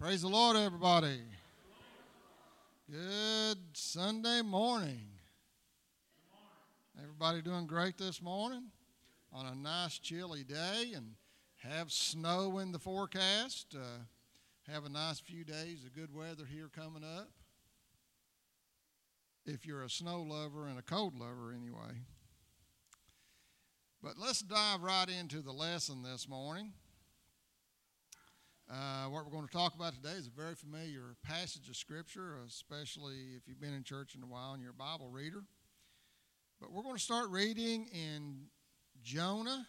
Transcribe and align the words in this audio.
Praise 0.00 0.22
the 0.22 0.28
Lord, 0.28 0.56
everybody. 0.56 1.22
Good 2.88 3.58
Sunday 3.72 4.42
morning. 4.42 5.08
Everybody 6.96 7.42
doing 7.42 7.66
great 7.66 7.98
this 7.98 8.22
morning 8.22 8.66
on 9.32 9.46
a 9.46 9.56
nice 9.56 9.98
chilly 9.98 10.44
day 10.44 10.92
and 10.94 11.16
have 11.56 11.90
snow 11.90 12.58
in 12.58 12.70
the 12.70 12.78
forecast. 12.78 13.74
Uh, 13.74 14.72
have 14.72 14.84
a 14.84 14.88
nice 14.88 15.18
few 15.18 15.42
days 15.42 15.82
of 15.84 15.92
good 15.96 16.14
weather 16.14 16.44
here 16.48 16.70
coming 16.72 17.02
up. 17.02 17.30
If 19.46 19.66
you're 19.66 19.82
a 19.82 19.90
snow 19.90 20.22
lover 20.22 20.68
and 20.68 20.78
a 20.78 20.82
cold 20.82 21.18
lover, 21.18 21.52
anyway. 21.52 22.02
But 24.00 24.16
let's 24.16 24.42
dive 24.42 24.80
right 24.80 25.08
into 25.08 25.40
the 25.40 25.50
lesson 25.52 26.04
this 26.04 26.28
morning. 26.28 26.74
Uh, 28.70 29.04
what 29.04 29.24
we're 29.24 29.30
going 29.30 29.46
to 29.46 29.52
talk 29.52 29.74
about 29.74 29.94
today 29.94 30.14
is 30.18 30.26
a 30.26 30.30
very 30.30 30.54
familiar 30.54 31.16
passage 31.26 31.70
of 31.70 31.76
Scripture, 31.76 32.34
especially 32.46 33.14
if 33.34 33.48
you've 33.48 33.60
been 33.60 33.72
in 33.72 33.82
church 33.82 34.14
in 34.14 34.22
a 34.22 34.26
while 34.26 34.52
and 34.52 34.60
you're 34.60 34.72
a 34.72 34.74
Bible 34.74 35.08
reader. 35.08 35.42
But 36.60 36.70
we're 36.70 36.82
going 36.82 36.96
to 36.96 37.02
start 37.02 37.30
reading 37.30 37.86
in 37.94 38.40
Jonah, 39.02 39.66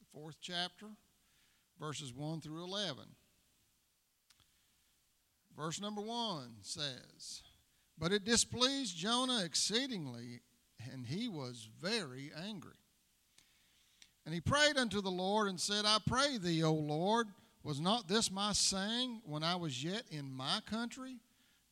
the 0.00 0.06
fourth 0.18 0.38
chapter, 0.40 0.86
verses 1.78 2.12
1 2.12 2.40
through 2.40 2.64
11. 2.64 3.04
Verse 5.56 5.80
number 5.80 6.00
1 6.00 6.48
says, 6.62 7.42
But 7.96 8.10
it 8.10 8.24
displeased 8.24 8.96
Jonah 8.96 9.44
exceedingly, 9.44 10.40
and 10.92 11.06
he 11.06 11.28
was 11.28 11.68
very 11.80 12.32
angry. 12.44 12.72
And 14.26 14.34
he 14.34 14.40
prayed 14.40 14.76
unto 14.76 15.00
the 15.00 15.10
Lord 15.10 15.48
and 15.48 15.60
said, 15.60 15.84
I 15.84 15.98
pray 16.08 16.38
thee, 16.38 16.64
O 16.64 16.72
Lord, 16.72 17.28
was 17.62 17.80
not 17.80 18.08
this 18.08 18.30
my 18.30 18.52
saying 18.52 19.22
when 19.24 19.42
I 19.42 19.56
was 19.56 19.82
yet 19.82 20.02
in 20.10 20.32
my 20.32 20.60
country? 20.66 21.18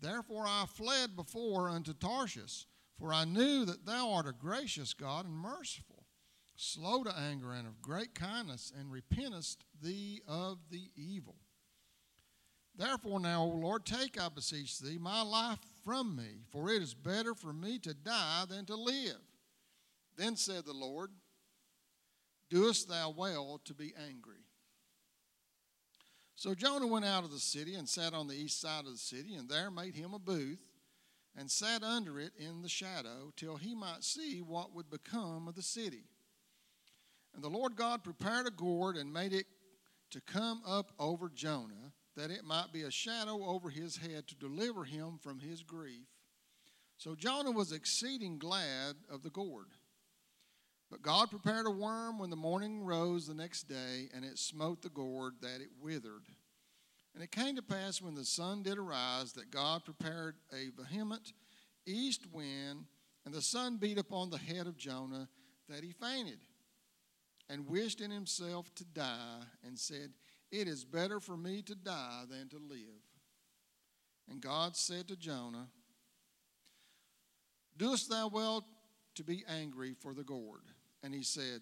Therefore 0.00 0.44
I 0.46 0.64
fled 0.66 1.16
before 1.16 1.68
unto 1.68 1.92
Tarshish, 1.92 2.66
for 2.98 3.12
I 3.12 3.24
knew 3.24 3.64
that 3.64 3.86
thou 3.86 4.12
art 4.12 4.28
a 4.28 4.32
gracious 4.32 4.94
God 4.94 5.26
and 5.26 5.34
merciful, 5.34 6.04
slow 6.56 7.02
to 7.04 7.18
anger 7.18 7.52
and 7.52 7.66
of 7.66 7.82
great 7.82 8.14
kindness, 8.14 8.72
and 8.78 8.90
repentest 8.90 9.58
thee 9.82 10.20
of 10.26 10.58
the 10.70 10.90
evil. 10.96 11.36
Therefore 12.76 13.20
now, 13.20 13.42
O 13.42 13.48
Lord, 13.48 13.84
take, 13.84 14.20
I 14.20 14.28
beseech 14.28 14.78
thee, 14.78 14.96
my 14.98 15.22
life 15.22 15.58
from 15.84 16.16
me, 16.16 16.44
for 16.50 16.70
it 16.70 16.82
is 16.82 16.94
better 16.94 17.34
for 17.34 17.52
me 17.52 17.78
to 17.80 17.92
die 17.92 18.44
than 18.48 18.64
to 18.66 18.76
live. 18.76 19.20
Then 20.16 20.36
said 20.36 20.64
the 20.64 20.72
Lord, 20.72 21.10
Doest 22.48 22.88
thou 22.88 23.10
well 23.10 23.60
to 23.64 23.74
be 23.74 23.92
angry? 24.08 24.39
So 26.40 26.54
Jonah 26.54 26.86
went 26.86 27.04
out 27.04 27.22
of 27.22 27.30
the 27.30 27.38
city 27.38 27.74
and 27.74 27.86
sat 27.86 28.14
on 28.14 28.26
the 28.26 28.34
east 28.34 28.62
side 28.62 28.86
of 28.86 28.92
the 28.92 28.96
city, 28.96 29.34
and 29.34 29.46
there 29.46 29.70
made 29.70 29.94
him 29.94 30.14
a 30.14 30.18
booth, 30.18 30.70
and 31.36 31.50
sat 31.50 31.82
under 31.82 32.18
it 32.18 32.32
in 32.38 32.62
the 32.62 32.68
shadow, 32.68 33.30
till 33.36 33.56
he 33.56 33.74
might 33.74 34.02
see 34.02 34.38
what 34.38 34.74
would 34.74 34.88
become 34.88 35.48
of 35.48 35.54
the 35.54 35.60
city. 35.60 36.04
And 37.34 37.44
the 37.44 37.50
Lord 37.50 37.76
God 37.76 38.02
prepared 38.02 38.46
a 38.46 38.50
gourd 38.50 38.96
and 38.96 39.12
made 39.12 39.34
it 39.34 39.44
to 40.12 40.22
come 40.22 40.62
up 40.66 40.92
over 40.98 41.28
Jonah, 41.28 41.92
that 42.16 42.30
it 42.30 42.42
might 42.42 42.72
be 42.72 42.84
a 42.84 42.90
shadow 42.90 43.44
over 43.44 43.68
his 43.68 43.98
head 43.98 44.26
to 44.28 44.34
deliver 44.34 44.84
him 44.84 45.18
from 45.22 45.40
his 45.40 45.62
grief. 45.62 46.08
So 46.96 47.14
Jonah 47.14 47.50
was 47.50 47.70
exceeding 47.70 48.38
glad 48.38 48.94
of 49.10 49.22
the 49.22 49.28
gourd. 49.28 49.66
But 50.90 51.02
God 51.02 51.30
prepared 51.30 51.66
a 51.66 51.70
worm 51.70 52.18
when 52.18 52.30
the 52.30 52.36
morning 52.36 52.84
rose 52.84 53.26
the 53.26 53.34
next 53.34 53.68
day, 53.68 54.08
and 54.12 54.24
it 54.24 54.38
smote 54.38 54.82
the 54.82 54.88
gourd 54.88 55.34
that 55.40 55.60
it 55.60 55.70
withered. 55.80 56.24
And 57.14 57.22
it 57.22 57.30
came 57.30 57.56
to 57.56 57.62
pass 57.62 58.02
when 58.02 58.14
the 58.14 58.24
sun 58.24 58.62
did 58.62 58.78
arise 58.78 59.32
that 59.34 59.50
God 59.50 59.84
prepared 59.84 60.36
a 60.52 60.70
vehement 60.82 61.32
east 61.86 62.26
wind, 62.32 62.86
and 63.24 63.34
the 63.34 63.42
sun 63.42 63.76
beat 63.76 63.98
upon 63.98 64.30
the 64.30 64.38
head 64.38 64.66
of 64.66 64.76
Jonah 64.76 65.28
that 65.68 65.82
he 65.84 65.92
fainted, 65.92 66.38
and 67.48 67.68
wished 67.68 68.00
in 68.00 68.10
himself 68.10 68.74
to 68.76 68.84
die, 68.84 69.42
and 69.64 69.78
said, 69.78 70.12
It 70.50 70.68
is 70.68 70.84
better 70.84 71.20
for 71.20 71.36
me 71.36 71.62
to 71.62 71.74
die 71.74 72.24
than 72.28 72.48
to 72.48 72.58
live. 72.58 73.02
And 74.28 74.40
God 74.40 74.76
said 74.76 75.08
to 75.08 75.16
Jonah, 75.16 75.68
Doest 77.76 78.10
thou 78.10 78.28
well 78.28 78.64
to 79.14 79.24
be 79.24 79.44
angry 79.48 79.94
for 79.94 80.14
the 80.14 80.22
gourd? 80.22 80.62
And 81.02 81.14
he 81.14 81.22
said, 81.22 81.60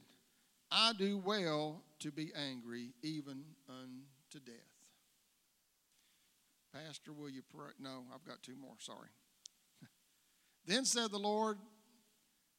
I 0.71 0.93
do 0.99 1.19
well 1.19 1.83
to 2.01 2.11
be 2.11 2.33
angry 2.35 2.91
even 3.03 3.45
unto 3.69 4.45
death. 4.45 4.55
Pastor, 6.73 7.13
will 7.13 7.31
you 7.31 7.43
pray? 7.55 7.71
No, 7.81 8.03
I've 8.15 8.25
got 8.25 8.43
two 8.43 8.57
more, 8.57 8.75
sorry. 8.79 9.09
then 10.67 10.85
said 10.85 11.11
the 11.11 11.19
Lord, 11.19 11.59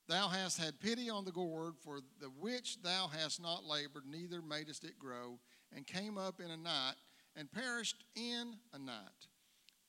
Thou 0.09 0.27
hast 0.27 0.57
had 0.57 0.79
pity 0.79 1.07
on 1.07 1.23
the 1.23 1.31
gourd, 1.31 1.75
for 1.83 1.99
the 2.19 2.31
which 2.39 2.81
thou 2.81 3.07
hast 3.07 3.39
not 3.39 3.63
labored, 3.63 4.07
neither 4.07 4.41
madest 4.41 4.83
it 4.83 4.97
grow, 4.97 5.39
and 5.71 5.85
came 5.85 6.17
up 6.17 6.39
in 6.39 6.49
a 6.49 6.57
night, 6.57 6.95
and 7.35 7.51
perished 7.51 8.03
in 8.15 8.55
a 8.73 8.79
night. 8.79 9.27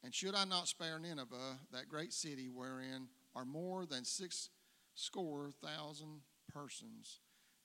And 0.04 0.14
should 0.14 0.34
I 0.34 0.44
not 0.44 0.69
spare 0.69 0.98
Nineveh, 0.98 1.58
that 1.72 1.88
great 1.88 2.12
city 2.12 2.50
wherein 2.50 3.08
are 3.34 3.46
more 3.46 3.86
than 3.86 4.04
six 4.04 4.50
score 4.94 5.52
thousand 5.64 6.20
persons 6.52 7.20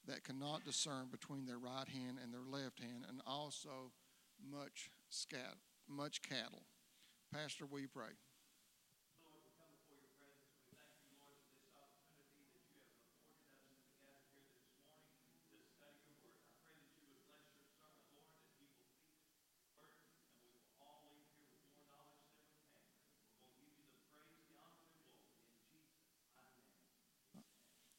that 0.08 0.24
cannot 0.24 0.64
discern 0.64 1.08
between 1.12 1.46
their 1.46 1.58
right 1.58 1.88
hand 1.88 2.20
and 2.24 2.34
their 2.34 2.46
left 2.48 2.80
hand, 2.80 3.06
and 3.10 3.22
also 3.26 3.92
much 4.52 4.90
scat, 5.10 5.56
much 5.90 6.22
cattle. 6.22 6.64
Pastor, 7.34 7.66
will 7.66 7.80
you 7.80 7.88
pray? 7.88 8.14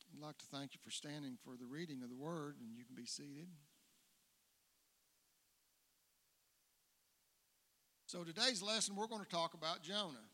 I'd 0.09 0.15
like 0.26 0.38
to 0.38 0.46
thank 0.46 0.75
you 0.75 0.81
for 0.82 0.90
standing 0.90 1.38
for 1.44 1.56
the 1.56 1.67
reading 1.67 2.02
of 2.02 2.08
the 2.08 2.17
word, 2.17 2.56
and 2.61 2.76
you 2.76 2.84
can 2.84 2.96
be 2.96 3.06
seated. 3.06 3.46
So, 8.06 8.25
today's 8.25 8.61
lesson, 8.61 8.96
we're 8.96 9.06
going 9.06 9.23
to 9.23 9.31
talk 9.31 9.55
about 9.55 9.82
Jonah. 9.82 10.26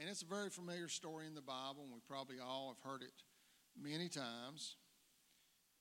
And 0.00 0.08
it's 0.08 0.22
a 0.22 0.26
very 0.26 0.50
familiar 0.50 0.86
story 0.86 1.26
in 1.26 1.34
the 1.34 1.42
Bible, 1.42 1.82
and 1.82 1.92
we 1.92 1.98
probably 2.06 2.36
all 2.38 2.68
have 2.68 2.88
heard 2.88 3.02
it 3.02 3.24
many 3.76 4.08
times. 4.08 4.76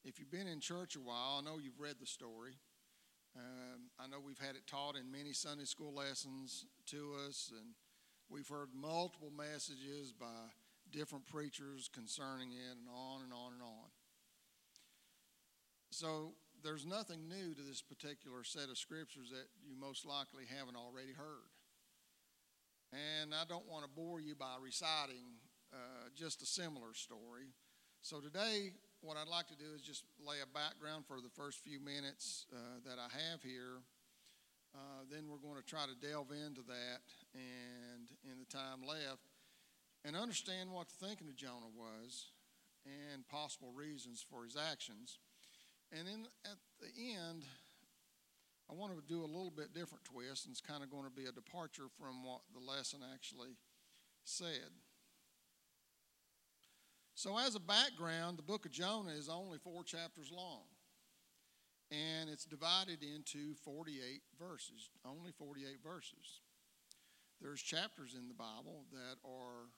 If 0.04 0.18
you've 0.18 0.32
been 0.32 0.48
in 0.48 0.60
church 0.60 0.96
a 0.96 1.00
while, 1.00 1.38
I 1.40 1.42
know 1.44 1.60
you've 1.60 1.80
read 1.80 1.98
the 2.02 2.08
story. 2.08 2.54
Um, 3.36 3.92
I 4.00 4.08
know 4.08 4.18
we've 4.20 4.40
had 4.40 4.56
it 4.56 4.66
taught 4.66 4.96
in 4.96 5.12
many 5.12 5.32
Sunday 5.32 5.66
school 5.66 5.94
lessons 5.94 6.66
to 6.88 7.14
us, 7.28 7.52
and 7.56 7.76
we've 8.32 8.50
heard 8.50 8.70
multiple 8.74 9.32
messages 9.38 10.12
by 10.12 10.50
different 10.92 11.26
preachers 11.28 11.90
concerning 11.94 12.52
it, 12.52 12.78
and 12.78 12.88
on 12.90 13.24
and 13.24 13.34
on 13.34 13.54
and 13.54 13.62
on. 13.62 13.90
So 15.90 16.34
there's 16.64 16.86
nothing 16.86 17.28
new 17.28 17.54
to 17.54 17.62
this 17.62 17.82
particular 17.82 18.44
set 18.44 18.70
of 18.70 18.78
scriptures 18.78 19.30
that 19.30 19.48
you 19.64 19.76
most 19.80 20.06
likely 20.06 20.44
haven't 20.46 20.76
already 20.76 21.14
heard. 21.14 21.52
And 22.94 23.34
I 23.34 23.44
don't 23.48 23.68
want 23.68 23.84
to 23.84 23.90
bore 23.90 24.22
you 24.22 24.36
by 24.36 24.56
reciting 24.62 25.40
uh, 25.74 26.10
just 26.16 26.42
a 26.42 26.46
similar 26.46 26.94
story. 26.94 27.52
So 28.02 28.20
today, 28.20 28.72
what 29.02 29.18
I'd 29.18 29.28
like 29.28 29.48
to 29.48 29.56
do 29.56 29.76
is 29.76 29.82
just 29.82 30.04
lay 30.20 30.38
a 30.42 30.48
background 30.48 31.06
for 31.06 31.20
the 31.20 31.30
first 31.30 31.64
few 31.64 31.80
minutes 31.80 32.46
uh, 32.54 32.80
that 32.86 32.98
I 33.00 33.10
have 33.32 33.42
here. 33.44 33.84
Uh, 34.76 35.04
then 35.10 35.26
we're 35.30 35.42
going 35.42 35.58
to 35.58 35.66
try 35.66 35.86
to 35.86 35.96
delve 36.08 36.32
into 36.32 36.62
that, 36.68 37.02
and 37.34 38.08
in 38.24 38.38
the 38.40 38.46
time 38.46 38.86
left, 38.86 39.26
and 40.08 40.16
understand 40.16 40.72
what 40.72 40.88
the 40.88 41.06
thinking 41.06 41.28
of 41.28 41.36
Jonah 41.36 41.76
was 41.76 42.32
and 42.86 43.28
possible 43.28 43.74
reasons 43.76 44.26
for 44.32 44.46
his 44.46 44.56
actions. 44.56 45.20
And 45.92 46.08
then 46.08 46.28
at 46.46 46.58
the 46.80 46.88
end, 46.96 47.44
I 48.72 48.74
want 48.74 48.96
to 48.96 49.14
do 49.14 49.20
a 49.22 49.28
little 49.28 49.52
bit 49.52 49.74
different 49.74 50.06
twist, 50.06 50.46
and 50.46 50.54
it's 50.54 50.62
kind 50.62 50.82
of 50.82 50.90
going 50.90 51.04
to 51.04 51.12
be 51.12 51.26
a 51.26 51.32
departure 51.34 51.88
from 52.00 52.24
what 52.24 52.40
the 52.54 52.64
lesson 52.64 53.00
actually 53.14 53.58
said. 54.24 54.72
So, 57.16 57.38
as 57.38 57.56
a 57.56 57.60
background, 57.60 58.38
the 58.38 58.44
book 58.44 58.66
of 58.66 58.72
Jonah 58.72 59.12
is 59.12 59.28
only 59.28 59.58
four 59.58 59.84
chapters 59.84 60.32
long, 60.32 60.64
and 61.92 62.30
it's 62.30 62.46
divided 62.46 63.04
into 63.04 63.56
48 63.56 64.22
verses, 64.40 64.90
only 65.06 65.32
48 65.32 65.80
verses. 65.84 66.42
There's 67.42 67.62
chapters 67.62 68.16
in 68.18 68.28
the 68.28 68.34
Bible 68.34 68.86
that 68.92 69.18
are 69.26 69.70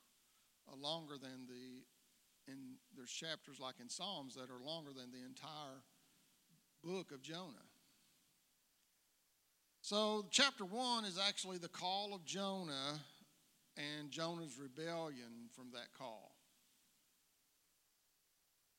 Uh, 0.72 0.76
longer 0.82 1.16
than 1.22 1.48
the, 1.48 2.52
and 2.52 2.60
there's 2.96 3.12
chapters 3.12 3.60
like 3.60 3.76
in 3.80 3.90
Psalms 3.90 4.36
that 4.36 4.50
are 4.50 4.64
longer 4.64 4.92
than 4.96 5.12
the 5.12 5.26
entire 5.26 5.84
book 6.84 7.12
of 7.12 7.22
Jonah. 7.22 7.68
So, 9.82 10.26
chapter 10.30 10.66
1 10.66 11.06
is 11.06 11.18
actually 11.18 11.58
the 11.58 11.70
call 11.70 12.14
of 12.14 12.26
Jonah 12.26 13.00
and 13.78 14.12
Jonah's 14.12 14.58
rebellion 14.60 15.50
from 15.56 15.72
that 15.74 15.94
call. 15.98 16.36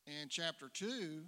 And 0.07 0.31
chapter 0.31 0.69
2 0.73 1.23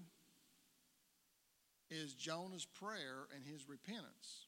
is 1.91 2.15
Jonah's 2.15 2.67
prayer 2.67 3.27
and 3.35 3.45
his 3.45 3.69
repentance. 3.69 4.47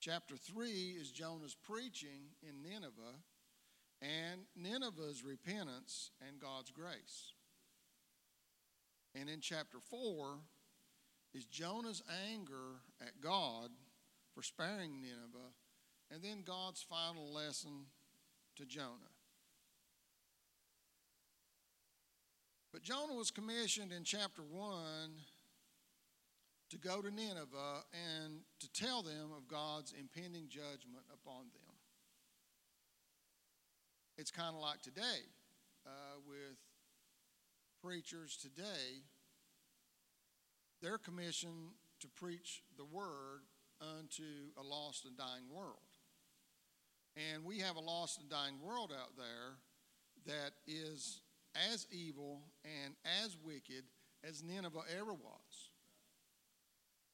Chapter 0.00 0.36
3 0.36 0.66
is 1.00 1.10
Jonah's 1.10 1.54
preaching 1.54 2.34
in 2.42 2.62
Nineveh 2.62 3.18
and 4.02 4.42
Nineveh's 4.56 5.22
repentance 5.22 6.10
and 6.26 6.40
God's 6.40 6.70
grace. 6.70 7.34
And 9.14 9.28
in 9.28 9.40
chapter 9.40 9.78
4 9.90 10.38
is 11.34 11.44
Jonah's 11.46 12.02
anger 12.30 12.80
at 13.00 13.20
God 13.20 13.70
for 14.34 14.42
sparing 14.42 15.00
Nineveh, 15.00 15.52
and 16.10 16.22
then 16.22 16.42
God's 16.44 16.82
final 16.82 17.32
lesson 17.32 17.86
to 18.56 18.64
Jonah. 18.64 19.12
But 22.72 22.82
Jonah 22.82 23.14
was 23.14 23.30
commissioned 23.30 23.92
in 23.92 24.02
chapter 24.02 24.42
1 24.42 24.74
to 26.70 26.78
go 26.78 27.02
to 27.02 27.10
Nineveh 27.10 27.84
and 27.92 28.40
to 28.60 28.72
tell 28.72 29.02
them 29.02 29.30
of 29.36 29.46
God's 29.46 29.92
impending 29.98 30.48
judgment 30.48 31.04
upon 31.12 31.44
them. 31.52 31.61
It's 34.22 34.30
kind 34.30 34.54
of 34.54 34.62
like 34.62 34.80
today 34.82 35.26
uh, 35.84 36.20
with 36.28 36.56
preachers 37.82 38.36
today. 38.36 39.02
They're 40.80 40.96
commissioned 40.96 41.70
to 41.98 42.06
preach 42.06 42.62
the 42.78 42.84
word 42.84 43.40
unto 43.80 44.22
a 44.56 44.62
lost 44.62 45.06
and 45.06 45.16
dying 45.16 45.50
world. 45.52 45.74
And 47.16 47.44
we 47.44 47.58
have 47.58 47.74
a 47.74 47.80
lost 47.80 48.20
and 48.20 48.30
dying 48.30 48.62
world 48.64 48.92
out 48.96 49.16
there 49.16 49.56
that 50.32 50.52
is 50.68 51.22
as 51.72 51.88
evil 51.90 52.42
and 52.64 52.94
as 53.24 53.36
wicked 53.44 53.82
as 54.22 54.44
Nineveh 54.44 54.84
ever 55.00 55.14
was. 55.14 55.70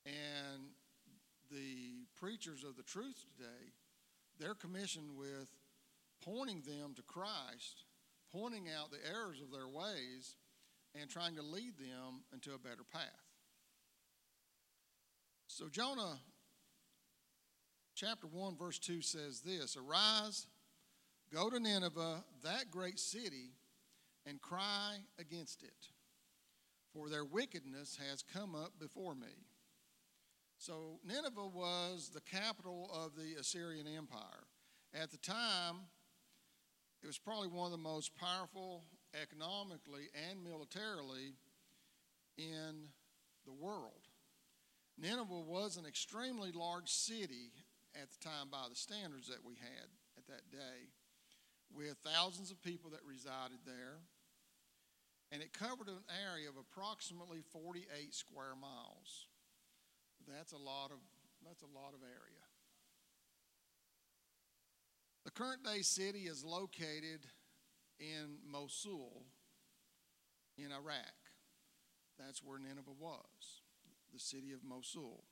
And 0.04 0.60
the 1.50 2.04
preachers 2.20 2.64
of 2.64 2.76
the 2.76 2.82
truth 2.82 3.24
today, 3.34 3.72
they're 4.38 4.54
commissioned 4.54 5.16
with 5.16 5.48
pointing 6.24 6.62
them 6.62 6.94
to 6.96 7.02
Christ, 7.02 7.84
pointing 8.32 8.66
out 8.68 8.90
the 8.90 8.98
errors 9.08 9.40
of 9.40 9.50
their 9.50 9.68
ways, 9.68 10.36
and 10.94 11.08
trying 11.08 11.36
to 11.36 11.42
lead 11.42 11.76
them 11.78 12.22
into 12.32 12.54
a 12.54 12.58
better 12.58 12.84
path. 12.92 13.02
So, 15.46 15.68
Jonah 15.68 16.18
chapter 17.94 18.26
1, 18.26 18.56
verse 18.56 18.78
2 18.78 19.02
says 19.02 19.40
this 19.40 19.76
Arise, 19.76 20.46
go 21.32 21.50
to 21.50 21.58
Nineveh, 21.58 22.24
that 22.42 22.70
great 22.70 22.98
city 22.98 23.52
and 24.26 24.40
cry 24.40 24.96
against 25.18 25.62
it, 25.62 25.88
for 26.92 27.08
their 27.08 27.24
wickedness 27.24 27.98
has 28.08 28.22
come 28.22 28.54
up 28.54 28.72
before 28.78 29.14
me. 29.14 29.46
So, 30.58 30.98
Nineveh 31.04 31.48
was 31.48 32.10
the 32.12 32.20
capital 32.20 32.90
of 32.92 33.14
the 33.14 33.38
Assyrian 33.38 33.86
Empire. 33.86 34.46
At 34.94 35.10
the 35.10 35.18
time, 35.18 35.86
it 37.02 37.06
was 37.06 37.18
probably 37.18 37.48
one 37.48 37.66
of 37.66 37.72
the 37.72 37.78
most 37.78 38.14
powerful 38.16 38.84
economically 39.20 40.08
and 40.28 40.42
militarily 40.42 41.34
in 42.36 42.88
the 43.46 43.52
world. 43.52 44.08
Nineveh 44.98 45.46
was 45.46 45.76
an 45.76 45.86
extremely 45.86 46.50
large 46.52 46.88
city 46.90 47.52
at 47.94 48.10
the 48.10 48.28
time 48.28 48.50
by 48.50 48.66
the 48.68 48.76
standards 48.76 49.28
that 49.28 49.44
we 49.44 49.54
had 49.54 49.88
at 50.18 50.26
that 50.26 50.50
day, 50.50 50.90
with 51.74 51.96
thousands 52.04 52.50
of 52.50 52.62
people 52.62 52.90
that 52.90 53.00
resided 53.06 53.58
there 53.64 54.00
and 55.30 55.42
it 55.42 55.52
covered 55.52 55.88
an 55.88 56.00
area 56.08 56.48
of 56.48 56.56
approximately 56.56 57.44
48 57.52 57.84
square 58.14 58.56
miles. 58.56 59.28
That's 60.26 60.52
a 60.52 60.60
lot 60.60 60.90
of 60.90 61.00
that's 61.44 61.62
a 61.62 61.70
lot 61.72 61.94
of 61.94 62.00
area. 62.02 62.37
The 65.28 65.44
current 65.44 65.62
day 65.62 65.82
city 65.82 66.20
is 66.20 66.42
located 66.42 67.20
in 68.00 68.38
Mosul 68.50 69.26
in 70.56 70.72
Iraq. 70.72 71.12
That's 72.18 72.42
where 72.42 72.58
Nineveh 72.58 72.96
was, 72.98 73.60
the 74.10 74.18
city 74.18 74.54
of 74.54 74.64
Mosul. 74.64 75.24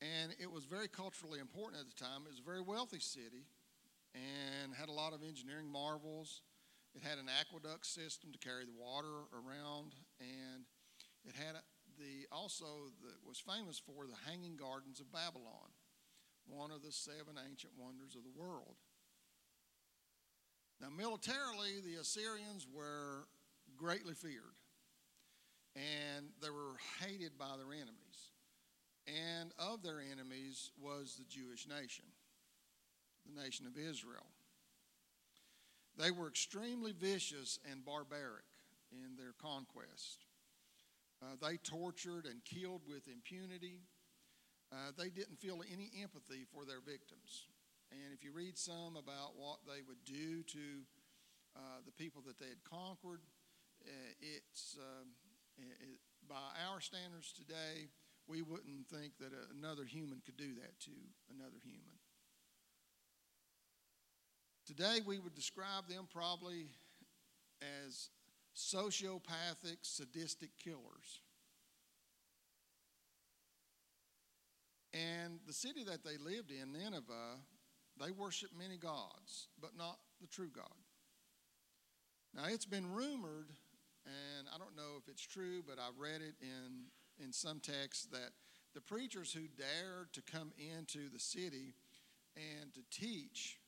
And 0.00 0.32
it 0.40 0.50
was 0.50 0.64
very 0.64 0.88
culturally 0.88 1.38
important 1.38 1.82
at 1.82 1.86
the 1.86 2.02
time. 2.02 2.22
It 2.24 2.30
was 2.30 2.40
a 2.40 2.48
very 2.48 2.62
wealthy 2.62 2.98
city 2.98 3.44
and 4.14 4.72
had 4.72 4.88
a 4.88 4.92
lot 4.92 5.12
of 5.12 5.22
engineering 5.22 5.70
marvels 5.70 6.40
it 6.94 7.02
had 7.04 7.18
an 7.18 7.28
aqueduct 7.28 7.84
system 7.84 8.32
to 8.32 8.38
carry 8.38 8.64
the 8.64 8.72
water 8.72 9.28
around, 9.30 9.94
and 10.18 10.64
it 11.24 11.36
had 11.36 11.60
the 11.98 12.26
also 12.32 12.90
was 13.26 13.38
famous 13.38 13.78
for 13.78 14.06
the 14.06 14.16
Hanging 14.26 14.56
Gardens 14.56 14.98
of 14.98 15.12
Babylon, 15.12 15.70
one 16.48 16.70
of 16.70 16.82
the 16.82 16.92
seven 16.92 17.36
ancient 17.50 17.72
wonders 17.78 18.16
of 18.16 18.22
the 18.22 18.40
world. 18.40 18.76
Now, 20.80 20.88
militarily, 20.96 21.80
the 21.84 22.00
Assyrians 22.00 22.66
were 22.72 23.26
greatly 23.76 24.14
feared, 24.14 24.58
and 25.74 26.26
they 26.40 26.50
were 26.50 26.76
hated 27.00 27.36
by 27.38 27.56
their 27.56 27.72
enemies. 27.72 28.32
And 29.06 29.52
of 29.58 29.82
their 29.82 30.00
enemies 30.00 30.70
was 30.80 31.16
the 31.16 31.24
Jewish 31.24 31.66
nation, 31.66 32.04
the 33.26 33.40
nation 33.40 33.66
of 33.66 33.76
Israel. 33.76 34.26
They 35.96 36.10
were 36.10 36.28
extremely 36.28 36.92
vicious 36.92 37.58
and 37.70 37.84
barbaric 37.84 38.44
in 38.92 39.16
their 39.16 39.32
conquest. 39.40 40.26
Uh, 41.20 41.34
they 41.42 41.56
tortured 41.56 42.26
and 42.26 42.44
killed 42.44 42.82
with 42.86 43.08
impunity. 43.08 43.80
Uh, 44.72 44.92
they 44.96 45.08
didn't 45.08 45.40
feel 45.40 45.62
any 45.72 45.90
empathy 46.02 46.44
for 46.52 46.64
their 46.64 46.80
victims. 46.80 47.48
And 47.90 48.12
if 48.12 48.22
you 48.22 48.32
read 48.32 48.58
some 48.58 48.96
about 48.96 49.32
what 49.36 49.64
they 49.64 49.80
would 49.86 50.04
do 50.04 50.42
to 50.42 50.84
uh, 51.56 51.80
the 51.86 51.92
people 51.92 52.22
that 52.26 52.38
they 52.38 52.48
had 52.48 52.62
conquered, 52.64 53.20
uh, 53.86 54.12
it's 54.20 54.76
um, 54.76 55.08
it, 55.56 55.98
by 56.28 56.52
our 56.68 56.80
standards 56.80 57.32
today, 57.32 57.88
we 58.26 58.42
wouldn't 58.42 58.86
think 58.88 59.16
that 59.18 59.32
another 59.58 59.84
human 59.84 60.20
could 60.24 60.36
do 60.36 60.54
that 60.60 60.78
to 60.80 60.90
another 61.34 61.56
human. 61.64 61.96
Today, 64.66 64.98
we 65.06 65.18
would 65.18 65.34
describe 65.34 65.88
them 65.88 66.06
probably 66.12 66.66
as 67.86 68.10
sociopathic, 68.54 69.78
sadistic 69.80 70.50
killers. 70.62 71.22
And 74.92 75.38
the 75.46 75.52
city 75.52 75.84
that 75.84 76.04
they 76.04 76.16
lived 76.16 76.50
in, 76.50 76.72
Nineveh, 76.72 77.36
they 78.00 78.10
worshiped 78.10 78.56
many 78.56 78.76
gods, 78.76 79.48
but 79.60 79.76
not 79.76 79.98
the 80.20 80.26
true 80.26 80.50
God. 80.54 80.66
Now, 82.34 82.44
it's 82.46 82.64
been 82.64 82.92
rumored, 82.92 83.50
and 84.06 84.48
I 84.54 84.58
don't 84.58 84.76
know 84.76 84.96
if 84.98 85.08
it's 85.08 85.26
true, 85.26 85.62
but 85.66 85.78
I've 85.78 85.98
read 85.98 86.20
it 86.20 86.34
in, 86.40 86.84
in 87.22 87.32
some 87.32 87.60
texts, 87.60 88.06
that 88.12 88.30
the 88.74 88.80
preachers 88.80 89.32
who 89.32 89.48
dared 89.56 90.12
to 90.12 90.22
come 90.22 90.52
into 90.58 91.08
the 91.10 91.18
city 91.18 91.74
and 92.36 92.72
to 92.74 92.80
teach 92.90 93.58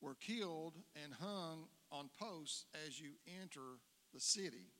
were 0.00 0.14
killed 0.14 0.74
and 1.02 1.14
hung 1.14 1.66
on 1.90 2.10
posts 2.18 2.66
as 2.86 3.00
you 3.00 3.10
enter 3.40 3.78
the 4.12 4.20
city 4.20 4.72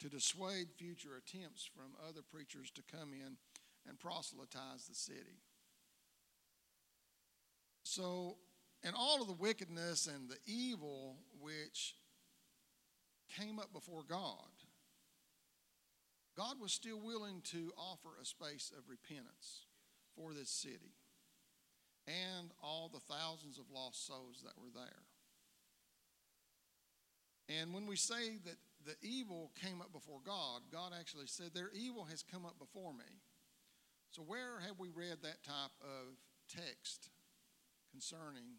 to 0.00 0.08
dissuade 0.08 0.68
future 0.76 1.16
attempts 1.16 1.64
from 1.64 1.92
other 2.08 2.20
preachers 2.22 2.70
to 2.70 2.82
come 2.90 3.12
in 3.12 3.36
and 3.88 3.98
proselytize 3.98 4.86
the 4.88 4.94
city. 4.94 5.40
So, 7.82 8.36
in 8.82 8.92
all 8.96 9.20
of 9.20 9.28
the 9.28 9.34
wickedness 9.34 10.06
and 10.06 10.28
the 10.28 10.38
evil 10.46 11.18
which 11.40 11.94
came 13.38 13.58
up 13.58 13.72
before 13.72 14.02
God, 14.08 14.50
God 16.36 16.60
was 16.60 16.72
still 16.72 17.00
willing 17.00 17.40
to 17.52 17.72
offer 17.76 18.10
a 18.20 18.26
space 18.26 18.70
of 18.76 18.88
repentance 18.88 19.66
for 20.14 20.34
this 20.34 20.50
city 20.50 20.94
and 22.06 22.50
all 22.62 22.90
the 22.92 23.00
thousands 23.00 23.58
of 23.58 23.64
lost 23.72 24.06
souls 24.06 24.42
that 24.44 24.58
were 24.60 24.70
there. 24.74 25.02
And 27.48 27.72
when 27.72 27.86
we 27.86 27.96
say 27.96 28.38
that 28.44 28.56
the 28.84 28.96
evil 29.02 29.52
came 29.60 29.80
up 29.80 29.92
before 29.92 30.20
God, 30.24 30.62
God 30.72 30.92
actually 30.98 31.26
said, 31.26 31.50
Their 31.54 31.70
evil 31.74 32.04
has 32.04 32.22
come 32.22 32.44
up 32.44 32.58
before 32.58 32.92
me. 32.92 33.04
So, 34.16 34.22
where 34.22 34.60
have 34.66 34.78
we 34.78 34.88
read 34.88 35.18
that 35.24 35.44
type 35.44 35.76
of 35.82 36.16
text 36.48 37.10
concerning 37.90 38.56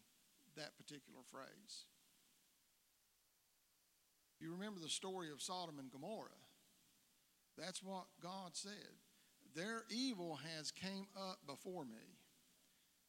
that 0.54 0.78
particular 0.78 1.18
phrase? 1.32 1.86
You 4.38 4.52
remember 4.52 4.78
the 4.78 4.88
story 4.88 5.32
of 5.32 5.42
Sodom 5.42 5.80
and 5.80 5.90
Gomorrah. 5.90 6.30
That's 7.58 7.82
what 7.82 8.04
God 8.22 8.50
said. 8.52 9.02
their 9.56 9.82
evil 9.90 10.38
has 10.56 10.70
came 10.70 11.08
up 11.16 11.40
before 11.44 11.84
me. 11.84 12.06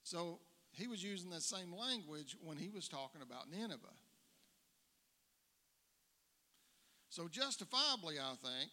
So 0.01 0.39
he 0.72 0.88
was 0.88 1.03
using 1.03 1.29
that 1.29 1.44
same 1.44 1.72
language 1.72 2.36
when 2.44 2.58
he 2.58 2.72
was 2.72 2.88
talking 2.88 3.22
about 3.22 3.51
Nineveh. 3.51 3.77
So, 7.10 7.27
justifiably, 7.27 8.15
I 8.18 8.34
think, 8.41 8.72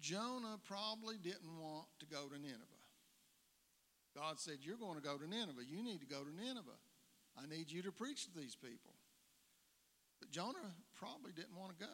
Jonah 0.00 0.58
probably 0.64 1.16
didn't 1.16 1.58
want 1.60 1.86
to 2.00 2.06
go 2.06 2.28
to 2.28 2.38
Nineveh. 2.38 2.84
God 4.14 4.40
said, 4.40 4.58
You're 4.62 4.78
going 4.78 4.96
to 4.96 5.02
go 5.02 5.18
to 5.18 5.28
Nineveh. 5.28 5.62
You 5.68 5.82
need 5.82 6.00
to 6.00 6.06
go 6.06 6.22
to 6.22 6.34
Nineveh. 6.34 6.80
I 7.36 7.46
need 7.46 7.70
you 7.70 7.82
to 7.82 7.92
preach 7.92 8.24
to 8.26 8.38
these 8.38 8.56
people. 8.56 8.92
But 10.20 10.30
Jonah 10.30 10.72
probably 10.94 11.32
didn't 11.32 11.56
want 11.56 11.78
to 11.78 11.84
go. 11.84 11.92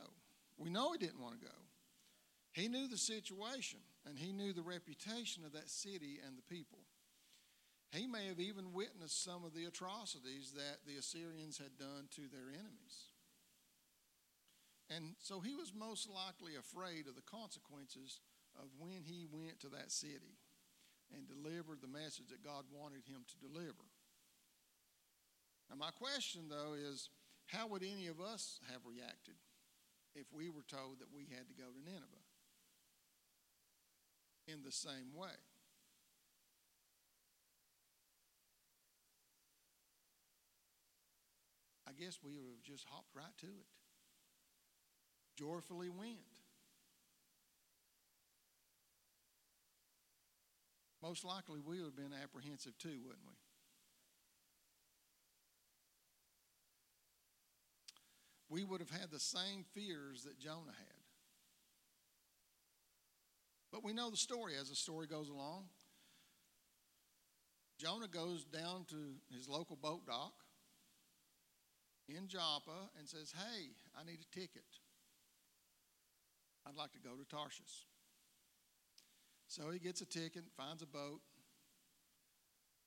We 0.57 0.71
know 0.71 0.93
he 0.93 0.99
didn't 0.99 1.21
want 1.21 1.41
to 1.41 1.45
go. 1.45 1.59
He 2.53 2.69
knew 2.69 2.87
the 2.87 2.99
situation 2.99 3.81
and 4.07 4.19
he 4.19 4.33
knew 4.33 4.53
the 4.53 4.63
reputation 4.63 5.45
of 5.45 5.53
that 5.53 5.71
city 5.71 6.21
and 6.25 6.37
the 6.37 6.55
people. 6.55 6.79
He 7.91 8.07
may 8.07 8.27
have 8.29 8.41
even 8.41 8.73
witnessed 8.73 9.25
some 9.25 9.45
of 9.45 9.55
the 9.55 9.65
atrocities 9.65 10.53
that 10.55 10.79
the 10.87 10.97
Assyrians 10.97 11.59
had 11.59 11.77
done 11.79 12.09
to 12.17 12.23
their 12.31 12.49
enemies. 12.49 13.12
And 14.97 15.15
so 15.23 15.41
he 15.41 15.55
was 15.55 15.73
most 15.73 16.09
likely 16.09 16.57
afraid 16.57 17.09
of 17.09 17.15
the 17.15 17.25
consequences 17.25 18.21
of 18.59 18.69
when 18.79 19.05
he 19.05 19.25
went 19.31 19.61
to 19.61 19.69
that 19.69 19.91
city 19.91 20.37
and 21.15 21.29
delivered 21.29 21.81
the 21.81 21.89
message 21.89 22.29
that 22.29 22.45
God 22.45 22.65
wanted 22.73 23.05
him 23.09 23.25
to 23.25 23.37
deliver. 23.49 23.89
Now, 25.71 25.77
my 25.77 25.91
question, 25.91 26.49
though, 26.49 26.75
is 26.75 27.09
how 27.47 27.69
would 27.69 27.83
any 27.83 28.09
of 28.09 28.21
us 28.21 28.61
have 28.71 28.85
reacted 28.85 29.37
if 30.15 30.27
we 30.33 30.51
were 30.51 30.67
told 30.69 31.01
that 31.01 31.13
we 31.15 31.23
had 31.31 31.49
to 31.49 31.55
go 31.55 31.69
to 31.73 31.85
Nineveh? 31.85 32.27
In 34.49 34.63
the 34.65 34.73
same 34.73 35.15
way. 35.15 35.39
I 41.89 41.93
guess 41.93 42.19
we 42.25 42.33
would 42.33 42.51
have 42.57 42.65
just 42.65 42.85
hopped 42.89 43.15
right 43.15 43.37
to 43.41 43.47
it. 43.47 43.82
Joyfully 45.43 45.89
went. 45.89 46.19
Most 51.03 51.25
likely 51.25 51.59
we 51.59 51.79
would 51.79 51.87
have 51.87 51.97
been 51.97 52.17
apprehensive 52.23 52.79
too, 52.79 53.01
wouldn't 53.05 53.27
we? 58.49 58.61
We 58.61 58.65
would 58.65 58.81
have 58.81 58.91
had 58.91 59.11
the 59.11 59.19
same 59.19 59.65
fears 59.75 60.23
that 60.23 60.39
Jonah 60.39 60.77
had. 60.79 61.03
But 63.73 63.83
we 63.83 63.93
know 63.93 64.11
the 64.11 64.17
story 64.17 64.53
as 64.61 64.69
the 64.69 64.77
story 64.77 65.09
goes 65.09 65.29
along. 65.29 65.65
Jonah 67.81 68.07
goes 68.07 68.45
down 68.45 68.85
to 68.91 69.17
his 69.35 69.49
local 69.49 69.75
boat 69.75 70.07
dock 70.07 70.35
in 72.09 72.29
Joppa 72.29 72.91
and 72.97 73.09
says, 73.09 73.35
Hey, 73.37 73.71
I 73.99 74.05
need 74.05 74.21
a 74.21 74.39
ticket. 74.39 74.63
I'd 76.67 76.77
like 76.77 76.93
to 76.93 76.99
go 76.99 77.11
to 77.11 77.25
Tarshish. 77.29 77.87
So 79.49 79.71
he 79.71 79.79
gets 79.79 80.01
a 80.01 80.07
ticket, 80.07 80.45
finds 80.57 80.83
a 80.83 80.87
boat, 80.87 81.21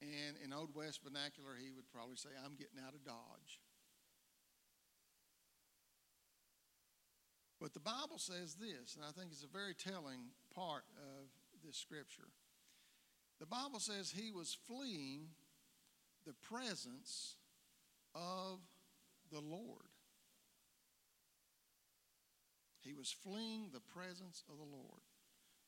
and 0.01 0.37
in 0.43 0.53
Old 0.53 0.73
West 0.73 1.01
vernacular, 1.03 1.51
he 1.61 1.71
would 1.71 1.89
probably 1.91 2.15
say, 2.15 2.29
I'm 2.43 2.55
getting 2.55 2.79
out 2.85 2.93
of 2.93 3.03
Dodge. 3.03 3.61
But 7.59 7.73
the 7.73 7.79
Bible 7.79 8.17
says 8.17 8.55
this, 8.55 8.95
and 8.95 9.05
I 9.05 9.11
think 9.11 9.31
it's 9.31 9.43
a 9.43 9.47
very 9.47 9.73
telling 9.73 10.31
part 10.53 10.83
of 10.97 11.29
this 11.65 11.77
scripture. 11.77 12.29
The 13.39 13.45
Bible 13.45 13.79
says 13.79 14.11
he 14.11 14.31
was 14.31 14.57
fleeing 14.67 15.29
the 16.25 16.33
presence 16.33 17.35
of 18.13 18.59
the 19.31 19.39
Lord. 19.39 19.94
He 22.85 22.93
was 22.93 23.11
fleeing 23.23 23.69
the 23.73 23.79
presence 23.79 24.43
of 24.49 24.57
the 24.57 24.63
Lord. 24.63 25.01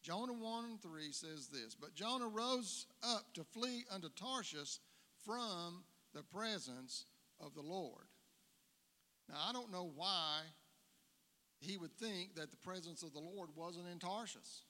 Jonah 0.03 0.33
1 0.33 0.65
and 0.65 0.81
3 0.81 1.12
says 1.12 1.47
this 1.47 1.75
But 1.75 1.95
Jonah 1.95 2.27
rose 2.27 2.86
up 3.03 3.33
to 3.33 3.43
flee 3.43 3.86
unto 3.91 4.09
Tarshish 4.09 4.77
from 5.25 5.83
the 6.13 6.24
presence 6.24 7.05
of 7.39 7.55
the 7.55 7.62
Lord. 7.62 8.05
Now, 9.27 9.36
I 9.50 9.51
don't 9.51 9.71
know 9.71 9.91
why 9.95 10.41
he 11.59 11.77
would 11.77 11.97
think 11.97 12.36
that 12.36 12.51
the 12.51 12.57
presence 12.57 13.01
of 13.01 13.13
the 13.13 13.19
Lord 13.19 13.50
wasn't 13.55 13.88
in 13.91 14.00
Tarshish. 14.00 14.63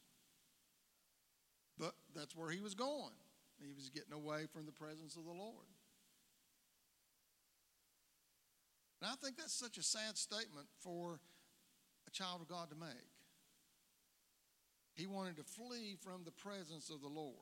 But 1.77 1.93
that's 2.15 2.35
where 2.35 2.49
he 2.49 2.61
was 2.61 2.73
going. 2.73 3.13
He 3.59 3.73
was 3.73 3.89
getting 3.89 4.13
away 4.13 4.45
from 4.51 4.65
the 4.65 4.71
presence 4.71 5.15
of 5.15 5.25
the 5.25 5.31
Lord. 5.31 5.67
And 9.01 9.11
I 9.11 9.15
think 9.23 9.37
that's 9.37 9.53
such 9.53 9.77
a 9.77 9.83
sad 9.83 10.17
statement 10.17 10.67
for 10.79 11.19
a 12.07 12.11
child 12.11 12.41
of 12.41 12.47
God 12.47 12.69
to 12.69 12.75
make. 12.75 13.11
He 14.93 15.05
wanted 15.05 15.37
to 15.37 15.43
flee 15.43 15.95
from 16.01 16.23
the 16.23 16.31
presence 16.31 16.89
of 16.89 17.01
the 17.01 17.07
Lord. 17.07 17.35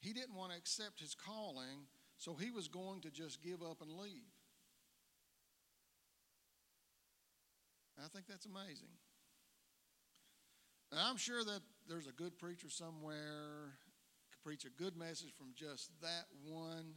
He 0.00 0.12
didn't 0.12 0.34
want 0.34 0.52
to 0.52 0.58
accept 0.58 1.00
his 1.00 1.14
calling, 1.14 1.86
so 2.18 2.34
he 2.34 2.50
was 2.50 2.68
going 2.68 3.00
to 3.00 3.10
just 3.10 3.42
give 3.42 3.62
up 3.62 3.80
and 3.80 3.90
leave. 3.90 4.30
I 7.98 8.08
think 8.08 8.26
that's 8.26 8.46
amazing. 8.46 8.90
And 10.90 11.00
I'm 11.00 11.16
sure 11.16 11.44
that 11.44 11.60
there's 11.88 12.06
a 12.06 12.12
good 12.12 12.38
preacher 12.38 12.68
somewhere 12.68 13.78
could 14.30 14.42
preach 14.42 14.64
a 14.64 14.82
good 14.82 14.96
message 14.96 15.32
from 15.36 15.48
just 15.54 15.90
that 16.00 16.26
one 16.44 16.94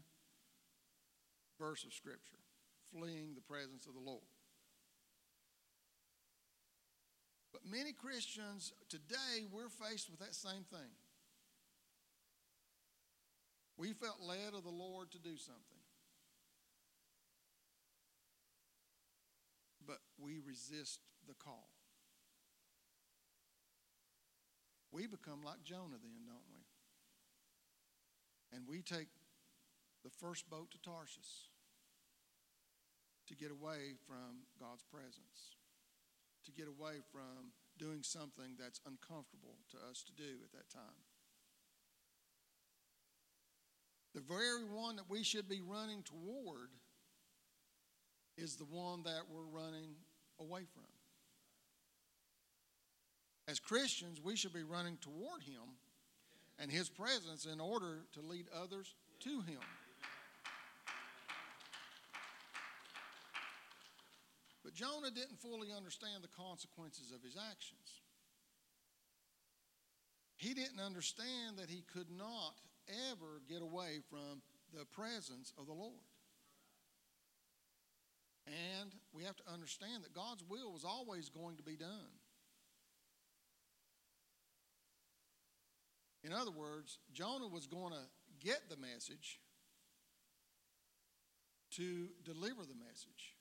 verse 1.59 1.85
of 1.85 1.93
Scripture 1.93 2.39
fleeing 2.91 3.33
the 3.35 3.41
presence 3.41 3.87
of 3.87 3.93
the 3.93 3.99
Lord. 3.99 4.34
But 7.55 7.71
many 7.71 7.93
Christians 7.93 8.73
today, 8.89 9.47
we're 9.49 9.69
faced 9.69 10.09
with 10.11 10.19
that 10.19 10.35
same 10.35 10.65
thing. 10.69 10.91
We 13.77 13.93
felt 13.93 14.17
led 14.19 14.53
of 14.53 14.65
the 14.65 14.69
Lord 14.69 15.09
to 15.11 15.19
do 15.19 15.37
something. 15.37 15.79
But 19.87 19.99
we 20.19 20.39
resist 20.45 20.99
the 21.29 21.33
call. 21.33 21.69
We 24.91 25.07
become 25.07 25.41
like 25.41 25.63
Jonah 25.63 26.01
then, 26.03 26.25
don't 26.27 26.49
we? 26.51 26.59
And 28.57 28.67
we 28.67 28.81
take 28.81 29.07
the 30.03 30.09
first 30.09 30.49
boat 30.49 30.71
to 30.71 30.77
Tarshish 30.81 31.47
to 33.27 33.35
get 33.35 33.49
away 33.49 33.93
from 34.05 34.43
God's 34.59 34.83
presence, 34.91 35.55
to 36.45 36.51
get 36.51 36.67
away 36.67 37.01
from 37.11 37.51
doing 37.77 38.01
something 38.01 38.55
that's 38.59 38.79
uncomfortable 38.85 39.57
to 39.71 39.77
us 39.89 40.03
to 40.03 40.13
do 40.13 40.39
at 40.43 40.51
that 40.53 40.69
time. 40.69 41.03
The 44.13 44.21
very 44.21 44.63
one 44.63 44.95
that 44.95 45.09
we 45.09 45.23
should 45.23 45.49
be 45.49 45.61
running 45.61 46.03
toward 46.03 46.69
is 48.37 48.55
the 48.55 48.65
one 48.65 49.03
that 49.03 49.23
we're 49.29 49.59
running 49.59 49.95
away 50.39 50.61
from. 50.73 50.83
As 53.47 53.59
Christians, 53.59 54.21
we 54.23 54.35
should 54.35 54.53
be 54.53 54.63
running 54.63 54.97
toward 55.01 55.43
Him 55.43 55.77
and 56.57 56.71
His 56.71 56.89
presence 56.89 57.45
in 57.45 57.59
order 57.59 58.05
to 58.13 58.21
lead 58.21 58.45
others 58.55 58.95
to 59.21 59.41
Him. 59.41 59.59
But 64.65 64.73
Jonah 64.73 65.11
didn't 65.11 65.39
fully 65.39 65.67
understand 65.71 66.23
the 66.23 66.27
consequences 66.27 67.11
of 67.13 67.21
his 67.21 67.37
actions. 67.37 68.01
He 70.37 70.55
didn't 70.55 70.79
understand 70.79 71.59
that 71.59 71.69
he 71.69 71.83
could 71.93 72.09
not 72.09 72.55
ever 73.11 73.41
get 73.47 73.61
away 73.61 73.99
from 74.09 74.41
the 74.73 74.85
presence 74.85 75.53
of 75.59 75.67
the 75.67 75.73
Lord. 75.73 76.09
And 78.47 78.91
we 79.13 79.23
have 79.23 79.35
to 79.35 79.43
understand 79.53 80.03
that 80.03 80.13
God's 80.13 80.43
will 80.43 80.73
was 80.73 80.83
always 80.83 81.29
going 81.29 81.57
to 81.57 81.63
be 81.63 81.77
done. 81.77 82.17
In 86.23 86.33
other 86.33 86.51
words, 86.51 86.97
Jonah 87.13 87.47
was 87.47 87.67
going 87.67 87.93
to 87.93 88.45
get 88.45 88.61
the 88.67 88.77
message 88.77 89.39
to 91.75 92.07
deliver 92.23 92.63
the 92.63 92.73
message. 92.73 93.34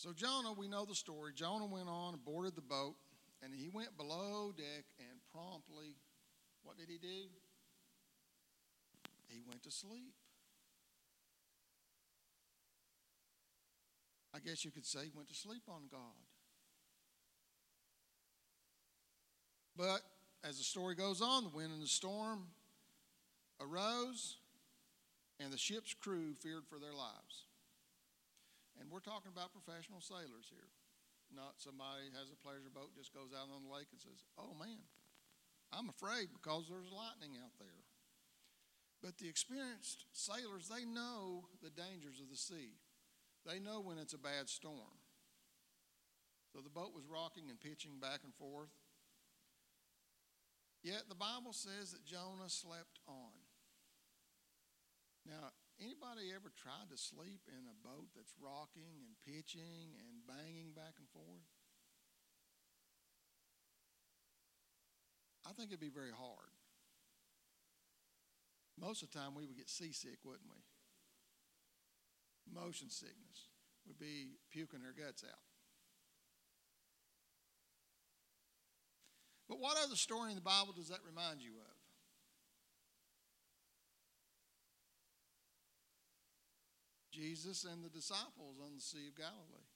So, 0.00 0.14
Jonah, 0.14 0.54
we 0.56 0.66
know 0.66 0.86
the 0.86 0.94
story. 0.94 1.32
Jonah 1.34 1.66
went 1.66 1.86
on, 1.86 2.14
and 2.14 2.24
boarded 2.24 2.56
the 2.56 2.62
boat, 2.62 2.94
and 3.42 3.54
he 3.54 3.68
went 3.68 3.98
below 3.98 4.50
deck 4.56 4.86
and 4.98 5.20
promptly, 5.30 5.94
what 6.62 6.78
did 6.78 6.88
he 6.88 6.96
do? 6.96 7.28
He 9.28 9.42
went 9.46 9.62
to 9.64 9.70
sleep. 9.70 10.14
I 14.34 14.38
guess 14.38 14.64
you 14.64 14.70
could 14.70 14.86
say 14.86 15.00
he 15.00 15.10
went 15.14 15.28
to 15.28 15.34
sleep 15.34 15.64
on 15.68 15.82
God. 15.92 16.00
But 19.76 20.00
as 20.48 20.56
the 20.56 20.64
story 20.64 20.94
goes 20.94 21.20
on, 21.20 21.44
the 21.44 21.50
wind 21.50 21.72
and 21.72 21.82
the 21.82 21.86
storm 21.86 22.46
arose, 23.60 24.38
and 25.38 25.52
the 25.52 25.58
ship's 25.58 25.92
crew 25.92 26.32
feared 26.40 26.64
for 26.70 26.78
their 26.78 26.94
lives. 26.94 27.49
And 28.80 28.88
we're 28.88 29.04
talking 29.04 29.28
about 29.28 29.52
professional 29.52 30.00
sailors 30.00 30.48
here, 30.48 30.72
not 31.28 31.60
somebody 31.60 32.08
has 32.16 32.32
a 32.32 32.40
pleasure 32.40 32.72
boat, 32.72 32.96
just 32.96 33.12
goes 33.12 33.36
out 33.36 33.52
on 33.52 33.68
the 33.68 33.70
lake 33.70 33.92
and 33.92 34.00
says, 34.00 34.24
Oh 34.40 34.56
man, 34.56 34.88
I'm 35.68 35.92
afraid 35.92 36.32
because 36.32 36.66
there's 36.66 36.88
lightning 36.88 37.36
out 37.36 37.52
there. 37.60 37.84
But 39.04 39.20
the 39.20 39.28
experienced 39.28 40.08
sailors, 40.12 40.72
they 40.72 40.88
know 40.88 41.46
the 41.60 41.70
dangers 41.70 42.20
of 42.20 42.32
the 42.32 42.40
sea. 42.40 42.80
They 43.46 43.60
know 43.60 43.80
when 43.80 43.96
it's 43.96 44.12
a 44.12 44.20
bad 44.20 44.48
storm. 44.48 45.00
So 46.52 46.60
the 46.60 46.72
boat 46.72 46.92
was 46.94 47.06
rocking 47.06 47.48
and 47.48 47.60
pitching 47.60 48.00
back 48.00 48.20
and 48.24 48.34
forth. 48.34 48.72
Yet 50.82 51.04
the 51.08 51.14
Bible 51.14 51.52
says 51.52 51.92
that 51.92 52.04
Jonah 52.04 52.48
slept 52.48 53.00
on. 53.06 53.32
Now, 55.26 55.52
anybody 55.80 56.30
ever 56.36 56.52
tried 56.54 56.92
to 56.92 56.98
sleep 57.00 57.48
in 57.48 57.64
a 57.66 57.76
boat 57.80 58.12
that's 58.14 58.36
rocking 58.36 59.00
and 59.02 59.16
pitching 59.24 59.96
and 59.96 60.22
banging 60.28 60.76
back 60.76 61.00
and 61.00 61.08
forth? 61.10 61.48
I 65.48 65.52
think 65.52 65.70
it'd 65.70 65.80
be 65.80 65.90
very 65.90 66.12
hard. 66.14 66.52
Most 68.78 69.02
of 69.02 69.10
the 69.10 69.18
time, 69.18 69.34
we 69.34 69.44
would 69.46 69.56
get 69.56 69.68
seasick, 69.68 70.20
wouldn't 70.24 70.48
we? 70.48 70.62
Motion 72.54 72.88
sickness. 72.88 73.48
We'd 73.86 73.98
be 73.98 74.38
puking 74.50 74.80
our 74.84 74.92
guts 74.92 75.24
out. 75.24 75.44
But 79.48 79.58
what 79.58 79.76
other 79.82 79.96
story 79.96 80.30
in 80.30 80.36
the 80.36 80.42
Bible 80.42 80.72
does 80.72 80.88
that 80.88 81.00
remind 81.04 81.42
you 81.42 81.50
of? 81.58 81.69
Jesus 87.20 87.66
and 87.70 87.84
the 87.84 87.90
disciples 87.90 88.56
on 88.64 88.74
the 88.74 88.80
Sea 88.80 89.08
of 89.08 89.16
Galilee. 89.16 89.68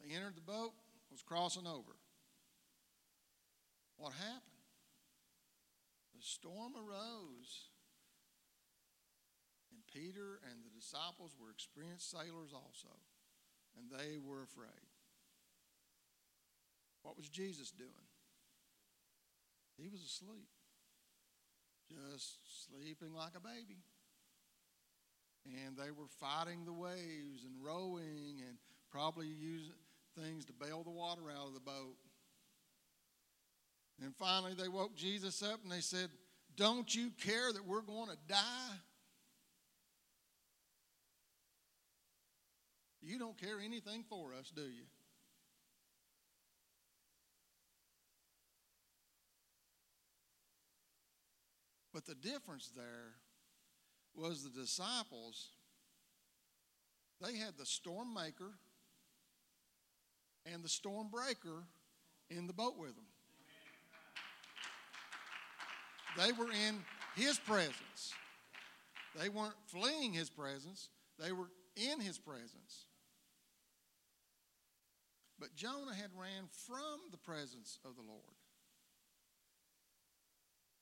They 0.00 0.16
entered 0.16 0.36
the 0.36 0.40
boat, 0.40 0.72
was 1.10 1.20
crossing 1.20 1.66
over. 1.66 2.00
What 3.98 4.12
happened? 4.14 4.64
The 6.16 6.22
storm 6.22 6.72
arose, 6.72 7.68
and 9.70 9.80
Peter 9.92 10.40
and 10.48 10.64
the 10.64 10.72
disciples 10.72 11.36
were 11.38 11.50
experienced 11.50 12.10
sailors 12.10 12.52
also, 12.54 12.96
and 13.76 13.90
they 13.90 14.16
were 14.16 14.42
afraid. 14.42 14.88
What 17.02 17.18
was 17.18 17.28
Jesus 17.28 17.70
doing? 17.70 18.08
He 19.76 19.88
was 19.88 20.00
asleep, 20.00 20.48
just 21.90 22.38
sleeping 22.68 23.12
like 23.12 23.32
a 23.36 23.40
baby. 23.40 23.84
And 25.46 25.76
they 25.76 25.90
were 25.90 26.08
fighting 26.18 26.64
the 26.64 26.72
waves 26.72 27.44
and 27.44 27.64
rowing 27.64 28.42
and 28.46 28.58
probably 28.90 29.26
using 29.26 29.72
things 30.18 30.44
to 30.46 30.52
bail 30.52 30.82
the 30.82 30.90
water 30.90 31.22
out 31.36 31.48
of 31.48 31.54
the 31.54 31.60
boat. 31.60 31.96
And 34.02 34.14
finally, 34.16 34.54
they 34.54 34.68
woke 34.68 34.96
Jesus 34.96 35.42
up 35.42 35.60
and 35.62 35.70
they 35.70 35.80
said, 35.80 36.08
Don't 36.56 36.94
you 36.94 37.10
care 37.22 37.52
that 37.52 37.66
we're 37.66 37.82
going 37.82 38.08
to 38.08 38.16
die? 38.28 38.76
You 43.02 43.18
don't 43.18 43.38
care 43.38 43.60
anything 43.64 44.04
for 44.08 44.34
us, 44.34 44.50
do 44.54 44.62
you? 44.62 44.84
But 51.92 52.06
the 52.06 52.14
difference 52.14 52.70
there 52.76 53.14
was 54.14 54.44
the 54.44 54.50
disciples, 54.50 55.48
they 57.20 57.36
had 57.36 57.56
the 57.58 57.66
storm 57.66 58.14
maker 58.14 58.52
and 60.52 60.64
the 60.64 60.68
storm 60.68 61.08
breaker 61.10 61.64
in 62.30 62.46
the 62.46 62.52
boat 62.52 62.76
with 62.78 62.94
them. 62.94 63.04
They 66.16 66.32
were 66.32 66.50
in 66.50 66.78
his 67.14 67.38
presence. 67.38 68.14
They 69.18 69.28
weren't 69.28 69.54
fleeing 69.66 70.12
his 70.12 70.30
presence, 70.30 70.88
they 71.18 71.32
were 71.32 71.50
in 71.76 72.00
his 72.00 72.18
presence. 72.18 72.86
But 75.38 75.54
Jonah 75.54 75.94
had 75.94 76.10
ran 76.14 76.48
from 76.66 77.00
the 77.10 77.16
presence 77.16 77.78
of 77.84 77.96
the 77.96 78.02
Lord. 78.02 78.36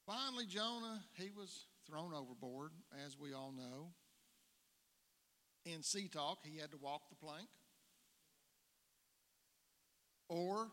Finally, 0.04 0.46
Jonah, 0.46 1.00
he 1.12 1.30
was 1.30 1.66
thrown 1.88 2.12
overboard, 2.14 2.72
as 3.06 3.18
we 3.18 3.32
all 3.32 3.52
know. 3.56 3.88
In 5.64 5.82
sea 5.82 6.08
talk, 6.08 6.38
he 6.44 6.58
had 6.58 6.70
to 6.72 6.78
walk 6.78 7.08
the 7.08 7.16
plank. 7.16 7.48
Or 10.28 10.68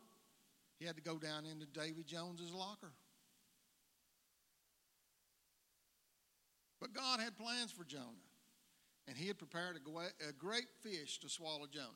he 0.79 0.85
had 0.85 0.97
to 0.97 1.01
go 1.01 1.17
down 1.17 1.45
into 1.45 1.65
Davy 1.65 2.03
Jones's 2.03 2.51
locker. 2.51 2.91
But 6.81 6.93
God 6.93 7.19
had 7.19 7.37
plans 7.37 7.71
for 7.71 7.83
Jonah, 7.83 8.03
and 9.07 9.17
he 9.17 9.27
had 9.27 9.37
prepared 9.37 9.77
a 9.77 10.33
great 10.33 10.67
fish 10.81 11.19
to 11.19 11.29
swallow 11.29 11.67
Jonah. 11.71 11.87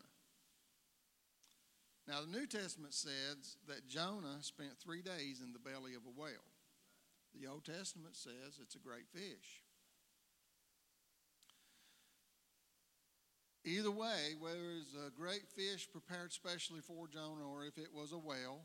Now, 2.07 2.21
the 2.21 2.39
New 2.39 2.47
Testament 2.47 2.93
says 2.95 3.57
that 3.67 3.87
Jonah 3.87 4.37
spent 4.41 4.79
three 4.79 5.03
days 5.03 5.41
in 5.43 5.53
the 5.53 5.59
belly 5.59 5.93
of 5.93 6.01
a 6.07 6.19
whale. 6.19 6.48
The 7.33 7.47
Old 7.47 7.65
Testament 7.65 8.15
says 8.15 8.59
it's 8.61 8.75
a 8.75 8.79
great 8.79 9.07
fish. 9.07 9.63
Either 13.65 13.91
way, 13.91 14.35
whether 14.39 14.71
it's 14.79 14.95
a 14.95 15.11
great 15.11 15.47
fish 15.47 15.87
prepared 15.91 16.31
specially 16.31 16.81
for 16.81 17.07
Jonah 17.07 17.47
or 17.47 17.65
if 17.65 17.77
it 17.77 17.89
was 17.93 18.13
a 18.13 18.17
whale, 18.17 18.61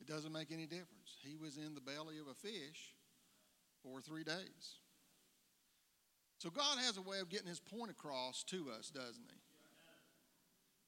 it 0.00 0.06
doesn't 0.06 0.32
make 0.32 0.52
any 0.52 0.66
difference. 0.66 1.16
He 1.22 1.36
was 1.36 1.56
in 1.56 1.74
the 1.74 1.80
belly 1.80 2.18
of 2.18 2.26
a 2.26 2.34
fish 2.34 2.94
for 3.82 4.00
three 4.00 4.24
days. 4.24 4.80
So 6.38 6.50
God 6.50 6.78
has 6.84 6.98
a 6.98 7.02
way 7.02 7.20
of 7.20 7.30
getting 7.30 7.48
his 7.48 7.60
point 7.60 7.90
across 7.90 8.42
to 8.44 8.66
us, 8.76 8.90
doesn't 8.90 9.30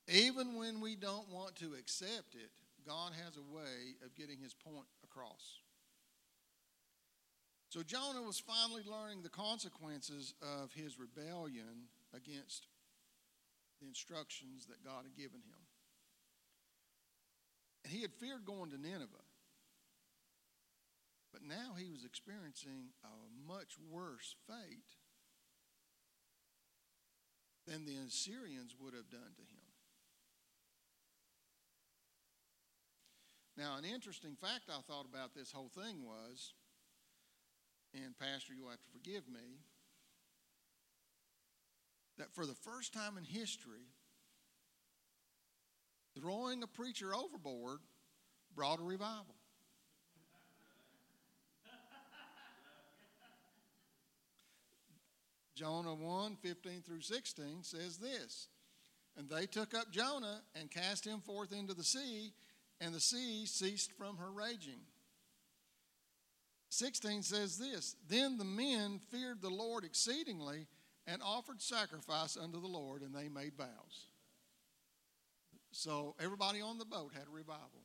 he? 0.07 0.19
Even 0.27 0.57
when 0.57 0.81
we 0.81 0.97
don't 0.97 1.29
want 1.31 1.57
to 1.57 1.75
accept 1.79 2.35
it, 2.35 2.51
God 2.87 3.13
has 3.25 3.37
a 3.37 3.55
way 3.55 3.97
of 4.05 4.15
getting 4.15 4.39
his 4.39 4.55
point 4.55 4.87
across. 5.05 5.61
So 7.69 7.83
Jonah 7.83 8.23
was 8.23 8.41
finally 8.41 8.83
learning 8.87 9.23
the 9.23 9.29
consequences 9.29 10.33
of 10.41 10.73
his 10.73 10.99
rebellion 10.99 11.89
against 12.15 12.67
the 13.81 13.87
instructions 13.87 14.67
that 14.67 14.85
God 14.85 15.05
had 15.05 15.17
given 15.17 15.41
him. 15.41 15.63
And 17.85 17.93
he 17.93 18.01
had 18.01 18.15
feared 18.15 18.47
going 18.47 18.71
to 18.71 18.79
Nineveh. 18.79 19.29
But 21.33 21.43
now 21.43 21.77
he 21.79 21.91
was 21.91 22.05
experiencing 22.05 22.89
a 23.05 23.53
much 23.53 23.77
worse 23.91 24.35
fate 24.47 24.97
than 27.67 27.85
the 27.85 27.97
Assyrians 28.07 28.75
would 28.81 28.95
have 28.95 29.11
done 29.11 29.37
to 29.37 29.43
him. 29.43 29.69
Now, 33.59 33.77
an 33.77 33.85
interesting 33.85 34.37
fact 34.41 34.71
I 34.71 34.81
thought 34.81 35.05
about 35.05 35.35
this 35.35 35.53
whole 35.53 35.69
thing 35.69 36.03
was 36.03 36.55
and 37.95 38.19
Pastor, 38.19 38.55
you'll 38.55 38.71
have 38.71 38.81
to 38.81 38.91
forgive 38.93 39.29
me, 39.29 39.61
that 42.19 42.35
for 42.35 42.45
the 42.45 42.55
first 42.55 42.93
time 42.93 43.17
in 43.17 43.25
history, 43.25 43.87
throwing 46.19 46.63
a 46.63 46.67
preacher 46.67 47.15
overboard 47.15 47.79
brought 48.55 48.81
a 48.81 48.83
revival. 48.83 49.37
Jonah 55.55 55.95
1 55.95 56.37
15 56.37 56.83
through 56.83 57.01
16 57.01 57.65
says 57.65 57.99
this 57.99 58.47
And 59.17 59.29
they 59.29 59.47
took 59.47 59.75
up 59.75 59.91
Jonah 59.91 60.43
and 60.55 60.71
cast 60.71 61.05
him 61.05 61.21
forth 61.21 61.53
into 61.53 61.75
the 61.75 61.83
sea, 61.83 62.33
and 62.81 62.95
the 62.95 63.01
sea 63.01 63.45
ceased 63.45 63.93
from 63.99 64.19
her 64.19 64.31
raging. 64.31 64.81
16 66.71 67.23
says 67.23 67.59
this 67.59 67.97
Then 68.09 68.39
the 68.39 68.45
men 68.45 69.01
feared 69.11 69.41
the 69.41 69.51
Lord 69.51 69.85
exceedingly 69.85 70.67
and 71.07 71.23
offered 71.23 71.63
sacrifice 71.63 72.37
unto 72.37 72.61
the 72.61 72.67
Lord, 72.67 73.03
and 73.03 73.15
they 73.15 73.29
made 73.29 73.55
vows. 73.57 74.07
So 75.71 76.15
everybody 76.21 76.61
on 76.61 76.79
the 76.79 76.85
boat 76.85 77.13
had 77.15 77.27
a 77.27 77.35
revival 77.35 77.83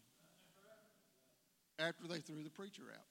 after 1.79 2.07
they 2.07 2.19
threw 2.19 2.43
the 2.43 2.49
preacher 2.49 2.83
out. 2.93 3.05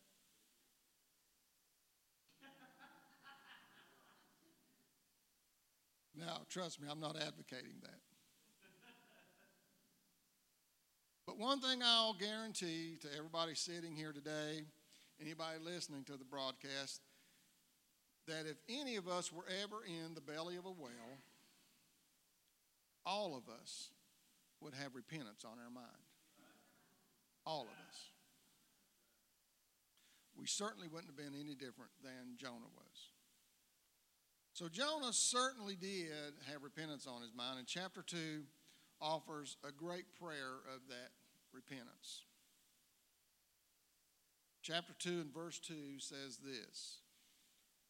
Now, 6.15 6.43
trust 6.49 6.81
me, 6.81 6.87
I'm 6.91 7.01
not 7.01 7.17
advocating 7.17 7.81
that. 7.83 7.99
But 11.27 11.39
one 11.39 11.61
thing 11.61 11.81
I'll 11.83 12.15
guarantee 12.15 12.99
to 13.01 13.09
everybody 13.17 13.55
sitting 13.55 13.97
here 13.97 14.13
today, 14.13 14.65
anybody 15.23 15.59
listening 15.65 16.05
to 16.05 16.17
the 16.17 16.25
broadcast, 16.25 17.01
that 18.27 18.47
if 18.47 18.57
any 18.69 18.97
of 18.97 19.09
us 19.09 19.33
were 19.33 19.47
ever 19.63 19.85
in 19.87 20.15
the 20.15 20.21
belly 20.21 20.57
of 20.57 20.67
a 20.67 20.71
whale, 20.71 21.19
all 23.05 23.37
of 23.37 23.53
us 23.53 23.91
would 24.61 24.75
have 24.75 24.95
repentance 24.95 25.45
on 25.45 25.59
our 25.59 25.71
mind. 25.71 25.87
All 27.45 27.63
of 27.63 27.89
us. 27.89 28.11
We 30.39 30.47
certainly 30.47 30.89
wouldn't 30.89 31.09
have 31.09 31.17
been 31.17 31.39
any 31.39 31.55
different 31.55 31.91
than 32.03 32.37
Jonah 32.37 32.71
was. 32.77 33.11
So 34.53 34.69
Jonah 34.69 35.13
certainly 35.13 35.77
did 35.77 36.35
have 36.51 36.63
repentance 36.63 37.07
on 37.07 37.23
his 37.23 37.35
mind, 37.35 37.59
and 37.59 37.67
chapter 37.67 38.03
2 38.03 38.43
offers 39.01 39.57
a 39.67 39.73
great 39.73 40.05
prayer 40.21 40.63
of 40.73 40.87
that 40.89 41.11
repentance. 41.53 42.25
Chapter 44.63 44.93
2 45.01 45.11
and 45.11 45.35
verse 45.35 45.59
2 45.59 45.75
says 45.99 46.39
this 46.39 46.99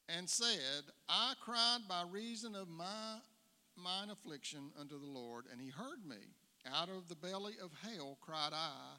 And 0.09 0.29
said, 0.29 0.85
I 1.07 1.35
cried 1.45 1.81
by 1.87 2.05
reason 2.11 2.55
of 2.55 2.69
my 2.69 3.19
mine 3.77 4.09
affliction 4.11 4.71
unto 4.81 4.99
the 4.99 5.07
Lord, 5.07 5.45
and 5.53 5.61
he 5.61 5.69
heard 5.69 6.07
me. 6.07 6.17
Out 6.75 6.89
of 6.89 7.09
the 7.09 7.17
belly 7.17 7.55
of 7.63 7.73
hell 7.83 8.17
cried 8.21 8.53
I, 8.53 8.95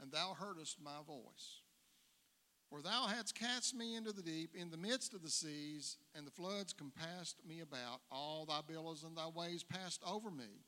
and 0.00 0.10
thou 0.10 0.34
heardest 0.38 0.82
my 0.82 0.98
voice. 1.06 1.60
For 2.68 2.80
thou 2.80 3.06
hadst 3.06 3.38
cast 3.38 3.74
me 3.76 3.94
into 3.94 4.12
the 4.12 4.22
deep, 4.22 4.56
in 4.56 4.70
the 4.70 4.76
midst 4.76 5.14
of 5.14 5.22
the 5.22 5.30
seas, 5.30 5.98
and 6.16 6.26
the 6.26 6.30
floods 6.30 6.72
compassed 6.72 7.36
me 7.46 7.60
about. 7.60 8.00
All 8.10 8.46
thy 8.46 8.60
billows 8.66 9.04
and 9.04 9.16
thy 9.16 9.28
waves 9.28 9.62
passed 9.62 10.00
over 10.04 10.30
me. 10.30 10.64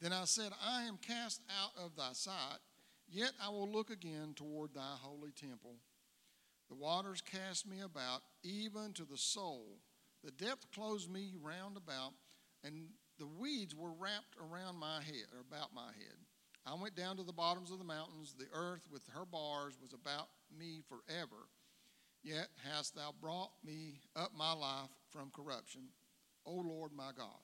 Then 0.00 0.12
I 0.12 0.24
said, 0.24 0.52
I 0.64 0.84
am 0.84 0.96
cast 0.96 1.42
out 1.60 1.72
of 1.76 1.96
thy 1.96 2.12
sight, 2.12 2.60
yet 3.10 3.32
I 3.44 3.48
will 3.48 3.70
look 3.70 3.90
again 3.90 4.32
toward 4.36 4.72
thy 4.72 4.94
holy 5.02 5.32
temple. 5.32 5.74
The 6.70 6.76
waters 6.76 7.20
cast 7.20 7.66
me 7.66 7.80
about, 7.80 8.22
even 8.42 8.92
to 8.94 9.04
the 9.04 9.18
soul. 9.18 9.80
The 10.22 10.30
depth 10.30 10.70
closed 10.72 11.10
me 11.10 11.34
round 11.42 11.76
about, 11.76 12.12
and 12.62 12.90
the 13.18 13.26
weeds 13.26 13.74
were 13.74 13.92
wrapped 13.92 14.36
around 14.40 14.76
my 14.76 15.02
head, 15.02 15.26
or 15.34 15.40
about 15.40 15.74
my 15.74 15.88
head. 15.88 16.16
I 16.64 16.74
went 16.74 16.94
down 16.94 17.16
to 17.16 17.24
the 17.24 17.32
bottoms 17.32 17.72
of 17.72 17.78
the 17.78 17.84
mountains. 17.84 18.34
The 18.38 18.46
earth 18.52 18.86
with 18.90 19.02
her 19.14 19.24
bars 19.24 19.76
was 19.82 19.92
about 19.92 20.28
me 20.56 20.80
forever. 20.88 21.48
Yet 22.22 22.48
hast 22.64 22.94
thou 22.94 23.14
brought 23.20 23.50
me 23.64 24.00
up 24.14 24.30
my 24.36 24.52
life 24.52 24.90
from 25.10 25.32
corruption, 25.34 25.88
O 26.46 26.52
Lord 26.52 26.92
my 26.94 27.10
God. 27.16 27.42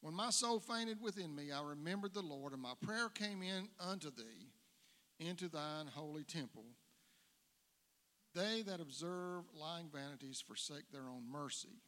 When 0.00 0.14
my 0.14 0.30
soul 0.30 0.60
fainted 0.60 1.00
within 1.00 1.34
me, 1.34 1.52
I 1.52 1.62
remembered 1.62 2.14
the 2.14 2.22
Lord, 2.22 2.52
and 2.52 2.62
my 2.62 2.74
prayer 2.80 3.08
came 3.08 3.42
in 3.42 3.68
unto 3.78 4.10
thee 4.10 4.52
into 5.20 5.48
thine 5.48 5.86
holy 5.86 6.24
temple. 6.24 6.64
They 8.34 8.62
that 8.62 8.80
observe 8.80 9.44
lying 9.54 9.88
vanities 9.92 10.42
forsake 10.46 10.90
their 10.90 11.08
own 11.08 11.30
mercy. 11.30 11.80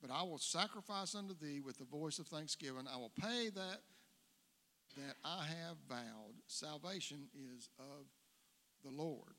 But 0.00 0.10
I 0.10 0.22
will 0.22 0.38
sacrifice 0.38 1.14
unto 1.14 1.34
thee 1.34 1.60
with 1.60 1.78
the 1.78 1.84
voice 1.84 2.18
of 2.18 2.26
thanksgiving. 2.26 2.86
I 2.92 2.96
will 2.96 3.12
pay 3.20 3.48
that 3.50 3.80
that 4.96 5.16
I 5.24 5.44
have 5.44 5.76
vowed. 5.88 6.34
Salvation 6.46 7.28
is 7.34 7.68
of 7.78 8.06
the 8.84 8.90
Lord. 8.90 9.34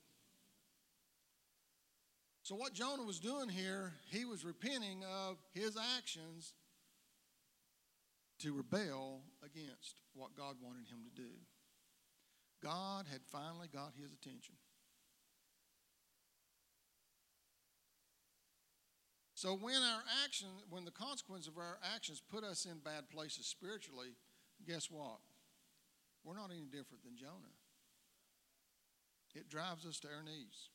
So, 2.44 2.56
what 2.56 2.74
Jonah 2.74 3.04
was 3.04 3.20
doing 3.20 3.50
here, 3.50 3.94
he 4.12 4.26
was 4.26 4.46
repenting 4.46 5.04
of 5.04 5.38
his 5.54 5.78
actions 5.98 6.54
to 8.40 8.54
rebel 8.54 9.22
against 9.44 10.02
what 10.14 10.36
God 10.36 10.58
wanted 10.62 10.88
him 10.88 11.00
to 11.06 11.22
do. 11.22 11.30
God 12.62 13.06
had 13.12 13.22
finally 13.32 13.68
got 13.72 13.94
his 14.00 14.12
attention. 14.12 14.56
So 19.36 19.54
when 19.54 19.76
our 19.76 20.02
action, 20.24 20.48
when 20.70 20.86
the 20.86 20.92
consequence 20.92 21.46
of 21.46 21.58
our 21.58 21.78
actions 21.94 22.24
put 22.32 22.46
us 22.46 22.66
in 22.66 22.80
bad 22.80 23.10
places 23.10 23.46
spiritually, 23.46 24.16
guess 24.66 24.90
what? 24.90 25.20
We're 26.24 26.38
not 26.38 26.52
any 26.52 26.66
different 26.66 27.04
than 27.04 27.18
Jonah. 27.18 27.54
It 29.36 29.50
drives 29.50 29.86
us 29.86 30.00
to 30.00 30.08
our 30.08 30.24
knees 30.24 30.70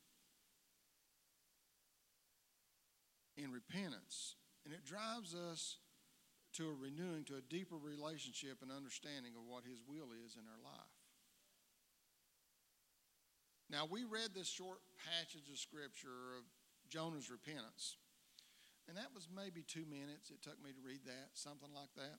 in 3.38 3.50
repentance, 3.50 4.36
and 4.66 4.74
it 4.74 4.84
drives 4.84 5.34
us 5.34 5.78
to 6.52 6.68
a 6.68 6.74
renewing, 6.74 7.24
to 7.24 7.36
a 7.36 7.48
deeper 7.48 7.76
relationship 7.76 8.58
and 8.60 8.70
understanding 8.70 9.32
of 9.34 9.48
what 9.48 9.64
His 9.64 9.80
will 9.88 10.12
is 10.26 10.36
in 10.36 10.44
our 10.44 10.60
life. 10.62 11.00
Now, 13.70 13.88
we 13.90 14.04
read 14.04 14.34
this 14.34 14.48
short 14.48 14.80
passage 15.08 15.48
of 15.50 15.56
Scripture 15.56 16.36
of 16.36 16.44
Jonah's 16.90 17.30
repentance. 17.30 17.96
And 18.90 18.98
that 18.98 19.14
was 19.14 19.30
maybe 19.30 19.62
two 19.62 19.86
minutes. 19.86 20.34
It 20.34 20.42
took 20.42 20.58
me 20.58 20.74
to 20.74 20.82
read 20.82 21.06
that, 21.06 21.38
something 21.38 21.70
like 21.70 21.94
that. 21.94 22.18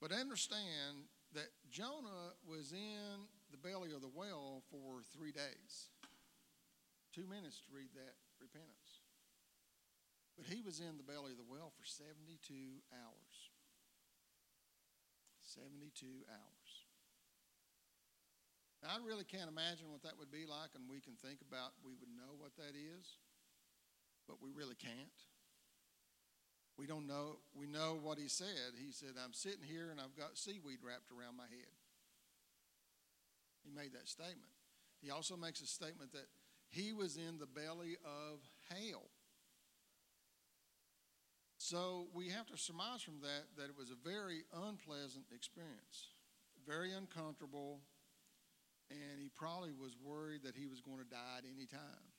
But 0.00 0.16
understand 0.16 1.12
that 1.36 1.52
Jonah 1.68 2.32
was 2.40 2.72
in 2.72 3.28
the 3.52 3.60
belly 3.60 3.92
of 3.92 4.00
the 4.00 4.08
well 4.08 4.64
for 4.72 5.04
three 5.12 5.28
days. 5.28 5.92
Two 7.12 7.28
minutes 7.28 7.60
to 7.60 7.68
read 7.68 7.92
that 8.00 8.16
repentance. 8.40 9.04
But 10.40 10.48
he 10.48 10.64
was 10.64 10.80
in 10.80 10.96
the 10.96 11.04
belly 11.04 11.36
of 11.36 11.38
the 11.38 11.44
well 11.44 11.68
for 11.76 11.84
72 11.84 12.40
hours. 12.88 13.36
72 15.44 15.84
hours. 16.32 16.72
Now, 18.80 18.96
I 18.96 19.04
really 19.04 19.28
can't 19.28 19.52
imagine 19.52 19.92
what 19.92 20.00
that 20.08 20.16
would 20.16 20.32
be 20.32 20.48
like, 20.48 20.72
and 20.72 20.88
we 20.88 21.04
can 21.04 21.12
think 21.12 21.44
about, 21.44 21.76
we 21.84 21.92
would 21.92 22.08
know 22.16 22.32
what 22.40 22.56
that 22.56 22.72
is 22.72 23.20
but 24.30 24.38
we 24.38 24.54
really 24.54 24.76
can't. 24.78 25.18
We 26.78 26.86
don't 26.86 27.08
know. 27.08 27.42
We 27.52 27.66
know 27.66 27.98
what 28.00 28.16
he 28.16 28.28
said. 28.28 28.78
He 28.78 28.92
said, 28.92 29.18
I'm 29.18 29.34
sitting 29.34 29.66
here 29.66 29.90
and 29.90 29.98
I've 29.98 30.16
got 30.16 30.38
seaweed 30.38 30.78
wrapped 30.86 31.10
around 31.10 31.36
my 31.36 31.50
head. 31.50 31.74
He 33.64 33.70
made 33.74 33.92
that 33.92 34.08
statement. 34.08 34.54
He 35.02 35.10
also 35.10 35.36
makes 35.36 35.60
a 35.60 35.66
statement 35.66 36.12
that 36.12 36.30
he 36.68 36.92
was 36.92 37.16
in 37.16 37.38
the 37.38 37.46
belly 37.46 37.96
of 38.04 38.38
hell. 38.70 39.10
So 41.58 42.06
we 42.14 42.28
have 42.30 42.46
to 42.46 42.56
surmise 42.56 43.02
from 43.02 43.20
that 43.20 43.50
that 43.58 43.64
it 43.64 43.76
was 43.76 43.90
a 43.90 44.08
very 44.08 44.44
unpleasant 44.54 45.26
experience, 45.34 46.14
very 46.66 46.92
uncomfortable, 46.92 47.80
and 48.90 49.20
he 49.20 49.28
probably 49.28 49.72
was 49.72 49.92
worried 50.02 50.42
that 50.44 50.56
he 50.56 50.66
was 50.66 50.80
going 50.80 50.98
to 50.98 51.04
die 51.04 51.38
at 51.38 51.44
any 51.44 51.66
time. 51.66 52.09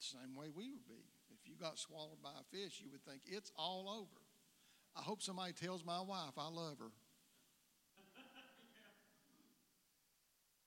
Same 0.00 0.34
way 0.34 0.46
we 0.48 0.70
would 0.70 0.88
be. 0.88 1.04
If 1.30 1.46
you 1.46 1.54
got 1.60 1.78
swallowed 1.78 2.22
by 2.22 2.30
a 2.40 2.56
fish, 2.56 2.80
you 2.82 2.90
would 2.90 3.04
think 3.04 3.20
it's 3.26 3.52
all 3.54 3.88
over. 3.88 4.20
I 4.96 5.02
hope 5.02 5.22
somebody 5.22 5.52
tells 5.52 5.84
my 5.84 6.00
wife 6.00 6.32
I 6.36 6.48
love 6.48 6.78
her. 6.80 6.90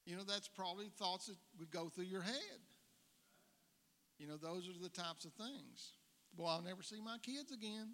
You 0.06 0.17
know, 0.17 0.24
that's 0.28 0.50
probably 0.50 0.88
thoughts 1.00 1.28
that 1.28 1.38
would 1.58 1.72
go 1.72 1.88
through 1.88 2.04
your 2.04 2.22
head. 2.22 2.60
You 4.19 4.28
know, 4.28 4.36
those 4.36 4.67
are 4.67 4.78
the 4.78 4.89
types 4.89 5.24
of 5.24 5.32
things. 5.32 5.93
Boy, 6.36 6.48
I'll 6.48 6.62
never 6.62 6.84
see 6.84 7.00
my 7.00 7.17
kids 7.19 7.54
again. 7.54 7.93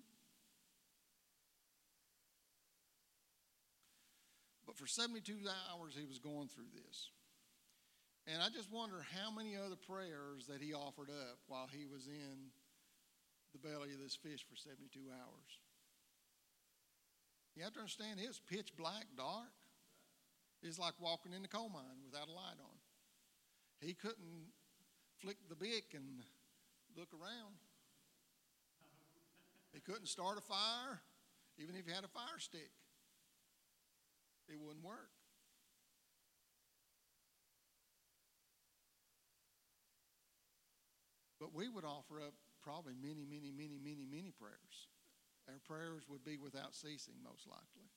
But 4.65 4.75
for 4.75 4.87
72 4.87 5.35
hours, 5.71 5.95
he 5.95 6.07
was 6.07 6.17
going 6.17 6.47
through 6.47 6.71
this. 6.73 7.11
And 8.31 8.43
I 8.43 8.49
just 8.53 8.71
wonder 8.71 9.01
how 9.17 9.31
many 9.31 9.57
other 9.57 9.75
prayers 9.75 10.45
that 10.53 10.61
he 10.61 10.71
offered 10.71 11.09
up 11.09 11.41
while 11.47 11.65
he 11.65 11.87
was 11.89 12.05
in 12.05 12.53
the 13.53 13.57
belly 13.57 13.89
of 13.93 13.99
this 13.99 14.15
fish 14.15 14.45
for 14.45 14.55
72 14.55 14.99
hours. 15.09 15.51
You 17.55 17.63
have 17.63 17.73
to 17.73 17.79
understand 17.79 18.19
it's 18.21 18.39
pitch 18.39 18.69
black, 18.77 19.05
dark. 19.17 19.49
It's 20.61 20.77
like 20.77 20.93
walking 21.01 21.33
in 21.33 21.41
the 21.41 21.47
coal 21.47 21.69
mine 21.73 22.05
without 22.05 22.27
a 22.27 22.31
light 22.31 22.61
on. 22.61 22.77
He 23.81 23.95
couldn't 23.95 24.53
flick 25.17 25.37
the 25.49 25.55
Bic 25.55 25.95
and 25.95 26.21
look 26.95 27.09
around. 27.13 27.57
He 29.73 29.79
couldn't 29.79 30.07
start 30.07 30.37
a 30.37 30.41
fire, 30.41 31.01
even 31.57 31.75
if 31.75 31.87
he 31.87 31.91
had 31.91 32.03
a 32.03 32.09
fire 32.09 32.37
stick. 32.37 32.69
It 34.47 34.59
wouldn't 34.59 34.85
work. 34.85 35.09
But 41.39 41.55
we 41.55 41.69
would 41.69 41.85
offer 41.87 42.19
up 42.19 42.35
probably 42.61 42.93
many, 42.99 43.23
many, 43.23 43.51
many, 43.51 43.79
many, 43.79 44.05
many 44.05 44.31
prayers. 44.35 44.91
Our 45.47 45.57
prayers 45.65 46.03
would 46.11 46.23
be 46.23 46.37
without 46.37 46.75
ceasing, 46.75 47.15
most 47.23 47.47
likely. 47.47 47.87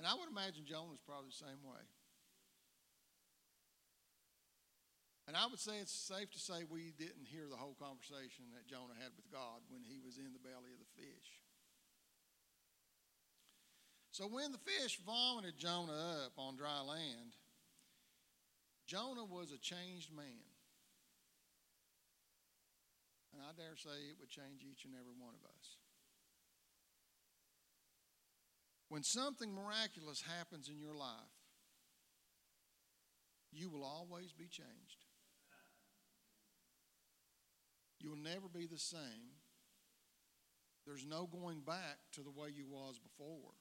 And 0.00 0.08
I 0.08 0.16
would 0.16 0.32
imagine 0.32 0.64
Jonah 0.64 0.90
was 0.90 1.04
probably 1.04 1.28
the 1.28 1.44
same 1.44 1.60
way. 1.62 1.84
And 5.28 5.36
I 5.36 5.46
would 5.46 5.60
say 5.60 5.78
it's 5.78 5.94
safe 5.94 6.32
to 6.32 6.40
say 6.40 6.66
we 6.66 6.90
didn't 6.98 7.30
hear 7.30 7.46
the 7.46 7.60
whole 7.60 7.76
conversation 7.78 8.50
that 8.56 8.66
Jonah 8.66 8.98
had 8.98 9.14
with 9.14 9.30
God 9.30 9.62
when 9.70 9.84
he 9.86 10.02
was 10.02 10.18
in 10.18 10.32
the 10.34 10.42
belly 10.42 10.74
of 10.74 10.82
the 10.82 10.94
fish. 10.98 11.30
So 14.10 14.26
when 14.26 14.50
the 14.50 14.58
fish 14.58 14.98
vomited 15.06 15.56
Jonah 15.56 16.26
up 16.26 16.32
on 16.36 16.56
dry 16.56 16.80
land, 16.80 17.38
Jonah 18.88 19.24
was 19.24 19.52
a 19.52 19.58
changed 19.62 20.10
man. 20.10 20.49
And 23.32 23.42
I 23.42 23.54
dare 23.54 23.76
say 23.76 24.10
it 24.10 24.18
would 24.18 24.30
change 24.30 24.66
each 24.66 24.84
and 24.84 24.94
every 24.94 25.14
one 25.14 25.34
of 25.34 25.44
us. 25.46 25.78
When 28.88 29.04
something 29.04 29.54
miraculous 29.54 30.22
happens 30.22 30.68
in 30.68 30.80
your 30.80 30.94
life, 30.94 31.38
you 33.52 33.70
will 33.70 33.84
always 33.84 34.32
be 34.32 34.46
changed. 34.46 35.06
You'll 38.00 38.16
never 38.16 38.48
be 38.48 38.66
the 38.66 38.78
same. 38.78 39.38
There's 40.86 41.06
no 41.06 41.28
going 41.30 41.60
back 41.60 41.98
to 42.14 42.22
the 42.22 42.30
way 42.30 42.48
you 42.50 42.66
was 42.66 42.98
before. 42.98 43.54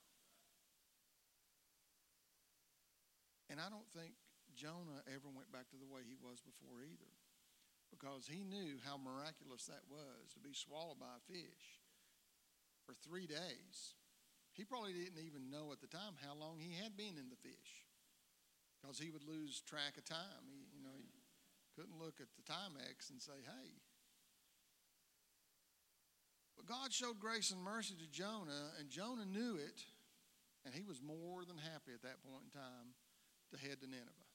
And 3.49 3.59
I 3.59 3.69
don't 3.69 3.89
think 3.93 4.13
Jonah 4.55 5.03
ever 5.05 5.29
went 5.29 5.51
back 5.51 5.69
to 5.69 5.77
the 5.77 5.85
way 5.85 6.01
he 6.07 6.15
was 6.21 6.39
before 6.41 6.81
either 6.81 7.18
because 7.91 8.29
he 8.29 8.45
knew 8.45 8.77
how 8.85 8.97
miraculous 8.97 9.65
that 9.65 9.83
was 9.89 10.33
to 10.33 10.39
be 10.39 10.53
swallowed 10.53 11.01
by 11.01 11.11
a 11.17 11.27
fish 11.27 11.81
for 12.85 12.93
three 12.93 13.27
days. 13.27 13.97
He 14.53 14.65
probably 14.65 14.93
didn't 14.93 15.21
even 15.25 15.49
know 15.49 15.71
at 15.71 15.81
the 15.81 15.91
time 15.91 16.17
how 16.25 16.33
long 16.35 16.59
he 16.59 16.73
had 16.77 16.97
been 16.97 17.17
in 17.17 17.29
the 17.29 17.39
fish 17.39 17.85
because 18.79 18.99
he 18.99 19.09
would 19.09 19.23
lose 19.23 19.61
track 19.61 19.97
of 19.97 20.05
time. 20.05 20.43
He, 20.47 20.67
you 20.75 20.83
know, 20.83 20.95
he 20.95 21.07
couldn't 21.75 21.99
look 21.99 22.19
at 22.19 22.31
the 22.35 22.45
Timex 22.47 23.09
and 23.09 23.21
say, 23.21 23.39
hey. 23.43 23.69
But 26.57 26.67
God 26.67 26.91
showed 26.91 27.19
grace 27.19 27.51
and 27.51 27.63
mercy 27.63 27.95
to 27.95 28.07
Jonah, 28.11 28.75
and 28.79 28.89
Jonah 28.89 29.25
knew 29.25 29.55
it, 29.55 29.79
and 30.65 30.73
he 30.73 30.83
was 30.83 31.01
more 31.01 31.45
than 31.45 31.57
happy 31.57 31.95
at 31.95 32.03
that 32.03 32.19
point 32.23 32.51
in 32.51 32.59
time 32.59 32.91
to 33.51 33.57
head 33.57 33.79
to 33.81 33.87
Nineveh. 33.87 34.28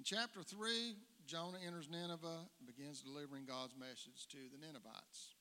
In 0.00 0.04
chapter 0.04 0.42
3, 0.42 0.96
Jonah 1.26 1.58
enters 1.60 1.90
Nineveh 1.90 2.48
and 2.56 2.66
begins 2.66 3.02
delivering 3.02 3.44
God's 3.44 3.76
message 3.76 4.26
to 4.30 4.38
the 4.50 4.56
Ninevites. 4.56 5.36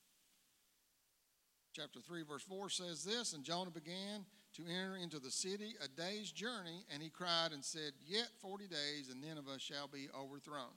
Chapter 1.71 2.01
3, 2.01 2.23
verse 2.23 2.43
4 2.43 2.69
says 2.69 3.05
this 3.05 3.31
And 3.31 3.45
Jonah 3.45 3.71
began 3.71 4.25
to 4.57 4.63
enter 4.67 4.97
into 4.97 5.17
the 5.19 5.31
city 5.31 5.75
a 5.81 5.87
day's 5.87 6.29
journey, 6.33 6.83
and 6.93 7.01
he 7.01 7.07
cried 7.07 7.53
and 7.53 7.63
said, 7.63 7.93
Yet 8.05 8.27
40 8.41 8.67
days, 8.67 9.07
and 9.09 9.21
Nineveh 9.21 9.59
shall 9.59 9.87
be 9.87 10.09
overthrown. 10.13 10.75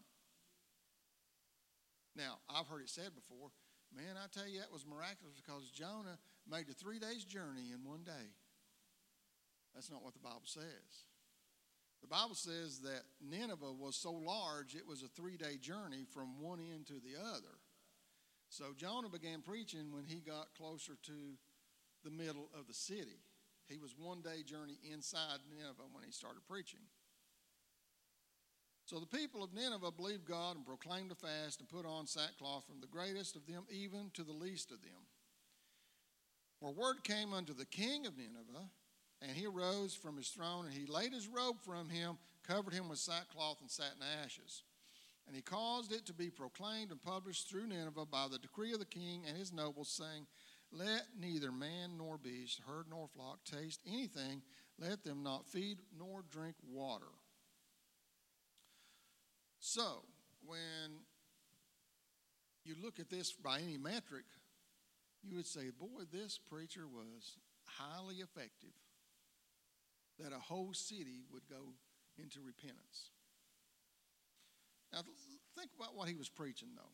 Now, 2.14 2.38
I've 2.48 2.68
heard 2.68 2.82
it 2.82 2.88
said 2.88 3.10
before, 3.16 3.50
man, 3.92 4.14
I 4.14 4.28
tell 4.30 4.46
you, 4.46 4.60
that 4.60 4.70
was 4.70 4.86
miraculous 4.86 5.34
because 5.34 5.72
Jonah 5.72 6.18
made 6.48 6.68
a 6.70 6.72
three 6.72 7.00
days 7.00 7.24
journey 7.24 7.74
in 7.74 7.82
one 7.82 8.04
day. 8.04 8.30
That's 9.74 9.90
not 9.90 10.04
what 10.04 10.14
the 10.14 10.20
Bible 10.20 10.46
says. 10.46 11.10
The 12.02 12.08
Bible 12.08 12.34
says 12.34 12.80
that 12.80 13.02
Nineveh 13.20 13.72
was 13.72 13.96
so 13.96 14.12
large, 14.12 14.74
it 14.74 14.86
was 14.86 15.02
a 15.02 15.08
three 15.08 15.36
day 15.36 15.56
journey 15.56 16.04
from 16.12 16.40
one 16.40 16.58
end 16.60 16.86
to 16.88 16.94
the 16.94 17.18
other. 17.20 17.56
So 18.48 18.74
Jonah 18.76 19.08
began 19.08 19.40
preaching 19.40 19.92
when 19.92 20.04
he 20.04 20.16
got 20.16 20.54
closer 20.56 20.92
to 21.04 21.38
the 22.04 22.10
middle 22.10 22.50
of 22.58 22.66
the 22.66 22.74
city. 22.74 23.22
He 23.68 23.78
was 23.78 23.94
one 23.96 24.20
day 24.20 24.42
journey 24.42 24.78
inside 24.92 25.38
Nineveh 25.48 25.88
when 25.92 26.04
he 26.04 26.10
started 26.10 26.42
preaching. 26.48 26.80
So 28.84 28.98
the 28.98 29.06
people 29.06 29.42
of 29.42 29.54
Nineveh 29.54 29.92
believed 29.92 30.26
God 30.26 30.56
and 30.56 30.66
proclaimed 30.66 31.12
a 31.12 31.14
fast 31.14 31.60
and 31.60 31.68
put 31.68 31.86
on 31.86 32.06
sackcloth 32.06 32.66
from 32.66 32.80
the 32.80 32.88
greatest 32.88 33.36
of 33.36 33.46
them 33.46 33.64
even 33.70 34.10
to 34.14 34.24
the 34.24 34.32
least 34.32 34.70
of 34.72 34.82
them. 34.82 35.06
For 36.60 36.72
word 36.72 37.04
came 37.04 37.32
unto 37.32 37.54
the 37.54 37.64
king 37.64 38.06
of 38.06 38.18
Nineveh 38.18 38.68
and 39.22 39.36
he 39.36 39.46
arose 39.46 39.94
from 39.94 40.16
his 40.16 40.28
throne, 40.28 40.66
and 40.66 40.74
he 40.74 40.86
laid 40.86 41.12
his 41.12 41.28
robe 41.28 41.56
from 41.64 41.88
him, 41.88 42.18
covered 42.46 42.74
him 42.74 42.88
with 42.88 42.98
sackcloth, 42.98 43.60
and 43.60 43.70
sat 43.70 43.94
in 43.96 44.24
ashes. 44.24 44.62
And 45.26 45.36
he 45.36 45.42
caused 45.42 45.92
it 45.92 46.06
to 46.06 46.12
be 46.12 46.30
proclaimed 46.30 46.90
and 46.90 47.00
published 47.00 47.48
through 47.48 47.68
Nineveh 47.68 48.06
by 48.06 48.26
the 48.30 48.38
decree 48.38 48.72
of 48.72 48.80
the 48.80 48.84
king 48.84 49.22
and 49.26 49.36
his 49.36 49.52
nobles, 49.52 49.88
saying, 49.88 50.26
Let 50.72 51.02
neither 51.18 51.52
man 51.52 51.96
nor 51.96 52.18
beast, 52.18 52.60
herd 52.66 52.86
nor 52.90 53.06
flock 53.06 53.44
taste 53.44 53.80
anything, 53.86 54.42
let 54.78 55.04
them 55.04 55.22
not 55.22 55.46
feed 55.46 55.78
nor 55.96 56.22
drink 56.28 56.56
water. 56.68 57.12
So, 59.60 60.02
when 60.44 60.98
you 62.64 62.74
look 62.82 62.98
at 62.98 63.08
this 63.08 63.32
by 63.32 63.60
any 63.60 63.78
metric, 63.78 64.24
you 65.22 65.36
would 65.36 65.46
say, 65.46 65.70
Boy, 65.78 66.02
this 66.12 66.38
preacher 66.38 66.88
was 66.88 67.36
highly 67.64 68.16
effective 68.16 68.72
that 70.22 70.32
a 70.32 70.38
whole 70.38 70.72
city 70.72 71.24
would 71.32 71.42
go 71.48 71.74
into 72.18 72.38
repentance. 72.44 73.10
Now, 74.92 75.00
think 75.58 75.70
about 75.76 75.96
what 75.96 76.08
he 76.08 76.14
was 76.14 76.28
preaching, 76.28 76.68
though. 76.76 76.92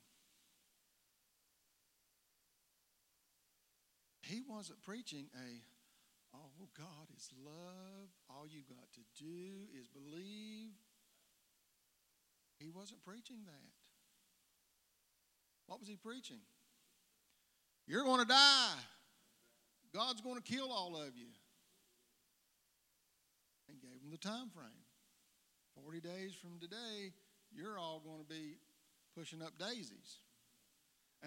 He 4.22 4.42
wasn't 4.46 4.82
preaching 4.82 5.26
a, 5.34 6.36
oh, 6.36 6.68
God 6.76 7.08
is 7.16 7.30
love. 7.44 8.08
All 8.30 8.46
you 8.46 8.62
got 8.68 8.92
to 8.94 9.00
do 9.22 9.68
is 9.78 9.88
believe. 9.88 10.72
He 12.58 12.68
wasn't 12.70 13.02
preaching 13.04 13.38
that. 13.46 13.72
What 15.66 15.80
was 15.80 15.88
he 15.88 15.96
preaching? 15.96 16.40
You're 17.86 18.04
going 18.04 18.20
to 18.20 18.26
die. 18.26 18.74
God's 19.94 20.20
going 20.20 20.36
to 20.36 20.42
kill 20.42 20.70
all 20.70 20.96
of 20.96 21.16
you 21.16 21.28
and 23.68 23.80
gave 23.80 24.00
them 24.00 24.10
the 24.10 24.18
time 24.18 24.50
frame. 24.50 24.84
40 25.82 26.00
days 26.00 26.34
from 26.34 26.58
today, 26.60 27.12
you're 27.52 27.78
all 27.78 28.00
going 28.04 28.20
to 28.20 28.28
be 28.28 28.56
pushing 29.16 29.42
up 29.42 29.58
daisies. 29.58 30.18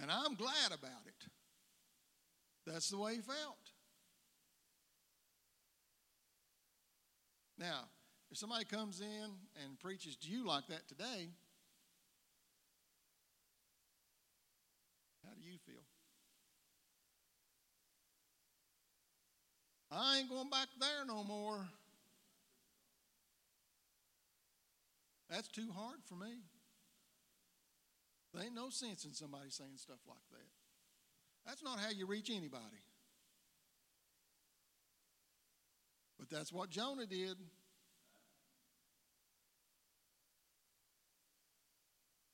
And 0.01 0.11
I'm 0.11 0.35
glad 0.35 0.67
about 0.67 1.05
it. 1.05 1.27
That's 2.65 2.89
the 2.89 2.97
way 2.97 3.15
he 3.15 3.21
felt. 3.21 3.71
Now, 7.57 7.85
if 8.31 8.37
somebody 8.37 8.65
comes 8.65 9.01
in 9.01 9.29
and 9.63 9.79
preaches 9.79 10.15
to 10.17 10.29
you 10.29 10.47
like 10.47 10.67
that 10.67 10.87
today, 10.87 11.29
how 15.23 15.33
do 15.35 15.41
you 15.41 15.57
feel? 15.65 15.83
I 19.91 20.19
ain't 20.19 20.29
going 20.29 20.49
back 20.49 20.69
there 20.79 21.05
no 21.05 21.23
more. 21.23 21.67
That's 25.31 25.47
too 25.47 25.69
hard 25.73 25.99
for 26.09 26.15
me. 26.15 26.43
There 28.33 28.43
ain't 28.43 28.53
no 28.53 28.69
sense 28.69 29.05
in 29.05 29.13
somebody 29.13 29.49
saying 29.49 29.77
stuff 29.77 29.99
like 30.05 30.17
that. 30.31 30.49
That's 31.45 31.63
not 31.63 31.79
how 31.79 31.89
you 31.89 32.05
reach 32.05 32.29
anybody. 32.29 32.83
But 36.19 36.29
that's 36.29 36.51
what 36.51 36.69
Jonah 36.69 37.05
did. 37.05 37.37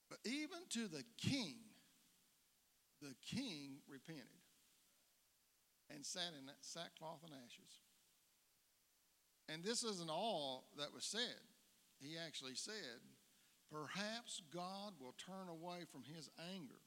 But 0.10 0.18
even 0.26 0.60
to 0.72 0.88
the 0.88 1.04
king, 1.20 1.56
the 3.00 3.14
king 3.24 3.78
repented 3.88 4.26
and 5.94 6.04
sat 6.04 6.34
in 6.38 6.52
sackcloth 6.62 7.20
and 7.24 7.34
ashes. 7.46 7.82
And 9.48 9.64
this 9.64 9.84
isn't 9.84 10.10
all 10.10 10.66
that 10.78 10.94
was 10.94 11.06
said 11.06 11.38
he 12.00 12.16
actually 12.18 12.56
said, 12.56 13.02
Perhaps 13.72 14.42
God 14.54 14.94
will 15.00 15.16
turn 15.18 15.50
away 15.50 15.84
from 15.92 16.04
his 16.04 16.30
anger. 16.54 16.80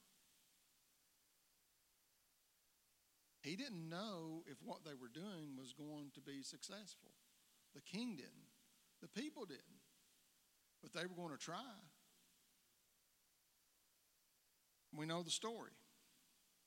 He 3.41 3.55
didn't 3.55 3.89
know 3.89 4.43
if 4.47 4.57
what 4.63 4.83
they 4.83 4.93
were 4.93 5.09
doing 5.13 5.57
was 5.57 5.73
going 5.73 6.11
to 6.13 6.21
be 6.21 6.41
successful. 6.43 7.11
The 7.73 7.81
king 7.81 8.15
didn't, 8.15 8.49
the 9.01 9.07
people 9.07 9.45
didn't, 9.45 9.81
but 10.81 10.93
they 10.93 11.05
were 11.05 11.15
going 11.15 11.37
to 11.37 11.43
try. 11.43 11.79
We 14.95 15.05
know 15.05 15.23
the 15.23 15.31
story. 15.31 15.71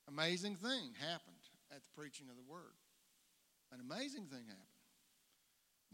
Amazing 0.07 0.55
thing 0.55 0.93
happened 0.99 1.43
at 1.71 1.81
the 1.83 1.89
preaching 1.95 2.27
of 2.29 2.35
the 2.35 2.51
word. 2.51 2.75
An 3.71 3.79
amazing 3.79 4.25
thing 4.25 4.45
happened. 4.47 4.74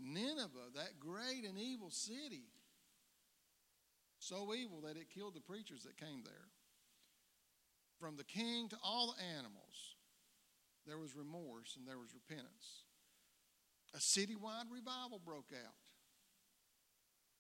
Nineveh, 0.02 0.74
that 0.76 1.00
great 1.00 1.46
and 1.48 1.58
evil 1.58 1.90
city, 1.90 2.50
so 4.20 4.54
evil 4.54 4.82
that 4.82 4.98
it 4.98 5.10
killed 5.14 5.36
the 5.36 5.42
preachers 5.42 5.84
that 5.84 5.98
came 5.98 6.24
there. 6.24 6.50
From 8.00 8.18
the 8.18 8.24
king 8.24 8.68
to 8.70 8.78
all 8.84 9.14
the 9.16 9.24
animals, 9.38 9.96
there 10.88 10.98
was 10.98 11.16
remorse 11.16 11.76
and 11.78 11.88
there 11.88 12.00
was 12.00 12.14
repentance. 12.14 12.86
A 13.94 13.98
citywide 13.98 14.72
revival 14.72 15.22
broke 15.24 15.52
out 15.54 15.92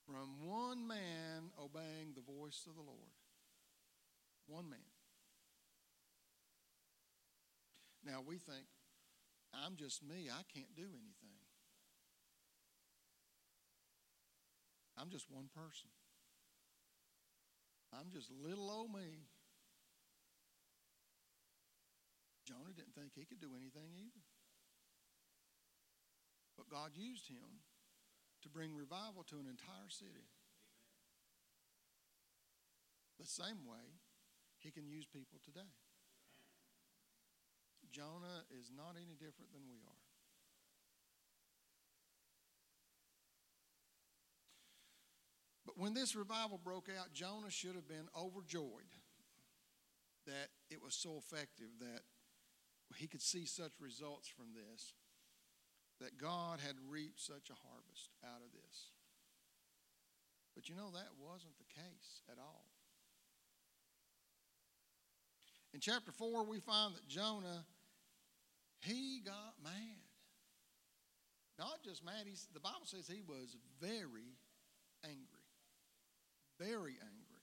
from 0.05 0.47
one 0.47 0.87
man 0.87 1.51
obeying 1.59 2.13
the 2.13 2.21
voice 2.21 2.65
of 2.67 2.75
the 2.75 2.81
Lord. 2.81 3.15
One 4.47 4.69
man. 4.69 4.79
Now 8.05 8.21
we 8.25 8.37
think, 8.37 8.65
I'm 9.53 9.75
just 9.75 10.03
me. 10.03 10.29
I 10.29 10.41
can't 10.53 10.75
do 10.75 10.83
anything. 10.83 11.40
I'm 15.01 15.09
just 15.09 15.25
one 15.33 15.49
person. 15.49 15.89
I'm 17.89 18.13
just 18.13 18.29
little 18.29 18.69
old 18.69 18.93
me. 18.93 19.25
Jonah 22.45 22.77
didn't 22.77 22.93
think 22.93 23.17
he 23.17 23.25
could 23.25 23.41
do 23.41 23.57
anything 23.57 23.97
either. 23.97 24.21
But 26.55 26.69
God 26.69 26.91
used 26.93 27.27
him 27.27 27.65
to 28.43 28.49
bring 28.49 28.75
revival 28.77 29.25
to 29.33 29.41
an 29.41 29.49
entire 29.49 29.89
city. 29.89 30.29
The 33.17 33.25
same 33.25 33.65
way 33.65 33.97
he 34.59 34.69
can 34.69 34.85
use 34.85 35.09
people 35.09 35.41
today. 35.41 35.73
Jonah 37.91 38.45
is 38.53 38.69
not 38.69 38.95
any 38.95 39.17
different 39.17 39.51
than 39.51 39.65
we 39.65 39.81
are. 39.81 40.00
But 45.71 45.81
when 45.81 45.93
this 45.93 46.15
revival 46.15 46.59
broke 46.61 46.89
out, 46.89 47.13
Jonah 47.13 47.49
should 47.49 47.75
have 47.75 47.87
been 47.87 48.09
overjoyed 48.17 48.91
that 50.25 50.49
it 50.69 50.83
was 50.83 50.93
so 50.93 51.17
effective, 51.17 51.67
that 51.79 52.01
he 52.97 53.07
could 53.07 53.21
see 53.21 53.45
such 53.45 53.71
results 53.79 54.27
from 54.27 54.47
this, 54.53 54.93
that 56.01 56.17
God 56.17 56.59
had 56.59 56.75
reaped 56.89 57.21
such 57.21 57.49
a 57.49 57.53
harvest 57.53 58.09
out 58.25 58.41
of 58.43 58.51
this. 58.51 58.91
But 60.55 60.67
you 60.67 60.75
know, 60.75 60.91
that 60.91 61.07
wasn't 61.17 61.57
the 61.57 61.73
case 61.73 62.21
at 62.29 62.37
all. 62.37 62.65
In 65.73 65.79
chapter 65.79 66.11
4, 66.11 66.43
we 66.43 66.59
find 66.59 66.95
that 66.95 67.07
Jonah, 67.07 67.63
he 68.81 69.21
got 69.23 69.53
mad. 69.63 70.03
Not 71.57 71.81
just 71.81 72.03
mad, 72.03 72.25
the 72.53 72.59
Bible 72.59 72.85
says 72.85 73.07
he 73.07 73.21
was 73.25 73.55
very 73.79 74.35
angry. 75.05 75.30
Very 76.61 76.93
angry. 77.01 77.41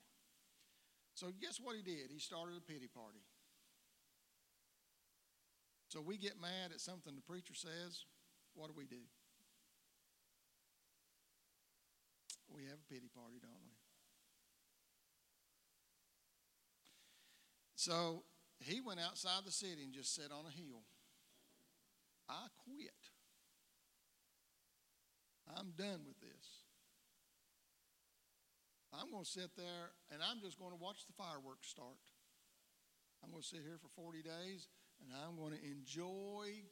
So, 1.14 1.26
guess 1.42 1.58
what 1.58 1.74
he 1.74 1.82
did? 1.82 2.12
He 2.14 2.20
started 2.20 2.54
a 2.56 2.60
pity 2.60 2.86
party. 2.86 3.18
So, 5.88 6.00
we 6.00 6.16
get 6.16 6.40
mad 6.40 6.70
at 6.72 6.80
something 6.80 7.16
the 7.16 7.22
preacher 7.22 7.54
says. 7.54 8.06
What 8.54 8.68
do 8.68 8.74
we 8.76 8.86
do? 8.86 9.02
We 12.54 12.62
have 12.64 12.78
a 12.78 12.92
pity 12.92 13.10
party, 13.12 13.38
don't 13.42 13.58
we? 13.66 13.74
So 17.78 18.24
he 18.58 18.80
went 18.80 18.98
outside 18.98 19.46
the 19.46 19.52
city 19.52 19.84
and 19.84 19.92
just 19.94 20.12
sat 20.12 20.32
on 20.32 20.44
a 20.46 20.50
hill. 20.50 20.82
I 22.28 22.48
quit. 22.64 22.90
I'm 25.56 25.70
done 25.78 26.00
with 26.04 26.18
this. 26.20 26.57
I'm 28.98 29.14
going 29.14 29.22
to 29.22 29.30
sit 29.30 29.54
there 29.54 29.94
and 30.10 30.18
I'm 30.18 30.42
just 30.42 30.58
going 30.58 30.74
to 30.74 30.82
watch 30.82 31.06
the 31.06 31.14
fireworks 31.14 31.70
start. 31.70 32.02
I'm 33.22 33.30
going 33.30 33.42
to 33.42 33.46
sit 33.46 33.62
here 33.62 33.78
for 33.78 33.86
40 33.94 34.26
days 34.26 34.66
and 34.98 35.14
I'm 35.14 35.38
going 35.38 35.54
to 35.54 35.62
enjoy 35.62 36.66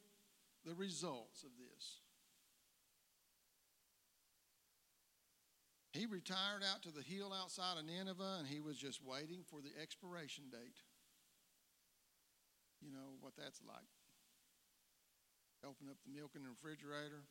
the 0.67 0.75
results 0.75 1.47
of 1.47 1.55
this. 1.55 2.03
He 5.95 6.03
retired 6.03 6.67
out 6.67 6.83
to 6.83 6.91
the 6.91 7.01
hill 7.01 7.31
outside 7.31 7.79
of 7.79 7.87
Nineveh 7.87 8.43
and 8.43 8.47
he 8.47 8.59
was 8.59 8.75
just 8.75 8.99
waiting 8.99 9.47
for 9.47 9.63
the 9.63 9.71
expiration 9.79 10.51
date. 10.51 10.83
You 12.83 12.91
know 12.91 13.15
what 13.23 13.39
that's 13.39 13.63
like. 13.63 13.87
Open 15.63 15.87
up 15.87 15.97
the 16.03 16.13
milk 16.13 16.35
in 16.35 16.43
the 16.43 16.53
refrigerator, 16.53 17.25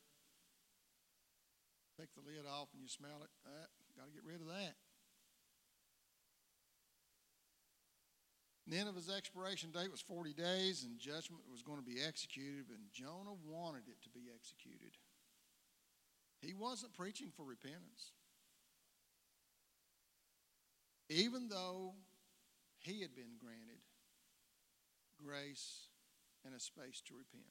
take 1.95 2.11
the 2.11 2.25
lid 2.25 2.43
off, 2.43 2.67
and 2.75 2.83
you 2.83 2.91
smell 2.91 3.23
it. 3.23 3.31
Uh, 3.47 3.71
Got 3.97 4.05
to 4.05 4.13
get 4.13 4.29
rid 4.29 4.41
of 4.41 4.47
that. 4.53 4.77
Nineveh's 8.67 9.09
expiration 9.09 9.71
date 9.71 9.89
was 9.89 10.01
40 10.01 10.33
days, 10.33 10.83
and 10.83 10.99
judgment 10.99 11.43
was 11.49 11.61
going 11.61 11.79
to 11.79 11.85
be 11.85 12.01
executed, 12.05 12.65
and 12.69 12.91
Jonah 12.91 13.37
wanted 13.45 13.87
it 13.87 14.01
to 14.03 14.09
be 14.09 14.27
executed. 14.33 14.91
He 16.41 16.53
wasn't 16.53 16.93
preaching 16.93 17.31
for 17.35 17.45
repentance. 17.45 18.11
Even 21.09 21.47
though 21.47 21.93
he 22.79 23.01
had 23.01 23.15
been 23.15 23.39
granted 23.39 23.79
grace 25.23 25.87
and 26.45 26.53
a 26.53 26.59
space 26.59 27.01
to 27.07 27.13
repent. 27.15 27.43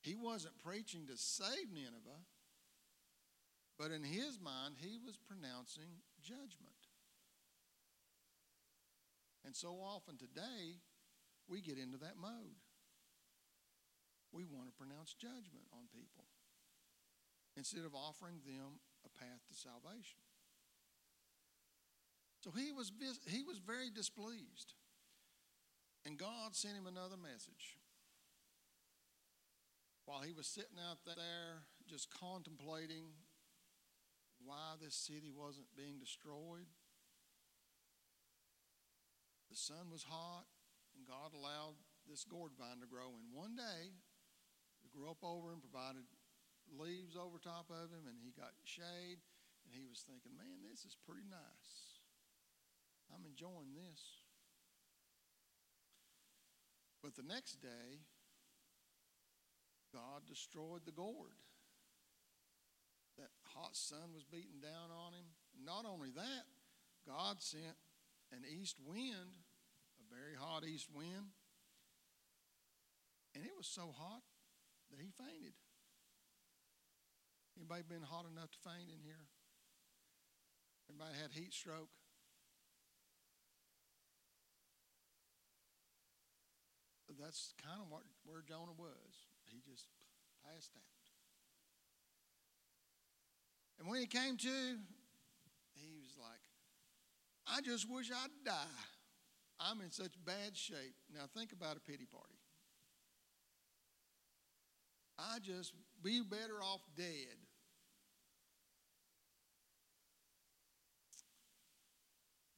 He 0.00 0.16
wasn't 0.16 0.56
preaching 0.64 1.06
to 1.08 1.16
save 1.16 1.70
Nineveh, 1.72 2.24
but 3.78 3.90
in 3.90 4.02
his 4.02 4.38
mind, 4.40 4.76
he 4.78 4.98
was 5.04 5.16
pronouncing 5.16 6.00
judgment. 6.22 6.69
And 9.44 9.56
so 9.56 9.80
often 9.80 10.16
today, 10.16 10.80
we 11.48 11.60
get 11.60 11.78
into 11.78 11.98
that 11.98 12.16
mode. 12.20 12.60
We 14.32 14.44
want 14.44 14.66
to 14.66 14.72
pronounce 14.72 15.14
judgment 15.14 15.66
on 15.72 15.90
people 15.92 16.24
instead 17.56 17.84
of 17.84 17.94
offering 17.94 18.40
them 18.46 18.78
a 19.04 19.10
path 19.18 19.42
to 19.48 19.54
salvation. 19.54 20.22
So 22.44 22.50
he 22.56 22.72
was, 22.72 22.92
he 23.26 23.42
was 23.42 23.58
very 23.58 23.90
displeased. 23.90 24.74
And 26.06 26.16
God 26.16 26.54
sent 26.54 26.76
him 26.76 26.86
another 26.86 27.16
message. 27.16 27.76
While 30.06 30.22
he 30.22 30.32
was 30.32 30.46
sitting 30.46 30.80
out 30.90 30.98
there 31.04 31.66
just 31.88 32.08
contemplating 32.10 33.12
why 34.42 34.74
this 34.80 34.94
city 34.94 35.30
wasn't 35.36 35.66
being 35.76 35.98
destroyed, 35.98 36.70
the 39.50 39.58
sun 39.58 39.90
was 39.90 40.06
hot, 40.06 40.46
and 40.94 41.02
God 41.02 41.34
allowed 41.34 41.74
this 42.06 42.22
gourd 42.22 42.54
vine 42.54 42.80
to 42.80 42.88
grow. 42.88 43.10
And 43.18 43.34
one 43.34 43.58
day, 43.58 43.90
it 44.86 44.94
grew 44.94 45.10
up 45.10 45.20
over 45.26 45.50
him, 45.50 45.58
provided 45.58 46.06
leaves 46.70 47.18
over 47.18 47.42
top 47.42 47.66
of 47.68 47.90
him, 47.90 48.06
and 48.06 48.16
he 48.22 48.30
got 48.30 48.54
shade. 48.62 49.18
And 49.66 49.74
he 49.74 49.84
was 49.84 50.06
thinking, 50.06 50.32
man, 50.38 50.64
this 50.70 50.86
is 50.86 50.96
pretty 51.02 51.26
nice. 51.26 52.00
I'm 53.10 53.26
enjoying 53.26 53.74
this. 53.74 54.00
But 57.02 57.16
the 57.16 57.26
next 57.26 57.60
day, 57.60 58.06
God 59.92 60.26
destroyed 60.28 60.86
the 60.86 60.94
gourd. 60.94 61.34
That 63.18 63.34
hot 63.42 63.76
sun 63.76 64.14
was 64.14 64.24
beating 64.24 64.62
down 64.62 64.94
on 64.94 65.12
him. 65.12 65.26
Not 65.58 65.84
only 65.84 66.10
that, 66.14 66.46
God 67.06 67.42
sent 67.42 67.76
an 68.32 68.44
east 68.46 68.78
wind, 68.86 69.39
very 70.10 70.34
hot 70.38 70.64
east 70.66 70.88
wind. 70.92 71.32
And 73.34 73.44
it 73.44 73.54
was 73.56 73.66
so 73.66 73.94
hot 73.94 74.22
that 74.90 74.98
he 75.00 75.08
fainted. 75.16 75.54
Anybody 77.56 77.82
been 77.88 78.02
hot 78.02 78.26
enough 78.26 78.50
to 78.50 78.58
faint 78.58 78.90
in 78.90 79.00
here? 79.02 79.30
Everybody 80.90 81.14
had 81.22 81.30
heat 81.32 81.54
stroke? 81.54 81.88
That's 87.18 87.52
kind 87.62 87.80
of 87.82 87.90
what, 87.90 88.02
where 88.24 88.42
Jonah 88.46 88.74
was. 88.78 89.28
He 89.52 89.60
just 89.70 89.86
passed 90.42 90.70
out. 90.74 90.82
And 93.78 93.88
when 93.88 94.00
he 94.00 94.06
came 94.06 94.36
to, 94.36 94.56
he 95.74 95.96
was 96.00 96.16
like, 96.18 96.40
I 97.46 97.60
just 97.60 97.90
wish 97.90 98.10
I'd 98.10 98.44
die. 98.44 98.99
I'm 99.60 99.80
in 99.82 99.90
such 99.90 100.12
bad 100.24 100.56
shape. 100.56 100.96
Now 101.12 101.24
think 101.36 101.52
about 101.52 101.76
a 101.76 101.80
pity 101.80 102.06
party. 102.06 102.38
I 105.18 105.38
just 105.40 105.74
be 106.02 106.22
better 106.22 106.62
off 106.62 106.80
dead. 106.96 107.36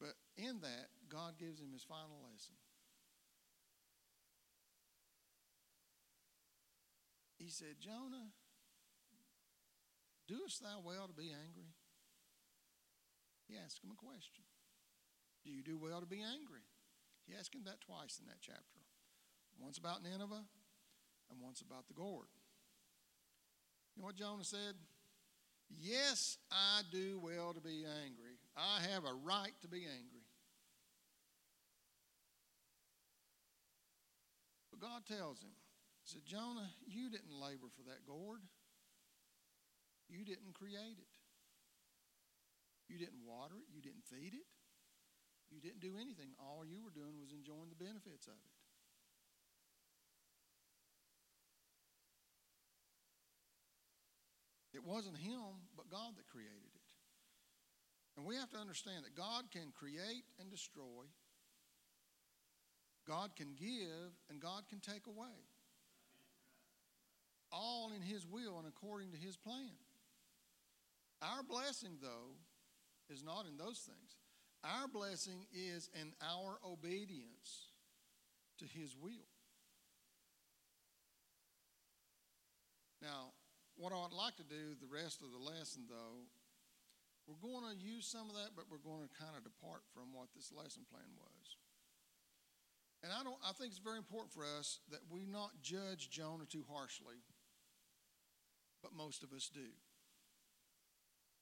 But 0.01 0.15
in 0.37 0.61
that, 0.61 0.89
God 1.09 1.39
gives 1.39 1.61
him 1.61 1.73
his 1.73 1.83
final 1.83 2.23
lesson. 2.31 2.55
He 7.37 7.49
said, 7.51 7.81
Jonah, 7.81 8.31
doest 10.29 10.63
thou 10.63 10.81
well 10.85 11.09
to 11.09 11.13
be 11.13 11.33
angry? 11.33 11.75
He 13.49 13.57
asked 13.59 13.83
him 13.83 13.91
a 13.91 13.97
question. 13.97 14.45
Do 15.45 15.51
you 15.51 15.63
do 15.63 15.77
well 15.77 16.01
to 16.01 16.07
be 16.07 16.23
angry? 16.23 16.63
He 17.33 17.39
asked 17.39 17.55
him 17.55 17.65
that 17.65 17.81
twice 17.81 18.21
in 18.21 18.27
that 18.27 18.45
chapter. 18.45 18.85
Once 19.59 19.79
about 19.79 20.03
Nineveh 20.05 20.45
and 21.31 21.41
once 21.41 21.63
about 21.63 21.89
the 21.89 21.95
gourd. 21.95 22.29
You 23.97 24.03
know 24.03 24.07
what 24.07 24.17
Jonah 24.17 24.45
said? 24.45 24.77
Yes, 25.81 26.37
I 26.51 26.83
do 26.93 27.19
well 27.25 27.55
to 27.55 27.61
be 27.61 27.85
angry. 28.05 28.37
I 28.55 28.81
have 28.93 29.05
a 29.05 29.15
right 29.25 29.57
to 29.63 29.69
be 29.69 29.79
angry. 29.89 30.29
But 34.71 34.81
God 34.81 35.07
tells 35.09 35.41
him, 35.41 35.57
He 36.05 36.13
said, 36.13 36.27
Jonah, 36.27 36.69
you 36.87 37.09
didn't 37.09 37.33
labor 37.33 37.73
for 37.75 37.83
that 37.89 38.05
gourd. 38.05 38.41
You 40.11 40.27
didn't 40.27 40.53
create 40.53 41.01
it. 41.01 41.17
You 42.89 42.99
didn't 42.99 43.25
water 43.25 43.55
it. 43.57 43.75
You 43.75 43.81
didn't 43.81 44.05
feed 44.05 44.35
it. 44.35 44.52
You 45.53 45.61
didn't 45.61 45.81
do 45.85 46.01
anything. 46.01 46.33
All 46.41 46.65
you 46.65 46.81
were 46.83 46.91
doing 46.91 47.21
was 47.21 47.31
enjoying 47.37 47.69
the 47.69 47.77
benefits 47.77 48.27
of 48.27 48.33
it. 48.33 48.57
It 54.73 54.83
wasn't 54.83 55.19
him, 55.19 55.69
but 55.77 55.91
God 55.91 56.17
that 56.17 56.27
created 56.27 56.73
it. 56.75 56.81
And 58.17 58.27
we 58.27 58.37
have 58.37 58.51
to 58.51 58.59
understand 58.59 59.05
that 59.05 59.15
God 59.15 59.51
can 59.53 59.73
create 59.75 60.25
and 60.41 60.51
destroy, 60.51 61.05
God 63.07 63.37
can 63.37 63.55
give, 63.55 64.13
and 64.31 64.41
God 64.41 64.69
can 64.69 64.81
take 64.81 65.07
away. 65.07 65.37
All 67.51 67.93
in 67.95 68.01
His 68.01 68.27
will 68.27 68.59
and 68.59 68.67
according 68.67 69.13
to 69.13 69.19
His 69.19 69.37
plan. 69.37 69.77
Our 71.21 71.43
blessing, 71.43 71.99
though, 72.01 72.37
is 73.11 73.23
not 73.23 73.45
in 73.47 73.57
those 73.57 73.81
things. 73.81 74.22
Our 74.65 74.87
blessing 74.87 75.47
is 75.53 75.91
in 76.01 76.13
our 76.23 76.59
obedience 76.65 77.73
to 78.59 78.65
His 78.65 78.97
will. 78.97 79.31
Now, 83.03 83.35
what 83.75 83.93
I'd 83.93 84.15
like 84.15 84.37
to 84.37 84.47
do 84.47 84.79
the 84.79 84.87
rest 84.87 85.23
of 85.23 85.35
the 85.35 85.43
lesson, 85.43 85.91
though, 85.91 86.31
we're 87.27 87.43
going 87.43 87.67
to 87.67 87.79
use 87.79 88.07
some 88.07 88.31
of 88.31 88.39
that, 88.39 88.55
but 88.55 88.71
we're 88.71 88.83
going 88.83 89.03
to 89.03 89.19
kind 89.19 89.35
of 89.35 89.43
depart 89.43 89.83
from 89.91 90.15
what 90.15 90.31
this 90.35 90.55
lesson 90.55 90.87
plan 90.87 91.11
was. 91.19 91.59
And 93.03 93.11
I 93.11 93.27
don't 93.27 93.39
I 93.43 93.51
think 93.59 93.75
it's 93.75 93.83
very 93.83 93.99
important 93.99 94.31
for 94.31 94.47
us 94.47 94.79
that 94.95 95.03
we 95.11 95.27
not 95.27 95.51
judge 95.63 96.11
Jonah 96.11 96.47
too 96.47 96.63
harshly, 96.71 97.19
but 98.83 98.95
most 98.95 99.27
of 99.27 99.35
us 99.35 99.51
do. 99.51 99.67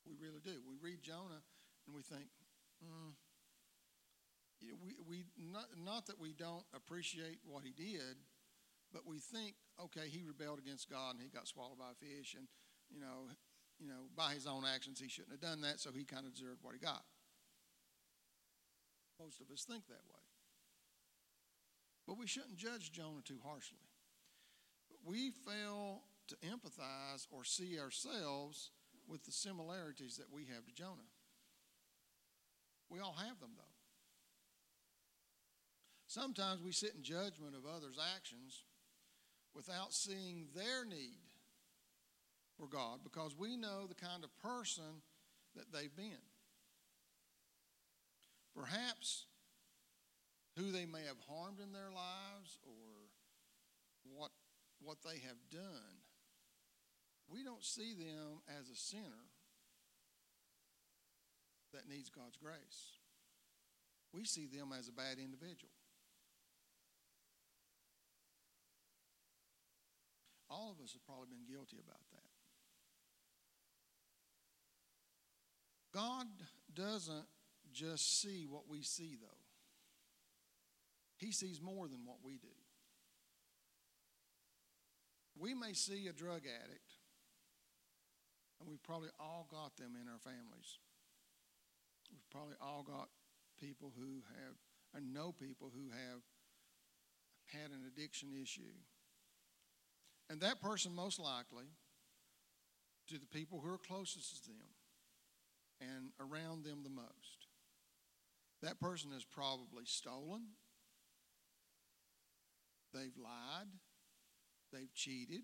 We 0.09 0.17
really 0.17 0.41
do. 0.41 0.65
We 0.65 0.81
read 0.81 1.05
Jonah 1.05 1.45
and 1.85 1.93
we 1.93 2.01
think, 2.01 2.33
mm, 2.85 3.13
you 4.61 4.73
know, 4.73 4.77
we, 4.83 4.97
we 5.09 5.25
not, 5.39 5.67
not 5.85 6.07
that 6.07 6.21
we 6.21 6.33
don't 6.33 6.65
appreciate 6.75 7.39
what 7.45 7.63
he 7.65 7.73
did, 7.73 8.17
but 8.93 9.07
we 9.07 9.19
think, 9.19 9.55
okay, 9.83 10.09
he 10.09 10.23
rebelled 10.23 10.59
against 10.59 10.91
God 10.91 11.15
and 11.15 11.23
he 11.23 11.29
got 11.29 11.49
swallowed 11.49 11.79
by 11.79 11.93
a 11.93 11.95
fish, 11.95 12.35
and 12.37 12.47
you 12.91 13.01
know, 13.01 13.31
you 13.79 13.89
know, 13.89 14.09
by 14.17 14.35
his 14.35 14.47
own 14.47 14.65
actions, 14.65 15.01
he 15.01 15.09
shouldn't 15.09 15.33
have 15.33 15.41
done 15.41 15.63
that, 15.63 15.81
so 15.81 15.91
he 15.91 16.05
kind 16.05 16.27
of 16.27 16.35
deserved 16.35 16.63
what 16.63 16.75
he 16.75 16.81
got. 16.81 17.03
Most 19.19 19.41
of 19.41 19.51
us 19.51 19.65
think 19.65 19.87
that 19.89 20.05
way. 20.09 20.25
But 22.07 22.19
we 22.19 22.27
shouldn't 22.27 22.57
judge 22.57 22.93
Jonah 22.93 23.23
too 23.25 23.39
harshly. 23.45 23.79
We 25.05 25.31
fail 25.31 26.03
to 26.29 26.37
empathize 26.37 27.27
or 27.31 27.45
see 27.45 27.79
ourselves 27.79 28.71
with 29.07 29.25
the 29.25 29.33
similarities 29.33 30.17
that 30.17 30.33
we 30.33 30.47
have 30.47 30.65
to 30.67 30.73
Jonah. 30.73 31.09
We 32.91 32.99
all 32.99 33.15
have 33.17 33.39
them, 33.41 33.51
though. 33.57 33.65
Sometimes 36.07 36.61
we 36.61 36.73
sit 36.73 36.95
in 36.97 37.03
judgment 37.03 37.55
of 37.55 37.65
others' 37.65 37.99
actions 38.17 38.65
without 39.55 39.93
seeing 39.93 40.49
their 40.57 40.85
need 40.85 41.31
for 42.59 42.67
God 42.67 43.01
because 43.05 43.37
we 43.39 43.57
know 43.57 43.87
the 43.87 43.95
kind 43.95 44.25
of 44.25 44.37
person 44.39 45.03
that 45.55 45.73
they've 45.73 45.95
been. 45.95 46.27
Perhaps 48.57 49.27
who 50.57 50.73
they 50.73 50.85
may 50.85 51.05
have 51.07 51.17
harmed 51.29 51.61
in 51.61 51.73
their 51.73 51.91
lives 51.95 52.59
or 52.67 53.07
what, 54.17 54.31
what 54.83 54.99
they 55.05 55.21
have 55.21 55.39
done. 55.51 56.03
We 57.29 57.45
don't 57.45 57.65
see 57.65 57.95
them 57.95 58.43
as 58.59 58.69
a 58.69 58.77
sinner 58.77 59.30
that 61.73 61.89
needs 61.89 62.11
God's 62.11 62.37
grace. 62.37 62.99
We 64.13 64.25
see 64.25 64.47
them 64.47 64.71
as 64.77 64.89
a 64.89 64.93
bad 64.93 65.19
individual. 65.19 65.73
All 70.51 70.75
of 70.77 70.83
us 70.83 70.93
have 70.93 71.05
probably 71.05 71.29
been 71.31 71.47
guilty 71.49 71.79
about 71.79 72.03
that. 72.11 72.31
God 75.95 76.27
doesn't 76.75 77.27
just 77.73 78.21
see 78.21 78.47
what 78.49 78.69
we 78.69 78.83
see, 78.83 79.17
though, 79.21 79.45
He 81.17 81.31
sees 81.31 81.61
more 81.61 81.87
than 81.87 82.05
what 82.05 82.19
we 82.25 82.39
do. 82.39 82.49
We 85.39 85.55
may 85.55 85.73
see 85.73 86.09
a 86.09 86.13
drug 86.13 86.43
addict, 86.47 86.91
and 88.59 88.69
we've 88.69 88.83
probably 88.83 89.11
all 89.19 89.47
got 89.51 89.77
them 89.77 89.93
in 90.01 90.09
our 90.09 90.19
families. 90.19 90.79
We've 92.11 92.31
probably 92.31 92.57
all 92.61 92.83
got 92.83 93.09
people 93.61 93.93
who 93.97 94.23
have, 94.37 94.55
or 94.95 95.01
know 95.01 95.33
people 95.33 95.71
who 95.75 95.91
have 95.91 96.21
had 97.47 97.71
an 97.71 97.83
addiction 97.87 98.31
issue. 98.41 98.75
And 100.29 100.41
that 100.41 100.61
person, 100.61 100.95
most 100.95 101.19
likely, 101.19 101.67
to 103.09 103.19
the 103.19 103.27
people 103.27 103.61
who 103.61 103.73
are 103.73 103.79
closest 103.79 104.45
to 104.45 104.51
them 104.51 104.71
and 105.81 106.11
around 106.21 106.65
them 106.65 106.83
the 106.83 106.91
most, 106.91 107.49
that 108.63 108.81
person 108.81 109.11
has 109.13 109.25
probably 109.25 109.85
stolen, 109.85 110.43
they've 112.95 113.17
lied, 113.17 113.67
they've 114.73 114.95
cheated, 114.95 115.43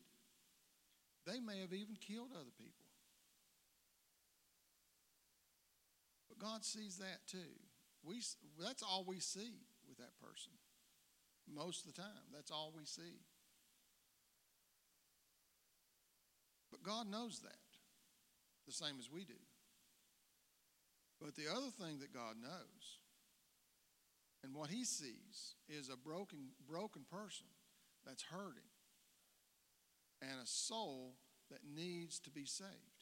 they 1.27 1.41
may 1.41 1.61
have 1.61 1.73
even 1.73 1.97
killed 1.97 2.31
other 2.33 2.53
people. 2.57 2.76
But 6.37 6.47
God 6.47 6.65
sees 6.65 6.99
that 6.99 7.27
too. 7.27 7.55
We, 8.05 8.23
that's 8.63 8.83
all 8.83 9.05
we 9.07 9.21
see 9.21 9.55
with 9.89 9.99
that 9.99 10.19
person. 10.21 10.53
Most 11.53 11.87
of 11.87 11.95
the 11.95 12.01
time, 12.01 12.31
that's 12.35 12.51
all 12.51 12.73
we 12.77 12.85
see. 12.85 13.21
But 16.71 16.83
God 16.83 17.11
knows 17.11 17.41
that, 17.41 17.57
the 18.67 18.73
same 18.73 18.97
as 18.99 19.11
we 19.11 19.25
do. 19.25 19.35
But 21.21 21.35
the 21.37 21.51
other 21.51 21.71
thing 21.81 22.01
that 22.01 22.13
God 22.13 22.35
knows, 22.41 22.99
and 24.45 24.55
what 24.55 24.71
He 24.71 24.85
sees, 24.85 25.55
is 25.69 25.89
a 25.89 25.97
broken, 25.97 26.51
broken 26.69 27.03
person 27.11 27.47
that's 28.05 28.25
hurting 28.25 28.71
and 30.21 30.41
a 30.43 30.47
soul 30.47 31.15
that 31.51 31.61
needs 31.65 32.19
to 32.21 32.31
be 32.31 32.45
saved. 32.45 32.96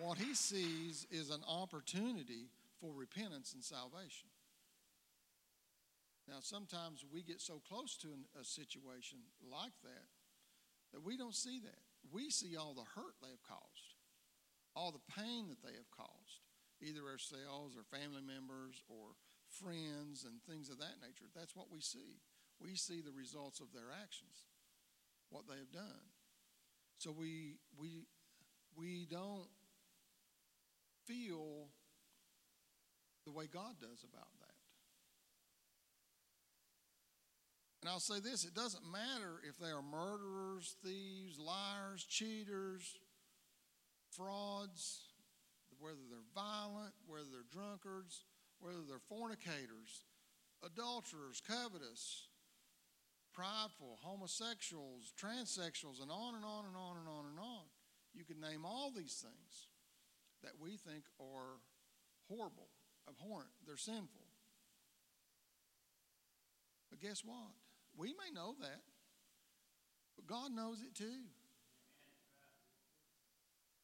What 0.00 0.18
He 0.18 0.34
sees 0.34 1.06
is 1.10 1.30
an 1.30 1.42
opportunity 1.48 2.50
for 2.80 2.92
repentance 2.94 3.54
and 3.54 3.62
salvation. 3.62 4.28
Now, 6.28 6.40
sometimes 6.40 7.04
we 7.12 7.22
get 7.22 7.40
so 7.40 7.60
close 7.68 7.96
to 7.98 8.08
a 8.40 8.44
situation 8.44 9.18
like 9.50 9.76
that 9.82 10.08
that 10.92 11.04
we 11.04 11.16
don't 11.16 11.34
see 11.34 11.60
that. 11.60 11.82
We 12.12 12.30
see 12.30 12.56
all 12.56 12.74
the 12.74 12.88
hurt 12.94 13.16
they 13.20 13.30
have 13.30 13.42
caused, 13.42 13.98
all 14.74 14.92
the 14.92 15.12
pain 15.20 15.48
that 15.48 15.62
they 15.62 15.76
have 15.76 15.90
caused, 15.90 16.40
either 16.80 17.02
ourselves 17.04 17.76
or 17.76 17.84
family 17.84 18.22
members 18.22 18.82
or 18.88 19.16
friends 19.48 20.24
and 20.24 20.40
things 20.42 20.70
of 20.70 20.78
that 20.78 21.00
nature. 21.02 21.28
That's 21.34 21.56
what 21.56 21.70
we 21.70 21.80
see. 21.80 22.20
We 22.60 22.74
see 22.76 23.00
the 23.00 23.12
results 23.12 23.60
of 23.60 23.72
their 23.72 23.90
actions, 23.92 24.48
what 25.30 25.44
they 25.48 25.58
have 25.58 25.72
done. 25.72 26.08
So 26.98 27.10
we 27.10 27.58
we 27.76 28.06
we 28.76 29.06
don't 29.10 29.48
feel 31.06 31.68
the 33.24 33.32
way 33.32 33.46
God 33.46 33.74
does 33.80 34.04
about 34.04 34.28
that. 34.40 34.54
And 37.82 37.90
I'll 37.90 38.00
say 38.00 38.18
this 38.18 38.44
it 38.44 38.54
doesn't 38.54 38.84
matter 38.90 39.40
if 39.46 39.58
they 39.58 39.68
are 39.68 39.82
murderers, 39.82 40.74
thieves, 40.82 41.38
liars, 41.38 42.02
cheaters, 42.04 42.96
frauds, 44.10 45.02
whether 45.78 46.00
they're 46.08 46.32
violent, 46.34 46.94
whether 47.06 47.28
they're 47.30 47.52
drunkards, 47.52 48.24
whether 48.58 48.80
they're 48.88 49.04
fornicators, 49.06 50.08
adulterers, 50.64 51.42
covetous, 51.46 52.28
prideful, 53.34 53.98
homosexuals, 54.00 55.12
transsexuals, 55.20 56.00
and 56.00 56.10
on 56.10 56.36
and 56.36 56.44
on 56.44 56.64
and 56.64 56.76
on 56.76 56.96
and 56.96 57.08
on 57.08 57.26
and 57.28 57.38
on. 57.38 57.64
You 58.14 58.24
can 58.24 58.40
name 58.40 58.64
all 58.64 58.92
these 58.96 59.22
things 59.22 59.68
that 60.44 60.60
we 60.60 60.76
think 60.76 61.04
are 61.20 61.60
horrible, 62.28 62.68
abhorrent, 63.08 63.50
they're 63.66 63.76
sinful. 63.76 64.28
But 66.90 67.00
guess 67.00 67.24
what? 67.24 67.56
We 67.96 68.08
may 68.08 68.30
know 68.32 68.54
that, 68.60 68.82
but 70.16 70.26
God 70.26 70.52
knows 70.52 70.80
it 70.80 70.94
too. 70.94 71.26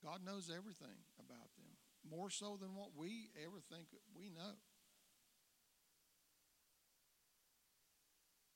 God 0.04 0.20
knows 0.24 0.50
everything 0.50 1.04
about 1.18 1.50
them, 1.56 1.76
more 2.08 2.30
so 2.30 2.56
than 2.60 2.74
what 2.74 2.90
we 2.96 3.30
ever 3.44 3.60
think 3.70 3.88
we 4.16 4.30
know. 4.30 4.56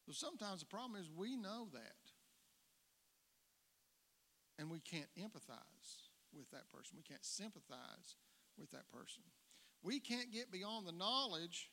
So 0.07 0.13
sometimes 0.13 0.61
the 0.61 0.67
problem 0.67 1.01
is 1.01 1.09
we 1.15 1.37
know 1.37 1.69
that. 1.73 1.97
And 4.59 4.71
we 4.71 4.79
can't 4.79 5.09
empathize 5.19 6.04
with 6.37 6.51
that 6.51 6.71
person. 6.73 6.97
We 6.97 7.03
can't 7.03 7.25
sympathize 7.25 8.17
with 8.59 8.71
that 8.71 8.91
person. 8.93 9.23
We 9.83 10.01
can't 10.01 10.33
get 10.33 10.51
beyond 10.51 10.87
the 10.87 10.93
knowledge 10.93 11.71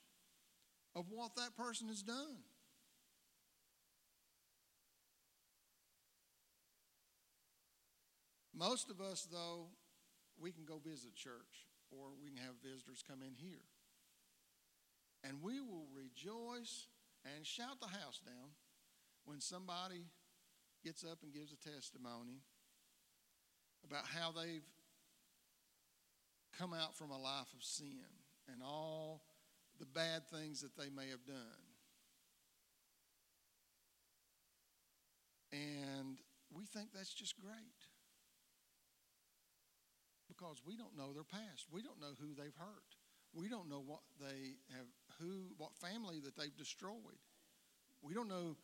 of 0.96 1.06
what 1.10 1.36
that 1.36 1.56
person 1.56 1.88
has 1.88 2.02
done. 2.02 2.44
Most 8.54 8.90
of 8.92 9.02
us, 9.02 9.28
though, 9.32 9.70
we 10.40 10.52
can 10.52 10.66
go 10.66 10.78
visit 10.78 11.16
church 11.16 11.66
or 11.90 12.10
we 12.22 12.30
can 12.30 12.38
have 12.38 12.56
visitors 12.64 13.04
come 13.08 13.22
in 13.22 13.34
here. 13.34 13.66
And 15.24 15.42
we 15.42 15.62
will 15.62 15.88
rejoice 15.96 16.88
and 17.26 17.46
shout 17.46 17.80
the 17.80 17.88
house 17.88 18.22
down 18.26 18.52
when 19.26 19.40
somebody 19.40 20.06
gets 20.84 21.04
up 21.04 21.20
and 21.24 21.34
gives 21.34 21.54
a 21.54 21.70
testimony 21.70 22.42
about 23.88 24.04
how 24.06 24.32
they've 24.32 24.66
come 26.58 26.74
out 26.74 26.96
from 26.96 27.12
a 27.12 27.18
life 27.18 27.52
of 27.56 27.64
sin 27.64 28.06
and 28.52 28.62
all 28.64 29.22
the 29.80 29.86
bad 29.86 30.28
things 30.28 30.62
that 30.62 30.78
they 30.78 30.90
may 30.90 31.10
have 31.10 31.26
done. 31.26 31.66
And 35.52 36.18
we 36.54 36.66
think 36.66 36.90
that's 36.94 37.14
just 37.14 37.40
great 37.40 37.52
because 40.28 40.62
we 40.66 40.76
don't 40.76 40.98
know 40.98 41.14
their 41.14 41.24
past. 41.24 41.68
We 41.72 41.82
don't 41.82 42.00
know 42.00 42.14
who 42.20 42.34
they've 42.34 42.56
hurt. 42.56 42.96
We 43.34 43.48
don't 43.48 43.70
know 43.70 43.82
what 43.86 44.02
they 44.20 44.56
have, 44.76 44.88
who, 45.20 45.54
what 45.58 45.76
family 45.76 46.20
that 46.24 46.36
they've 46.36 46.56
destroyed. 46.56 47.20
We 48.02 48.14
don't 48.14 48.30
know 48.30 48.56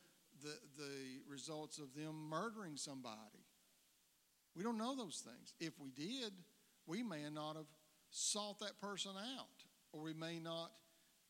the, 0.42 0.56
the 0.78 1.22
results 1.30 1.78
of 1.78 1.94
them 1.94 2.30
murdering 2.30 2.78
somebody. 2.78 3.37
We 4.58 4.64
don't 4.64 4.80
know 4.80 4.96
those 4.96 5.24
things. 5.24 5.54
If 5.60 5.80
we 5.80 5.92
did, 5.92 6.34
we 6.88 7.04
may 7.04 7.30
not 7.32 7.58
have 7.58 7.68
sought 8.10 8.58
that 8.60 8.82
person 8.82 9.12
out, 9.16 9.64
or 9.94 10.02
we 10.02 10.14
may 10.14 10.40
not 10.40 10.72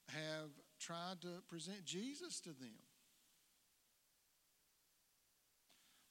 have 0.07 0.49
tried 0.79 1.19
to 1.23 1.41
present 1.49 1.83
Jesus 1.83 2.39
to 2.41 2.49
them. 2.49 2.79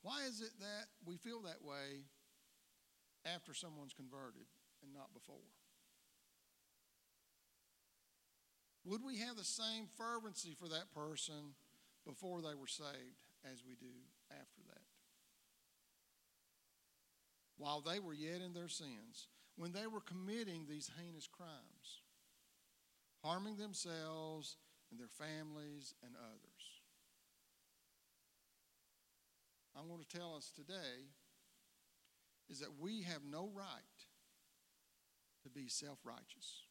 Why 0.03 0.25
is 0.29 0.43
it 0.43 0.51
that 0.61 0.87
we 1.07 1.17
feel 1.17 1.41
that 1.43 1.65
way 1.65 2.05
after 3.25 3.55
someone's 3.55 3.95
converted 3.95 4.47
and 4.83 4.93
not 4.93 5.15
before? 5.15 5.37
Would 8.85 9.03
we 9.03 9.19
have 9.21 9.37
the 9.37 9.43
same 9.43 9.89
fervency 9.97 10.55
for 10.55 10.69
that 10.69 10.93
person 10.95 11.57
before 12.07 12.43
they 12.43 12.55
were 12.55 12.69
saved 12.69 13.25
as 13.51 13.65
we 13.67 13.75
do 13.75 13.95
after 14.31 14.61
that? 14.69 14.86
While 17.59 17.81
they 17.81 17.99
were 17.99 18.15
yet 18.15 18.41
in 18.45 18.53
their 18.53 18.69
sins, 18.69 19.29
when 19.57 19.73
they 19.73 19.87
were 19.87 20.01
committing 20.01 20.67
these 20.69 20.91
heinous 20.99 21.27
crimes, 21.27 22.03
harming 23.23 23.57
themselves 23.57 24.57
and 24.91 25.01
their 25.01 25.09
families 25.09 25.95
and 26.05 26.15
others. 26.17 26.77
I 29.77 29.81
want 29.83 30.09
to 30.09 30.17
tell 30.17 30.35
us 30.35 30.51
today 30.55 31.11
is 32.49 32.61
that 32.61 32.81
we 32.81 33.03
have 33.03 33.23
no 33.29 33.51
right 33.55 33.67
to 35.43 35.49
be 35.51 35.69
self 35.69 35.99
righteous. 36.05 36.63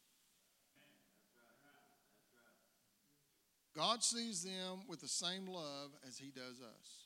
God 3.75 4.03
sees 4.03 4.41
them 4.41 4.79
with 4.88 5.01
the 5.01 5.07
same 5.07 5.47
love 5.47 5.91
as 6.07 6.17
He 6.17 6.31
does 6.31 6.61
us. 6.61 7.05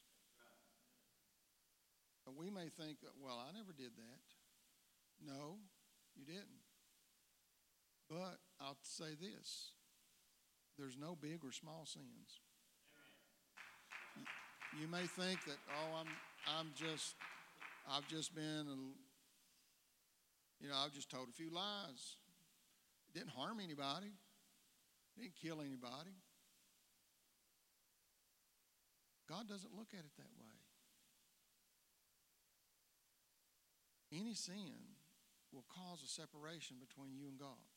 We 2.38 2.50
may 2.50 2.70
think, 2.70 2.98
well, 3.24 3.40
I 3.40 3.52
never 3.56 3.74
did 3.74 3.92
that. 3.98 4.24
No, 5.26 5.58
you 6.16 6.26
didn't. 6.26 6.64
But 8.10 8.40
I'll 8.60 8.78
say 8.82 9.16
this 9.20 9.72
there's 10.78 10.98
no 10.98 11.16
big 11.20 11.44
or 11.44 11.52
small 11.52 11.86
sins. 11.86 12.40
You 14.80 14.88
may 14.88 15.06
think 15.06 15.44
that, 15.46 15.58
oh, 15.68 16.00
I'm, 16.00 16.08
I'm 16.48 16.72
just, 16.76 17.16
I've 17.90 18.08
just 18.08 18.36
been, 18.36 18.66
a, 18.68 18.78
you 20.64 20.70
know, 20.70 20.76
I've 20.78 20.94
just 20.94 21.10
told 21.10 21.28
a 21.28 21.32
few 21.32 21.50
lies. 21.50 22.18
It 23.10 23.18
didn't 23.18 23.32
harm 23.32 23.60
anybody, 23.60 24.14
didn't 25.18 25.36
kill 25.42 25.60
anybody. 25.62 26.16
God 29.28 29.48
doesn't 29.48 29.76
look 29.76 29.90
at 29.94 30.00
it 30.00 30.16
that 30.18 30.32
way. 30.40 30.49
Any 34.12 34.34
sin 34.34 34.98
will 35.52 35.66
cause 35.70 36.04
a 36.04 36.08
separation 36.08 36.78
between 36.80 37.16
you 37.16 37.28
and 37.28 37.38
God. 37.38 37.68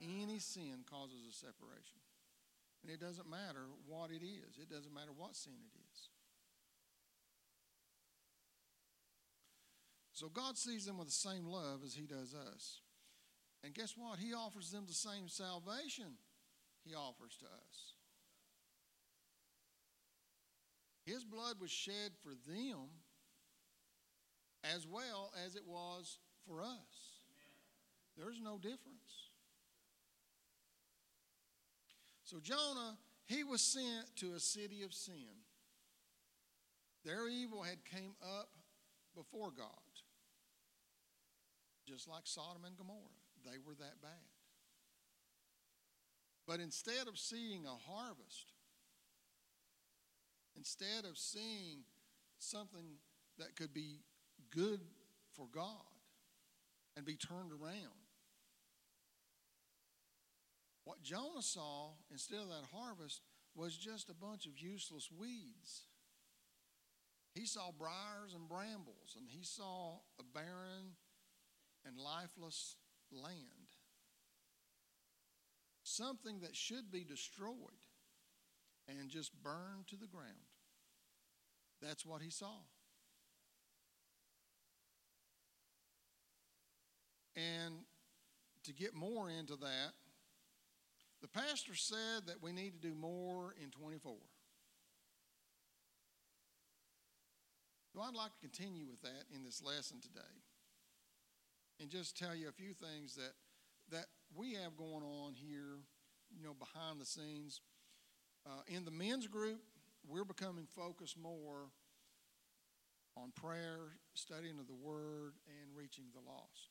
Any 0.00 0.38
sin 0.38 0.84
causes 0.88 1.26
a 1.28 1.34
separation. 1.34 2.00
And 2.82 2.92
it 2.92 3.00
doesn't 3.00 3.28
matter 3.28 3.66
what 3.86 4.10
it 4.10 4.24
is, 4.24 4.58
it 4.60 4.70
doesn't 4.70 4.94
matter 4.94 5.12
what 5.16 5.34
sin 5.34 5.54
it 5.54 5.78
is. 5.78 6.08
So 10.12 10.28
God 10.28 10.56
sees 10.56 10.84
them 10.84 10.98
with 10.98 11.08
the 11.08 11.12
same 11.12 11.46
love 11.46 11.80
as 11.84 11.94
He 11.94 12.06
does 12.06 12.34
us. 12.34 12.80
And 13.64 13.74
guess 13.74 13.94
what? 13.96 14.18
He 14.18 14.34
offers 14.34 14.70
them 14.70 14.84
the 14.86 14.92
same 14.92 15.28
salvation 15.28 16.18
He 16.84 16.94
offers 16.94 17.36
to 17.38 17.46
us. 17.46 17.94
His 21.04 21.24
blood 21.24 21.56
was 21.60 21.70
shed 21.70 22.12
for 22.22 22.30
them 22.46 22.90
as 24.64 24.86
well 24.86 25.32
as 25.46 25.54
it 25.54 25.66
was 25.66 26.18
for 26.46 26.62
us. 26.62 27.22
There's 28.16 28.40
no 28.40 28.58
difference. 28.58 28.78
So 32.24 32.40
Jonah, 32.40 32.98
he 33.26 33.44
was 33.44 33.60
sent 33.60 34.16
to 34.16 34.34
a 34.34 34.40
city 34.40 34.82
of 34.82 34.92
sin. 34.92 35.44
Their 37.04 37.28
evil 37.28 37.62
had 37.62 37.84
came 37.84 38.14
up 38.22 38.48
before 39.14 39.50
God. 39.50 39.68
Just 41.86 42.08
like 42.08 42.22
Sodom 42.24 42.64
and 42.66 42.76
Gomorrah. 42.76 42.98
They 43.44 43.58
were 43.64 43.74
that 43.74 44.02
bad. 44.02 44.10
But 46.46 46.60
instead 46.60 47.08
of 47.08 47.18
seeing 47.18 47.64
a 47.66 47.90
harvest, 47.90 48.52
instead 50.56 51.04
of 51.08 51.16
seeing 51.16 51.80
something 52.38 52.98
that 53.38 53.54
could 53.56 53.72
be 53.72 54.00
good 54.50 54.80
for 55.34 55.46
God 55.52 55.64
and 56.96 57.04
be 57.04 57.16
turned 57.16 57.52
around, 57.52 57.98
what 60.84 61.02
Jonah 61.02 61.42
saw 61.42 61.90
instead 62.10 62.40
of 62.40 62.48
that 62.48 62.64
harvest 62.72 63.20
was 63.54 63.76
just 63.76 64.08
a 64.08 64.14
bunch 64.14 64.46
of 64.46 64.58
useless 64.58 65.10
weeds. 65.16 65.82
He 67.34 67.46
saw 67.46 67.70
briars 67.78 68.34
and 68.34 68.48
brambles, 68.48 69.16
and 69.16 69.28
he 69.28 69.44
saw 69.44 69.98
a 70.18 70.22
barren 70.34 70.96
and 71.84 71.98
lifeless 71.98 72.76
land. 73.12 73.34
Something 75.82 76.40
that 76.40 76.56
should 76.56 76.90
be 76.90 77.04
destroyed 77.04 77.54
and 78.88 79.08
just 79.08 79.32
burned 79.42 79.86
to 79.88 79.96
the 79.96 80.06
ground. 80.06 80.48
That's 81.80 82.04
what 82.04 82.22
he 82.22 82.30
saw. 82.30 82.62
And 87.38 87.74
to 88.64 88.72
get 88.72 88.94
more 88.94 89.30
into 89.30 89.56
that, 89.56 89.92
the 91.22 91.28
pastor 91.28 91.74
said 91.74 92.26
that 92.26 92.42
we 92.42 92.52
need 92.52 92.72
to 92.80 92.88
do 92.88 92.94
more 92.94 93.54
in 93.62 93.70
24. 93.70 94.14
So 97.92 98.00
I'd 98.00 98.14
like 98.14 98.32
to 98.32 98.40
continue 98.40 98.86
with 98.86 99.00
that 99.02 99.24
in 99.34 99.44
this 99.44 99.62
lesson 99.62 100.00
today 100.00 100.20
and 101.80 101.90
just 101.90 102.16
tell 102.16 102.34
you 102.34 102.48
a 102.48 102.52
few 102.52 102.72
things 102.72 103.14
that, 103.14 103.32
that 103.90 104.06
we 104.34 104.54
have 104.54 104.76
going 104.76 105.02
on 105.02 105.34
here, 105.34 105.78
you 106.36 106.42
know, 106.42 106.54
behind 106.54 107.00
the 107.00 107.06
scenes. 107.06 107.60
Uh, 108.46 108.62
in 108.66 108.84
the 108.84 108.90
men's 108.90 109.26
group, 109.26 109.60
we're 110.06 110.24
becoming 110.24 110.66
focused 110.66 111.18
more 111.18 111.70
on 113.16 113.32
prayer, 113.34 113.98
studying 114.14 114.58
of 114.58 114.66
the 114.66 114.74
Word, 114.74 115.34
and 115.48 115.76
reaching 115.76 116.04
the 116.14 116.20
lost. 116.30 116.67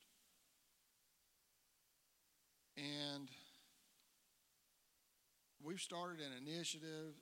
And 2.78 3.28
we've 5.60 5.80
started 5.80 6.20
an 6.20 6.30
initiative 6.46 7.18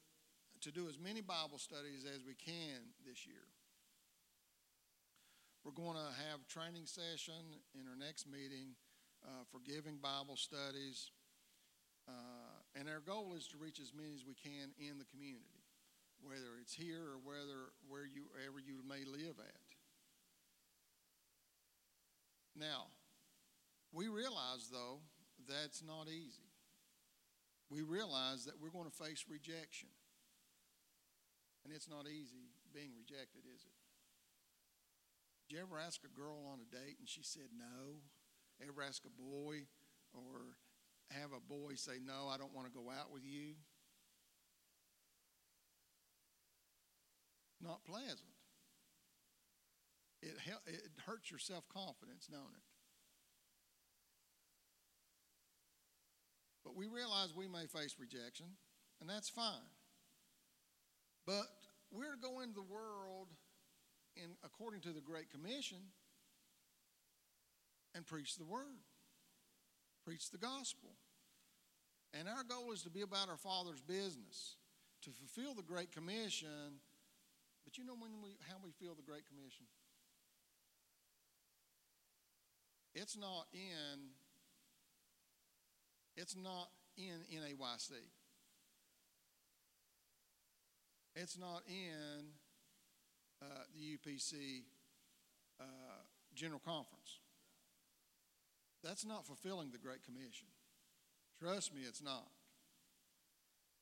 to 0.60 0.70
do 0.70 0.86
as 0.86 0.98
many 0.98 1.22
Bible 1.22 1.56
studies 1.56 2.04
as 2.04 2.20
we 2.26 2.34
can 2.34 2.92
this 3.08 3.26
year. 3.26 3.48
We're 5.64 5.72
going 5.72 5.96
to 5.96 6.12
have 6.28 6.44
a 6.44 6.52
training 6.52 6.84
session 6.84 7.40
in 7.72 7.88
our 7.88 7.96
next 7.96 8.28
meeting 8.28 8.76
uh, 9.24 9.48
for 9.50 9.60
giving 9.64 9.96
Bible 9.96 10.36
studies. 10.36 11.10
Uh, 12.06 12.60
and 12.78 12.86
our 12.88 13.00
goal 13.00 13.32
is 13.34 13.48
to 13.48 13.56
reach 13.56 13.80
as 13.80 13.92
many 13.96 14.12
as 14.14 14.28
we 14.28 14.34
can 14.34 14.76
in 14.78 14.98
the 14.98 15.08
community. 15.08 15.64
whether 16.22 16.56
it's 16.60 16.72
here 16.72 17.02
or 17.02 17.18
whether 17.20 17.72
where 17.88 18.06
you 18.06 18.24
wherever 18.32 18.58
you 18.58 18.80
may 18.86 19.04
live 19.04 19.36
at. 19.38 19.60
Now, 22.56 22.88
we 23.92 24.08
realize 24.08 24.68
though 24.72 25.00
that's 25.48 25.82
not 25.82 26.08
easy. 26.08 26.50
We 27.70 27.82
realize 27.82 28.44
that 28.44 28.60
we're 28.60 28.70
going 28.70 28.90
to 28.90 29.04
face 29.04 29.24
rejection. 29.28 29.88
And 31.64 31.74
it's 31.74 31.88
not 31.88 32.06
easy 32.06 32.54
being 32.72 32.94
rejected, 32.94 33.42
is 33.42 33.62
it? 33.66 33.74
Did 35.48 35.56
you 35.56 35.62
ever 35.62 35.78
ask 35.78 36.02
a 36.04 36.14
girl 36.14 36.46
on 36.52 36.58
a 36.60 36.68
date 36.70 36.96
and 36.98 37.08
she 37.08 37.22
said 37.22 37.50
no? 37.56 38.02
Ever 38.62 38.82
ask 38.82 39.02
a 39.04 39.10
boy 39.10 39.66
or 40.14 40.58
have 41.10 41.30
a 41.32 41.40
boy 41.40 41.74
say, 41.74 41.98
No, 42.02 42.28
I 42.28 42.36
don't 42.36 42.54
want 42.54 42.66
to 42.66 42.72
go 42.72 42.90
out 42.90 43.12
with 43.12 43.22
you? 43.24 43.54
Not 47.62 47.84
pleasant. 47.84 48.34
It, 50.22 50.34
it 50.66 50.90
hurts 51.06 51.30
your 51.30 51.38
self 51.38 51.68
confidence, 51.68 52.26
don't 52.30 52.54
it? 52.54 52.65
But 56.66 56.74
we 56.74 56.88
realize 56.88 57.32
we 57.32 57.46
may 57.46 57.66
face 57.66 57.94
rejection, 57.96 58.46
and 59.00 59.08
that's 59.08 59.28
fine. 59.28 59.70
But 61.24 61.46
we're 61.92 62.10
to 62.10 62.20
go 62.20 62.40
into 62.40 62.56
the 62.56 62.62
world 62.62 63.28
in 64.16 64.34
according 64.44 64.80
to 64.80 64.88
the 64.88 65.00
Great 65.00 65.30
Commission 65.30 65.78
and 67.94 68.04
preach 68.04 68.34
the 68.34 68.44
word, 68.44 68.82
preach 70.04 70.30
the 70.30 70.38
gospel. 70.38 70.90
And 72.12 72.28
our 72.28 72.42
goal 72.42 72.72
is 72.72 72.82
to 72.82 72.90
be 72.90 73.02
about 73.02 73.28
our 73.28 73.36
Father's 73.36 73.80
business, 73.80 74.56
to 75.02 75.10
fulfill 75.10 75.54
the 75.54 75.62
Great 75.62 75.92
Commission. 75.92 76.80
But 77.64 77.78
you 77.78 77.84
know 77.84 77.94
when 77.94 78.10
we, 78.24 78.30
how 78.48 78.56
we 78.64 78.72
feel 78.72 78.96
the 78.96 79.02
Great 79.02 79.28
Commission? 79.28 79.66
It's 82.92 83.16
not 83.16 83.46
in 83.52 84.10
it's 86.16 86.36
not 86.36 86.68
in 86.96 87.20
NAYC. 87.32 87.92
It's 91.14 91.38
not 91.38 91.62
in 91.68 92.26
uh, 93.42 93.46
the 93.74 93.96
UPC 93.96 94.62
uh, 95.60 95.64
General 96.34 96.60
Conference. 96.64 97.20
That's 98.84 99.04
not 99.04 99.26
fulfilling 99.26 99.70
the 99.70 99.78
Great 99.78 100.04
Commission. 100.04 100.46
Trust 101.40 101.74
me, 101.74 101.82
it's 101.86 102.02
not. 102.02 102.28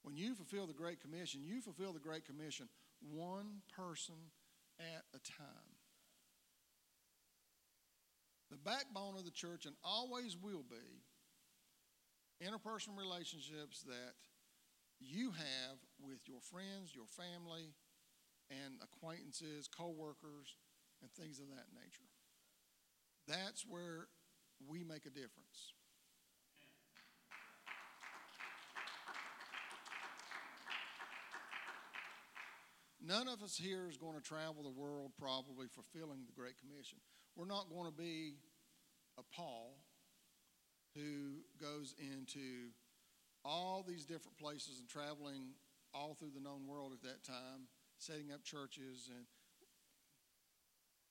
When 0.02 0.16
you 0.16 0.34
fulfill 0.34 0.66
the 0.66 0.74
Great 0.74 1.00
Commission, 1.00 1.40
you 1.44 1.60
fulfill 1.60 1.92
the 1.92 1.98
Great 1.98 2.26
Commission 2.26 2.68
one 3.00 3.62
person 3.76 4.14
at 4.78 5.02
a 5.14 5.18
time. 5.18 5.74
The 8.50 8.56
backbone 8.58 9.16
of 9.16 9.24
the 9.24 9.30
church, 9.30 9.66
and 9.66 9.74
always 9.82 10.36
will 10.36 10.64
be, 10.68 11.02
interpersonal 12.42 12.98
relationships 12.98 13.82
that 13.82 14.14
you 15.00 15.30
have 15.32 15.76
with 16.00 16.20
your 16.26 16.40
friends, 16.40 16.94
your 16.94 17.06
family, 17.06 17.74
and 18.50 18.74
acquaintances, 18.82 19.68
co-workers, 19.68 20.56
and 21.02 21.10
things 21.12 21.38
of 21.38 21.48
that 21.48 21.66
nature. 21.74 22.08
That's 23.26 23.64
where 23.66 24.08
we 24.66 24.84
make 24.84 25.06
a 25.06 25.10
difference. 25.10 25.72
None 33.06 33.28
of 33.28 33.42
us 33.42 33.54
here 33.54 33.86
is 33.88 33.98
going 33.98 34.14
to 34.14 34.22
travel 34.22 34.62
the 34.62 34.70
world 34.70 35.12
probably 35.18 35.66
fulfilling 35.68 36.24
the 36.24 36.32
Great 36.32 36.56
Commission. 36.58 36.96
We're 37.36 37.44
not 37.44 37.68
going 37.68 37.84
to 37.84 37.96
be 37.96 38.36
a 39.18 39.22
Paul 39.36 39.76
who 40.94 41.42
goes 41.60 41.94
into 41.98 42.70
all 43.44 43.84
these 43.86 44.04
different 44.04 44.38
places 44.38 44.78
and 44.78 44.88
traveling 44.88 45.54
all 45.92 46.14
through 46.14 46.30
the 46.34 46.40
known 46.40 46.66
world 46.66 46.92
at 46.92 47.02
that 47.02 47.22
time, 47.22 47.68
setting 47.98 48.32
up 48.32 48.42
churches. 48.42 49.08
And 49.14 49.26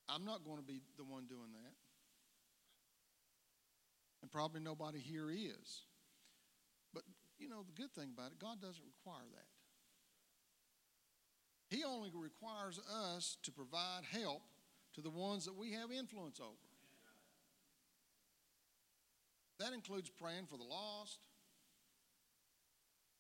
I'm 0.10 0.26
not 0.26 0.44
going 0.44 0.58
to 0.58 0.64
be 0.64 0.82
the 0.98 1.04
one 1.04 1.26
doing 1.28 1.52
that. 1.54 1.74
And 4.22 4.32
probably 4.32 4.62
nobody 4.62 5.00
here 5.00 5.30
is. 5.30 5.84
But, 6.94 7.04
you 7.38 7.50
know, 7.50 7.64
the 7.64 7.74
good 7.74 7.94
thing 7.94 8.10
about 8.18 8.32
it, 8.32 8.40
God 8.40 8.62
doesn't 8.62 8.84
require 8.86 9.28
that. 9.34 9.48
He 11.76 11.84
only 11.84 12.12
requires 12.14 12.80
us 13.12 13.38
to 13.44 13.52
provide 13.52 14.04
help 14.12 14.44
to 14.94 15.02
the 15.02 15.10
ones 15.10 15.46
that 15.46 15.56
we 15.56 15.72
have 15.74 15.92
influence 15.92 16.40
over. 16.40 16.73
That 19.60 19.74
includes 19.74 20.10
praying 20.10 20.48
for 20.50 20.58
the 20.58 20.64
lost, 20.64 21.20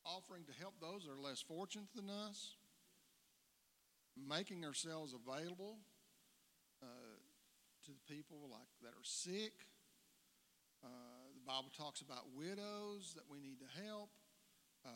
offering 0.05 0.43
to 0.45 0.53
help 0.59 0.73
those 0.81 1.05
that 1.05 1.11
are 1.11 1.21
less 1.21 1.41
fortunate 1.41 1.89
than 1.95 2.09
us, 2.09 2.55
making 4.17 4.65
ourselves 4.65 5.13
available 5.13 5.77
uh, 6.81 7.19
to 7.85 7.91
the 7.91 8.13
people 8.13 8.49
like 8.51 8.67
that 8.81 8.89
are 8.89 9.03
sick. 9.03 9.53
Uh, 10.83 10.87
the 11.33 11.45
Bible 11.45 11.71
talks 11.77 12.01
about 12.01 12.25
widows 12.35 13.13
that 13.15 13.23
we 13.29 13.39
need 13.39 13.59
to 13.59 13.81
help, 13.87 14.09
uh, 14.85 14.89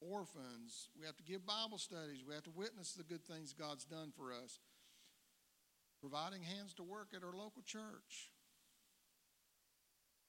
orphans. 0.00 0.88
We 0.98 1.06
have 1.06 1.16
to 1.16 1.22
give 1.22 1.46
Bible 1.46 1.78
studies. 1.78 2.24
We 2.26 2.34
have 2.34 2.42
to 2.44 2.50
witness 2.50 2.92
the 2.92 3.04
good 3.04 3.24
things 3.24 3.52
God's 3.52 3.84
done 3.84 4.12
for 4.16 4.32
us. 4.32 4.58
Providing 6.00 6.42
hands 6.42 6.74
to 6.74 6.82
work 6.82 7.08
at 7.14 7.22
our 7.22 7.36
local 7.36 7.62
church. 7.62 8.31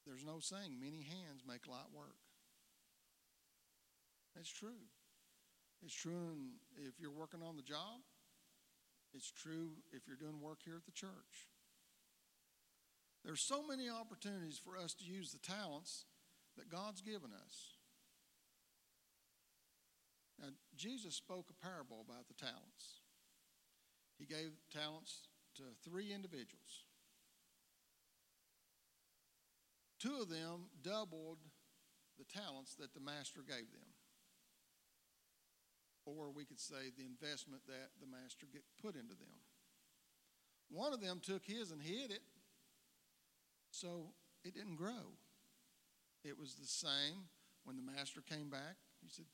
There's 0.05 0.25
no 0.25 0.39
saying 0.39 0.79
many 0.79 1.01
hands 1.01 1.43
make 1.47 1.67
light 1.67 1.91
work. 1.95 2.19
That's 4.35 4.49
true. 4.49 4.89
It's 5.83 5.93
true 5.93 6.37
if 6.75 6.99
you're 6.99 7.11
working 7.11 7.41
on 7.41 7.55
the 7.55 7.61
job. 7.61 8.01
It's 9.13 9.31
true 9.31 9.71
if 9.91 10.07
you're 10.07 10.17
doing 10.17 10.41
work 10.41 10.59
here 10.65 10.75
at 10.75 10.85
the 10.85 10.91
church. 10.91 11.47
There's 13.23 13.41
so 13.41 13.65
many 13.65 13.89
opportunities 13.89 14.59
for 14.59 14.77
us 14.77 14.93
to 14.95 15.05
use 15.05 15.31
the 15.31 15.39
talents 15.39 16.05
that 16.57 16.69
God's 16.69 17.01
given 17.01 17.31
us. 17.31 17.77
Now, 20.41 20.49
Jesus 20.75 21.15
spoke 21.15 21.49
a 21.49 21.65
parable 21.65 22.03
about 22.07 22.27
the 22.27 22.33
talents. 22.33 23.01
He 24.17 24.25
gave 24.25 24.51
talents 24.71 25.27
to 25.55 25.63
three 25.83 26.11
individuals. 26.13 26.85
Two 30.03 30.19
of 30.19 30.27
them 30.27 30.67
doubled 30.83 31.37
the 32.19 32.25
talents 32.25 32.75
that 32.75 32.93
the 32.93 32.99
master 32.99 33.39
gave 33.39 33.71
them. 33.71 33.87
Or 36.05 36.29
we 36.29 36.43
could 36.43 36.59
say 36.59 36.91
the 36.97 37.05
investment 37.05 37.61
that 37.67 37.91
the 38.01 38.07
master 38.07 38.45
get 38.51 38.63
put 38.81 38.95
into 38.95 39.15
them. 39.15 39.39
One 40.69 40.91
of 40.91 40.99
them 40.99 41.21
took 41.23 41.45
his 41.45 41.71
and 41.71 41.81
hid 41.81 42.11
it, 42.11 42.19
so 43.71 44.11
it 44.43 44.53
didn't 44.53 44.75
grow. 44.75 45.15
It 46.25 46.37
was 46.37 46.55
the 46.55 46.67
same 46.67 47.29
when 47.63 47.77
the 47.77 47.81
master 47.81 48.19
came 48.19 48.49
back. 48.49 48.75
He 49.01 49.07
said, 49.07 49.25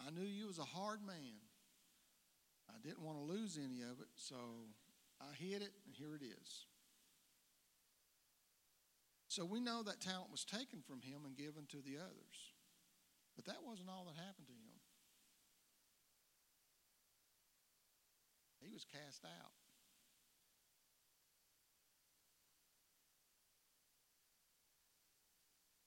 I 0.00 0.10
knew 0.10 0.26
you 0.26 0.46
was 0.46 0.60
a 0.60 0.62
hard 0.62 1.00
man. 1.04 1.42
I 2.70 2.78
didn't 2.86 3.02
want 3.02 3.18
to 3.18 3.24
lose 3.24 3.58
any 3.58 3.82
of 3.82 4.00
it, 4.00 4.08
so 4.14 4.36
I 5.20 5.34
hid 5.34 5.62
it, 5.62 5.72
and 5.84 5.94
here 5.96 6.14
it 6.14 6.22
is. 6.24 6.66
So 9.38 9.44
we 9.44 9.60
know 9.60 9.84
that 9.84 10.00
talent 10.00 10.32
was 10.32 10.44
taken 10.44 10.82
from 10.82 11.00
him 11.00 11.22
and 11.24 11.36
given 11.36 11.62
to 11.70 11.76
the 11.76 11.96
others. 11.96 12.38
But 13.36 13.44
that 13.44 13.62
wasn't 13.64 13.88
all 13.88 14.04
that 14.06 14.18
happened 14.18 14.48
to 14.48 14.52
him. 14.52 14.80
He 18.60 18.68
was 18.68 18.84
cast 18.84 19.24
out. 19.24 19.52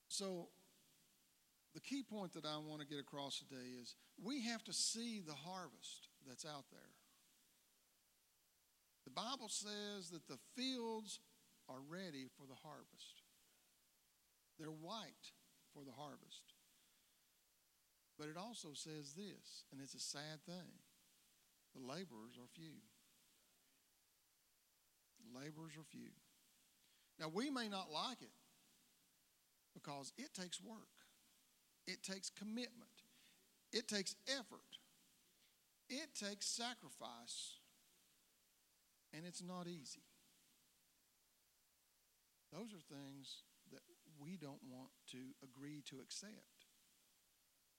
So, 0.08 0.48
the 1.74 1.80
key 1.80 2.02
point 2.02 2.32
that 2.32 2.46
I 2.46 2.56
want 2.56 2.80
to 2.80 2.86
get 2.86 3.00
across 3.00 3.38
today 3.38 3.68
is 3.82 3.96
we 4.16 4.46
have 4.46 4.64
to 4.64 4.72
see 4.72 5.20
the 5.20 5.34
harvest 5.34 6.08
that's 6.26 6.46
out 6.46 6.64
there. 6.70 6.80
The 9.04 9.10
Bible 9.10 9.50
says 9.50 10.08
that 10.08 10.26
the 10.26 10.38
fields 10.56 11.20
are 11.68 11.80
ready 11.90 12.28
for 12.38 12.46
the 12.46 12.56
harvest. 12.62 13.21
They're 14.62 14.70
white 14.70 15.34
for 15.74 15.82
the 15.82 15.90
harvest. 15.90 16.54
But 18.16 18.28
it 18.28 18.36
also 18.36 18.68
says 18.74 19.14
this, 19.14 19.64
and 19.72 19.80
it's 19.82 19.94
a 19.94 19.98
sad 19.98 20.38
thing 20.46 20.78
the 21.74 21.80
laborers 21.80 22.38
are 22.38 22.46
few. 22.54 22.78
Laborers 25.34 25.72
are 25.76 25.84
few. 25.90 26.12
Now, 27.18 27.26
we 27.34 27.50
may 27.50 27.68
not 27.68 27.90
like 27.90 28.22
it 28.22 28.36
because 29.74 30.12
it 30.16 30.32
takes 30.32 30.60
work, 30.62 30.94
it 31.88 32.04
takes 32.04 32.30
commitment, 32.30 33.02
It 33.72 33.88
takes 33.88 34.14
effort, 34.28 34.78
it 35.88 36.14
takes 36.14 36.46
sacrifice, 36.46 37.58
and 39.14 39.24
it's 39.26 39.42
not 39.42 39.66
easy. 39.66 40.04
Those 42.52 42.74
are 42.74 42.94
things 42.94 43.42
we 44.22 44.36
don't 44.36 44.62
want 44.70 44.90
to 45.10 45.18
agree 45.42 45.82
to 45.90 45.96
accept. 46.00 46.66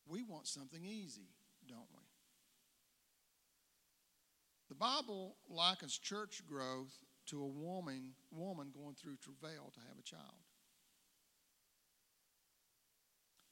We 0.05 0.23
want 0.23 0.47
something 0.47 0.83
easy, 0.83 1.29
don't 1.67 1.87
we? 1.93 2.03
The 4.69 4.75
Bible 4.75 5.35
likens 5.49 5.97
church 5.97 6.41
growth 6.47 6.93
to 7.27 7.41
a 7.41 7.47
woman, 7.47 8.13
woman 8.31 8.71
going 8.73 8.95
through 8.95 9.17
travail 9.17 9.71
to 9.73 9.79
have 9.87 9.97
a 9.97 10.03
child. 10.03 10.43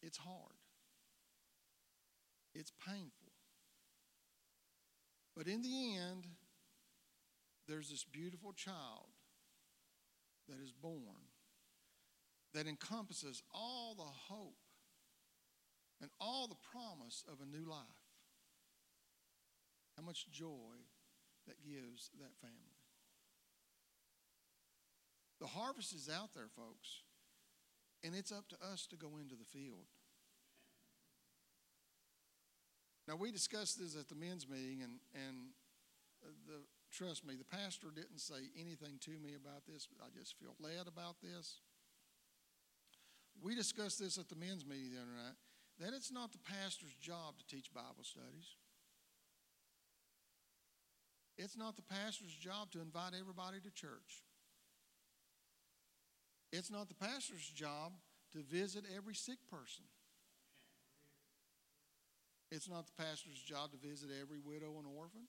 It's 0.01 0.17
hard. 0.17 0.57
It's 2.53 2.71
painful. 2.85 3.31
But 5.35 5.47
in 5.47 5.61
the 5.61 5.95
end, 5.95 6.27
there's 7.67 7.89
this 7.89 8.03
beautiful 8.03 8.51
child 8.51 9.07
that 10.49 10.59
is 10.61 10.73
born 10.73 11.30
that 12.53 12.67
encompasses 12.67 13.41
all 13.53 13.95
the 13.95 14.03
hope 14.03 14.57
and 16.01 16.09
all 16.19 16.47
the 16.47 16.55
promise 16.71 17.23
of 17.31 17.39
a 17.41 17.45
new 17.45 17.69
life. 17.69 17.77
How 19.97 20.03
much 20.03 20.29
joy 20.31 20.81
that 21.47 21.61
gives 21.63 22.09
that 22.19 22.35
family. 22.39 22.77
The 25.39 25.47
harvest 25.47 25.93
is 25.93 26.09
out 26.09 26.33
there, 26.35 26.49
folks, 26.55 27.01
and 28.03 28.13
it's 28.15 28.31
up 28.31 28.47
to 28.49 28.55
us 28.71 28.85
to 28.87 28.95
go 28.95 29.17
into 29.19 29.35
the 29.35 29.45
field. 29.45 29.89
Now, 33.07 33.15
we 33.15 33.31
discussed 33.31 33.79
this 33.79 33.97
at 33.97 34.07
the 34.07 34.15
men's 34.15 34.47
meeting, 34.47 34.83
and, 34.83 34.99
and 35.15 35.37
the, 36.45 36.61
trust 36.93 37.25
me, 37.25 37.33
the 37.35 37.57
pastor 37.57 37.87
didn't 37.93 38.19
say 38.19 38.53
anything 38.55 38.99
to 39.01 39.11
me 39.11 39.33
about 39.33 39.65
this. 39.65 39.87
I 39.99 40.07
just 40.17 40.37
feel 40.37 40.53
led 40.59 40.87
about 40.87 41.15
this. 41.21 41.59
We 43.41 43.55
discussed 43.55 43.99
this 43.99 44.17
at 44.17 44.29
the 44.29 44.35
men's 44.35 44.65
meeting 44.65 44.91
the 44.93 45.01
other 45.01 45.17
night 45.17 45.35
that 45.79 45.95
it's 45.95 46.11
not 46.11 46.31
the 46.31 46.37
pastor's 46.39 46.93
job 47.01 47.39
to 47.39 47.55
teach 47.55 47.73
Bible 47.73 48.03
studies. 48.03 48.55
It's 51.37 51.57
not 51.57 51.75
the 51.75 51.81
pastor's 51.81 52.33
job 52.33 52.71
to 52.71 52.81
invite 52.81 53.13
everybody 53.19 53.59
to 53.59 53.71
church. 53.71 54.23
It's 56.53 56.69
not 56.69 56.87
the 56.87 56.95
pastor's 56.95 57.49
job 57.49 57.93
to 58.33 58.43
visit 58.43 58.83
every 58.95 59.15
sick 59.15 59.39
person. 59.49 59.85
It's 62.51 62.69
not 62.69 62.85
the 62.85 63.03
pastor's 63.03 63.41
job 63.41 63.71
to 63.71 63.77
visit 63.77 64.09
every 64.21 64.37
widow 64.37 64.75
and 64.77 64.85
orphan. 64.85 65.27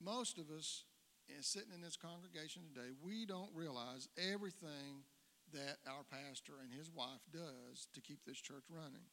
Most 0.00 0.38
of 0.38 0.50
us 0.50 0.84
eh, 1.28 1.40
sitting 1.40 1.72
in 1.74 1.80
this 1.80 1.96
congregation 1.96 2.62
today, 2.72 2.90
we 3.02 3.26
don't 3.26 3.50
realize 3.54 4.08
everything 4.32 5.04
that 5.52 5.78
our 5.86 6.02
pastor 6.10 6.54
and 6.62 6.72
his 6.72 6.90
wife 6.90 7.22
does 7.32 7.88
to 7.94 8.00
keep 8.00 8.24
this 8.26 8.38
church 8.38 8.64
running. 8.68 9.06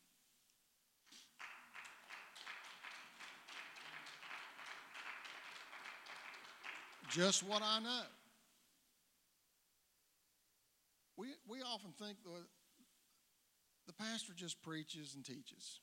Just 7.09 7.43
what 7.43 7.61
I 7.61 7.79
know. 7.79 8.03
We, 11.17 11.27
we 11.47 11.61
often 11.61 11.91
think 11.99 12.17
the, 12.23 12.45
the 13.85 13.93
pastor 13.93 14.33
just 14.33 14.61
preaches 14.61 15.13
and 15.15 15.25
teaches. 15.25 15.81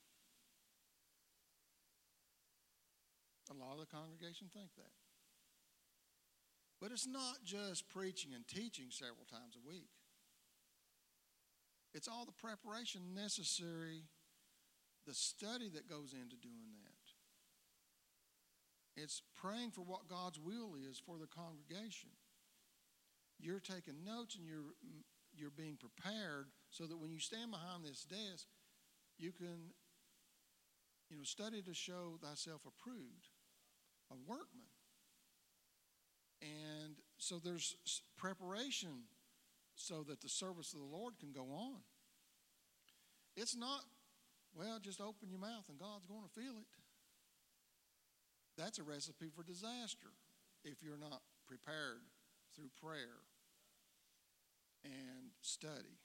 A 3.50 3.54
lot 3.54 3.74
of 3.74 3.80
the 3.80 3.86
congregation 3.86 4.48
think 4.52 4.70
that. 4.76 4.97
But 6.80 6.92
it's 6.92 7.06
not 7.06 7.44
just 7.44 7.88
preaching 7.88 8.32
and 8.34 8.46
teaching 8.46 8.86
several 8.90 9.26
times 9.30 9.56
a 9.56 9.68
week. 9.68 9.90
It's 11.94 12.06
all 12.06 12.24
the 12.24 12.32
preparation 12.32 13.14
necessary, 13.14 14.04
the 15.06 15.14
study 15.14 15.68
that 15.74 15.88
goes 15.88 16.12
into 16.12 16.36
doing 16.36 16.76
that. 16.82 19.02
It's 19.02 19.22
praying 19.40 19.70
for 19.70 19.82
what 19.82 20.08
God's 20.08 20.38
will 20.38 20.74
is 20.88 21.00
for 21.04 21.18
the 21.18 21.26
congregation. 21.26 22.10
You're 23.40 23.60
taking 23.60 24.04
notes 24.04 24.36
and 24.36 24.44
you're 24.44 24.74
you're 25.34 25.50
being 25.50 25.76
prepared 25.76 26.48
so 26.70 26.86
that 26.86 26.98
when 26.98 27.12
you 27.12 27.20
stand 27.20 27.50
behind 27.50 27.84
this 27.84 28.04
desk, 28.04 28.46
you 29.18 29.30
can, 29.30 29.72
you 31.10 31.16
know, 31.16 31.22
study 31.22 31.62
to 31.62 31.74
show 31.74 32.18
thyself 32.20 32.62
approved, 32.66 33.28
a 34.10 34.14
workman. 34.26 34.67
And 36.40 36.94
so 37.18 37.40
there's 37.42 37.76
preparation 38.16 39.04
so 39.74 40.02
that 40.04 40.20
the 40.20 40.28
service 40.28 40.72
of 40.72 40.80
the 40.80 40.96
Lord 40.96 41.14
can 41.18 41.32
go 41.32 41.46
on. 41.52 41.76
It's 43.36 43.56
not, 43.56 43.82
well, 44.54 44.78
just 44.80 45.00
open 45.00 45.28
your 45.30 45.38
mouth 45.38 45.64
and 45.68 45.78
God's 45.78 46.06
going 46.06 46.22
to 46.22 46.40
feel 46.40 46.58
it. 46.58 46.66
That's 48.56 48.78
a 48.78 48.82
recipe 48.82 49.30
for 49.34 49.44
disaster 49.44 50.10
if 50.64 50.82
you're 50.82 50.98
not 50.98 51.22
prepared 51.46 52.02
through 52.56 52.70
prayer 52.82 53.22
and 54.84 55.30
study. 55.42 55.98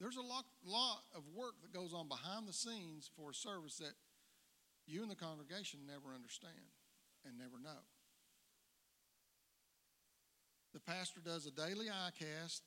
There's 0.00 0.16
a 0.16 0.22
lot, 0.22 0.46
lot 0.64 1.02
of 1.14 1.24
work 1.36 1.60
that 1.60 1.74
goes 1.74 1.92
on 1.92 2.08
behind 2.08 2.48
the 2.48 2.54
scenes 2.54 3.10
for 3.14 3.30
a 3.30 3.34
service 3.34 3.76
that 3.76 3.92
you 4.86 5.02
and 5.02 5.10
the 5.10 5.16
congregation 5.16 5.80
never 5.86 6.14
understand 6.14 6.56
and 7.24 7.38
never 7.38 7.58
know. 7.62 7.84
The 10.72 10.80
pastor 10.80 11.20
does 11.20 11.46
a 11.46 11.50
daily 11.50 11.90
eye 11.90 12.14
cast, 12.16 12.62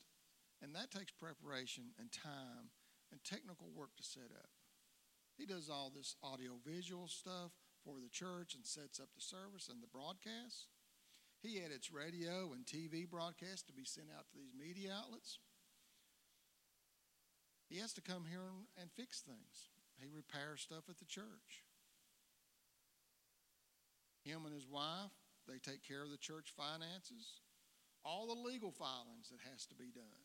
and 0.60 0.74
that 0.74 0.90
takes 0.90 1.12
preparation 1.12 1.84
and 1.98 2.12
time 2.12 2.70
and 3.10 3.22
technical 3.24 3.68
work 3.74 3.96
to 3.96 4.04
set 4.04 4.30
up. 4.34 4.50
He 5.36 5.46
does 5.46 5.68
all 5.68 5.90
this 5.94 6.14
audio 6.22 6.60
visual 6.64 7.08
stuff 7.08 7.52
for 7.82 7.96
the 8.00 8.10
church 8.10 8.54
and 8.54 8.64
sets 8.64 9.00
up 9.00 9.08
the 9.14 9.20
service 9.20 9.68
and 9.68 9.82
the 9.82 9.90
broadcast. 9.90 10.68
He 11.42 11.60
edits 11.60 11.92
radio 11.92 12.52
and 12.52 12.64
TV 12.64 13.08
broadcasts 13.08 13.64
to 13.64 13.72
be 13.72 13.84
sent 13.84 14.08
out 14.16 14.26
to 14.28 14.36
these 14.36 14.54
media 14.56 14.92
outlets. 14.96 15.38
He 17.68 17.78
has 17.78 17.92
to 17.94 18.02
come 18.02 18.24
here 18.28 18.46
and, 18.46 18.64
and 18.80 18.90
fix 18.92 19.20
things. 19.20 19.68
He 19.98 20.06
repairs 20.06 20.60
stuff 20.60 20.84
at 20.88 20.98
the 20.98 21.04
church. 21.04 21.63
Him 24.24 24.48
and 24.48 24.54
his 24.54 24.66
wife, 24.66 25.12
they 25.46 25.60
take 25.60 25.86
care 25.86 26.02
of 26.02 26.10
the 26.10 26.20
church 26.20 26.52
finances, 26.56 27.44
all 28.04 28.26
the 28.26 28.40
legal 28.40 28.72
filings 28.72 29.28
that 29.28 29.40
has 29.52 29.66
to 29.66 29.74
be 29.76 29.92
done. 29.92 30.24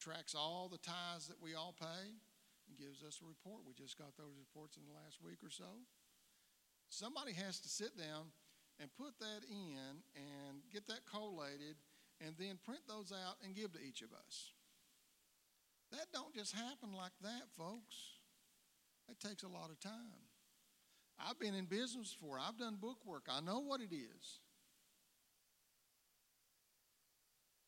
Tracks 0.00 0.34
all 0.34 0.68
the 0.68 0.82
tithes 0.82 1.28
that 1.28 1.40
we 1.40 1.54
all 1.54 1.74
pay 1.78 2.12
and 2.68 2.76
gives 2.76 3.02
us 3.02 3.20
a 3.22 3.26
report. 3.26 3.64
We 3.64 3.72
just 3.72 3.96
got 3.96 4.16
those 4.16 4.36
reports 4.36 4.76
in 4.76 4.84
the 4.84 4.92
last 4.92 5.22
week 5.24 5.40
or 5.40 5.50
so. 5.50 5.86
Somebody 6.90 7.32
has 7.32 7.60
to 7.60 7.68
sit 7.68 7.96
down 7.96 8.28
and 8.80 8.92
put 8.98 9.16
that 9.20 9.46
in 9.48 10.02
and 10.12 10.60
get 10.72 10.86
that 10.88 11.06
collated 11.08 11.80
and 12.20 12.34
then 12.36 12.58
print 12.64 12.82
those 12.88 13.12
out 13.12 13.36
and 13.44 13.54
give 13.54 13.72
to 13.72 13.80
each 13.80 14.02
of 14.02 14.12
us. 14.12 14.52
That 15.92 16.08
don't 16.12 16.34
just 16.34 16.52
happen 16.52 16.92
like 16.96 17.12
that, 17.22 17.52
folks. 17.56 18.18
It 19.08 19.20
takes 19.20 19.42
a 19.42 19.48
lot 19.48 19.70
of 19.70 19.78
time. 19.80 20.31
I've 21.18 21.38
been 21.38 21.54
in 21.54 21.66
business 21.66 22.14
before. 22.14 22.38
I've 22.38 22.58
done 22.58 22.76
book 22.80 22.98
work. 23.06 23.26
I 23.30 23.40
know 23.40 23.60
what 23.60 23.80
it 23.80 23.94
is. 23.94 24.40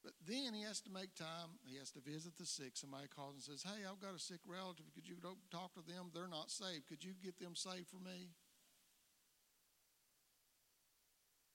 But 0.02 0.12
then 0.26 0.52
he 0.52 0.62
has 0.62 0.80
to 0.82 0.90
make 0.90 1.14
time. 1.14 1.56
He 1.64 1.78
has 1.78 1.90
to 1.92 2.00
visit 2.00 2.36
the 2.36 2.44
sick. 2.44 2.72
Somebody 2.74 3.08
calls 3.08 3.34
and 3.34 3.42
says, 3.42 3.62
Hey, 3.62 3.86
I've 3.88 4.00
got 4.00 4.14
a 4.14 4.18
sick 4.18 4.40
relative. 4.46 4.84
Could 4.94 5.08
you 5.08 5.16
talk 5.50 5.72
to 5.74 5.80
them? 5.80 6.10
They're 6.12 6.28
not 6.28 6.50
saved. 6.50 6.86
Could 6.88 7.02
you 7.02 7.12
get 7.22 7.38
them 7.38 7.54
saved 7.54 7.88
for 7.88 7.96
me? 7.96 8.28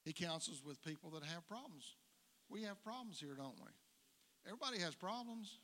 He 0.03 0.13
counsels 0.13 0.63
with 0.65 0.83
people 0.83 1.11
that 1.11 1.23
have 1.23 1.47
problems. 1.47 1.95
We 2.49 2.63
have 2.63 2.81
problems 2.83 3.19
here, 3.19 3.35
don't 3.37 3.59
we? 3.59 3.69
Everybody 4.47 4.79
has 4.79 4.95
problems. 4.95 5.59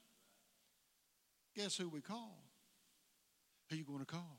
Guess 1.55 1.77
who 1.77 1.89
we 1.89 2.01
call? 2.01 2.43
Who 3.69 3.77
you 3.77 3.85
going 3.85 3.99
to 3.99 4.05
call? 4.05 4.37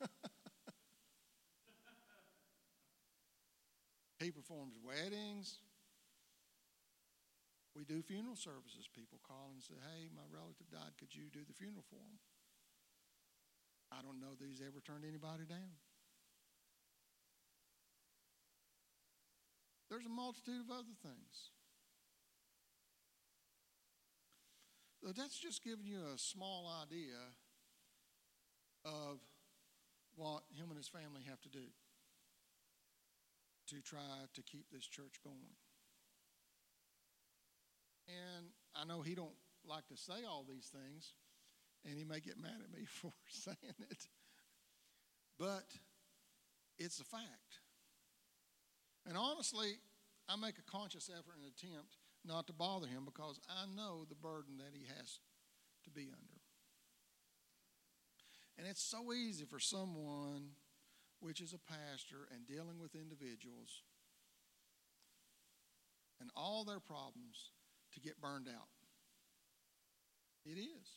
he 4.20 4.30
performs 4.30 4.76
weddings. 4.84 5.58
We 7.76 7.84
do 7.84 8.02
funeral 8.02 8.36
services. 8.36 8.88
People 8.92 9.20
call 9.26 9.50
and 9.54 9.62
say, 9.62 9.74
Hey, 9.78 10.08
my 10.14 10.22
relative 10.32 10.70
died. 10.70 10.96
Could 10.98 11.14
you 11.14 11.30
do 11.32 11.40
the 11.46 11.54
funeral 11.54 11.84
for 11.88 11.96
him? 11.96 12.18
I 13.92 14.02
don't 14.02 14.20
know 14.20 14.34
that 14.38 14.46
he's 14.46 14.62
ever 14.62 14.80
turned 14.80 15.04
anybody 15.04 15.44
down. 15.44 15.74
There's 19.90 20.06
a 20.06 20.08
multitude 20.08 20.62
of 20.62 20.70
other 20.70 20.94
things. 21.02 21.50
So 25.02 25.12
that's 25.12 25.38
just 25.38 25.64
giving 25.64 25.86
you 25.86 26.00
a 26.14 26.18
small 26.18 26.70
idea 26.84 27.16
of 28.84 29.18
what 30.20 30.44
him 30.52 30.68
and 30.68 30.76
his 30.76 30.88
family 30.88 31.24
have 31.26 31.40
to 31.40 31.48
do 31.48 31.64
to 33.68 33.80
try 33.80 34.28
to 34.34 34.42
keep 34.42 34.66
this 34.70 34.84
church 34.84 35.16
going. 35.24 35.56
And 38.06 38.52
I 38.76 38.84
know 38.84 39.00
he 39.00 39.14
don't 39.14 39.38
like 39.64 39.86
to 39.88 39.96
say 39.96 40.26
all 40.28 40.44
these 40.46 40.68
things, 40.68 41.14
and 41.88 41.96
he 41.96 42.04
may 42.04 42.20
get 42.20 42.36
mad 42.36 42.60
at 42.62 42.70
me 42.70 42.84
for 43.00 43.12
saying 43.30 43.80
it. 43.90 44.04
But 45.38 45.72
it's 46.78 47.00
a 47.00 47.04
fact. 47.04 47.64
And 49.08 49.16
honestly, 49.16 49.78
I 50.28 50.36
make 50.36 50.58
a 50.58 50.70
conscious 50.70 51.08
effort 51.08 51.40
and 51.40 51.48
attempt 51.48 51.96
not 52.26 52.46
to 52.48 52.52
bother 52.52 52.86
him 52.86 53.06
because 53.06 53.40
I 53.48 53.64
know 53.74 54.04
the 54.06 54.14
burden 54.14 54.58
that 54.58 54.74
he 54.74 54.84
has 54.98 55.18
to 55.84 55.90
be 55.90 56.10
under. 56.12 56.29
And 58.60 58.68
it's 58.68 58.82
so 58.82 59.14
easy 59.14 59.46
for 59.46 59.58
someone, 59.58 60.50
which 61.20 61.40
is 61.40 61.54
a 61.54 61.58
pastor 61.58 62.28
and 62.30 62.46
dealing 62.46 62.78
with 62.78 62.94
individuals 62.94 63.84
and 66.20 66.28
all 66.36 66.64
their 66.64 66.78
problems, 66.78 67.52
to 67.94 68.00
get 68.00 68.20
burned 68.20 68.48
out. 68.48 68.68
It 70.44 70.60
is. 70.60 70.88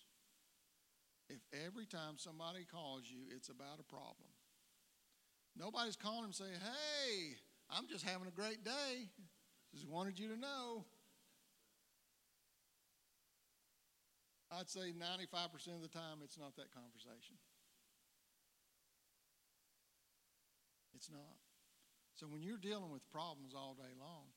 If 1.29 1.39
every 1.65 1.85
time 1.85 2.15
somebody 2.17 2.65
calls 2.69 3.03
you, 3.07 3.33
it's 3.33 3.47
about 3.47 3.79
a 3.79 3.83
problem. 3.83 4.27
Nobody's 5.57 5.95
calling 5.95 6.25
him 6.25 6.33
saying, 6.33 6.59
Hey, 6.59 7.37
I'm 7.69 7.87
just 7.87 8.03
having 8.03 8.27
a 8.27 8.31
great 8.31 8.65
day. 8.65 9.07
Just 9.73 9.87
wanted 9.87 10.19
you 10.19 10.27
to 10.27 10.37
know. 10.37 10.83
I'd 14.51 14.69
say 14.69 14.91
95% 14.91 15.75
of 15.75 15.81
the 15.81 15.87
time 15.87 16.19
it's 16.21 16.37
not 16.37 16.57
that 16.57 16.73
conversation. 16.73 17.37
It's 21.03 21.11
not. 21.11 21.35
So 22.15 22.31
when 22.31 22.39
you're 22.39 22.55
dealing 22.55 22.87
with 22.87 23.03
problems 23.11 23.51
all 23.51 23.75
day 23.75 23.91
long, 23.99 24.31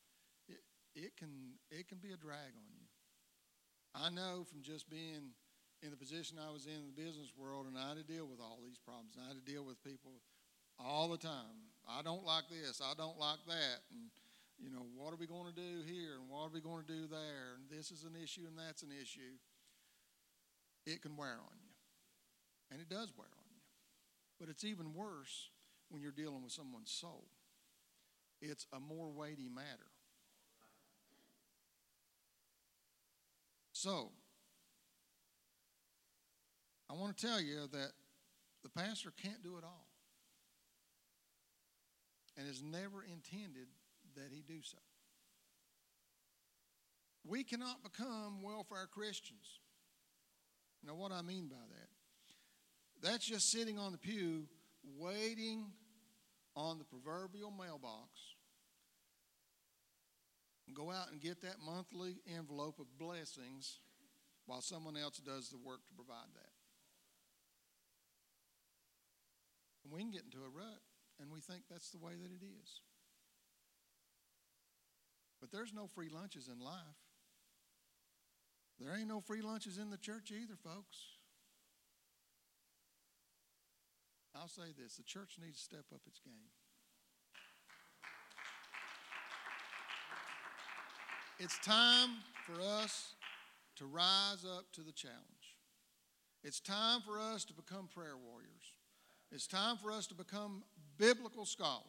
it, 0.51 0.59
it, 0.99 1.15
can, 1.15 1.55
it 1.71 1.87
can 1.87 2.03
be 2.03 2.11
a 2.11 2.19
drag 2.19 2.59
on 2.59 2.67
you. 2.75 2.91
I 3.95 4.11
know 4.11 4.43
from 4.43 4.67
just 4.67 4.91
being 4.91 5.31
in 5.79 5.95
the 5.95 5.97
position 5.97 6.43
I 6.43 6.51
was 6.51 6.67
in 6.67 6.75
in 6.75 6.91
the 6.91 6.99
business 6.99 7.31
world, 7.39 7.71
and 7.71 7.79
I 7.79 7.95
had 7.95 8.03
to 8.03 8.03
deal 8.03 8.27
with 8.27 8.43
all 8.43 8.59
these 8.67 8.83
problems. 8.83 9.15
I 9.15 9.31
had 9.31 9.39
to 9.39 9.47
deal 9.47 9.63
with 9.63 9.79
people 9.87 10.19
all 10.75 11.07
the 11.07 11.23
time. 11.23 11.71
I 11.87 12.03
don't 12.03 12.27
like 12.27 12.51
this. 12.51 12.83
I 12.83 12.99
don't 12.99 13.15
like 13.15 13.47
that. 13.47 13.87
And, 13.95 14.11
you 14.59 14.67
know, 14.67 14.91
what 14.99 15.15
are 15.15 15.23
we 15.23 15.31
going 15.31 15.47
to 15.47 15.55
do 15.55 15.87
here? 15.87 16.19
And 16.19 16.27
what 16.27 16.51
are 16.51 16.53
we 16.53 16.59
going 16.59 16.83
to 16.83 16.91
do 16.91 17.07
there? 17.07 17.55
And 17.55 17.71
this 17.71 17.95
is 17.95 18.03
an 18.03 18.19
issue 18.19 18.43
and 18.43 18.59
that's 18.59 18.83
an 18.83 18.91
issue 18.91 19.39
it 20.83 20.99
can 20.99 21.15
wear 21.15 21.39
on 21.39 21.59
you. 21.63 21.75
And 22.75 22.83
it 22.83 22.91
does 22.91 23.15
wear 23.15 23.31
on 23.31 23.47
you. 23.55 23.63
But 24.43 24.51
it's 24.51 24.65
even 24.67 24.91
worse 24.91 25.55
when 25.89 26.03
you're 26.03 26.13
dealing 26.13 26.43
with 26.43 26.53
someone's 26.53 26.91
soul. 26.91 27.27
It's 28.41 28.67
a 28.73 28.81
more 28.81 29.11
weighty 29.11 29.49
matter. 29.49 29.91
So, 33.73 34.11
I 36.89 36.95
want 36.95 37.17
to 37.17 37.27
tell 37.27 37.41
you 37.41 37.67
that 37.73 37.93
the 38.63 38.69
pastor 38.71 39.13
can't 39.23 39.43
do 39.43 39.59
it 39.59 39.65
all 39.65 39.87
and 42.37 42.47
has 42.47 42.63
never 42.63 43.03
intended 43.03 43.69
that 44.15 44.29
he 44.33 44.43
do 44.43 44.61
so. 44.63 44.79
We 47.25 47.45
cannot 47.45 47.83
become 47.83 48.43
welfare 48.43 48.89
Christians. 48.91 49.61
Now, 50.85 50.95
what 50.95 51.13
I 51.13 51.23
mean 51.23 51.49
by 51.49 51.57
that? 51.57 53.09
That's 53.09 53.27
just 53.27 53.51
sitting 53.51 53.79
on 53.79 53.93
the 53.93 53.99
pew 53.99 54.47
waiting 54.99 55.67
on 56.55 56.79
the 56.79 56.85
proverbial 56.85 57.51
mailbox 57.51 58.11
go 60.77 60.91
out 60.91 61.11
and 61.11 61.21
get 61.21 61.41
that 61.41 61.57
monthly 61.65 62.17
envelope 62.37 62.79
of 62.79 62.87
blessings 62.99 63.81
while 64.45 64.61
someone 64.61 64.97
else 64.97 65.17
does 65.19 65.49
the 65.49 65.57
work 65.57 65.81
to 65.89 65.95
provide 65.95 66.29
that. 66.35 66.53
And 69.85 69.93
we 69.93 70.01
can 70.01 70.11
get 70.11 70.25
into 70.25 70.45
a 70.45 70.51
rut 70.51 70.83
and 71.19 71.33
we 71.33 71.41
think 71.41 71.63
that's 71.71 71.91
the 71.91 71.99
way 71.99 72.13
that 72.13 72.31
it 72.31 72.45
is. 72.45 72.81
But 75.41 75.51
there's 75.51 75.73
no 75.73 75.87
free 75.87 76.11
lunches 76.13 76.49
in 76.49 76.61
life. 76.63 77.01
There 78.79 78.95
ain't 78.95 79.09
no 79.09 79.21
free 79.21 79.41
lunches 79.41 79.79
in 79.79 79.89
the 79.89 79.97
church 79.97 80.31
either, 80.31 80.57
folks. 80.63 81.16
I'll 84.41 84.49
say 84.49 84.73
this 84.79 84.97
the 84.97 85.03
church 85.03 85.37
needs 85.43 85.59
to 85.59 85.65
step 85.65 85.85
up 85.93 86.01
its 86.07 86.21
game. 86.21 86.35
It's 91.39 91.59
time 91.65 92.11
for 92.47 92.61
us 92.61 93.15
to 93.77 93.87
rise 93.87 94.45
up 94.45 94.73
to 94.73 94.81
the 94.81 94.93
challenge. 94.93 95.57
It's 96.43 96.61
time 96.61 97.01
for 97.03 97.19
us 97.19 97.45
to 97.47 97.53
become 97.53 97.89
prayer 97.95 98.17
warriors. 98.17 98.73
It's 99.33 99.47
time 99.47 99.77
for 99.77 99.91
us 99.91 100.07
to 100.07 100.15
become 100.15 100.63
biblical 100.99 101.45
scholars. 101.45 101.83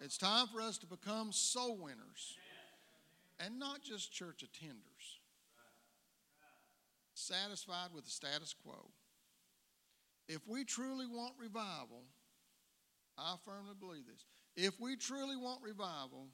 It's 0.00 0.18
time 0.18 0.48
for 0.48 0.60
us 0.60 0.78
to 0.78 0.86
become 0.86 1.32
soul 1.32 1.76
winners 1.76 2.36
and 3.38 3.58
not 3.58 3.82
just 3.82 4.12
church 4.12 4.44
attenders 4.44 5.18
satisfied 7.14 7.88
with 7.94 8.04
the 8.04 8.10
status 8.10 8.54
quo. 8.64 8.90
If 10.28 10.40
we 10.46 10.64
truly 10.64 11.06
want 11.06 11.34
revival, 11.38 12.04
I 13.18 13.34
firmly 13.44 13.74
believe 13.78 14.06
this. 14.06 14.24
If 14.56 14.80
we 14.80 14.96
truly 14.96 15.36
want 15.36 15.60
revival, 15.62 16.28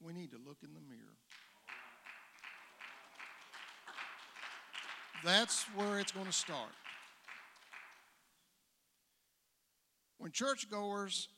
we 0.00 0.12
need 0.12 0.30
to 0.32 0.38
look 0.38 0.58
in 0.62 0.74
the 0.74 0.80
mirror. 0.80 1.16
That's 5.24 5.64
where 5.74 5.98
it's 6.00 6.12
going 6.12 6.26
to 6.26 6.32
start. 6.32 6.72
When 10.18 10.32
churchgoers 10.32 11.28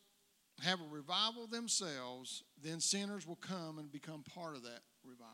have 0.62 0.80
a 0.80 0.94
revival 0.94 1.46
themselves, 1.46 2.42
then 2.62 2.80
sinners 2.80 3.26
will 3.26 3.36
come 3.36 3.78
and 3.78 3.90
become 3.90 4.22
part 4.34 4.56
of 4.56 4.62
that 4.62 4.80
revival. 5.04 5.32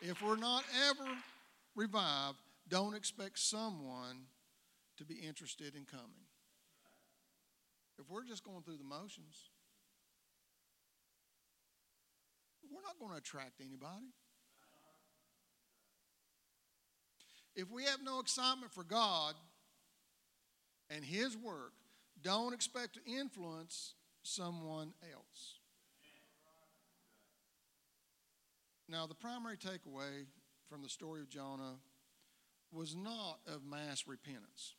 If 0.00 0.22
we're 0.22 0.36
not 0.36 0.64
ever 0.88 1.08
revived, 1.74 2.38
don't 2.68 2.94
expect 2.94 3.38
someone 3.38 4.26
to 4.96 5.04
be 5.04 5.14
interested 5.14 5.74
in 5.74 5.84
coming. 5.84 6.26
If 7.98 8.08
we're 8.08 8.24
just 8.24 8.44
going 8.44 8.62
through 8.62 8.78
the 8.78 8.84
motions, 8.84 9.50
we're 12.70 12.82
not 12.82 12.98
going 12.98 13.12
to 13.12 13.18
attract 13.18 13.60
anybody. 13.60 14.06
If 17.54 17.70
we 17.70 17.84
have 17.84 18.00
no 18.02 18.18
excitement 18.18 18.72
for 18.72 18.82
God 18.82 19.34
and 20.90 21.04
His 21.04 21.36
work, 21.36 21.72
don't 22.22 22.52
expect 22.52 22.94
to 22.94 23.00
influence 23.12 23.94
someone 24.22 24.92
else. 25.12 25.58
Now, 28.88 29.06
the 29.06 29.14
primary 29.14 29.56
takeaway 29.56 30.26
from 30.68 30.82
the 30.82 30.88
story 30.88 31.20
of 31.20 31.28
Jonah 31.28 31.76
was 32.72 32.96
not 32.96 33.38
of 33.46 33.64
mass 33.64 34.04
repentance, 34.06 34.74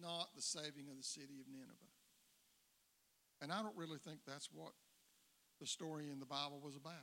not 0.00 0.28
the 0.34 0.42
saving 0.42 0.88
of 0.90 0.96
the 0.96 1.02
city 1.02 1.40
of 1.40 1.46
Nineveh. 1.50 1.72
And 3.40 3.52
I 3.52 3.62
don't 3.62 3.76
really 3.76 3.98
think 3.98 4.20
that's 4.26 4.48
what 4.52 4.72
the 5.60 5.66
story 5.66 6.08
in 6.10 6.18
the 6.18 6.26
Bible 6.26 6.60
was 6.62 6.76
about. 6.76 6.94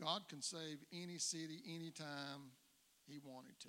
God 0.00 0.28
can 0.28 0.42
save 0.42 0.78
any 0.92 1.18
city 1.18 1.62
anytime 1.66 2.52
he 3.06 3.18
wanted 3.24 3.58
to. 3.60 3.68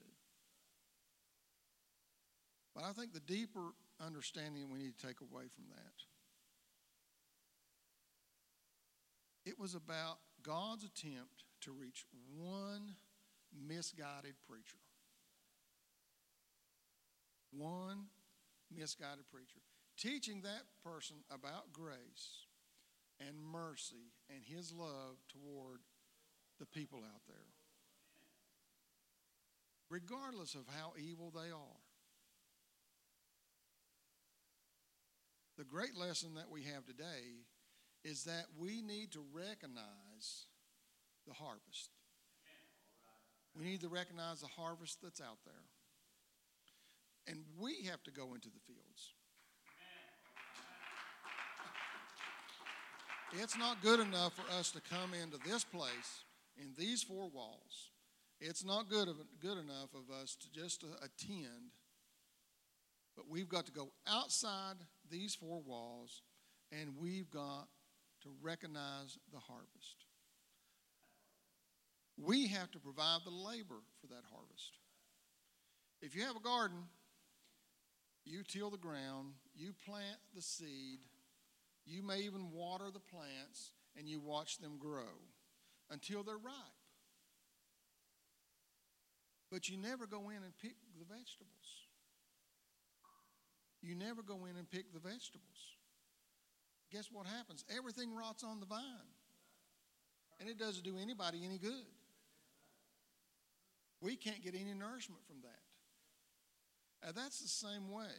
But 2.76 2.84
I 2.84 2.92
think 2.92 3.14
the 3.14 3.20
deeper 3.22 3.72
understanding 4.06 4.70
we 4.70 4.80
need 4.80 4.98
to 4.98 5.08
take 5.08 5.22
away 5.22 5.46
from 5.56 5.66
that 5.70 5.94
It 9.48 9.58
was 9.58 9.76
about 9.76 10.20
God's 10.48 10.86
attempt 10.86 11.44
to 11.62 11.74
reach 11.74 12.06
one 12.34 12.96
misguided 13.68 14.36
preacher. 14.48 14.78
One 17.52 18.06
misguided 18.74 19.30
preacher. 19.30 19.60
Teaching 20.00 20.42
that 20.44 20.64
person 20.82 21.18
about 21.30 21.74
grace 21.74 22.46
and 23.20 23.36
mercy 23.38 24.14
and 24.30 24.42
his 24.46 24.72
love 24.72 25.18
toward 25.28 25.82
the 26.60 26.66
people 26.66 27.00
out 27.00 27.22
there. 27.28 27.36
Regardless 29.90 30.56
of 30.56 30.62
how 30.68 30.94
evil 30.98 31.30
they 31.36 31.52
are. 31.52 31.82
The 35.58 35.66
great 35.66 35.98
lesson 35.98 36.36
that 36.36 36.50
we 36.50 36.64
have 36.64 36.86
today 36.86 37.44
is 38.08 38.24
that 38.24 38.46
we 38.58 38.82
need 38.82 39.12
to 39.12 39.20
recognize 39.34 40.46
the 41.28 41.34
harvest. 41.34 41.90
We 43.54 43.66
need 43.66 43.82
to 43.82 43.90
recognize 43.90 44.40
the 44.40 44.48
harvest 44.48 45.00
that's 45.04 45.20
out 45.20 45.40
there. 45.44 45.54
And 47.28 47.44
we 47.60 47.84
have 47.90 48.02
to 48.04 48.12
go 48.12 48.34
into 48.34 48.48
the 48.48 48.62
fields. 48.66 49.14
It's 53.34 53.58
not 53.58 53.84
good 53.84 54.00
enough 54.00 54.34
for 54.36 54.50
us 54.58 54.72
to 54.72 54.80
come 54.80 55.14
into 55.14 55.38
this 55.46 55.66
place 55.66 56.24
in 56.58 56.68
these 56.78 57.04
four 57.04 57.30
walls. 57.30 57.92
It's 58.40 58.64
not 58.64 58.90
good, 58.90 59.10
of, 59.10 59.18
good 59.42 59.58
enough 59.58 59.90
of 59.94 60.16
us 60.22 60.38
to 60.38 60.52
just 60.58 60.86
uh, 60.86 60.88
attend, 61.04 61.74
but 63.18 63.28
we've 63.30 63.50
got 63.50 63.66
to 63.66 63.74
go 63.74 63.90
outside 64.08 64.76
these 65.12 65.36
four 65.36 65.60
walls 65.60 66.22
and 66.72 66.94
we've 67.02 67.30
got 67.30 67.68
to 68.24 68.30
recognize 68.42 69.18
the 69.32 69.40
harvest. 69.40 70.06
We 72.18 72.48
have 72.48 72.72
to 72.72 72.80
provide 72.80 73.20
the 73.26 73.32
labor 73.32 73.82
for 74.02 74.08
that 74.08 74.24
harvest. 74.32 74.80
If 76.02 76.16
you 76.16 76.24
have 76.24 76.36
a 76.36 76.42
garden, 76.42 76.78
you 78.26 78.44
till 78.44 78.70
the 78.70 78.78
ground, 78.78 79.34
you 79.56 79.74
plant 79.86 80.18
the 80.36 80.42
seed, 80.42 81.00
you 81.86 82.04
may 82.04 82.20
even 82.20 82.52
water 82.52 82.86
the 82.92 83.00
plants, 83.00 83.72
and 83.98 84.08
you 84.08 84.20
watch 84.20 84.58
them 84.58 84.78
grow 84.78 85.16
until 85.90 86.24
they're 86.24 86.36
ripe. 86.36 86.54
But 89.52 89.70
you 89.70 89.78
never 89.78 90.06
go 90.06 90.30
in 90.30 90.44
and 90.44 90.58
pick 90.62 90.76
the 91.00 91.06
vegetables. 91.06 91.88
You 93.82 93.96
never 93.96 94.22
go 94.22 94.46
in 94.46 94.58
and 94.58 94.70
pick 94.70 94.92
the 94.94 95.00
vegetables. 95.00 95.78
Guess 96.92 97.10
what 97.12 97.28
happens? 97.28 97.66
Everything 97.76 98.16
rots 98.16 98.44
on 98.44 98.60
the 98.60 98.66
vine. 98.66 98.82
And 100.40 100.50
it 100.50 100.58
doesn't 100.58 100.84
do 100.84 100.98
anybody 101.02 101.42
any 101.44 101.58
good. 101.58 101.92
We 104.02 104.16
can't 104.16 104.44
get 104.44 104.54
any 104.54 104.74
nourishment 104.74 105.22
from 105.26 105.38
that. 105.42 107.08
And 107.08 107.16
that's 107.16 107.40
the 107.40 107.48
same 107.48 107.90
way. 107.92 108.14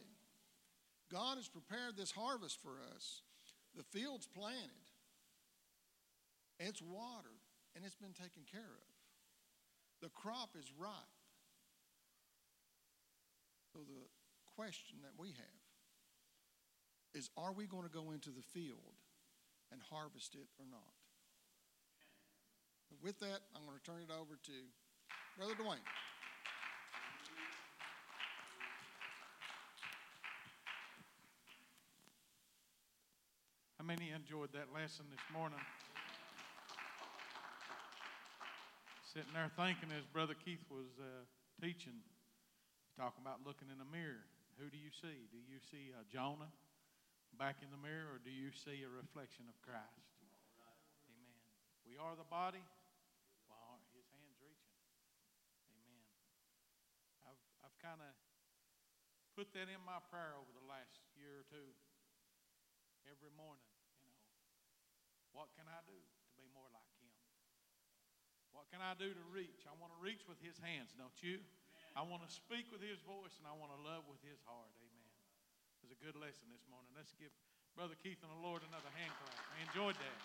God 1.11 1.37
has 1.37 1.47
prepared 1.47 1.97
this 1.97 2.11
harvest 2.11 2.61
for 2.61 2.77
us. 2.95 3.21
The 3.75 3.83
field's 3.83 4.27
planted, 4.27 4.89
it's 6.59 6.81
watered, 6.81 7.43
and 7.75 7.85
it's 7.85 7.95
been 7.95 8.13
taken 8.13 8.43
care 8.51 8.59
of. 8.59 8.89
The 10.01 10.09
crop 10.09 10.49
is 10.57 10.71
ripe. 10.77 10.91
So 13.73 13.79
the 13.79 14.07
question 14.55 14.97
that 15.03 15.13
we 15.17 15.29
have 15.29 15.58
is 17.13 17.29
are 17.37 17.53
we 17.53 17.65
going 17.65 17.83
to 17.83 17.89
go 17.89 18.11
into 18.11 18.29
the 18.29 18.43
field 18.53 18.93
and 19.71 19.81
harvest 19.89 20.35
it 20.35 20.47
or 20.59 20.65
not? 20.69 20.93
With 23.03 23.19
that, 23.19 23.39
I'm 23.55 23.65
going 23.65 23.77
to 23.77 23.85
turn 23.85 24.01
it 24.01 24.11
over 24.11 24.35
to 24.35 24.55
Brother 25.37 25.53
Dwayne. 25.53 25.85
How 33.77 33.85
many 33.85 34.11
enjoyed 34.11 34.51
that 34.53 34.73
lesson 34.73 35.05
this 35.09 35.23
morning? 35.33 35.59
Sitting 39.13 39.31
there 39.33 39.49
thinking 39.55 39.89
as 39.97 40.05
Brother 40.11 40.35
Keith 40.35 40.61
was 40.69 40.91
uh, 40.99 41.25
teaching, 41.61 42.03
talking 42.97 43.23
about 43.23 43.39
looking 43.45 43.69
in 43.71 43.79
the 43.79 43.87
mirror. 43.87 44.27
Who 44.59 44.69
do 44.69 44.77
you 44.77 44.91
see? 45.01 45.29
Do 45.31 45.39
you 45.39 45.57
see 45.71 45.95
uh, 45.95 46.03
Jonah 46.11 46.51
back 47.37 47.61
in 47.61 47.69
the 47.69 47.81
mirror, 47.81 48.17
or 48.17 48.19
do 48.21 48.31
you 48.31 48.49
see 48.53 48.81
a 48.81 48.91
reflection 48.91 49.45
of 49.51 49.55
Christ? 49.61 50.09
Amen. 51.05 51.41
We 51.85 51.99
are 51.99 52.15
the 52.17 52.27
body. 52.27 52.63
Well, 53.51 53.81
his 53.93 54.07
hands 54.13 54.37
reaching. 54.41 54.77
Amen. 55.69 56.05
I've 57.27 57.43
I've 57.65 57.77
kind 57.77 58.01
of 58.01 58.11
put 59.37 59.53
that 59.53 59.69
in 59.69 59.81
my 59.85 60.01
prayer 60.09 60.35
over 60.35 60.51
the 60.51 60.65
last 60.65 60.99
year 61.15 61.43
or 61.43 61.45
two. 61.47 61.69
Every 63.07 63.33
morning, 63.33 63.65
you 64.05 64.11
know, 64.13 64.29
what 65.33 65.49
can 65.57 65.65
I 65.65 65.81
do 65.87 65.97
to 65.97 66.29
be 66.37 66.45
more 66.53 66.67
like 66.69 66.93
him? 67.01 67.15
What 68.53 68.69
can 68.69 68.83
I 68.83 68.93
do 68.99 69.09
to 69.09 69.23
reach? 69.31 69.65
I 69.65 69.73
want 69.79 69.95
to 69.95 69.99
reach 70.03 70.27
with 70.27 70.37
his 70.43 70.59
hands, 70.61 70.93
don't 70.93 71.15
you? 71.23 71.41
I 71.95 72.03
want 72.05 72.21
to 72.27 72.29
speak 72.29 72.69
with 72.69 72.83
his 72.83 73.01
voice 73.01 73.33
and 73.41 73.47
I 73.49 73.55
want 73.55 73.73
to 73.73 73.79
love 73.81 74.05
with 74.05 74.21
his 74.21 74.37
heart. 74.45 74.69
Amen. 74.77 74.98
Was 75.89 75.97
a 75.97 76.05
good 76.05 76.21
lesson 76.21 76.45
this 76.53 76.61
morning. 76.69 76.93
Let's 76.93 77.17
give 77.17 77.33
Brother 77.73 77.97
Keith 77.97 78.21
and 78.21 78.29
the 78.29 78.37
Lord 78.45 78.61
another 78.61 78.93
hand 78.93 79.09
clap. 79.09 79.33
I 79.49 79.57
enjoyed 79.65 79.97
that. 79.97 80.17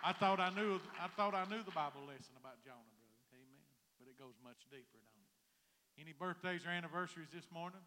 I 0.00 0.16
thought 0.16 0.40
I 0.40 0.48
knew 0.56 0.80
I 0.96 1.04
thought 1.20 1.36
I 1.36 1.44
knew 1.52 1.60
the 1.60 1.76
Bible 1.76 2.08
lesson 2.08 2.32
about 2.40 2.64
Jonah, 2.64 2.96
brother. 2.96 3.20
Amen. 3.36 3.60
But 4.00 4.08
it 4.08 4.16
goes 4.16 4.40
much 4.40 4.64
deeper, 4.72 5.04
don't 5.04 5.28
it? 5.28 6.00
Any 6.00 6.16
birthdays 6.16 6.64
or 6.64 6.72
anniversaries 6.72 7.28
this 7.28 7.44
morning? 7.52 7.84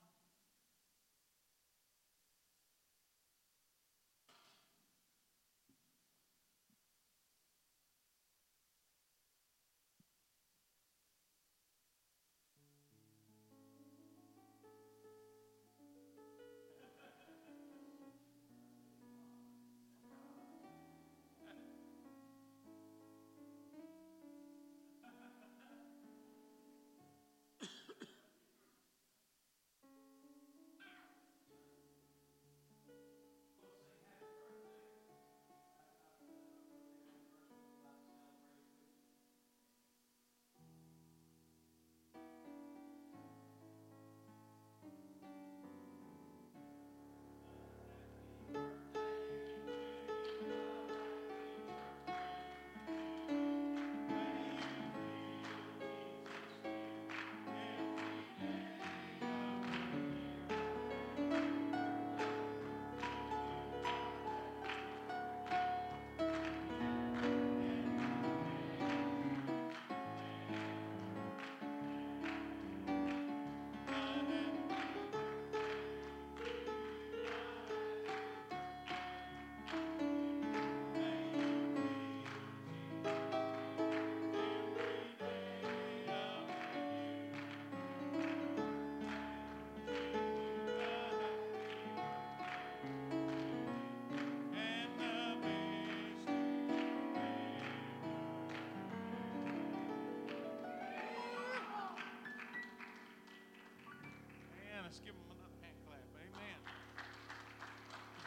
Give 105.04 105.20
them 105.20 105.36
another 105.36 105.60
hand 105.60 105.76
clap. 105.84 106.08
Amen. 106.16 106.60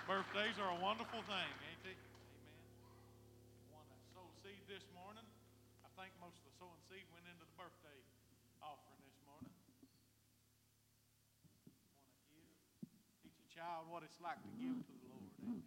Birthdays 0.05 0.61
are 0.61 0.77
a 0.77 0.81
wonderful 0.85 1.25
thing, 1.25 1.51
ain't 1.65 1.81
they? 1.81 1.97
Amen. 1.97 2.53
Want 3.73 3.89
to 3.89 3.97
sow 4.13 4.29
seed 4.45 4.61
this 4.69 4.85
morning? 4.93 5.25
I 5.81 5.89
think 5.97 6.13
most 6.21 6.37
of 6.37 6.45
the 6.45 6.53
sowing 6.61 6.77
seed 6.85 7.09
went 7.17 7.25
into 7.25 7.49
the 7.49 7.57
birthday 7.57 7.97
offering 8.61 9.01
this 9.09 9.17
morning. 9.25 9.57
Want 9.57 9.81
to 12.13 12.21
give? 12.29 12.45
Teach 13.25 13.41
a 13.41 13.49
child 13.49 13.89
what 13.89 14.05
it's 14.05 14.21
like 14.21 14.37
to 14.45 14.53
give 14.61 14.77
to 14.77 14.93
the 15.01 15.09
Lord. 15.09 15.33
Amen. 15.49 15.65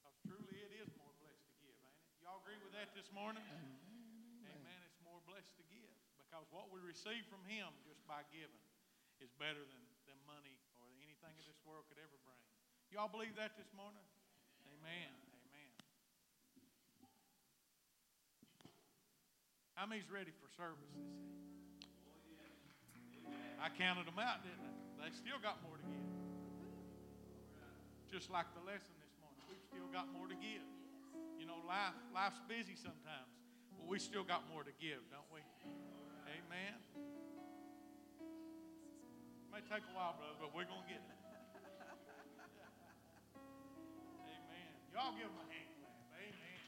Because 0.00 0.16
truly 0.24 0.64
it 0.64 0.72
is 0.80 0.88
more 0.96 1.12
blessed 1.20 1.44
to 1.44 1.52
give, 1.60 1.76
ain't 1.76 2.00
it? 2.00 2.24
Y'all 2.24 2.40
agree 2.40 2.56
with 2.64 2.72
that 2.72 2.88
this 2.96 3.12
morning? 3.12 3.44
Amen. 3.44 4.80
It's 4.88 4.96
more 5.04 5.20
blessed 5.28 5.60
to 5.60 5.64
give 5.68 5.92
because 6.16 6.48
what 6.48 6.72
we 6.72 6.80
receive 6.80 7.20
from 7.28 7.44
Him 7.44 7.68
just 7.84 8.00
by 8.08 8.24
giving 8.32 8.64
is 9.20 9.28
better 9.36 9.60
than, 9.60 9.84
than 10.08 10.16
money 10.24 10.56
or 10.80 10.88
anything 11.04 11.36
in 11.36 11.44
this 11.44 11.60
world 11.68 11.84
could 11.92 12.00
ever 12.00 12.16
bring. 12.24 12.40
Y'all 12.90 13.06
believe 13.06 13.38
that 13.38 13.54
this 13.54 13.70
morning? 13.78 14.02
Amen. 14.66 15.14
Amen. 15.46 15.70
How 19.78 19.86
many's 19.86 20.10
ready 20.10 20.34
for 20.42 20.50
service? 20.58 20.90
I 23.62 23.70
counted 23.78 24.10
them 24.10 24.18
out, 24.18 24.42
didn't 24.42 24.66
I? 24.66 24.74
They 25.06 25.14
still 25.14 25.38
got 25.38 25.62
more 25.62 25.78
to 25.78 25.86
give. 25.86 26.10
Just 28.10 28.26
like 28.26 28.50
the 28.58 28.64
lesson 28.66 28.90
this 28.98 29.14
morning, 29.22 29.38
we've 29.46 29.62
still 29.70 29.86
got 29.94 30.10
more 30.10 30.26
to 30.26 30.34
give. 30.34 30.66
You 31.38 31.46
know, 31.46 31.62
life 31.62 31.94
life's 32.10 32.42
busy 32.50 32.74
sometimes, 32.74 33.30
but 33.70 33.86
we 33.86 34.02
still 34.02 34.26
got 34.26 34.50
more 34.50 34.66
to 34.66 34.74
give, 34.82 34.98
don't 35.14 35.30
we? 35.30 35.46
Amen. 36.26 36.74
It 38.18 39.48
may 39.54 39.62
take 39.70 39.86
a 39.86 39.94
while, 39.94 40.18
brother, 40.18 40.42
but 40.42 40.50
we're 40.50 40.66
gonna 40.66 40.90
get 40.90 40.98
it. 40.98 41.19
Y'all 45.00 45.16
give 45.16 45.32
them 45.32 45.40
a 45.40 45.48
hand 45.48 45.72
clap. 45.80 45.96
Amen. 46.12 46.60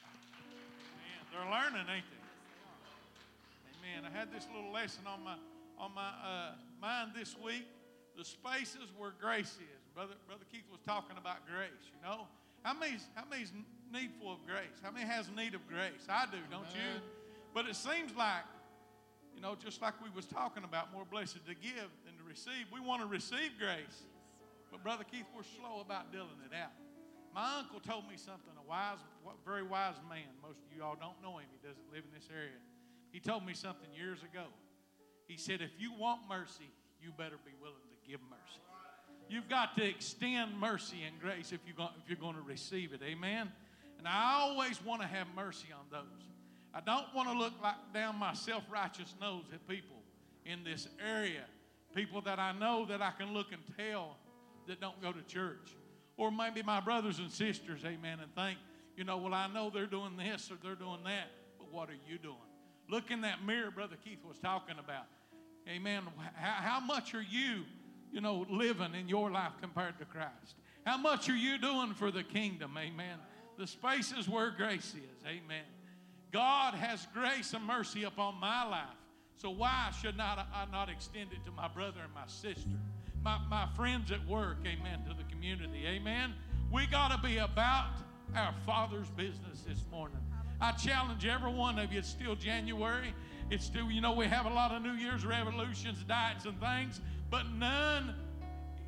Amen. 0.89 1.21
They're 1.29 1.51
learning, 1.53 1.85
ain't 1.85 2.09
they? 2.09 2.25
Amen. 3.77 4.09
I 4.09 4.11
had 4.17 4.33
this 4.33 4.49
little 4.49 4.73
lesson 4.73 5.05
on 5.05 5.21
my 5.21 5.37
on 5.77 5.93
my 5.93 6.09
uh, 6.25 6.57
mind 6.81 7.13
this 7.13 7.37
week. 7.37 7.69
The 8.17 8.25
spaces 8.25 8.89
where 8.97 9.13
grace 9.21 9.61
is. 9.61 9.83
Brother 9.93 10.17
Brother 10.25 10.49
Keith 10.49 10.65
was 10.73 10.81
talking 10.81 11.21
about 11.21 11.45
grace. 11.45 11.85
You 11.93 12.01
know, 12.01 12.25
how 12.65 12.73
many's 12.73 13.05
how 13.13 13.29
many's 13.29 13.53
needful 13.93 14.33
of 14.33 14.41
grace? 14.49 14.81
How 14.81 14.97
many 14.97 15.05
has 15.05 15.29
need 15.37 15.53
of 15.53 15.69
grace? 15.69 16.09
I 16.09 16.25
do, 16.25 16.41
don't 16.49 16.73
you? 16.73 17.05
But 17.53 17.69
it 17.69 17.77
seems 17.77 18.17
like, 18.17 18.49
you 19.37 19.45
know, 19.45 19.61
just 19.61 19.85
like 19.85 20.01
we 20.01 20.09
was 20.09 20.25
talking 20.25 20.65
about, 20.65 20.89
more 20.89 21.05
blessed 21.05 21.45
to 21.45 21.53
give 21.53 21.93
than 22.09 22.17
to 22.17 22.25
receive. 22.25 22.65
We 22.73 22.81
want 22.81 23.05
to 23.05 23.09
receive 23.09 23.61
grace, 23.61 24.09
but 24.73 24.81
Brother 24.81 25.05
Keith, 25.05 25.29
we're 25.37 25.45
slow 25.61 25.85
about 25.85 26.09
dealing 26.17 26.41
it 26.49 26.57
out. 26.57 26.73
My 27.35 27.59
uncle 27.59 27.81
told 27.81 28.09
me 28.09 28.17
something, 28.17 28.53
a 28.59 28.69
wise, 28.69 28.99
very 29.45 29.63
wise 29.63 29.97
man. 30.09 30.29
Most 30.43 30.59
of 30.59 30.77
you 30.77 30.83
all 30.83 30.97
don't 31.01 31.21
know 31.23 31.39
him. 31.39 31.47
He 31.51 31.67
doesn't 31.67 31.89
live 31.93 32.05
in 32.05 32.13
this 32.13 32.29
area. 32.31 32.61
He 33.11 33.21
told 33.21 33.47
me 33.47 33.55
something 33.55 33.89
years 33.97 34.23
ago. 34.23 34.45
He 35.27 35.37
said, 35.37 35.63
if 35.63 35.71
you 35.79 35.93
want 35.99 36.21
mercy, 36.29 36.69
you 37.01 37.11
better 37.17 37.37
be 37.45 37.53
willing 37.61 37.81
to 37.89 38.11
give 38.11 38.21
mercy. 38.29 38.61
You've 39.29 39.49
got 39.49 39.77
to 39.77 39.85
extend 39.85 40.59
mercy 40.59 41.05
and 41.07 41.19
grace 41.19 41.53
if 41.53 41.61
you're 41.67 42.17
going, 42.17 42.35
to 42.35 42.43
receive 42.43 42.93
it. 42.93 43.01
Amen? 43.03 43.51
And 43.99 44.07
I 44.07 44.35
always 44.41 44.85
want 44.85 45.01
to 45.01 45.07
have 45.07 45.27
mercy 45.35 45.69
on 45.73 45.87
those. 45.91 46.27
I 46.75 46.81
don't 46.81 47.07
want 47.15 47.29
to 47.29 47.35
look 47.35 47.55
like 47.63 47.77
down 47.95 48.19
my 48.19 48.35
self-righteous 48.35 49.15
nose 49.21 49.45
at 49.53 49.67
people 49.67 49.97
in 50.45 50.65
this 50.65 50.89
area, 51.03 51.45
people 51.95 52.21
that 52.23 52.39
I 52.39 52.53
know 52.53 52.85
that 52.87 53.01
I 53.01 53.13
can 53.13 53.33
look 53.33 53.53
and 53.53 53.63
tell 53.77 54.17
that 54.67 54.81
don't 54.81 55.01
go 55.01 55.13
to 55.13 55.23
church. 55.23 55.77
Or 56.17 56.31
maybe 56.31 56.63
my 56.63 56.81
brothers 56.81 57.19
and 57.19 57.31
sisters, 57.31 57.85
amen, 57.85 58.19
and 58.21 58.35
think, 58.35 58.59
you 58.97 59.05
know, 59.05 59.17
well, 59.17 59.35
I 59.35 59.47
know 59.49 59.71
they're 59.71 59.87
doing 59.87 60.17
this 60.17 60.51
or 60.51 60.57
they're 60.63 60.75
doing 60.75 61.01
that, 61.05 61.31
but 61.59 61.73
what 61.73 61.89
are 61.89 61.99
you 62.09 62.19
doing? 62.19 62.37
Look 62.89 63.11
in 63.11 63.23
that 63.23 63.45
mirror 63.45 63.71
Brother 63.71 63.97
Keith 64.05 64.19
was 64.27 64.39
talking 64.39 64.77
about. 64.79 65.07
Amen. 65.69 66.03
How, 66.35 66.81
much 66.81 67.15
are 67.15 67.23
you, 67.23 67.63
you 68.13 68.21
know, 68.21 68.45
living 68.51 68.95
in 68.95 69.09
your 69.09 69.31
life 69.31 69.53
compared 69.61 69.99
to 69.99 70.05
Christ? 70.05 70.57
How 70.85 70.99
much 70.99 71.29
are 71.29 71.37
you 71.37 71.59
doing 71.59 71.95
for 71.95 72.11
the 72.11 72.25
kingdom? 72.25 72.77
Amen. 72.77 73.19
The 73.59 73.67
spaces 73.67 74.29
where 74.29 74.51
grace 74.51 74.95
is. 74.95 75.27
Amen. 75.27 75.65
God 76.33 76.75
has 76.75 77.07
grace 77.15 77.53
and 77.55 77.65
mercy 77.65 78.05
upon 78.05 78.41
my 78.41 78.65
life. 78.69 78.97
So 79.37 79.51
why 79.51 79.91
should 80.01 80.17
not 80.17 80.47
I 80.55 80.67
not 80.71 80.89
extend 80.89 81.33
it 81.33 81.45
to 81.45 81.51
my 81.51 81.69
brother 81.69 82.01
and 82.05 82.13
my 82.15 82.27
sister? 82.27 82.69
My, 83.23 83.39
my 83.49 83.69
friends 83.77 84.11
at 84.11 84.27
work, 84.27 84.59
amen, 84.67 85.05
to 85.09 85.15
the 85.15 85.25
community, 85.43 85.85
amen. 85.89 86.33
We 86.71 86.87
got 86.87 87.11
to 87.11 87.19
be 87.19 87.39
about 87.39 87.95
our 88.37 88.55
Father's 88.65 89.09
business 89.17 89.63
this 89.67 89.85
morning. 89.91 90.19
I 90.61 90.71
challenge 90.71 91.27
every 91.27 91.51
one 91.51 91.81
of 91.81 91.93
you, 91.93 91.99
it's 91.99 92.09
still 92.09 92.37
January. 92.37 93.13
It's 93.51 93.65
still, 93.65 93.91
you 93.91 94.01
know, 94.01 94.13
we 94.13 94.27
have 94.27 94.47
a 94.47 94.51
lot 94.51 94.71
of 94.71 94.83
New 94.83 94.93
Year's 94.93 95.27
revolutions, 95.27 96.05
diets, 96.05 96.45
and 96.45 96.61
things, 96.61 97.01
but 97.29 97.43
none 97.59 98.15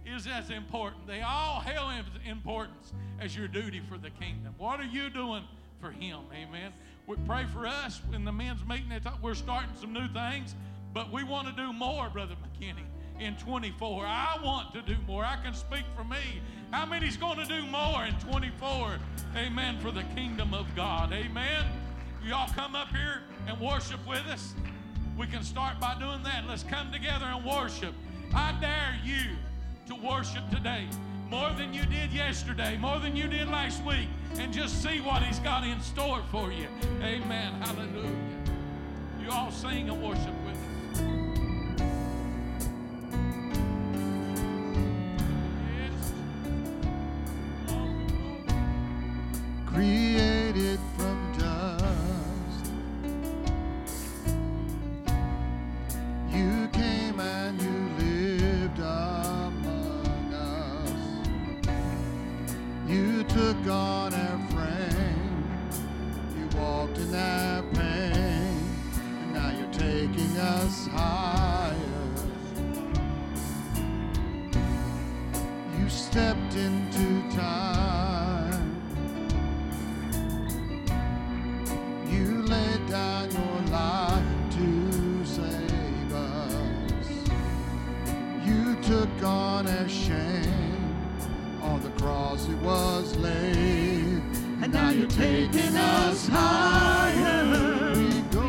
is 0.07 0.29
as 0.29 0.51
important. 0.51 1.09
They 1.09 1.23
all 1.23 1.61
in 1.67 2.05
importance 2.25 2.93
as 3.19 3.37
your 3.37 3.49
duty 3.49 3.83
for 3.89 3.99
the 3.99 4.11
kingdom. 4.11 4.55
What 4.57 4.79
are 4.79 4.85
you 4.85 5.11
doing 5.11 5.43
for 5.81 5.91
Him? 5.91 6.21
Amen. 6.33 6.73
We 7.09 7.17
pray 7.27 7.47
for 7.53 7.67
us 7.67 8.01
in 8.13 8.25
the 8.25 8.33
men's 8.33 8.65
meeting. 8.65 8.93
We're 9.21 9.35
starting 9.35 9.75
some 9.81 9.93
new 9.93 10.07
things, 10.07 10.55
but 10.93 11.11
we 11.11 11.25
want 11.25 11.49
to 11.49 11.53
do 11.53 11.73
more, 11.73 12.09
Brother 12.11 12.37
McKinney, 12.37 12.85
in 13.19 13.37
24. 13.37 14.05
I 14.07 14.39
want 14.43 14.73
to 14.75 14.83
do 14.83 14.97
more. 15.07 15.25
I 15.25 15.37
can 15.43 15.55
speak 15.55 15.85
for 15.97 16.05
me. 16.05 16.41
How 16.71 16.85
many's 16.87 17.17
going 17.17 17.39
to 17.39 17.47
do 17.47 17.65
more 17.67 18.05
in 18.05 18.15
24? 18.17 18.99
Amen. 19.37 19.79
For 19.81 19.91
the 19.91 20.03
kingdom 20.15 20.55
of 20.55 20.67
God. 20.75 21.13
Amen. 21.13 21.65
Y'all 22.25 22.53
come 22.55 22.75
up 22.75 22.89
here 22.89 23.23
and 23.47 23.61
worship 23.61 24.01
with 24.09 24.27
us. 24.27 24.55
We 25.17 25.27
can 25.27 25.43
start 25.43 25.79
by 25.79 25.97
doing 25.99 26.23
that. 26.25 26.45
Let's 26.49 26.65
come 26.65 26.91
together 26.91 27.27
and 27.27 27.45
worship. 27.45 27.95
I 28.35 28.57
dare 28.61 28.99
you 29.05 29.37
to 29.87 29.95
worship 29.95 30.49
today 30.51 30.89
more 31.31 31.53
than 31.53 31.73
you 31.73 31.85
did 31.87 32.13
yesterday, 32.13 32.77
more 32.77 32.99
than 32.99 33.17
you 33.17 33.27
did 33.29 33.49
last 33.49 33.85
week, 33.85 34.09
and 34.39 34.53
just 34.53 34.83
see 34.83 35.01
what 35.01 35.23
He's 35.23 35.39
got 35.41 35.65
in 35.65 35.81
store 35.81 36.23
for 36.31 36.53
you. 36.53 36.67
Amen. 37.03 37.53
Hallelujah. 37.61 38.11
You 39.21 39.31
all 39.31 39.51
sing 39.51 39.89
and 39.89 40.03
worship 40.03 40.35
with 40.47 40.55
us. 40.55 40.64
Created 49.75 50.79
from 50.97 51.19
dust, 51.37 52.71
you 56.31 56.69
came 56.73 57.19
and 57.19 57.61
you 57.61 57.89
lived 57.99 58.79
among 58.79 60.33
us. 60.33 61.69
You 62.87 63.25
took 63.25 63.67
on 63.67 64.15
our 64.15 64.39
frame, 64.53 65.45
you 66.39 66.47
walked 66.57 66.99
in 66.99 67.13
our 67.13 67.63
pain, 67.75 68.57
and 68.95 69.35
now 69.35 69.51
you're 69.59 69.73
taking 69.73 70.37
us 70.39 70.87
higher. 70.87 71.75
You 75.77 75.89
stepped 75.89 76.55
into 76.55 77.37
time. 77.37 77.84
Took 88.87 89.23
on 89.23 89.67
our 89.67 89.89
shame. 89.89 90.97
On 91.63 91.81
the 91.83 91.89
cross 92.01 92.47
it 92.49 92.59
was 92.59 93.17
laid. 93.17 94.23
And 94.63 94.73
now 94.73 94.91
you're 94.91 95.07
taking 95.09 95.75
us 95.77 96.29
higher. 96.29 97.95
We 97.97 98.21
go 98.31 98.47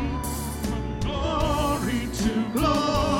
from 0.62 1.00
glory 1.00 2.08
to 2.12 2.44
glory 2.52 3.15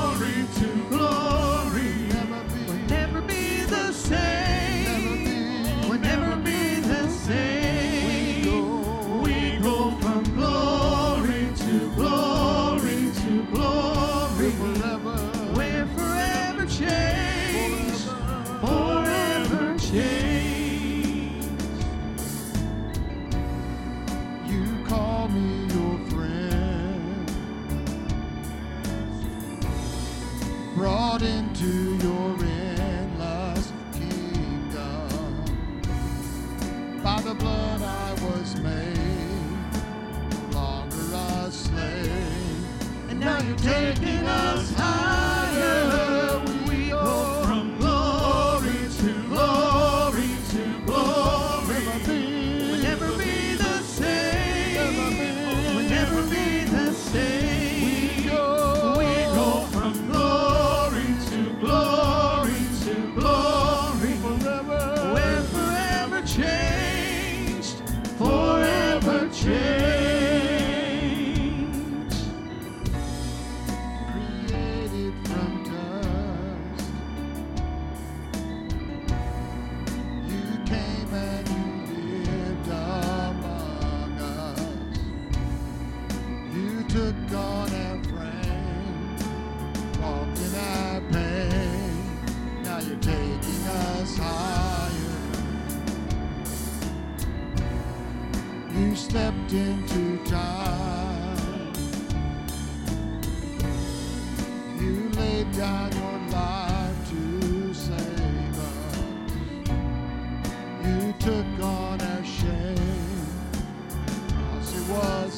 taking 43.58 44.26
us 44.26 44.72
higher. 44.74 44.85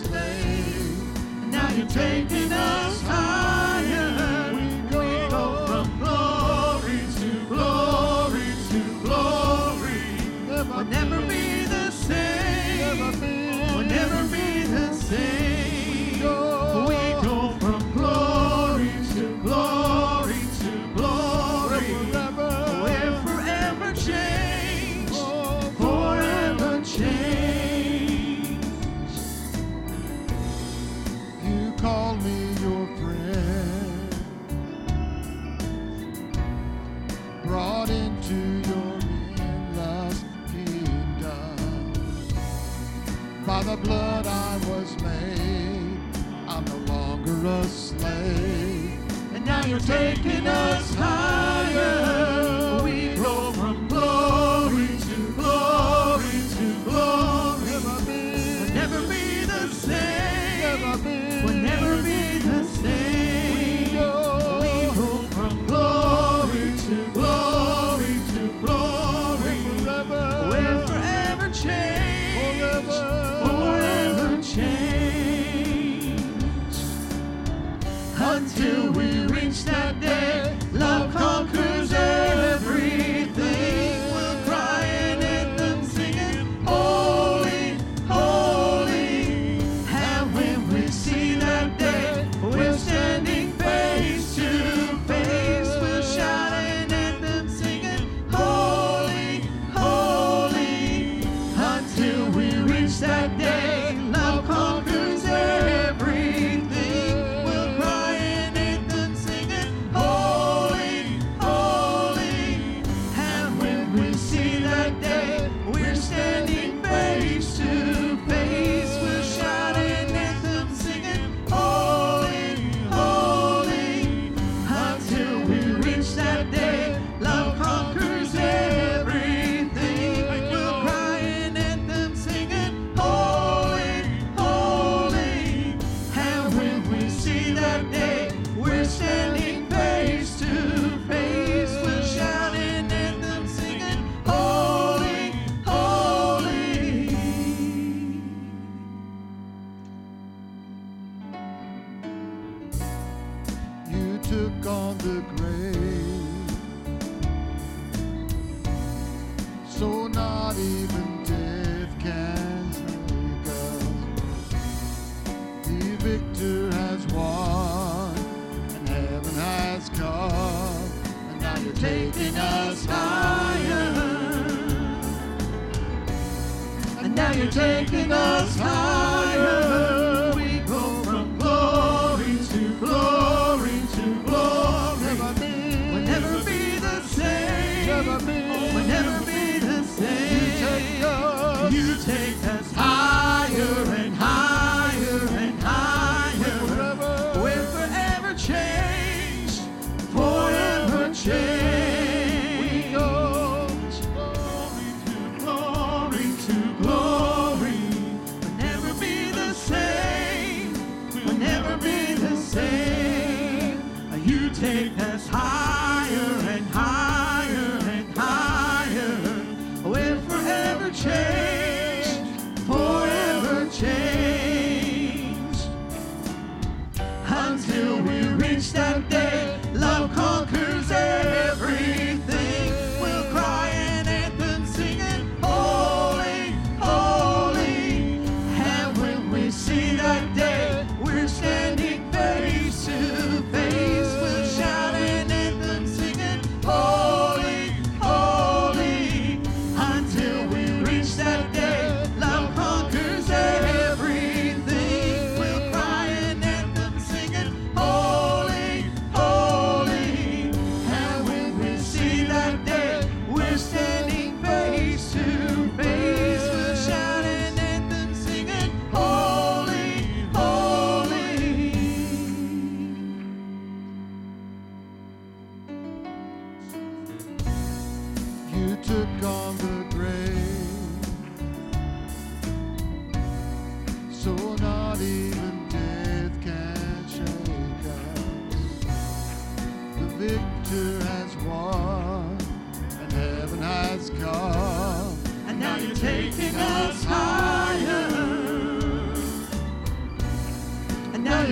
It. 0.06 1.50
Now 1.50 1.70
you're 1.74 1.86
taking 1.86 2.52
us. 2.52 2.77
Taking 49.88 50.37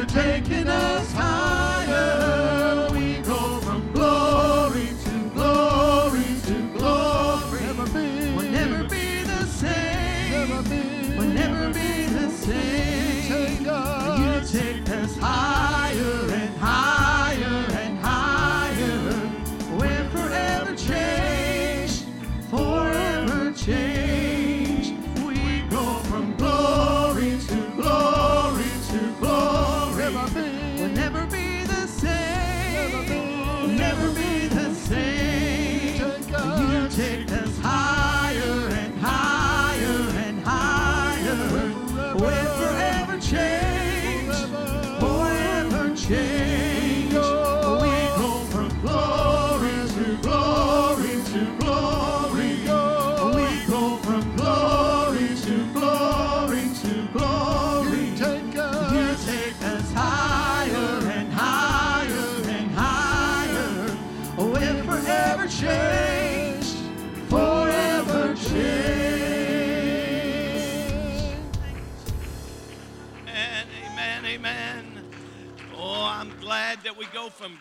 taking 0.08 0.68
us 0.68 1.12
higher. 1.12 1.25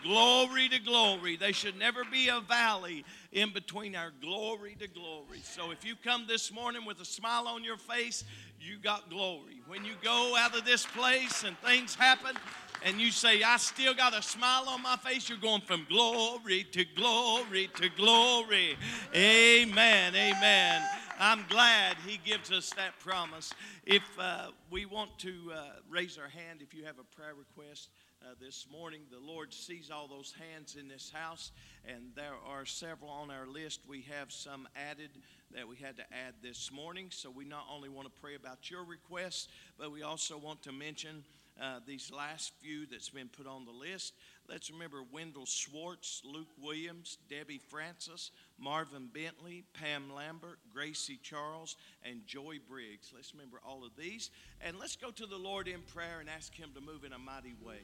Glory 0.06 0.68
to 0.68 0.78
glory. 0.78 1.36
There 1.36 1.52
should 1.52 1.78
never 1.78 2.04
be 2.04 2.28
a 2.28 2.40
valley 2.40 3.04
in 3.32 3.52
between 3.52 3.96
our 3.96 4.12
glory 4.20 4.76
to 4.80 4.88
glory. 4.88 5.40
So 5.42 5.70
if 5.70 5.84
you 5.84 5.94
come 5.96 6.26
this 6.28 6.52
morning 6.52 6.84
with 6.84 7.00
a 7.00 7.04
smile 7.04 7.48
on 7.48 7.64
your 7.64 7.76
face, 7.76 8.24
you 8.60 8.78
got 8.78 9.10
glory. 9.10 9.60
When 9.66 9.84
you 9.84 9.92
go 10.02 10.34
out 10.38 10.56
of 10.56 10.64
this 10.64 10.86
place 10.86 11.44
and 11.44 11.58
things 11.58 11.94
happen, 11.94 12.36
and 12.84 13.00
you 13.00 13.10
say, 13.10 13.42
I 13.42 13.56
still 13.56 13.94
got 13.94 14.16
a 14.16 14.22
smile 14.22 14.68
on 14.68 14.82
my 14.82 14.96
face, 14.96 15.28
you're 15.28 15.38
going 15.38 15.62
from 15.62 15.86
glory 15.88 16.64
to 16.72 16.84
glory 16.94 17.68
to 17.76 17.88
glory. 17.88 18.76
Amen, 19.14 20.14
amen. 20.14 20.82
I'm 21.18 21.44
glad 21.48 21.96
he 22.06 22.20
gives 22.24 22.52
us 22.52 22.70
that 22.76 22.98
promise. 23.00 23.52
If 23.86 24.02
uh, 24.18 24.50
we 24.70 24.84
want 24.84 25.18
to 25.20 25.52
uh, 25.52 25.60
raise 25.88 26.18
our 26.18 26.28
hand, 26.28 26.60
if 26.60 26.74
you 26.74 26.84
have 26.84 26.98
a 26.98 27.16
prayer 27.16 27.34
request 27.34 27.88
uh, 28.26 28.34
this 28.40 28.66
morning, 28.70 29.02
the 29.10 29.20
Lord 29.20 29.52
sees 29.52 29.90
all 29.90 30.08
those 30.08 30.34
hands 30.52 30.76
in 30.78 30.88
this 30.88 31.12
house, 31.14 31.52
and 31.86 32.10
there 32.16 32.34
are 32.46 32.64
several 32.64 33.10
on 33.10 33.30
our 33.30 33.46
list. 33.46 33.80
We 33.88 34.04
have 34.18 34.32
some 34.32 34.66
added 34.90 35.10
that 35.54 35.68
we 35.68 35.76
had 35.76 35.96
to 35.96 36.02
add 36.02 36.34
this 36.42 36.72
morning. 36.72 37.08
So 37.10 37.30
we 37.30 37.44
not 37.44 37.66
only 37.72 37.88
want 37.88 38.12
to 38.12 38.20
pray 38.20 38.34
about 38.34 38.70
your 38.70 38.84
requests, 38.84 39.48
but 39.78 39.92
we 39.92 40.02
also 40.02 40.38
want 40.38 40.62
to 40.62 40.72
mention 40.72 41.22
uh, 41.60 41.80
these 41.86 42.10
last 42.14 42.52
few 42.60 42.86
that's 42.86 43.10
been 43.10 43.28
put 43.28 43.46
on 43.46 43.64
the 43.64 43.70
list. 43.70 44.14
Let's 44.48 44.70
remember 44.70 45.02
Wendell 45.12 45.46
Schwartz, 45.46 46.22
Luke 46.24 46.50
Williams, 46.60 47.18
Debbie 47.30 47.60
Francis, 47.70 48.30
Marvin 48.58 49.08
Bentley, 49.12 49.64
Pam 49.72 50.12
Lambert, 50.14 50.58
Gracie 50.72 51.18
Charles, 51.22 51.76
and 52.04 52.26
Joy 52.26 52.58
Briggs. 52.68 53.12
Let's 53.14 53.32
remember 53.32 53.60
all 53.66 53.84
of 53.84 53.96
these. 53.96 54.30
And 54.60 54.78
let's 54.78 54.96
go 54.96 55.10
to 55.10 55.26
the 55.26 55.38
Lord 55.38 55.68
in 55.68 55.80
prayer 55.94 56.20
and 56.20 56.28
ask 56.28 56.54
Him 56.54 56.70
to 56.74 56.80
move 56.80 57.04
in 57.04 57.12
a 57.12 57.18
mighty 57.18 57.54
way. 57.64 57.80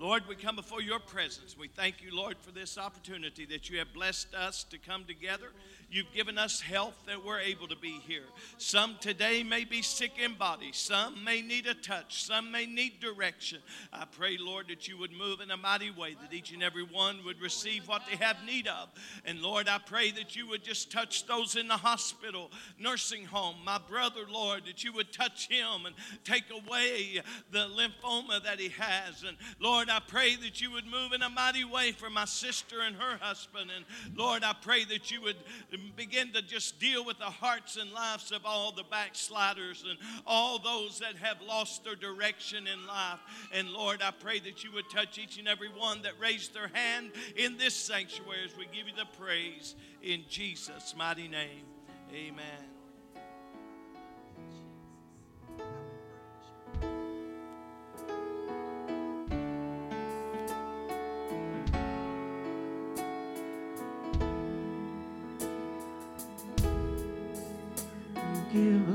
Lord, 0.00 0.22
we 0.26 0.34
come 0.34 0.56
before 0.56 0.80
your 0.80 0.98
presence. 0.98 1.58
We 1.58 1.68
thank 1.68 2.02
you, 2.02 2.16
Lord, 2.16 2.38
for 2.40 2.52
this 2.52 2.78
opportunity 2.78 3.44
that 3.44 3.68
you 3.68 3.80
have 3.80 3.92
blessed 3.92 4.34
us 4.34 4.64
to 4.70 4.78
come 4.78 5.04
together. 5.04 5.48
You've 5.90 6.10
given 6.14 6.38
us 6.38 6.58
health 6.58 6.94
that 7.06 7.22
we're 7.22 7.40
able 7.40 7.68
to 7.68 7.76
be 7.76 8.00
here. 8.06 8.24
Some 8.56 8.96
today 9.02 9.42
may 9.42 9.64
be 9.64 9.82
sick 9.82 10.12
in 10.18 10.34
body, 10.34 10.70
some 10.72 11.22
may 11.22 11.42
need 11.42 11.66
a 11.66 11.74
touch, 11.74 12.24
some 12.24 12.50
may 12.50 12.64
need 12.64 12.98
direction. 13.00 13.58
I 13.92 14.06
pray, 14.06 14.38
Lord, 14.40 14.68
that 14.68 14.88
you 14.88 14.96
would 14.96 15.12
move 15.12 15.40
in 15.40 15.50
a 15.50 15.56
mighty 15.58 15.90
way, 15.90 16.16
that 16.22 16.32
each 16.32 16.50
and 16.52 16.62
every 16.62 16.84
one 16.84 17.18
would 17.26 17.38
receive 17.42 17.86
what 17.86 18.00
they 18.08 18.16
have 18.24 18.36
need 18.46 18.68
of. 18.68 18.88
And 19.26 19.42
Lord, 19.42 19.68
I 19.68 19.76
pray 19.84 20.12
that 20.12 20.34
you 20.34 20.48
would 20.48 20.64
just 20.64 20.90
touch 20.90 21.26
those 21.26 21.56
in 21.56 21.68
the 21.68 21.76
hospital, 21.76 22.50
nursing 22.78 23.26
home. 23.26 23.56
My 23.66 23.78
brother, 23.78 24.22
Lord, 24.32 24.64
that 24.64 24.82
you 24.82 24.94
would 24.94 25.12
touch 25.12 25.46
him 25.46 25.84
and 25.84 25.94
take 26.24 26.44
away 26.50 27.20
the 27.50 27.68
lymphoma 27.68 28.42
that 28.44 28.58
he 28.58 28.68
has. 28.68 29.24
And 29.24 29.36
Lord, 29.58 29.89
I 29.90 30.00
pray 30.00 30.36
that 30.36 30.60
you 30.60 30.70
would 30.72 30.86
move 30.86 31.12
in 31.12 31.22
a 31.22 31.28
mighty 31.28 31.64
way 31.64 31.92
for 31.92 32.08
my 32.10 32.24
sister 32.24 32.80
and 32.80 32.96
her 32.96 33.16
husband. 33.18 33.70
And 33.74 33.84
Lord, 34.16 34.44
I 34.44 34.54
pray 34.60 34.84
that 34.84 35.10
you 35.10 35.20
would 35.22 35.36
begin 35.96 36.32
to 36.32 36.42
just 36.42 36.78
deal 36.78 37.04
with 37.04 37.18
the 37.18 37.24
hearts 37.24 37.76
and 37.76 37.92
lives 37.92 38.32
of 38.32 38.46
all 38.46 38.72
the 38.72 38.84
backsliders 38.84 39.84
and 39.88 39.98
all 40.26 40.58
those 40.58 40.98
that 41.00 41.16
have 41.16 41.40
lost 41.42 41.84
their 41.84 41.96
direction 41.96 42.66
in 42.66 42.86
life. 42.86 43.20
And 43.52 43.70
Lord, 43.70 44.02
I 44.02 44.10
pray 44.10 44.38
that 44.40 44.64
you 44.64 44.72
would 44.72 44.88
touch 44.90 45.18
each 45.18 45.38
and 45.38 45.48
every 45.48 45.68
one 45.68 46.02
that 46.02 46.12
raised 46.20 46.54
their 46.54 46.68
hand 46.68 47.12
in 47.36 47.56
this 47.56 47.74
sanctuary 47.74 48.38
as 48.44 48.56
we 48.56 48.66
give 48.66 48.86
you 48.88 48.94
the 48.96 49.06
praise 49.18 49.74
in 50.02 50.24
Jesus' 50.28 50.94
mighty 50.96 51.28
name. 51.28 51.64
Amen. 52.12 52.79
Give 68.52 68.89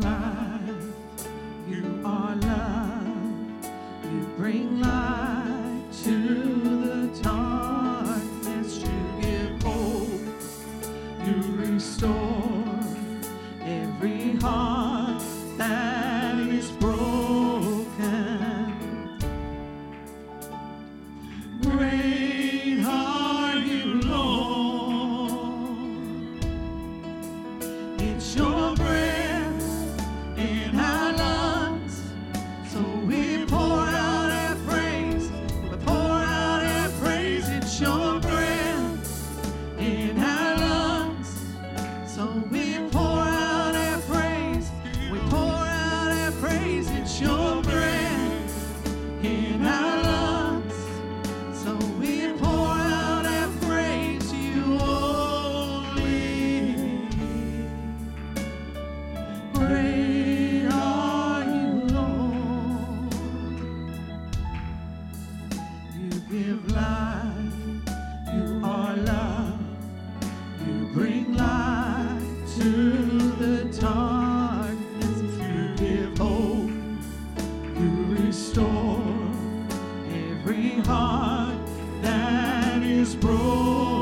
is 83.06 83.16
broken. 83.16 83.95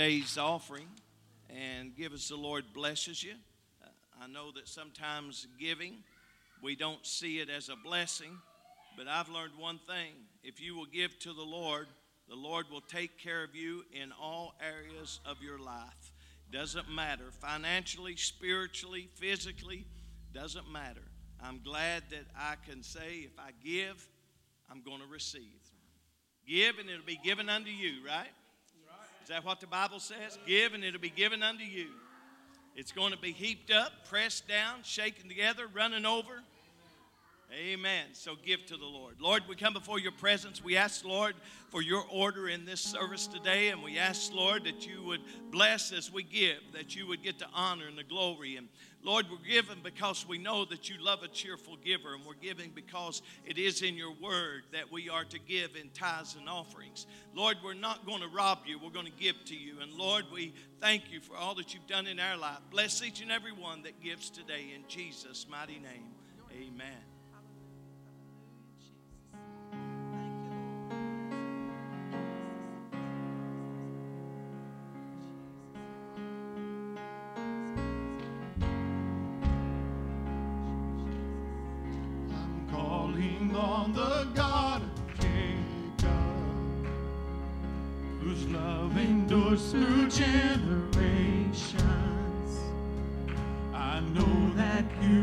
Today's 0.00 0.38
offering 0.38 0.88
and 1.50 1.94
give 1.94 2.14
as 2.14 2.26
the 2.26 2.34
Lord 2.34 2.64
blesses 2.72 3.22
you. 3.22 3.34
Uh, 3.84 3.88
I 4.22 4.28
know 4.28 4.50
that 4.52 4.66
sometimes 4.66 5.46
giving, 5.58 5.92
we 6.62 6.74
don't 6.74 7.04
see 7.04 7.38
it 7.38 7.50
as 7.50 7.68
a 7.68 7.76
blessing, 7.76 8.38
but 8.96 9.06
I've 9.06 9.28
learned 9.28 9.52
one 9.58 9.78
thing. 9.86 10.14
If 10.42 10.58
you 10.58 10.74
will 10.74 10.86
give 10.86 11.18
to 11.18 11.34
the 11.34 11.42
Lord, 11.42 11.86
the 12.30 12.34
Lord 12.34 12.64
will 12.70 12.80
take 12.80 13.18
care 13.18 13.44
of 13.44 13.54
you 13.54 13.84
in 13.92 14.10
all 14.18 14.54
areas 14.66 15.20
of 15.26 15.42
your 15.42 15.58
life. 15.58 16.14
Doesn't 16.50 16.88
matter. 16.88 17.30
Financially, 17.38 18.16
spiritually, 18.16 19.10
physically, 19.16 19.84
doesn't 20.32 20.72
matter. 20.72 21.04
I'm 21.44 21.60
glad 21.62 22.04
that 22.08 22.24
I 22.34 22.54
can 22.66 22.82
say 22.82 23.26
if 23.26 23.38
I 23.38 23.50
give, 23.62 24.08
I'm 24.70 24.80
going 24.80 25.00
to 25.00 25.12
receive. 25.12 25.60
Give 26.48 26.78
and 26.78 26.88
it'll 26.88 27.04
be 27.04 27.20
given 27.22 27.50
unto 27.50 27.70
you, 27.70 27.96
right? 28.06 28.30
Is 29.30 29.34
that 29.36 29.44
what 29.44 29.60
the 29.60 29.68
Bible 29.68 30.00
says? 30.00 30.40
Give 30.44 30.74
and 30.74 30.82
it'll 30.82 30.98
be 30.98 31.08
given 31.08 31.40
unto 31.40 31.62
you. 31.62 31.86
It's 32.74 32.90
going 32.90 33.12
to 33.12 33.16
be 33.16 33.30
heaped 33.30 33.70
up, 33.70 33.92
pressed 34.08 34.48
down, 34.48 34.78
shaken 34.82 35.28
together, 35.28 35.68
running 35.72 36.04
over. 36.04 36.42
Amen. 37.52 38.06
So 38.12 38.36
give 38.44 38.64
to 38.66 38.76
the 38.76 38.86
Lord. 38.86 39.16
Lord, 39.18 39.42
we 39.48 39.56
come 39.56 39.72
before 39.72 39.98
your 39.98 40.12
presence. 40.12 40.62
We 40.62 40.76
ask, 40.76 41.04
Lord, 41.04 41.34
for 41.70 41.82
your 41.82 42.04
order 42.08 42.48
in 42.48 42.64
this 42.64 42.80
service 42.80 43.26
today. 43.26 43.70
And 43.70 43.82
we 43.82 43.98
ask, 43.98 44.32
Lord, 44.32 44.64
that 44.64 44.86
you 44.86 45.02
would 45.02 45.20
bless 45.50 45.92
as 45.92 46.12
we 46.12 46.22
give, 46.22 46.60
that 46.74 46.94
you 46.94 47.08
would 47.08 47.24
get 47.24 47.40
the 47.40 47.48
honor 47.52 47.88
and 47.88 47.98
the 47.98 48.04
glory. 48.04 48.54
And 48.54 48.68
Lord, 49.02 49.26
we're 49.28 49.52
giving 49.52 49.78
because 49.82 50.28
we 50.28 50.38
know 50.38 50.64
that 50.66 50.88
you 50.88 51.02
love 51.02 51.24
a 51.24 51.28
cheerful 51.28 51.76
giver. 51.84 52.14
And 52.14 52.24
we're 52.24 52.34
giving 52.34 52.70
because 52.72 53.20
it 53.44 53.58
is 53.58 53.82
in 53.82 53.96
your 53.96 54.14
word 54.22 54.62
that 54.72 54.92
we 54.92 55.08
are 55.08 55.24
to 55.24 55.38
give 55.40 55.74
in 55.74 55.90
tithes 55.90 56.36
and 56.38 56.48
offerings. 56.48 57.06
Lord, 57.34 57.56
we're 57.64 57.74
not 57.74 58.06
going 58.06 58.20
to 58.20 58.28
rob 58.28 58.60
you. 58.64 58.78
We're 58.78 58.90
going 58.90 59.06
to 59.06 59.18
give 59.20 59.44
to 59.46 59.56
you. 59.56 59.80
And 59.80 59.92
Lord, 59.94 60.26
we 60.32 60.54
thank 60.80 61.10
you 61.10 61.20
for 61.20 61.36
all 61.36 61.56
that 61.56 61.74
you've 61.74 61.88
done 61.88 62.06
in 62.06 62.20
our 62.20 62.36
life. 62.36 62.60
Bless 62.70 63.02
each 63.02 63.22
and 63.22 63.32
every 63.32 63.52
one 63.52 63.82
that 63.82 64.00
gives 64.00 64.30
today 64.30 64.66
in 64.72 64.84
Jesus' 64.86 65.46
mighty 65.50 65.80
name. 65.80 66.14
Amen. 66.52 67.09
The 83.94 84.26
God 84.34 84.82
of 84.82 85.20
Jacob, 85.20 86.10
whose 88.20 88.46
love 88.46 88.96
endures 88.96 89.70
through 89.72 90.08
generations. 90.08 91.00
I 93.74 94.00
know 94.14 94.50
that 94.54 94.84
you 95.02 95.19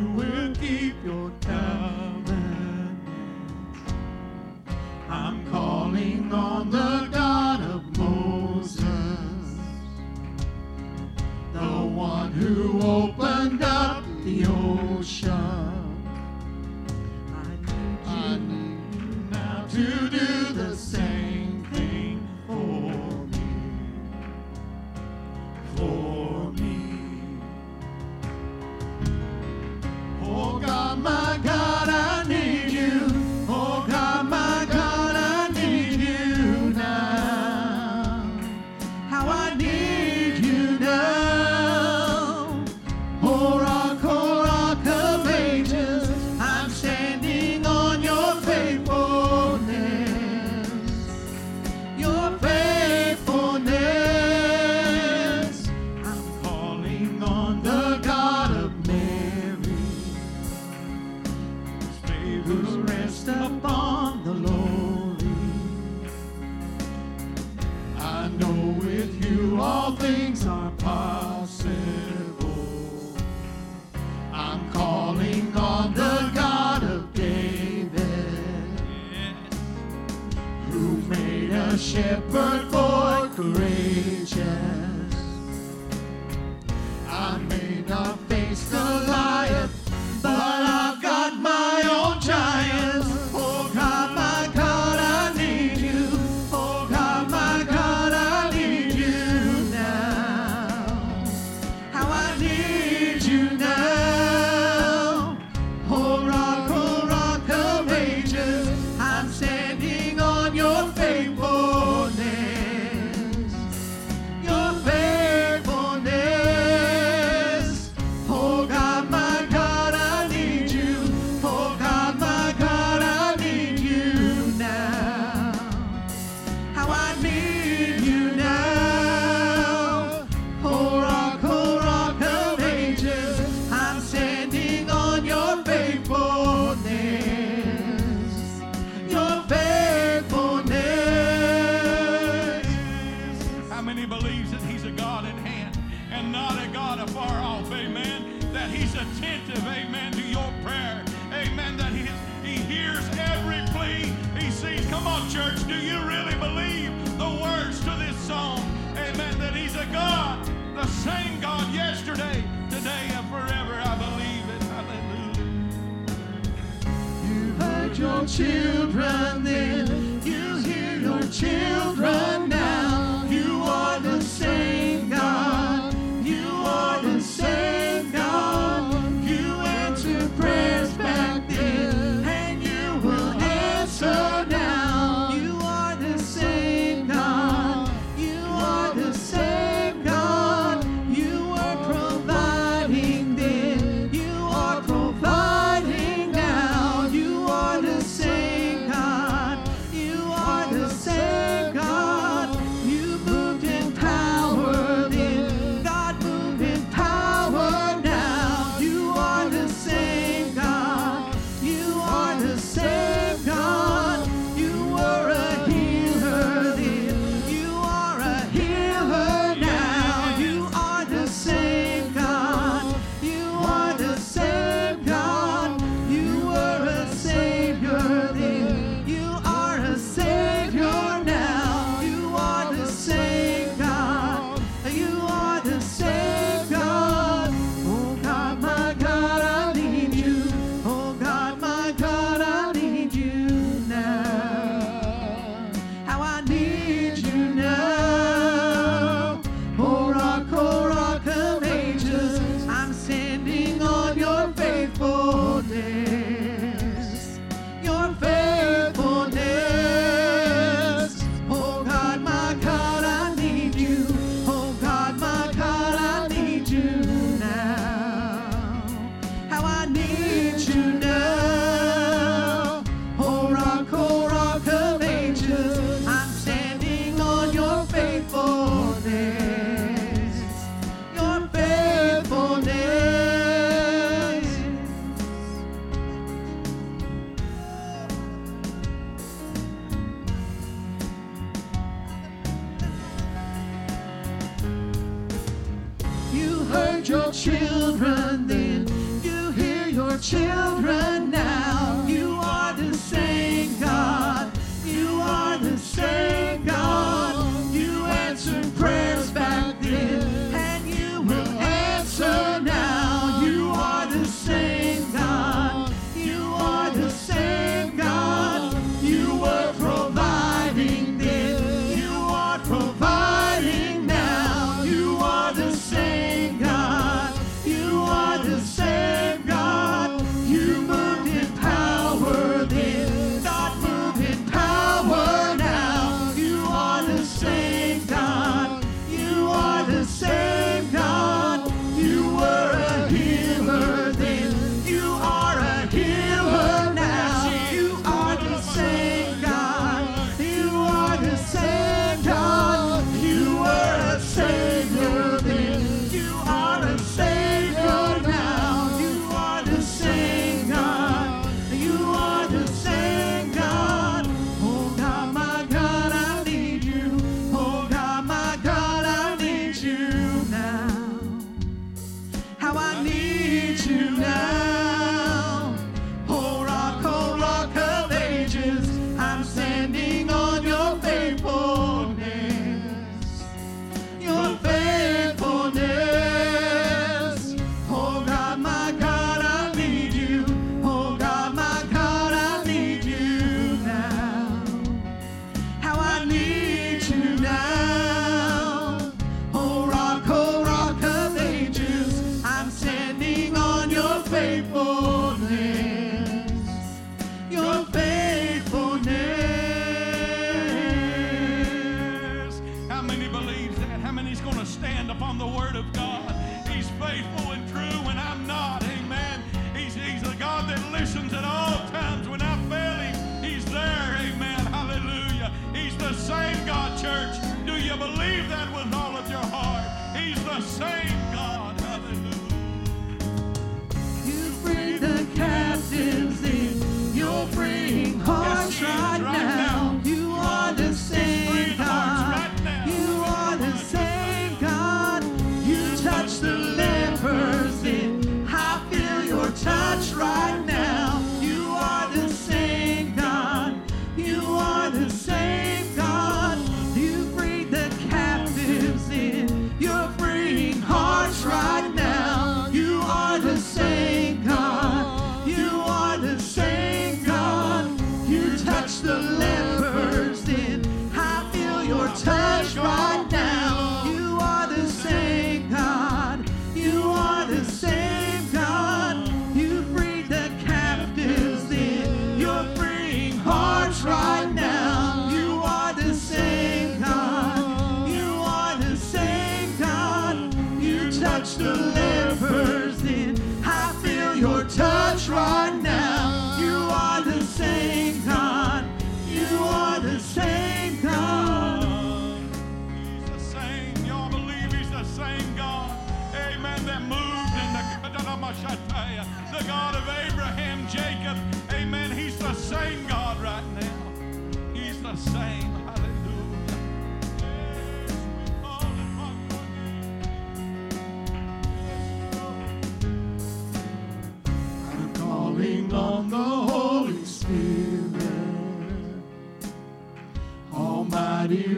many 413.08 413.30
believes 413.30 413.78
that? 413.80 414.02
How 414.02 414.12
many's 414.12 414.42
going 414.42 414.58
to 414.58 414.66
stand 414.66 415.10
upon 415.10 415.38
the 415.38 415.48
word 415.48 415.78
of 415.78 415.92
God? 415.94 416.30
He's 416.68 416.90
faithful 417.00 417.54
and 417.54 417.68
true. 417.70 418.07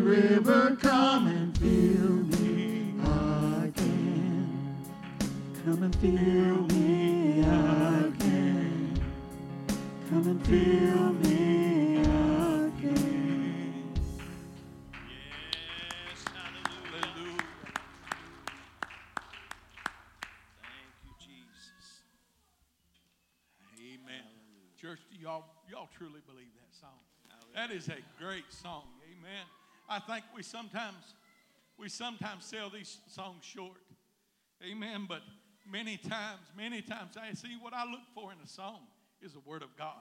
river, 0.10 0.76
come 0.82 1.28
and 1.28 1.56
fill 1.60 2.10
me 2.40 2.96
again. 3.68 4.76
Come 5.64 5.84
and 5.84 5.96
fill 5.98 6.62
me 6.76 7.42
again. 7.42 9.00
Come 10.10 10.28
and 10.28 10.48
fill 10.48 11.14
me 11.14 11.98
again. 12.00 13.94
Yes, 15.06 16.26
hallelujah. 16.34 17.06
hallelujah. 17.06 17.44
Thank 20.66 20.94
you, 21.06 21.14
Jesus. 21.20 22.02
Amen. 23.78 24.26
Hallelujah. 24.26 24.74
Church, 24.82 25.02
y'all, 25.22 25.46
y'all 25.70 25.90
truly 25.96 26.22
believe 26.26 26.50
that 26.56 26.74
song? 26.76 26.98
That 27.54 27.70
is 27.72 27.90
a 27.90 27.98
great 28.20 28.52
song. 28.52 28.84
I 29.90 30.00
think 30.00 30.24
we 30.36 30.44
sometimes 30.44 31.16
we 31.78 31.90
sometimes 31.90 32.46
sell 32.46 32.70
these 32.70 33.00
songs 33.08 33.44
short. 33.44 33.78
Amen. 34.64 35.06
But 35.08 35.22
many 35.70 35.98
times, 35.98 36.42
many 36.56 36.82
times 36.82 37.16
I 37.18 37.34
see 37.34 37.58
what 37.60 37.74
I 37.74 37.90
look 37.90 38.02
for 38.14 38.32
in 38.32 38.38
a 38.44 38.48
song 38.48 38.82
is 39.22 39.34
the 39.34 39.40
word 39.40 39.64
of 39.64 39.76
God. 39.78 39.96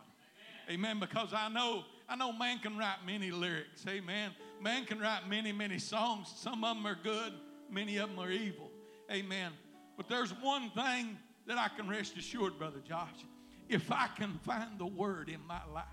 Amen. 0.69 0.91
Amen. 0.91 1.01
Because 1.01 1.33
I 1.33 1.49
know, 1.49 1.85
I 2.09 2.17
know 2.17 2.33
man 2.33 2.59
can 2.59 2.77
write 2.77 2.99
many 3.07 3.31
lyrics. 3.31 3.85
Amen. 3.89 4.33
Man 4.61 4.85
can 4.85 4.99
write 4.99 5.29
many, 5.29 5.53
many 5.53 5.79
songs. 5.79 6.33
Some 6.37 6.65
of 6.65 6.77
them 6.77 6.87
are 6.87 6.99
good, 7.03 7.33
many 7.71 7.97
of 7.99 8.11
them 8.11 8.19
are 8.19 8.31
evil. 8.31 8.71
Amen. 9.11 9.53
But 9.97 10.09
there's 10.09 10.31
one 10.31 10.71
thing 10.71 11.17
that 11.47 11.59
I 11.59 11.69
can 11.69 11.89
rest 11.89 12.17
assured, 12.17 12.59
Brother 12.59 12.81
Josh. 12.87 13.25
If 13.69 13.91
I 13.93 14.09
can 14.17 14.39
find 14.45 14.79
the 14.79 14.87
word 14.87 15.29
in 15.29 15.41
my 15.47 15.61
life, 15.73 15.85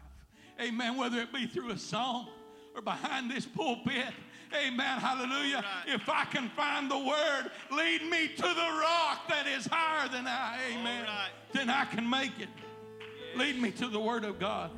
amen, 0.62 0.98
whether 0.98 1.20
it 1.20 1.34
be 1.34 1.46
through 1.46 1.72
a 1.72 1.78
song 1.78 2.28
or 2.76 2.82
behind 2.82 3.32
this 3.32 3.46
pulpit. 3.46 4.14
Amen. 4.54 5.00
Hallelujah. 5.00 5.58
Right. 5.58 5.96
If 5.96 6.10
I 6.10 6.26
can 6.26 6.50
find 6.50 6.90
the 6.90 6.98
word, 6.98 7.52
lead 7.72 8.04
me 8.10 8.28
to 8.36 8.42
the 8.42 8.80
rock 8.82 9.28
that 9.30 9.48
is 9.48 9.66
higher 9.66 10.08
than 10.10 10.28
I. 10.28 10.60
Amen. 10.72 11.04
Right. 11.04 11.30
Then 11.54 11.70
I 11.70 11.86
can 11.86 12.08
make 12.10 12.40
it. 12.40 12.50
Yes. 12.60 13.38
Lead 13.38 13.62
me 13.62 13.72
to 13.72 13.88
the 13.88 14.00
word 14.00 14.24
of 14.24 14.40
God 14.40 14.72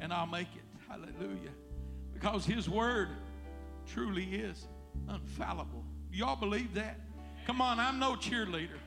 and 0.00 0.12
I'll 0.12 0.26
make 0.26 0.48
it. 0.54 0.62
Hallelujah. 0.88 1.50
Because 2.12 2.44
his 2.44 2.68
word 2.68 3.08
truly 3.86 4.24
is 4.24 4.66
infallible. 5.08 5.84
Y'all 6.12 6.36
believe 6.36 6.74
that? 6.74 6.98
Come 7.46 7.60
on, 7.60 7.78
I'm 7.80 7.98
no 7.98 8.12
cheerleader. 8.14 8.78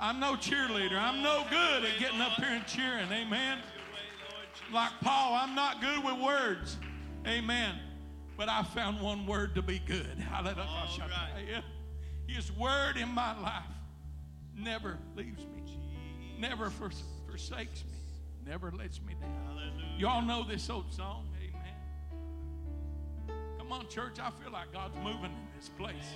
I'm 0.00 0.20
no 0.20 0.34
cheerleader. 0.34 0.98
I'm 0.98 1.22
no 1.22 1.44
good 1.50 1.84
at 1.84 1.98
getting 1.98 2.20
up 2.20 2.32
here 2.32 2.50
and 2.50 2.66
cheering. 2.66 3.10
Amen. 3.10 3.58
Like 4.72 4.92
Paul, 5.00 5.34
I'm 5.34 5.54
not 5.54 5.80
good 5.80 6.04
with 6.04 6.18
words. 6.20 6.76
Amen. 7.26 7.74
But 8.36 8.48
I 8.48 8.62
found 8.62 9.00
one 9.00 9.26
word 9.26 9.54
to 9.56 9.62
be 9.62 9.78
good. 9.80 10.18
Hallelujah. 10.18 10.64
right. 10.98 11.62
His 12.26 12.50
word 12.52 12.96
in 12.96 13.08
my 13.08 13.38
life 13.40 13.64
never 14.56 14.98
leaves 15.16 15.44
me, 15.54 15.78
never 16.38 16.70
fors- 16.70 17.02
forsakes 17.28 17.84
me, 17.84 17.98
never 18.46 18.70
lets 18.70 19.00
me 19.02 19.14
down. 19.20 19.30
Hallelujah. 19.46 19.96
Y'all 19.98 20.22
know 20.22 20.44
this 20.48 20.70
old 20.70 20.92
song. 20.92 21.28
Amen. 21.38 21.74
Come 23.58 23.72
on, 23.72 23.88
church. 23.88 24.18
I 24.20 24.30
feel 24.42 24.52
like 24.52 24.72
God's 24.72 24.96
moving 24.96 25.24
in 25.24 25.48
this 25.58 25.68
place. 25.68 26.14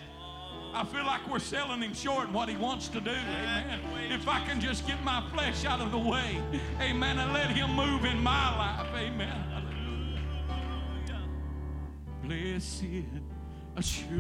I 0.72 0.84
feel 0.84 1.04
like 1.04 1.28
we're 1.30 1.38
selling 1.38 1.82
him 1.82 1.94
short 1.94 2.30
what 2.32 2.48
he 2.48 2.56
wants 2.56 2.88
to 2.88 3.00
do. 3.00 3.10
Amen. 3.10 3.80
If 4.10 4.26
I 4.28 4.44
can 4.44 4.60
just 4.60 4.86
get 4.86 5.02
my 5.04 5.22
flesh 5.32 5.64
out 5.64 5.80
of 5.80 5.92
the 5.92 5.98
way. 5.98 6.40
Amen. 6.80 7.18
And 7.18 7.32
let 7.32 7.50
him 7.50 7.74
move 7.74 8.04
in 8.04 8.22
my 8.22 8.56
life. 8.56 8.86
Amen. 8.94 9.63
Blessed 12.26 13.04
assurance, 13.76 14.16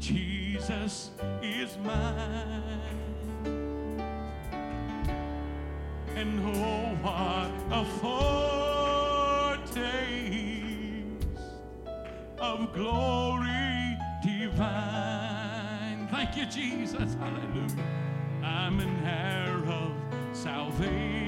Jesus 0.00 1.10
is 1.40 1.78
mine. 1.84 2.80
And 6.16 6.40
oh, 6.44 6.96
what 7.00 7.52
a 7.70 7.84
foretaste 9.54 9.62
of 12.40 12.72
glory 12.74 13.96
divine. 14.20 16.08
Thank 16.08 16.36
you, 16.36 16.46
Jesus. 16.46 17.14
Hallelujah. 17.20 17.86
I'm 18.42 18.80
an 18.80 19.06
heir 19.06 19.64
of 19.64 19.92
salvation 20.32 21.22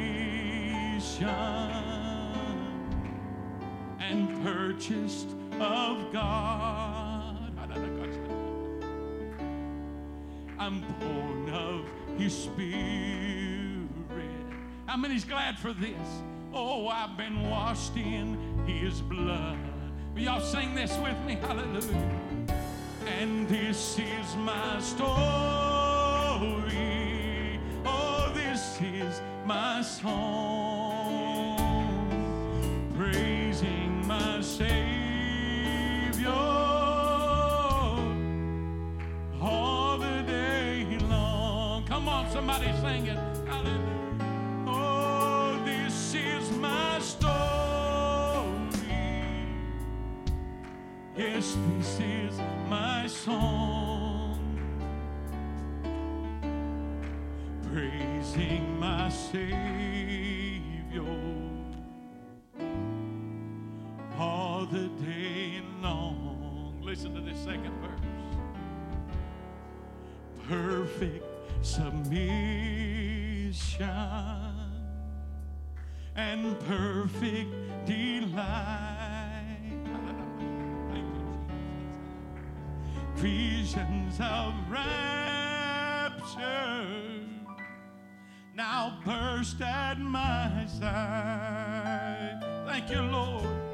and 4.11 4.43
purchased 4.43 5.29
of 5.61 6.13
God. 6.13 7.53
Ah, 7.59 7.75
I'm 10.59 10.85
born 11.01 11.49
of 11.51 11.87
His 12.19 12.37
Spirit. 12.37 13.89
How 14.87 14.97
many's 14.97 15.25
glad 15.25 15.59
for 15.59 15.73
this? 15.73 16.23
Oh, 16.53 16.89
I've 16.89 17.17
been 17.17 17.49
washed 17.49 17.97
in 17.97 18.37
His 18.67 19.01
blood. 19.01 19.59
Will 20.15 20.23
y'all 20.23 20.41
sing 20.41 20.75
this 20.75 20.97
with 20.99 21.19
me? 21.25 21.37
Hallelujah. 21.37 22.21
And 23.19 23.49
this 23.49 23.99
is 23.99 24.37
my 24.37 24.81
story. 24.81 25.09
Oh, 27.85 28.31
this 28.35 28.79
is 28.81 29.21
my 29.47 29.83
song. 29.83 30.84
Somebody 42.73 42.81
sing 42.81 43.07
it. 43.07 43.19
Hallelujah. 43.47 44.65
Oh, 44.67 45.61
this 45.65 46.15
is 46.15 46.51
my 46.53 46.99
story. 47.01 47.33
Yes, 51.17 51.57
this 51.69 52.01
is 52.01 52.41
my 52.69 53.07
song. 53.07 54.39
Praising 57.73 58.79
my 58.79 59.09
Savior 59.09 61.05
all 64.19 64.67
the 64.67 64.89
day 65.05 65.61
long. 65.83 66.81
Listen 66.83 67.15
to 67.15 67.21
this 67.21 67.39
second 67.39 67.73
verse 67.81 68.01
perfect 70.49 71.34
submission 71.65 73.55
and 76.15 76.59
perfect 76.61 77.51
delight. 77.87 79.59
Visions 83.17 84.21
of 84.21 84.55
rapture 84.69 85.07
now 88.55 88.99
burst 89.05 89.61
at 89.61 89.99
my 89.99 90.67
side. 90.67 92.41
Thank 92.67 92.91
you, 92.91 93.01
Lord 93.01 93.65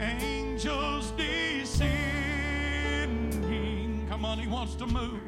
angels 0.00 1.12
descending. 1.12 1.88
Come 4.08 4.24
on, 4.24 4.38
he 4.38 4.46
wants 4.46 4.74
to 4.76 4.86
move. 4.86 5.27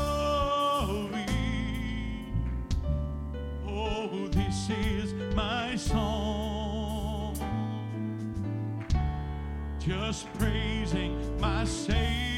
Just 9.85 10.31
praising 10.33 11.17
my 11.39 11.63
Savior 11.65 12.30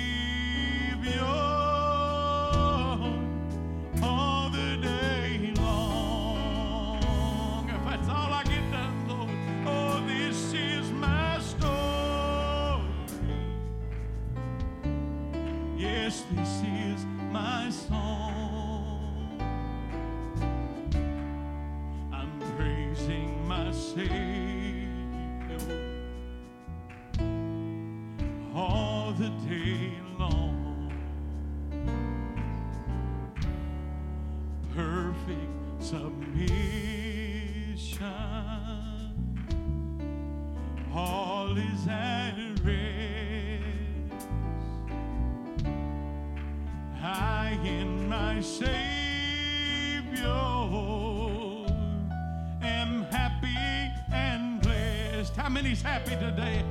happy 56.03 56.15
today? 56.17 56.62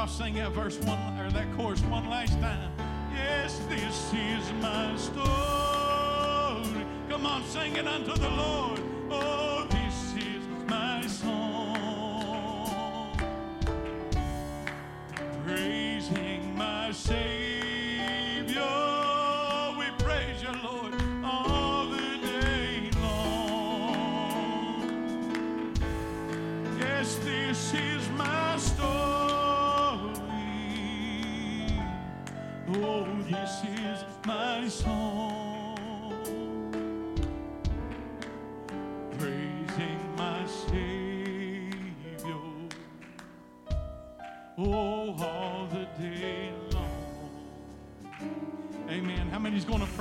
Y'all 0.00 0.08
sing 0.08 0.32
that 0.32 0.52
verse 0.52 0.78
one 0.78 1.20
or 1.20 1.30
that 1.30 1.46
chorus 1.58 1.82
one 1.82 2.08
last 2.08 2.32
time. 2.40 2.72
Yes, 3.12 3.60
this 3.68 4.10
is 4.14 4.50
my 4.62 4.96
story. 4.96 5.26
Come 7.10 7.26
on, 7.26 7.44
sing 7.44 7.76
it 7.76 7.86
unto 7.86 8.14
the 8.14 8.30
Lord. 8.30 8.69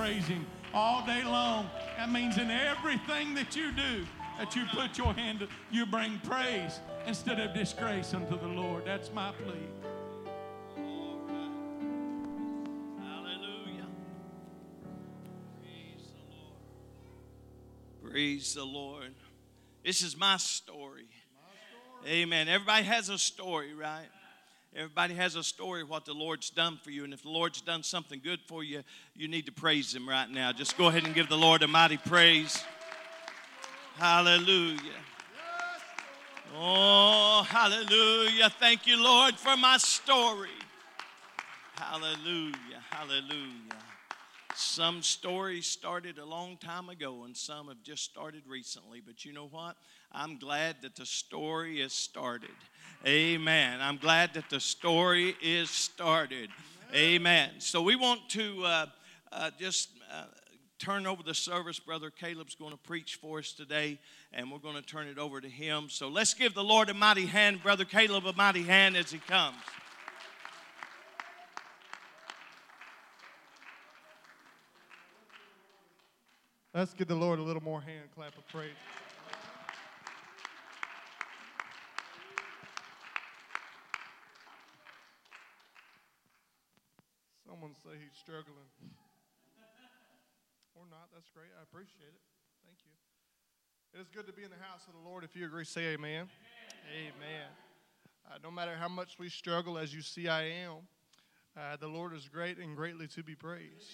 Praise 0.09 0.27
Him 0.27 0.45
all 0.73 1.05
day 1.05 1.23
long? 1.23 1.69
That 1.97 2.11
means 2.11 2.37
in 2.37 2.49
everything 2.49 3.35
that 3.35 3.55
you 3.55 3.71
do, 3.71 4.07
that 4.39 4.55
you 4.55 4.63
put 4.73 4.97
your 4.97 5.13
hand 5.13 5.41
to, 5.41 5.47
you 5.71 5.85
bring 5.85 6.19
praise 6.23 6.79
instead 7.05 7.39
of 7.39 7.53
disgrace 7.53 8.15
unto 8.15 8.39
the 8.39 8.47
Lord. 8.47 8.85
That's 8.85 9.11
my 9.13 9.31
plea. 9.33 9.53
Right. 10.77 11.51
Hallelujah. 12.99 13.87
Praise 15.61 16.07
the 16.15 16.35
Lord. 16.35 18.11
Praise 18.11 18.53
the 18.55 18.65
Lord. 18.65 19.13
This 19.85 20.01
is 20.01 20.17
my 20.17 20.37
story. 20.37 21.07
Amen. 22.07 22.47
Everybody 22.47 22.85
has 22.85 23.09
a 23.09 23.17
story, 23.19 23.75
right? 23.75 24.07
Everybody 24.75 25.15
has 25.15 25.35
a 25.35 25.43
story 25.43 25.81
of 25.81 25.89
what 25.89 26.05
the 26.05 26.13
Lord's 26.13 26.49
done 26.51 26.79
for 26.83 26.91
you. 26.91 27.03
And 27.03 27.13
if 27.13 27.23
the 27.23 27.29
Lord's 27.29 27.59
done 27.61 27.81
something 27.81 28.21
good 28.23 28.39
for 28.47 28.63
you, 28.63 28.83
you 29.15 29.27
need 29.27 29.47
to 29.47 29.51
praise 29.51 29.95
Him 29.95 30.07
right 30.07 30.29
now. 30.29 30.51
Just 30.51 30.77
go 30.77 30.87
ahead 30.87 31.05
and 31.05 31.15
give 31.15 31.27
the 31.27 31.37
Lord 31.37 31.63
a 31.63 31.67
mighty 31.67 31.97
praise. 31.97 32.63
Hallelujah. 33.97 34.79
Oh, 36.55 37.43
hallelujah. 37.47 38.49
Thank 38.59 38.85
you, 38.87 39.01
Lord, 39.01 39.35
for 39.35 39.57
my 39.57 39.77
story. 39.77 40.49
Hallelujah. 41.75 42.83
Hallelujah. 42.89 43.79
Some 44.55 45.01
stories 45.01 45.67
started 45.67 46.17
a 46.17 46.25
long 46.25 46.57
time 46.57 46.89
ago 46.89 47.23
and 47.23 47.35
some 47.35 47.67
have 47.69 47.81
just 47.83 48.03
started 48.03 48.43
recently. 48.47 49.01
But 49.05 49.25
you 49.25 49.33
know 49.33 49.47
what? 49.47 49.77
I'm 50.11 50.37
glad 50.37 50.77
that 50.81 50.95
the 50.95 51.05
story 51.05 51.81
is 51.81 51.93
started. 51.93 52.49
Amen. 53.05 53.79
I'm 53.79 53.97
glad 53.97 54.33
that 54.33 54.49
the 54.49 54.59
story 54.59 55.35
is 55.41 55.69
started. 55.69 56.49
Amen. 56.93 57.51
So 57.59 57.81
we 57.81 57.95
want 57.95 58.27
to 58.29 58.63
uh, 58.65 58.85
uh, 59.31 59.51
just 59.59 59.89
uh, 60.11 60.23
turn 60.79 61.05
over 61.05 61.21
the 61.21 61.35
service. 61.35 61.79
Brother 61.79 62.09
Caleb's 62.09 62.55
going 62.55 62.71
to 62.71 62.77
preach 62.77 63.19
for 63.21 63.39
us 63.39 63.51
today, 63.51 63.99
and 64.33 64.51
we're 64.51 64.57
going 64.57 64.75
to 64.75 64.81
turn 64.81 65.07
it 65.07 65.19
over 65.19 65.39
to 65.39 65.47
him. 65.47 65.87
So 65.89 66.09
let's 66.09 66.33
give 66.33 66.55
the 66.55 66.63
Lord 66.63 66.89
a 66.89 66.93
mighty 66.93 67.27
hand, 67.27 67.61
Brother 67.61 67.85
Caleb, 67.85 68.25
a 68.25 68.33
mighty 68.33 68.63
hand 68.63 68.97
as 68.97 69.11
he 69.11 69.19
comes. 69.19 69.57
Let's 76.73 76.93
give 76.93 77.07
the 77.07 77.15
Lord 77.15 77.39
a 77.39 77.43
little 77.43 77.63
more 77.63 77.81
hand 77.81 78.09
clap 78.15 78.37
of 78.37 78.47
praise. 78.47 78.69
Someone 87.59 87.75
say 87.83 87.99
he's 87.99 88.17
struggling. 88.17 88.71
or 90.75 90.85
not. 90.89 91.09
That's 91.13 91.29
great. 91.35 91.49
I 91.59 91.63
appreciate 91.63 92.07
it. 92.07 92.21
Thank 92.63 92.77
you. 92.85 93.99
It 93.99 94.01
is 94.01 94.07
good 94.15 94.25
to 94.27 94.31
be 94.31 94.45
in 94.45 94.49
the 94.49 94.63
house 94.63 94.87
of 94.87 94.93
the 94.93 95.09
Lord. 95.09 95.25
If 95.25 95.35
you 95.35 95.45
agree, 95.45 95.65
say 95.65 95.87
amen. 95.87 96.29
Amen. 96.87 97.11
amen. 97.19 97.47
Uh, 98.31 98.37
no 98.41 98.49
matter 98.49 98.77
how 98.79 98.87
much 98.87 99.19
we 99.19 99.27
struggle, 99.27 99.77
as 99.77 99.93
you 99.93 100.01
see, 100.01 100.29
I 100.29 100.43
am. 100.43 100.87
Uh, 101.57 101.75
the 101.75 101.89
Lord 101.89 102.15
is 102.15 102.29
great 102.29 102.59
and 102.59 102.77
greatly 102.77 103.07
to 103.07 103.23
be 103.23 103.35
praised. 103.35 103.91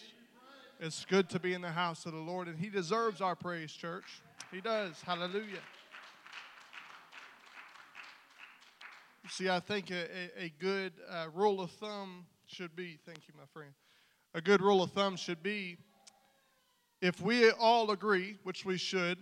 It's 0.79 1.03
good 1.03 1.27
to 1.29 1.39
be 1.39 1.55
in 1.55 1.61
the 1.61 1.71
house 1.71 2.05
of 2.05 2.11
the 2.11 2.19
Lord, 2.19 2.47
and 2.47 2.59
He 2.59 2.69
deserves 2.69 3.19
our 3.19 3.35
praise, 3.35 3.71
church. 3.71 4.21
He 4.51 4.61
does. 4.61 5.01
Hallelujah. 5.01 5.65
See, 9.27 9.49
I 9.49 9.59
think 9.59 9.89
a, 9.89 10.05
a, 10.39 10.43
a 10.43 10.53
good 10.59 10.93
uh, 11.09 11.29
rule 11.33 11.61
of 11.61 11.71
thumb 11.71 12.27
should 12.47 12.75
be, 12.75 12.97
thank 13.05 13.27
you, 13.27 13.33
my 13.37 13.45
friend. 13.53 13.73
A 14.33 14.41
good 14.41 14.61
rule 14.61 14.83
of 14.83 14.91
thumb 14.91 15.15
should 15.15 15.41
be 15.41 15.77
if 17.01 17.21
we 17.21 17.51
all 17.51 17.91
agree, 17.91 18.37
which 18.43 18.65
we 18.65 18.77
should, 18.77 19.17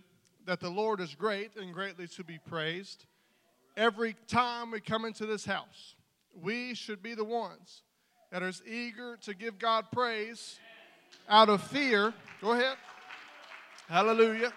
that 0.46 0.60
the 0.60 0.70
Lord 0.70 1.00
is 1.02 1.16
great 1.16 1.56
and 1.56 1.74
greatly 1.74 2.08
to 2.10 2.24
be 2.24 2.38
praised, 2.38 3.06
every 3.76 4.16
time 4.28 4.72
we 4.72 4.80
come 4.80 5.06
into 5.06 5.26
this 5.26 5.46
house, 5.46 5.96
we 6.42 6.74
should 6.74 7.02
be 7.02 7.16
the 7.16 7.24
ones 7.24 7.84
that 8.32 8.44
are 8.44 8.52
eager 8.66 9.18
to 9.18 9.34
give 9.34 9.60
God 9.60 9.86
praise 9.92 10.60
out 11.30 11.50
of 11.50 11.62
fear. 11.62 12.14
Go 12.42 12.54
ahead. 12.54 12.78
Hallelujah. 13.88 14.54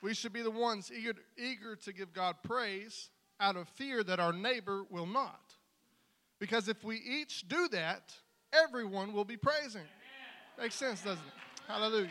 We 0.00 0.14
should 0.14 0.32
be 0.32 0.42
the 0.42 0.50
ones 0.50 0.92
eager, 0.96 1.14
eager 1.36 1.74
to 1.76 1.92
give 1.92 2.12
God 2.12 2.36
praise 2.42 3.10
out 3.40 3.56
of 3.56 3.68
fear 3.68 4.04
that 4.04 4.20
our 4.20 4.32
neighbor 4.32 4.84
will 4.90 5.06
not. 5.06 5.40
Because 6.38 6.68
if 6.68 6.84
we 6.84 6.96
each 6.96 7.48
do 7.48 7.68
that, 7.68 8.14
everyone 8.52 9.12
will 9.12 9.24
be 9.24 9.36
praising. 9.36 9.82
Makes 10.58 10.76
sense, 10.76 11.02
doesn't 11.02 11.18
it? 11.18 11.32
Hallelujah. 11.66 12.10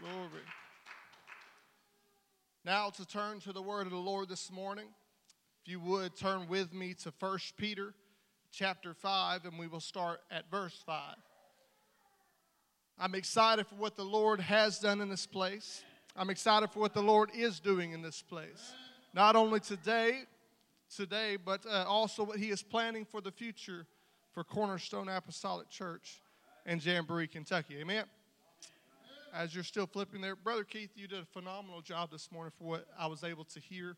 Glory. 0.00 0.42
Now 2.64 2.90
to 2.90 3.06
turn 3.06 3.40
to 3.40 3.52
the 3.52 3.62
word 3.62 3.86
of 3.86 3.92
the 3.92 3.98
Lord 3.98 4.28
this 4.28 4.50
morning. 4.50 4.86
If 5.62 5.72
you 5.72 5.80
would 5.80 6.16
turn 6.16 6.48
with 6.48 6.72
me 6.72 6.94
to 7.02 7.12
1 7.18 7.38
Peter 7.56 7.94
chapter 8.52 8.94
5, 8.94 9.44
and 9.44 9.58
we 9.58 9.66
will 9.66 9.80
start 9.80 10.20
at 10.30 10.50
verse 10.50 10.82
5. 10.84 11.16
I'm 12.98 13.14
excited 13.14 13.66
for 13.66 13.76
what 13.76 13.96
the 13.96 14.04
Lord 14.04 14.40
has 14.40 14.78
done 14.78 15.00
in 15.00 15.08
this 15.08 15.26
place. 15.26 15.82
I'm 16.16 16.28
excited 16.28 16.70
for 16.70 16.80
what 16.80 16.92
the 16.92 17.02
Lord 17.02 17.30
is 17.34 17.60
doing 17.60 17.92
in 17.92 18.02
this 18.02 18.20
place. 18.20 18.74
Not 19.14 19.36
only 19.36 19.60
today, 19.60 20.24
today, 20.94 21.36
but 21.36 21.64
uh, 21.66 21.84
also 21.86 22.24
what 22.24 22.38
He 22.38 22.50
is 22.50 22.62
planning 22.62 23.04
for 23.04 23.20
the 23.20 23.30
future 23.30 23.86
for 24.32 24.44
Cornerstone 24.44 25.08
Apostolic 25.08 25.68
Church 25.68 26.22
in 26.66 26.80
Jamboree, 26.80 27.26
Kentucky. 27.26 27.78
Amen. 27.80 28.04
As 29.32 29.54
you're 29.54 29.64
still 29.64 29.86
flipping 29.86 30.20
there, 30.20 30.34
Brother 30.34 30.64
Keith, 30.64 30.90
you 30.96 31.06
did 31.06 31.20
a 31.20 31.24
phenomenal 31.24 31.80
job 31.80 32.10
this 32.10 32.32
morning 32.32 32.52
for 32.58 32.64
what 32.64 32.86
I 32.98 33.06
was 33.06 33.22
able 33.22 33.44
to 33.44 33.60
hear. 33.60 33.96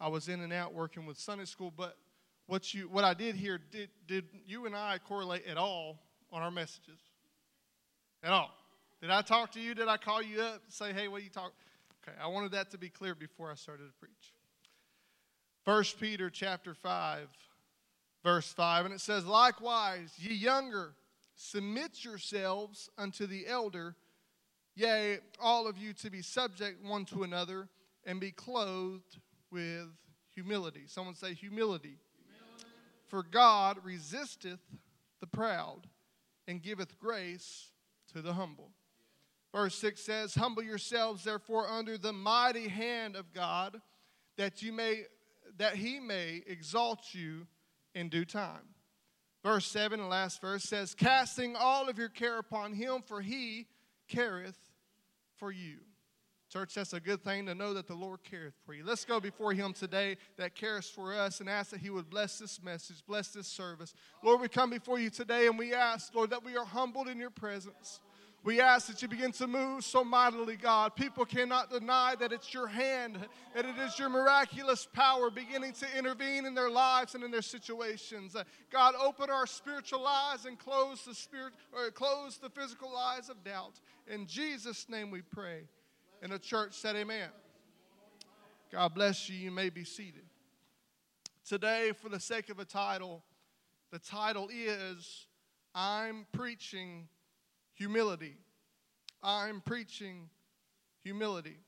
I 0.00 0.08
was 0.08 0.28
in 0.28 0.40
and 0.40 0.52
out 0.52 0.72
working 0.72 1.04
with 1.04 1.18
Sunday 1.18 1.44
school, 1.44 1.72
but 1.76 1.96
what 2.46 2.72
you 2.72 2.88
what 2.88 3.04
I 3.04 3.14
did 3.14 3.34
hear 3.34 3.58
did 3.70 3.90
did 4.06 4.24
you 4.46 4.66
and 4.66 4.76
I 4.76 4.98
correlate 5.06 5.46
at 5.46 5.56
all 5.56 5.98
on 6.32 6.42
our 6.42 6.50
messages? 6.50 7.00
At 8.22 8.30
all? 8.30 8.50
Did 9.00 9.10
I 9.10 9.22
talk 9.22 9.52
to 9.52 9.60
you? 9.60 9.74
Did 9.74 9.88
I 9.88 9.96
call 9.96 10.22
you 10.22 10.40
up 10.40 10.62
say, 10.68 10.92
"Hey, 10.92 11.08
what 11.08 11.20
are 11.20 11.24
you 11.24 11.30
talk?" 11.30 11.52
Okay, 12.02 12.16
I 12.20 12.28
wanted 12.28 12.52
that 12.52 12.70
to 12.70 12.78
be 12.78 12.88
clear 12.88 13.14
before 13.14 13.50
I 13.50 13.54
started 13.54 13.84
to 13.84 13.92
preach. 13.98 14.32
First 15.68 16.00
Peter 16.00 16.30
chapter 16.30 16.72
five, 16.72 17.28
verse 18.24 18.50
five, 18.50 18.86
and 18.86 18.94
it 18.94 19.02
says, 19.02 19.26
"Likewise, 19.26 20.18
ye 20.18 20.34
younger, 20.34 20.96
submit 21.34 22.06
yourselves 22.06 22.88
unto 22.96 23.26
the 23.26 23.46
elder." 23.46 23.94
Yea, 24.76 25.18
all 25.38 25.66
of 25.66 25.76
you 25.76 25.92
to 25.92 26.08
be 26.08 26.22
subject 26.22 26.82
one 26.82 27.04
to 27.04 27.22
another, 27.22 27.68
and 28.04 28.18
be 28.18 28.32
clothed 28.32 29.18
with 29.50 29.90
humility. 30.30 30.86
Someone 30.86 31.14
say 31.14 31.34
humility. 31.34 31.98
For 33.04 33.22
God 33.22 33.84
resisteth 33.84 34.62
the 35.20 35.26
proud 35.26 35.86
and 36.46 36.62
giveth 36.62 36.98
grace 36.98 37.72
to 38.14 38.22
the 38.22 38.32
humble. 38.32 38.72
Verse 39.52 39.74
6 39.74 40.00
says, 40.00 40.34
Humble 40.34 40.62
yourselves 40.62 41.24
therefore 41.24 41.68
under 41.68 41.98
the 41.98 42.14
mighty 42.14 42.68
hand 42.68 43.16
of 43.16 43.34
God, 43.34 43.82
that 44.36 44.62
you 44.62 44.72
may 44.72 45.04
that 45.58 45.76
he 45.76 46.00
may 46.00 46.42
exalt 46.46 47.12
you 47.12 47.46
in 47.94 48.08
due 48.08 48.24
time. 48.24 48.74
Verse 49.44 49.66
7, 49.66 50.00
the 50.00 50.06
last 50.06 50.40
verse 50.40 50.64
says, 50.64 50.94
Casting 50.94 51.54
all 51.56 51.88
of 51.88 51.98
your 51.98 52.08
care 52.08 52.38
upon 52.38 52.72
him, 52.72 53.02
for 53.06 53.20
he 53.20 53.66
careth 54.08 54.58
for 55.36 55.52
you. 55.52 55.78
Church, 56.50 56.74
that's 56.74 56.94
a 56.94 57.00
good 57.00 57.22
thing 57.22 57.44
to 57.44 57.54
know 57.54 57.74
that 57.74 57.86
the 57.86 57.94
Lord 57.94 58.20
careth 58.24 58.54
for 58.64 58.72
you. 58.72 58.82
Let's 58.82 59.04
go 59.04 59.20
before 59.20 59.52
Him 59.52 59.74
today 59.74 60.16
that 60.38 60.54
cares 60.54 60.88
for 60.88 61.12
us 61.12 61.40
and 61.40 61.48
ask 61.48 61.72
that 61.72 61.80
He 61.80 61.90
would 61.90 62.08
bless 62.08 62.38
this 62.38 62.62
message, 62.62 63.04
bless 63.06 63.28
this 63.28 63.46
service. 63.46 63.92
Lord, 64.24 64.40
we 64.40 64.48
come 64.48 64.70
before 64.70 64.98
you 64.98 65.10
today 65.10 65.46
and 65.46 65.58
we 65.58 65.74
ask, 65.74 66.14
Lord, 66.14 66.30
that 66.30 66.42
we 66.42 66.56
are 66.56 66.64
humbled 66.64 67.06
in 67.06 67.18
your 67.18 67.28
presence. 67.28 68.00
We 68.48 68.62
ask 68.62 68.86
that 68.86 69.02
you 69.02 69.08
begin 69.08 69.32
to 69.32 69.46
move 69.46 69.84
so 69.84 70.02
mightily, 70.02 70.56
God. 70.56 70.96
People 70.96 71.26
cannot 71.26 71.68
deny 71.68 72.14
that 72.18 72.32
it's 72.32 72.54
your 72.54 72.66
hand, 72.66 73.18
that 73.54 73.66
it 73.66 73.76
is 73.76 73.98
your 73.98 74.08
miraculous 74.08 74.88
power 74.90 75.28
beginning 75.28 75.74
to 75.74 75.86
intervene 75.98 76.46
in 76.46 76.54
their 76.54 76.70
lives 76.70 77.14
and 77.14 77.22
in 77.22 77.30
their 77.30 77.42
situations. 77.42 78.34
God, 78.72 78.94
open 78.98 79.28
our 79.28 79.46
spiritual 79.46 80.06
eyes 80.06 80.46
and 80.46 80.58
close 80.58 81.04
the 81.04 81.14
spirit 81.14 81.52
or 81.74 81.90
close 81.90 82.38
the 82.38 82.48
physical 82.48 82.96
eyes 82.96 83.28
of 83.28 83.44
doubt. 83.44 83.80
In 84.06 84.26
Jesus' 84.26 84.88
name 84.88 85.10
we 85.10 85.20
pray. 85.20 85.64
And 86.22 86.32
the 86.32 86.38
church 86.38 86.72
said, 86.72 86.96
Amen. 86.96 87.28
God 88.72 88.94
bless 88.94 89.28
you. 89.28 89.36
You 89.36 89.50
may 89.50 89.68
be 89.68 89.84
seated. 89.84 90.24
Today, 91.46 91.92
for 92.00 92.08
the 92.08 92.18
sake 92.18 92.48
of 92.48 92.58
a 92.60 92.64
title, 92.64 93.22
the 93.92 93.98
title 93.98 94.48
is 94.50 95.26
I'm 95.74 96.24
Preaching 96.32 97.08
Humility. 97.78 98.36
I'm 99.22 99.60
Preaching 99.60 100.30
Humility. 101.04 101.58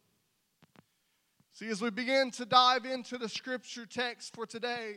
See, 1.52 1.68
as 1.68 1.80
we 1.80 1.90
begin 1.90 2.32
to 2.32 2.44
dive 2.44 2.84
into 2.84 3.16
the 3.16 3.28
scripture 3.28 3.86
text 3.86 4.34
for 4.34 4.44
today, 4.44 4.96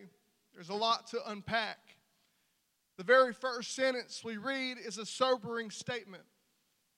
there's 0.55 0.69
a 0.69 0.73
lot 0.73 1.05
to 1.11 1.19
unpack. 1.29 1.77
The 2.97 3.03
very 3.03 3.31
first 3.31 3.75
sentence 3.75 4.23
we 4.23 4.37
read 4.37 4.77
is 4.83 4.97
a 4.97 5.05
sobering 5.05 5.69
statement 5.69 6.23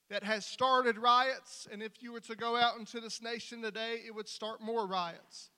that 0.08 0.24
has 0.24 0.46
started 0.46 0.96
riots, 0.96 1.68
and 1.70 1.82
if 1.82 2.02
you 2.02 2.10
were 2.10 2.20
to 2.20 2.36
go 2.36 2.56
out 2.56 2.78
into 2.78 3.00
this 3.00 3.20
nation 3.20 3.60
today, 3.60 3.98
it 4.06 4.14
would 4.14 4.28
start 4.28 4.62
more 4.62 4.86
riots. 4.86 5.50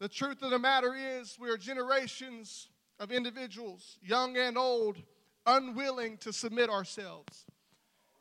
The 0.00 0.08
truth 0.08 0.42
of 0.42 0.50
the 0.50 0.58
matter 0.58 0.96
is, 0.96 1.36
we 1.38 1.50
are 1.50 1.56
generations 1.56 2.68
of 2.98 3.12
individuals, 3.12 3.96
young 4.02 4.36
and 4.36 4.58
old, 4.58 4.96
unwilling 5.46 6.16
to 6.18 6.32
submit 6.32 6.68
ourselves. 6.68 7.46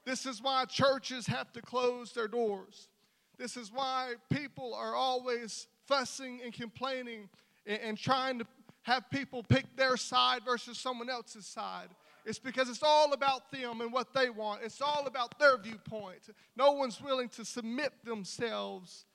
This 0.06 0.26
is 0.26 0.42
why 0.42 0.66
churches 0.66 1.26
have 1.28 1.52
to 1.54 1.62
close 1.62 2.12
their 2.12 2.28
doors. 2.28 2.90
This 3.38 3.58
is 3.58 3.72
why 3.72 4.14
people 4.30 4.74
are 4.74 4.96
always 4.96 5.68
fussing 5.88 6.42
and 6.44 6.54
complaining 6.54 7.30
and, 7.66 7.80
and 7.82 7.98
trying 7.98 8.40
to 8.40 8.46
have 8.84 9.10
people 9.10 9.44
pick 9.44 9.66
their 9.76 9.98
side 9.98 10.42
versus 10.46 10.78
someone 10.78 11.10
else's 11.10 11.46
side. 11.46 11.90
It's 12.24 12.40
because 12.40 12.70
it's 12.70 12.84
all 12.84 13.14
about 13.14 13.52
them 13.52 13.82
and 13.82 13.92
what 13.92 14.14
they 14.14 14.30
want. 14.30 14.62
It's 14.64 14.82
all 14.82 15.06
about 15.06 15.38
their 15.38 15.58
viewpoint. 15.58 16.22
No 16.56 16.72
one's 16.72 17.02
willing 17.02 17.30
to 17.30 17.46
submit 17.46 17.94
themselves 18.04 19.06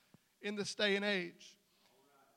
in 0.41 0.55
this 0.55 0.75
day 0.75 0.95
and 0.95 1.05
age. 1.05 1.57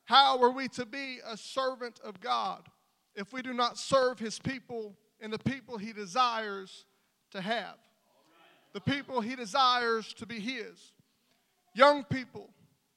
How 0.05 0.41
are 0.41 0.51
we 0.51 0.67
to 0.69 0.85
be 0.85 1.19
a 1.25 1.35
servant 1.35 1.99
of 2.03 2.19
God 2.19 2.67
if 3.15 3.33
we 3.33 3.41
do 3.41 3.53
not 3.53 3.77
serve 3.77 4.19
His 4.19 4.37
people 4.37 4.95
and 5.19 5.31
the 5.31 5.39
people 5.39 5.77
He 5.77 5.93
desires 5.93 6.85
to 7.31 7.41
have? 7.41 7.77
The 8.75 8.81
people 8.81 9.21
He 9.21 9.37
desires 9.37 10.13
to 10.15 10.25
be 10.25 10.37
His. 10.37 10.91
Young 11.73 12.03
people, 12.03 12.49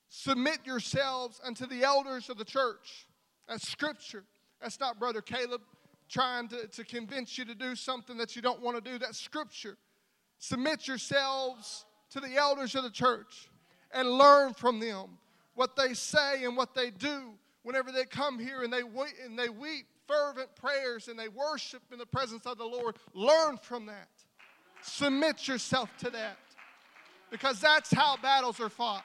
submit 0.09 0.59
yourselves 0.65 1.41
unto 1.45 1.67
the 1.67 1.85
elders 1.85 2.29
of 2.29 2.37
the 2.37 2.45
church. 2.45 3.07
That's 3.49 3.71
scripture. 3.71 4.25
That's 4.61 4.81
not 4.81 4.99
Brother 4.99 5.23
Caleb 5.23 5.61
trying 6.09 6.49
to, 6.49 6.67
to 6.67 6.85
convince 6.85 7.39
you 7.39 7.45
to 7.45 7.55
do 7.55 7.77
something 7.77 8.17
that 8.17 8.35
you 8.35 8.43
don't 8.43 8.61
want 8.61 8.83
to 8.83 8.91
do. 8.91 8.99
That's 8.99 9.21
scripture. 9.21 9.77
Submit 10.41 10.89
yourselves 10.89 11.87
to 12.11 12.19
the 12.19 12.35
elders 12.35 12.75
of 12.75 12.83
the 12.83 12.91
church 12.91 13.49
and 13.93 14.11
learn 14.11 14.55
from 14.55 14.81
them 14.81 15.11
what 15.55 15.77
they 15.77 15.95
say 15.95 16.43
and 16.43 16.57
what 16.57 16.75
they 16.75 16.91
do 16.91 17.35
whenever 17.63 17.93
they 17.93 18.05
come 18.05 18.41
here 18.41 18.65
and 18.65 18.73
they 18.73 18.83
weep, 18.83 19.15
and 19.25 19.39
they 19.39 19.49
weep 19.49 19.87
fervent 20.09 20.49
prayers 20.57 21.07
and 21.07 21.17
they 21.17 21.29
worship 21.29 21.83
in 21.93 21.99
the 21.99 22.07
presence 22.07 22.47
of 22.47 22.59
the 22.59 22.65
Lord. 22.65 22.97
Learn 23.15 23.59
from 23.59 23.87
that. 23.87 24.09
Submit 24.83 25.47
yourself 25.49 25.91
to 25.99 26.11
that 26.11 26.39
because 27.31 27.61
that's 27.61 27.93
how 27.93 28.17
battles 28.17 28.61
are 28.61 28.69
fought. 28.69 29.05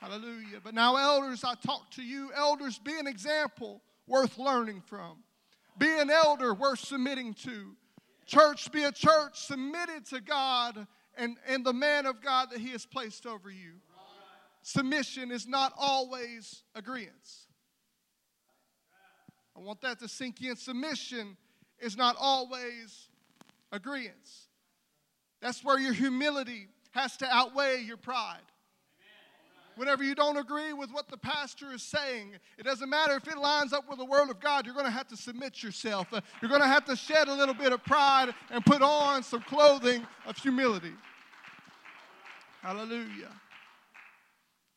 Hallelujah. 0.00 0.60
But 0.62 0.74
now, 0.74 0.96
elders, 0.96 1.42
I 1.44 1.54
talk 1.54 1.90
to 1.92 2.02
you. 2.02 2.30
Elders, 2.34 2.78
be 2.78 2.98
an 2.98 3.06
example 3.06 3.82
worth 4.06 4.38
learning 4.38 4.82
from. 4.86 5.18
Be 5.76 5.88
an 5.98 6.10
elder 6.10 6.54
worth 6.54 6.80
submitting 6.80 7.34
to. 7.34 7.76
Church, 8.26 8.70
be 8.70 8.84
a 8.84 8.92
church 8.92 9.38
submitted 9.38 10.06
to 10.06 10.20
God 10.20 10.86
and, 11.16 11.36
and 11.46 11.64
the 11.64 11.72
man 11.72 12.06
of 12.06 12.22
God 12.22 12.50
that 12.50 12.60
He 12.60 12.70
has 12.70 12.86
placed 12.86 13.26
over 13.26 13.50
you. 13.50 13.74
Submission 14.62 15.30
is 15.30 15.46
not 15.46 15.72
always 15.76 16.62
agreement. 16.74 17.14
I 19.56 19.60
want 19.60 19.80
that 19.80 19.98
to 20.00 20.08
sink 20.08 20.40
in. 20.42 20.56
Submission 20.56 21.36
is 21.80 21.96
not 21.96 22.16
always 22.18 23.07
agreement. 23.72 24.28
That's 25.40 25.62
where 25.62 25.78
your 25.78 25.92
humility 25.92 26.68
has 26.92 27.16
to 27.18 27.26
outweigh 27.30 27.82
your 27.82 27.96
pride 27.96 28.42
whenever 29.78 30.02
you 30.02 30.14
don't 30.14 30.36
agree 30.36 30.72
with 30.72 30.90
what 30.90 31.08
the 31.08 31.16
pastor 31.16 31.72
is 31.72 31.82
saying, 31.82 32.34
it 32.58 32.64
doesn't 32.64 32.90
matter 32.90 33.14
if 33.14 33.28
it 33.28 33.38
lines 33.38 33.72
up 33.72 33.88
with 33.88 33.98
the 33.98 34.04
Word 34.04 34.28
of 34.28 34.40
God, 34.40 34.66
you're 34.66 34.74
going 34.74 34.86
to 34.86 34.90
have 34.90 35.06
to 35.08 35.16
submit 35.16 35.62
yourself. 35.62 36.12
Uh, 36.12 36.20
you're 36.42 36.48
going 36.48 36.60
to 36.60 36.66
have 36.66 36.84
to 36.86 36.96
shed 36.96 37.28
a 37.28 37.34
little 37.34 37.54
bit 37.54 37.72
of 37.72 37.82
pride 37.84 38.34
and 38.50 38.64
put 38.66 38.82
on 38.82 39.22
some 39.22 39.40
clothing 39.42 40.04
of 40.26 40.36
humility. 40.36 40.92
Hallelujah. 42.60 43.30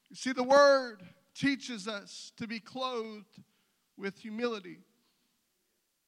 You 0.10 0.16
see, 0.16 0.34
the 0.34 0.44
Word 0.44 1.02
teaches 1.34 1.88
us 1.88 2.32
to 2.38 2.48
be 2.48 2.60
clothed 2.60 3.40
with 3.98 4.20
humility. 4.20 4.78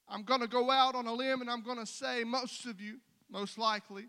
I'm 0.07 0.23
going 0.23 0.41
to 0.41 0.47
go 0.47 0.69
out 0.69 0.95
on 0.95 1.07
a 1.07 1.13
limb 1.13 1.41
and 1.41 1.49
I'm 1.49 1.63
going 1.63 1.79
to 1.79 1.85
say, 1.85 2.23
most 2.23 2.65
of 2.65 2.79
you, 2.81 2.97
most 3.29 3.57
likely, 3.57 4.07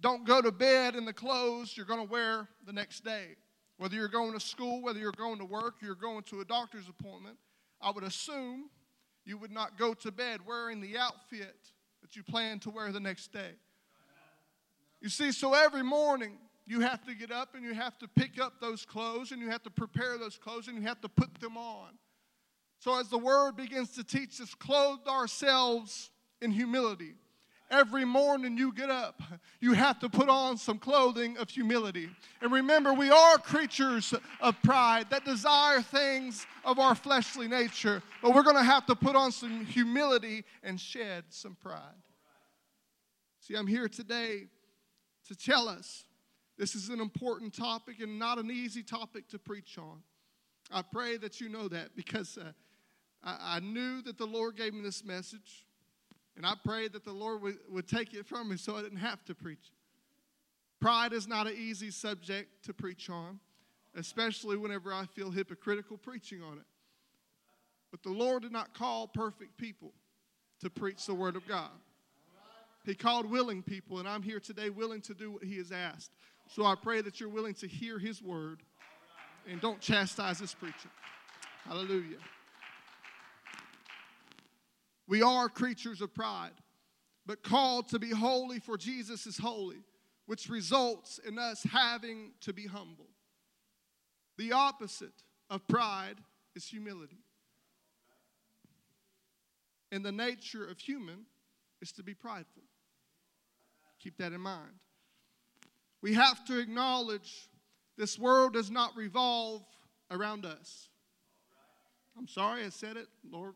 don't 0.00 0.26
go 0.26 0.42
to 0.42 0.50
bed 0.50 0.96
in 0.96 1.04
the 1.04 1.12
clothes 1.12 1.76
you're 1.76 1.86
going 1.86 2.04
to 2.04 2.10
wear 2.10 2.48
the 2.66 2.72
next 2.72 3.04
day. 3.04 3.36
Whether 3.78 3.96
you're 3.96 4.08
going 4.08 4.32
to 4.32 4.40
school, 4.40 4.82
whether 4.82 4.98
you're 4.98 5.12
going 5.12 5.38
to 5.38 5.44
work, 5.44 5.76
you're 5.80 5.94
going 5.94 6.22
to 6.24 6.40
a 6.40 6.44
doctor's 6.44 6.88
appointment, 6.88 7.36
I 7.80 7.90
would 7.90 8.04
assume 8.04 8.70
you 9.24 9.38
would 9.38 9.50
not 9.50 9.78
go 9.78 9.94
to 9.94 10.12
bed 10.12 10.40
wearing 10.46 10.80
the 10.80 10.98
outfit 10.98 11.56
that 12.02 12.16
you 12.16 12.22
plan 12.22 12.58
to 12.60 12.70
wear 12.70 12.92
the 12.92 13.00
next 13.00 13.32
day. 13.32 13.52
You 15.00 15.08
see, 15.08 15.32
so 15.32 15.54
every 15.54 15.82
morning 15.82 16.38
you 16.66 16.80
have 16.80 17.04
to 17.06 17.14
get 17.14 17.32
up 17.32 17.54
and 17.54 17.64
you 17.64 17.74
have 17.74 17.98
to 17.98 18.08
pick 18.08 18.40
up 18.40 18.60
those 18.60 18.84
clothes 18.84 19.32
and 19.32 19.40
you 19.40 19.50
have 19.50 19.62
to 19.64 19.70
prepare 19.70 20.16
those 20.18 20.36
clothes 20.36 20.68
and 20.68 20.76
you 20.76 20.82
have 20.82 21.00
to 21.00 21.08
put 21.08 21.40
them 21.40 21.56
on. 21.56 21.98
So, 22.82 22.98
as 22.98 23.06
the 23.06 23.16
word 23.16 23.54
begins 23.54 23.90
to 23.90 24.02
teach 24.02 24.40
us, 24.40 24.56
clothe 24.56 25.06
ourselves 25.06 26.10
in 26.40 26.50
humility. 26.50 27.14
Every 27.70 28.04
morning 28.04 28.58
you 28.58 28.72
get 28.72 28.90
up, 28.90 29.22
you 29.60 29.74
have 29.74 30.00
to 30.00 30.08
put 30.08 30.28
on 30.28 30.56
some 30.56 30.80
clothing 30.80 31.36
of 31.36 31.48
humility. 31.48 32.08
And 32.40 32.50
remember, 32.50 32.92
we 32.92 33.08
are 33.08 33.38
creatures 33.38 34.12
of 34.40 34.60
pride 34.64 35.10
that 35.10 35.24
desire 35.24 35.80
things 35.80 36.44
of 36.64 36.80
our 36.80 36.96
fleshly 36.96 37.46
nature, 37.46 38.02
but 38.20 38.34
we're 38.34 38.42
going 38.42 38.56
to 38.56 38.64
have 38.64 38.84
to 38.86 38.96
put 38.96 39.14
on 39.14 39.30
some 39.30 39.64
humility 39.64 40.42
and 40.64 40.80
shed 40.80 41.22
some 41.28 41.54
pride. 41.54 42.02
See, 43.38 43.54
I'm 43.54 43.68
here 43.68 43.86
today 43.86 44.48
to 45.28 45.36
tell 45.36 45.68
us 45.68 46.04
this 46.58 46.74
is 46.74 46.88
an 46.88 47.00
important 47.00 47.54
topic 47.54 48.00
and 48.00 48.18
not 48.18 48.38
an 48.38 48.50
easy 48.50 48.82
topic 48.82 49.28
to 49.28 49.38
preach 49.38 49.78
on. 49.78 50.02
I 50.72 50.82
pray 50.82 51.16
that 51.18 51.40
you 51.40 51.48
know 51.48 51.68
that 51.68 51.94
because 51.94 52.38
uh, 52.38 52.52
I, 53.24 53.56
I 53.56 53.60
knew 53.60 54.02
that 54.02 54.18
the 54.18 54.26
Lord 54.26 54.56
gave 54.56 54.74
me 54.74 54.82
this 54.82 55.04
message. 55.04 55.66
And 56.36 56.46
I 56.46 56.54
prayed 56.64 56.92
that 56.94 57.04
the 57.04 57.12
Lord 57.12 57.42
would, 57.42 57.58
would 57.70 57.86
take 57.86 58.14
it 58.14 58.26
from 58.26 58.48
me 58.48 58.56
so 58.56 58.76
I 58.76 58.82
didn't 58.82 58.98
have 58.98 59.24
to 59.26 59.34
preach. 59.34 59.70
Pride 60.80 61.12
is 61.12 61.28
not 61.28 61.46
an 61.46 61.54
easy 61.56 61.90
subject 61.90 62.64
to 62.64 62.72
preach 62.72 63.08
on, 63.10 63.38
especially 63.94 64.56
whenever 64.56 64.92
I 64.92 65.06
feel 65.06 65.30
hypocritical 65.30 65.96
preaching 65.96 66.42
on 66.42 66.58
it. 66.58 66.64
But 67.90 68.02
the 68.02 68.10
Lord 68.10 68.42
did 68.42 68.52
not 68.52 68.74
call 68.74 69.06
perfect 69.06 69.58
people 69.58 69.92
to 70.60 70.70
preach 70.70 71.06
the 71.06 71.14
Word 71.14 71.36
of 71.36 71.46
God. 71.46 71.70
He 72.84 72.94
called 72.94 73.30
willing 73.30 73.62
people, 73.62 74.00
and 74.00 74.08
I'm 74.08 74.22
here 74.22 74.40
today 74.40 74.70
willing 74.70 75.02
to 75.02 75.14
do 75.14 75.30
what 75.30 75.44
He 75.44 75.58
has 75.58 75.70
asked. 75.70 76.10
So 76.48 76.64
I 76.64 76.74
pray 76.74 77.00
that 77.02 77.20
you're 77.20 77.28
willing 77.28 77.54
to 77.54 77.68
hear 77.68 77.98
His 77.98 78.20
Word 78.20 78.62
and 79.48 79.60
don't 79.60 79.80
chastise 79.80 80.38
this 80.38 80.54
preacher. 80.54 80.88
Hallelujah. 81.64 82.18
We 85.12 85.20
are 85.20 85.50
creatures 85.50 86.00
of 86.00 86.14
pride, 86.14 86.54
but 87.26 87.42
called 87.42 87.86
to 87.90 87.98
be 87.98 88.08
holy, 88.08 88.58
for 88.60 88.78
Jesus 88.78 89.26
is 89.26 89.36
holy, 89.36 89.84
which 90.24 90.48
results 90.48 91.20
in 91.28 91.38
us 91.38 91.62
having 91.64 92.30
to 92.40 92.54
be 92.54 92.66
humble. 92.66 93.10
The 94.38 94.52
opposite 94.52 95.12
of 95.50 95.68
pride 95.68 96.16
is 96.56 96.64
humility. 96.64 97.18
And 99.90 100.02
the 100.02 100.12
nature 100.12 100.64
of 100.64 100.78
human 100.78 101.26
is 101.82 101.92
to 101.92 102.02
be 102.02 102.14
prideful. 102.14 102.62
Keep 103.98 104.16
that 104.16 104.32
in 104.32 104.40
mind. 104.40 104.80
We 106.00 106.14
have 106.14 106.42
to 106.46 106.58
acknowledge 106.58 107.50
this 107.98 108.18
world 108.18 108.54
does 108.54 108.70
not 108.70 108.96
revolve 108.96 109.60
around 110.10 110.46
us. 110.46 110.88
I'm 112.16 112.28
sorry 112.28 112.64
I 112.64 112.70
said 112.70 112.96
it. 112.96 113.08
Lord, 113.30 113.52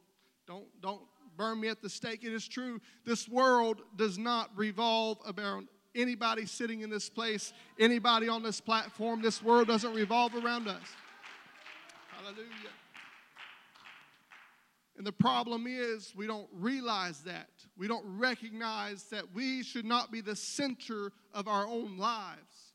don't, 0.47 0.67
don't 0.83 1.01
burn 1.37 1.61
me 1.61 1.69
at 1.69 1.83
the 1.83 1.91
stake. 1.91 2.25
It 2.25 2.33
is 2.33 2.47
true. 2.47 2.81
This 3.05 3.29
world 3.29 3.83
does 3.97 4.19
not 4.19 4.51
revolve 4.57 5.19
around 5.37 5.69
anybody 5.95 6.47
sitting 6.47 6.83
in 6.83 6.91
this 6.91 7.09
place, 7.09 7.53
anybody 7.79 8.29
on 8.29 8.43
this 8.43 8.61
platform. 8.61 9.23
This 9.23 9.43
world 9.43 9.69
doesn't 9.69 9.95
revolve 9.95 10.35
around 10.35 10.69
us. 10.69 10.83
Hallelujah. 12.11 12.47
And 14.97 15.07
the 15.07 15.13
problem 15.13 15.67
is, 15.69 16.15
we 16.17 16.27
don't 16.27 16.49
realize 16.53 17.21
that. 17.21 17.51
We 17.77 17.87
don't 17.87 18.05
recognize 18.19 19.05
that 19.05 19.25
we 19.35 19.63
should 19.63 19.85
not 19.85 20.11
be 20.11 20.23
the 20.23 20.37
center 20.37 21.13
of 21.35 21.49
our 21.49 21.67
own 21.67 21.99
lives. 21.99 22.73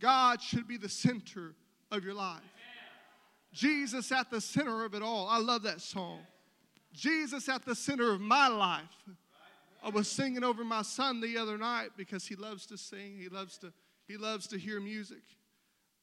God 0.00 0.40
should 0.40 0.66
be 0.66 0.78
the 0.78 0.88
center 0.88 1.54
of 1.90 2.04
your 2.04 2.14
life. 2.14 2.40
Jesus 3.52 4.10
at 4.10 4.30
the 4.30 4.40
center 4.40 4.84
of 4.84 4.94
it 4.94 5.02
all. 5.02 5.28
I 5.28 5.38
love 5.38 5.62
that 5.64 5.82
song. 5.82 6.20
Jesus 6.92 7.48
at 7.48 7.64
the 7.64 7.74
center 7.74 8.12
of 8.12 8.20
my 8.20 8.48
life. 8.48 9.04
I 9.82 9.88
was 9.88 10.08
singing 10.08 10.44
over 10.44 10.64
my 10.64 10.82
son 10.82 11.20
the 11.20 11.38
other 11.38 11.58
night 11.58 11.90
because 11.96 12.26
he 12.26 12.36
loves 12.36 12.66
to 12.66 12.78
sing. 12.78 13.18
He 13.18 13.28
loves 13.28 13.58
to 13.58 13.72
he 14.06 14.16
loves 14.16 14.46
to 14.48 14.58
hear 14.58 14.80
music. 14.80 15.22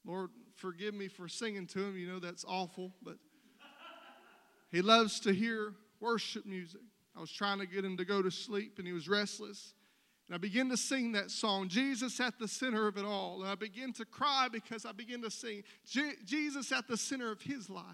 Lord, 0.04 0.30
forgive 0.56 0.94
me 0.94 1.08
for 1.08 1.28
singing 1.28 1.66
to 1.68 1.78
him. 1.84 1.96
You 1.96 2.08
know 2.08 2.18
that's 2.18 2.44
awful, 2.48 2.92
but 3.02 3.16
he 4.72 4.82
loves 4.82 5.20
to 5.20 5.32
hear 5.32 5.74
worship 6.00 6.46
music. 6.46 6.80
I 7.16 7.20
was 7.20 7.30
trying 7.30 7.58
to 7.58 7.66
get 7.66 7.84
him 7.84 7.96
to 7.98 8.04
go 8.04 8.22
to 8.22 8.30
sleep 8.30 8.78
and 8.78 8.86
he 8.86 8.92
was 8.92 9.08
restless. 9.08 9.74
And 10.28 10.34
I 10.34 10.38
began 10.38 10.68
to 10.70 10.76
sing 10.76 11.12
that 11.12 11.30
song, 11.30 11.68
Jesus 11.68 12.20
at 12.20 12.38
the 12.38 12.46
center 12.46 12.86
of 12.86 12.96
it 12.96 13.04
all. 13.04 13.42
And 13.42 13.50
I 13.50 13.56
began 13.56 13.92
to 13.94 14.04
cry 14.04 14.48
because 14.50 14.86
I 14.86 14.92
began 14.92 15.20
to 15.22 15.30
sing, 15.30 15.64
Jesus 16.24 16.70
at 16.72 16.86
the 16.86 16.96
center 16.96 17.32
of 17.32 17.42
his 17.42 17.68
life. 17.68 17.84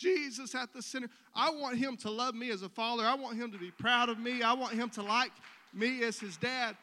Jesus 0.00 0.54
at 0.54 0.72
the 0.72 0.80
center. 0.82 1.08
I 1.34 1.50
want 1.50 1.76
him 1.76 1.96
to 1.98 2.10
love 2.10 2.34
me 2.34 2.50
as 2.50 2.62
a 2.62 2.68
father. 2.68 3.04
I 3.04 3.14
want 3.14 3.36
him 3.36 3.52
to 3.52 3.58
be 3.58 3.70
proud 3.70 4.08
of 4.08 4.18
me. 4.18 4.42
I 4.42 4.54
want 4.54 4.74
him 4.74 4.88
to 4.90 5.02
like 5.02 5.32
me 5.74 6.02
as 6.02 6.18
his 6.18 6.36
dad. 6.38 6.76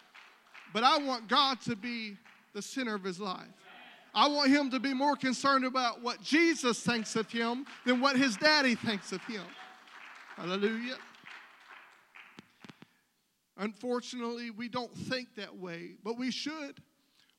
But 0.74 0.84
I 0.84 0.98
want 1.00 1.28
God 1.28 1.60
to 1.62 1.76
be 1.76 2.16
the 2.54 2.62
center 2.62 2.94
of 2.94 3.04
his 3.04 3.20
life. 3.20 3.48
I 4.14 4.28
want 4.28 4.50
him 4.50 4.70
to 4.72 4.80
be 4.80 4.94
more 4.94 5.16
concerned 5.16 5.66
about 5.66 6.02
what 6.02 6.22
Jesus 6.22 6.80
thinks 6.80 7.16
of 7.16 7.30
him 7.32 7.66
than 7.86 8.00
what 8.02 8.16
his 8.16 8.38
daddy 8.38 8.76
thinks 8.76 9.12
of 9.12 9.24
him. 9.26 9.44
Hallelujah. 10.36 10.98
Unfortunately, 13.58 14.52
we 14.52 14.70
don't 14.70 14.96
think 14.96 15.36
that 15.36 15.58
way, 15.58 15.96
but 16.04 16.18
we 16.18 16.30
should. 16.30 16.82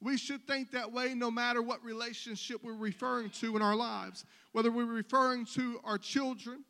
We 0.00 0.16
should 0.16 0.46
think 0.46 0.70
that 0.72 0.92
way 0.92 1.14
no 1.14 1.30
matter 1.30 1.60
what 1.60 1.82
relationship 1.84 2.62
we're 2.62 2.74
referring 2.74 3.30
to 3.30 3.56
in 3.56 3.62
our 3.62 3.74
lives. 3.74 4.24
Whether 4.52 4.70
we're 4.70 4.84
referring 4.84 5.44
to 5.54 5.80
our 5.84 5.98
children 5.98 6.64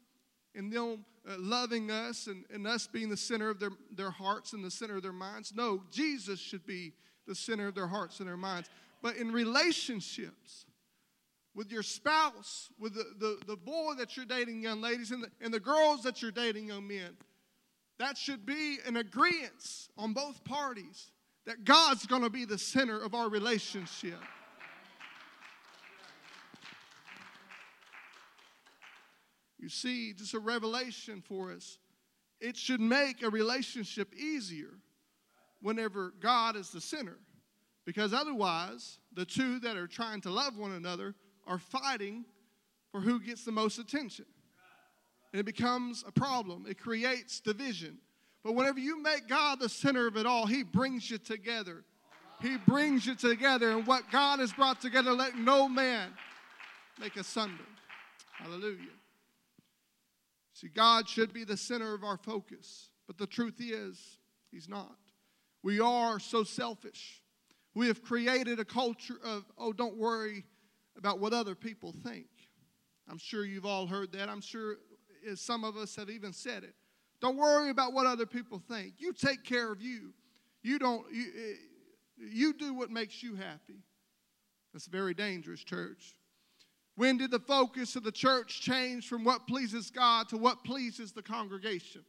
and 0.54 0.72
them 0.72 1.04
uh, 1.28 1.34
loving 1.38 1.90
us 1.90 2.26
and, 2.26 2.44
and 2.52 2.66
us 2.66 2.86
being 2.86 3.10
the 3.10 3.16
center 3.16 3.50
of 3.50 3.60
their, 3.60 3.70
their 3.94 4.10
hearts 4.10 4.54
and 4.54 4.64
the 4.64 4.70
center 4.70 4.96
of 4.96 5.02
their 5.02 5.12
minds. 5.12 5.52
No, 5.54 5.82
Jesus 5.90 6.40
should 6.40 6.66
be 6.66 6.94
the 7.26 7.34
center 7.34 7.68
of 7.68 7.74
their 7.74 7.86
hearts 7.86 8.20
and 8.20 8.28
their 8.28 8.36
minds. 8.36 8.70
But 9.02 9.16
in 9.16 9.30
relationships, 9.30 10.64
with 11.54 11.70
your 11.70 11.82
spouse, 11.82 12.70
with 12.78 12.94
the, 12.94 13.04
the, 13.18 13.38
the 13.46 13.56
boy 13.56 13.94
that 13.98 14.16
you're 14.16 14.26
dating, 14.26 14.62
young 14.62 14.80
ladies, 14.80 15.10
and 15.10 15.24
the, 15.24 15.28
and 15.40 15.52
the 15.52 15.60
girls 15.60 16.02
that 16.04 16.22
you're 16.22 16.30
dating, 16.30 16.68
young 16.68 16.86
men, 16.86 17.16
that 17.98 18.16
should 18.16 18.46
be 18.46 18.78
an 18.86 18.96
agreement 18.96 19.88
on 19.98 20.12
both 20.12 20.42
parties 20.44 21.10
that 21.48 21.64
God's 21.64 22.04
going 22.04 22.20
to 22.20 22.28
be 22.28 22.44
the 22.44 22.58
center 22.58 23.02
of 23.02 23.14
our 23.14 23.30
relationship. 23.30 24.18
You 29.58 29.70
see, 29.70 30.12
just 30.12 30.34
a 30.34 30.40
revelation 30.40 31.22
for 31.26 31.50
us. 31.50 31.78
It 32.38 32.54
should 32.54 32.82
make 32.82 33.22
a 33.22 33.30
relationship 33.30 34.14
easier 34.14 34.74
whenever 35.62 36.12
God 36.20 36.54
is 36.54 36.68
the 36.68 36.82
center. 36.82 37.16
Because 37.86 38.12
otherwise, 38.12 38.98
the 39.14 39.24
two 39.24 39.58
that 39.60 39.78
are 39.78 39.86
trying 39.86 40.20
to 40.20 40.30
love 40.30 40.58
one 40.58 40.72
another 40.72 41.14
are 41.46 41.58
fighting 41.58 42.26
for 42.92 43.00
who 43.00 43.20
gets 43.20 43.46
the 43.46 43.52
most 43.52 43.78
attention. 43.78 44.26
And 45.32 45.40
it 45.40 45.44
becomes 45.44 46.04
a 46.06 46.12
problem, 46.12 46.66
it 46.68 46.78
creates 46.78 47.40
division. 47.40 48.00
But 48.48 48.54
whenever 48.54 48.80
you 48.80 49.02
make 49.02 49.28
God 49.28 49.60
the 49.60 49.68
center 49.68 50.06
of 50.06 50.16
it 50.16 50.24
all, 50.24 50.46
He 50.46 50.62
brings 50.62 51.10
you 51.10 51.18
together. 51.18 51.84
He 52.40 52.56
brings 52.56 53.04
you 53.04 53.14
together. 53.14 53.72
And 53.72 53.86
what 53.86 54.10
God 54.10 54.38
has 54.38 54.54
brought 54.54 54.80
together, 54.80 55.12
let 55.12 55.36
no 55.36 55.68
man 55.68 56.14
make 56.98 57.16
asunder. 57.16 57.66
Hallelujah. 58.32 58.96
See, 60.54 60.68
God 60.68 61.06
should 61.10 61.34
be 61.34 61.44
the 61.44 61.58
center 61.58 61.92
of 61.92 62.04
our 62.04 62.16
focus. 62.16 62.88
But 63.06 63.18
the 63.18 63.26
truth 63.26 63.60
is, 63.60 64.16
He's 64.50 64.66
not. 64.66 64.96
We 65.62 65.78
are 65.78 66.18
so 66.18 66.42
selfish. 66.42 67.20
We 67.74 67.88
have 67.88 68.02
created 68.02 68.60
a 68.60 68.64
culture 68.64 69.18
of, 69.22 69.44
oh, 69.58 69.74
don't 69.74 69.98
worry 69.98 70.46
about 70.96 71.18
what 71.18 71.34
other 71.34 71.54
people 71.54 71.92
think. 72.02 72.28
I'm 73.10 73.18
sure 73.18 73.44
you've 73.44 73.66
all 73.66 73.86
heard 73.86 74.12
that. 74.12 74.30
I'm 74.30 74.40
sure 74.40 74.76
some 75.34 75.64
of 75.64 75.76
us 75.76 75.96
have 75.96 76.08
even 76.08 76.32
said 76.32 76.64
it. 76.64 76.74
Don't 77.20 77.36
worry 77.36 77.70
about 77.70 77.92
what 77.92 78.06
other 78.06 78.26
people 78.26 78.60
think. 78.68 78.94
You 78.98 79.12
take 79.12 79.44
care 79.44 79.72
of 79.72 79.82
you. 79.82 80.12
You 80.62 80.78
don't 80.78 81.04
you, 81.12 81.24
eh, 81.36 81.54
you 82.30 82.52
do 82.52 82.74
what 82.74 82.90
makes 82.90 83.22
you 83.22 83.34
happy. 83.34 83.82
That's 84.72 84.86
very 84.86 85.14
dangerous, 85.14 85.62
church. 85.62 86.14
When 86.96 87.16
did 87.16 87.30
the 87.30 87.38
focus 87.38 87.94
of 87.96 88.02
the 88.02 88.12
church 88.12 88.60
change 88.60 89.08
from 89.08 89.24
what 89.24 89.46
pleases 89.46 89.90
God 89.90 90.28
to 90.30 90.36
what 90.36 90.64
pleases 90.64 91.12
the 91.12 91.22
congregation? 91.22 92.04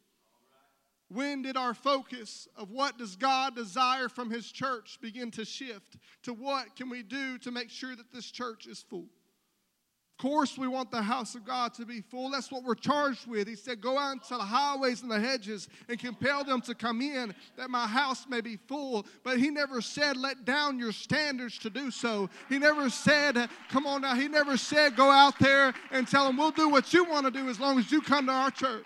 When 1.10 1.42
did 1.42 1.58
our 1.58 1.74
focus 1.74 2.48
of 2.56 2.70
what 2.70 2.98
does 2.98 3.16
God 3.16 3.56
desire 3.56 4.10
from 4.10 4.30
his 4.30 4.52
church 4.52 5.00
begin 5.02 5.32
to 5.32 5.46
shift 5.46 5.98
to 6.24 6.34
what 6.34 6.76
can 6.76 6.90
we 6.90 7.02
do 7.02 7.38
to 7.40 7.52
make 7.52 7.70
sure 7.70 7.96
that 7.96 8.12
this 8.12 8.30
church 8.30 8.68
is 8.68 8.82
full? 8.82 9.10
Course, 10.20 10.58
we 10.58 10.68
want 10.68 10.92
the 10.92 11.02
house 11.02 11.34
of 11.34 11.46
God 11.46 11.74
to 11.76 11.86
be 11.86 12.02
full. 12.02 12.30
That's 12.30 12.52
what 12.52 12.64
we're 12.64 12.76
charged 12.76 13.26
with. 13.26 13.48
He 13.48 13.56
said, 13.56 13.82
Go 13.82 13.98
out 13.98 14.14
into 14.14 14.36
the 14.36 14.44
highways 14.44 15.02
and 15.02 15.10
the 15.10 15.20
hedges 15.20 15.68
and 15.88 15.98
compel 15.98 16.44
them 16.44 16.62
to 16.62 16.76
come 16.76 17.02
in 17.02 17.34
that 17.58 17.72
my 17.72 17.88
house 17.88 18.28
may 18.30 18.42
be 18.42 18.58
full. 18.68 19.08
But 19.24 19.40
he 19.40 19.50
never 19.50 19.82
said, 19.82 20.18
Let 20.18 20.46
down 20.46 20.78
your 20.78 20.92
standards 20.92 21.58
to 21.60 21.72
do 21.72 21.90
so. 21.90 22.30
He 22.50 22.60
never 22.60 22.90
said, 22.90 23.50
Come 23.70 23.88
on 23.88 24.02
now. 24.02 24.14
He 24.14 24.28
never 24.28 24.58
said, 24.58 24.96
Go 24.96 25.10
out 25.10 25.40
there 25.40 25.74
and 25.92 26.08
tell 26.08 26.28
them, 26.28 26.38
We'll 26.38 26.52
do 26.52 26.70
what 26.70 26.94
you 26.94 27.06
want 27.06 27.26
to 27.26 27.32
do 27.32 27.50
as 27.50 27.60
long 27.60 27.80
as 27.80 27.92
you 27.92 28.02
come 28.02 28.28
to 28.28 28.32
our 28.32 28.52
church. 28.52 28.86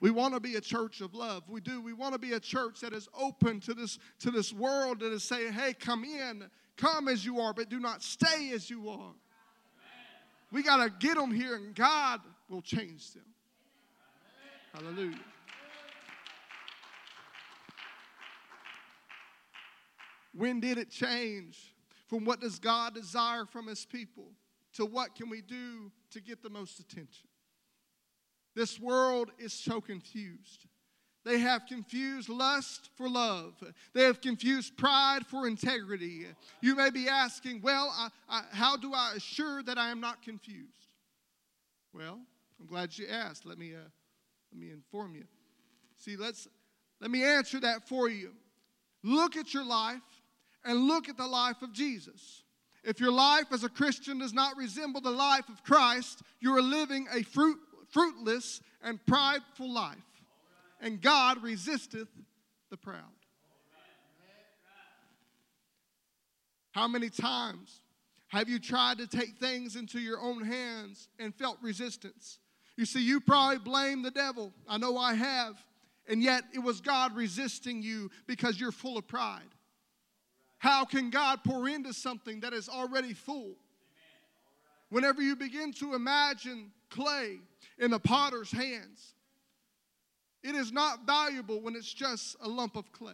We 0.00 0.10
want 0.10 0.34
to 0.34 0.40
be 0.40 0.56
a 0.56 0.60
church 0.60 1.00
of 1.00 1.14
love. 1.14 1.42
We 1.48 1.60
do. 1.60 1.80
We 1.80 1.92
want 1.92 2.12
to 2.12 2.18
be 2.18 2.34
a 2.34 2.40
church 2.40 2.80
that 2.80 2.92
is 2.92 3.08
open 3.18 3.60
to 3.60 3.74
this, 3.74 3.98
to 4.20 4.30
this 4.30 4.52
world 4.52 5.00
that 5.00 5.12
is 5.12 5.24
saying, 5.24 5.52
hey, 5.54 5.74
come 5.74 6.04
in, 6.04 6.48
Come 6.78 7.08
as 7.08 7.24
you 7.24 7.40
are, 7.40 7.52
but 7.52 7.68
do 7.68 7.80
not 7.80 8.02
stay 8.02 8.52
as 8.54 8.70
you 8.70 8.88
are. 8.88 9.12
We 10.50 10.62
got 10.62 10.82
to 10.82 10.90
get 10.90 11.16
them 11.16 11.32
here, 11.32 11.56
and 11.56 11.74
God 11.74 12.20
will 12.48 12.62
change 12.62 13.12
them. 13.12 13.24
Hallelujah. 14.72 15.18
When 20.32 20.60
did 20.60 20.78
it 20.78 20.88
change 20.88 21.74
from 22.06 22.24
what 22.24 22.40
does 22.40 22.60
God 22.60 22.94
desire 22.94 23.44
from 23.44 23.66
his 23.66 23.84
people 23.84 24.30
to 24.74 24.86
what 24.86 25.16
can 25.16 25.28
we 25.28 25.42
do 25.42 25.90
to 26.12 26.20
get 26.20 26.44
the 26.44 26.50
most 26.50 26.78
attention? 26.78 27.28
This 28.54 28.78
world 28.78 29.30
is 29.38 29.52
so 29.52 29.80
confused. 29.80 30.67
They 31.24 31.38
have 31.40 31.66
confused 31.66 32.28
lust 32.28 32.90
for 32.96 33.08
love. 33.08 33.54
They 33.92 34.04
have 34.04 34.20
confused 34.20 34.76
pride 34.76 35.26
for 35.26 35.46
integrity. 35.46 36.26
You 36.62 36.76
may 36.76 36.90
be 36.90 37.08
asking, 37.08 37.60
well, 37.62 37.92
I, 37.96 38.08
I, 38.28 38.42
how 38.52 38.76
do 38.76 38.94
I 38.94 39.14
assure 39.16 39.62
that 39.64 39.78
I 39.78 39.90
am 39.90 40.00
not 40.00 40.22
confused? 40.22 40.88
Well, 41.92 42.20
I'm 42.60 42.66
glad 42.66 42.96
you 42.96 43.06
asked. 43.08 43.44
Let 43.44 43.58
me, 43.58 43.74
uh, 43.74 43.78
let 44.52 44.60
me 44.60 44.70
inform 44.70 45.14
you. 45.14 45.24
See, 45.96 46.16
let's, 46.16 46.48
let 47.00 47.10
me 47.10 47.24
answer 47.24 47.60
that 47.60 47.88
for 47.88 48.08
you. 48.08 48.32
Look 49.02 49.36
at 49.36 49.52
your 49.52 49.64
life 49.64 50.00
and 50.64 50.86
look 50.86 51.08
at 51.08 51.16
the 51.16 51.26
life 51.26 51.62
of 51.62 51.72
Jesus. 51.72 52.42
If 52.84 53.00
your 53.00 53.12
life 53.12 53.46
as 53.52 53.64
a 53.64 53.68
Christian 53.68 54.18
does 54.18 54.32
not 54.32 54.56
resemble 54.56 55.00
the 55.00 55.10
life 55.10 55.48
of 55.48 55.62
Christ, 55.64 56.22
you 56.40 56.56
are 56.56 56.62
living 56.62 57.06
a 57.12 57.22
fruit, 57.22 57.58
fruitless 57.90 58.60
and 58.82 59.04
prideful 59.06 59.70
life. 59.70 59.98
And 60.80 61.00
God 61.00 61.42
resisteth 61.42 62.08
the 62.70 62.76
proud. 62.76 63.02
How 66.72 66.86
many 66.86 67.10
times 67.10 67.80
have 68.28 68.48
you 68.48 68.58
tried 68.58 68.98
to 68.98 69.06
take 69.06 69.36
things 69.38 69.74
into 69.74 69.98
your 69.98 70.20
own 70.20 70.44
hands 70.44 71.08
and 71.18 71.34
felt 71.34 71.58
resistance? 71.62 72.38
You 72.76 72.84
see, 72.84 73.02
you 73.02 73.20
probably 73.20 73.58
blame 73.58 74.02
the 74.02 74.10
devil. 74.10 74.52
I 74.68 74.78
know 74.78 74.96
I 74.96 75.14
have. 75.14 75.56
And 76.06 76.22
yet 76.22 76.44
it 76.54 76.60
was 76.60 76.80
God 76.80 77.16
resisting 77.16 77.82
you 77.82 78.10
because 78.26 78.60
you're 78.60 78.72
full 78.72 78.96
of 78.96 79.08
pride. 79.08 79.42
How 80.58 80.84
can 80.84 81.10
God 81.10 81.40
pour 81.44 81.68
into 81.68 81.92
something 81.92 82.40
that 82.40 82.52
is 82.52 82.68
already 82.68 83.12
full? 83.12 83.56
Whenever 84.90 85.20
you 85.20 85.36
begin 85.36 85.72
to 85.74 85.94
imagine 85.94 86.70
clay 86.90 87.40
in 87.78 87.90
the 87.90 87.98
potter's 87.98 88.50
hands, 88.50 89.14
it 90.42 90.54
is 90.54 90.72
not 90.72 91.06
valuable 91.06 91.60
when 91.60 91.74
it's 91.74 91.92
just 91.92 92.36
a 92.40 92.48
lump 92.48 92.76
of 92.76 92.92
clay. 92.92 93.12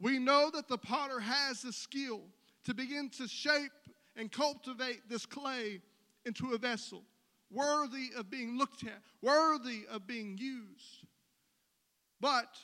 We 0.00 0.18
know 0.18 0.50
that 0.52 0.68
the 0.68 0.78
potter 0.78 1.20
has 1.20 1.62
the 1.62 1.72
skill 1.72 2.22
to 2.64 2.74
begin 2.74 3.08
to 3.18 3.28
shape 3.28 3.72
and 4.16 4.30
cultivate 4.30 5.08
this 5.08 5.26
clay 5.26 5.80
into 6.24 6.52
a 6.52 6.58
vessel 6.58 7.02
worthy 7.52 8.10
of 8.16 8.30
being 8.30 8.56
looked 8.56 8.84
at, 8.84 8.98
worthy 9.20 9.84
of 9.90 10.06
being 10.06 10.38
used. 10.38 11.06
But 12.20 12.56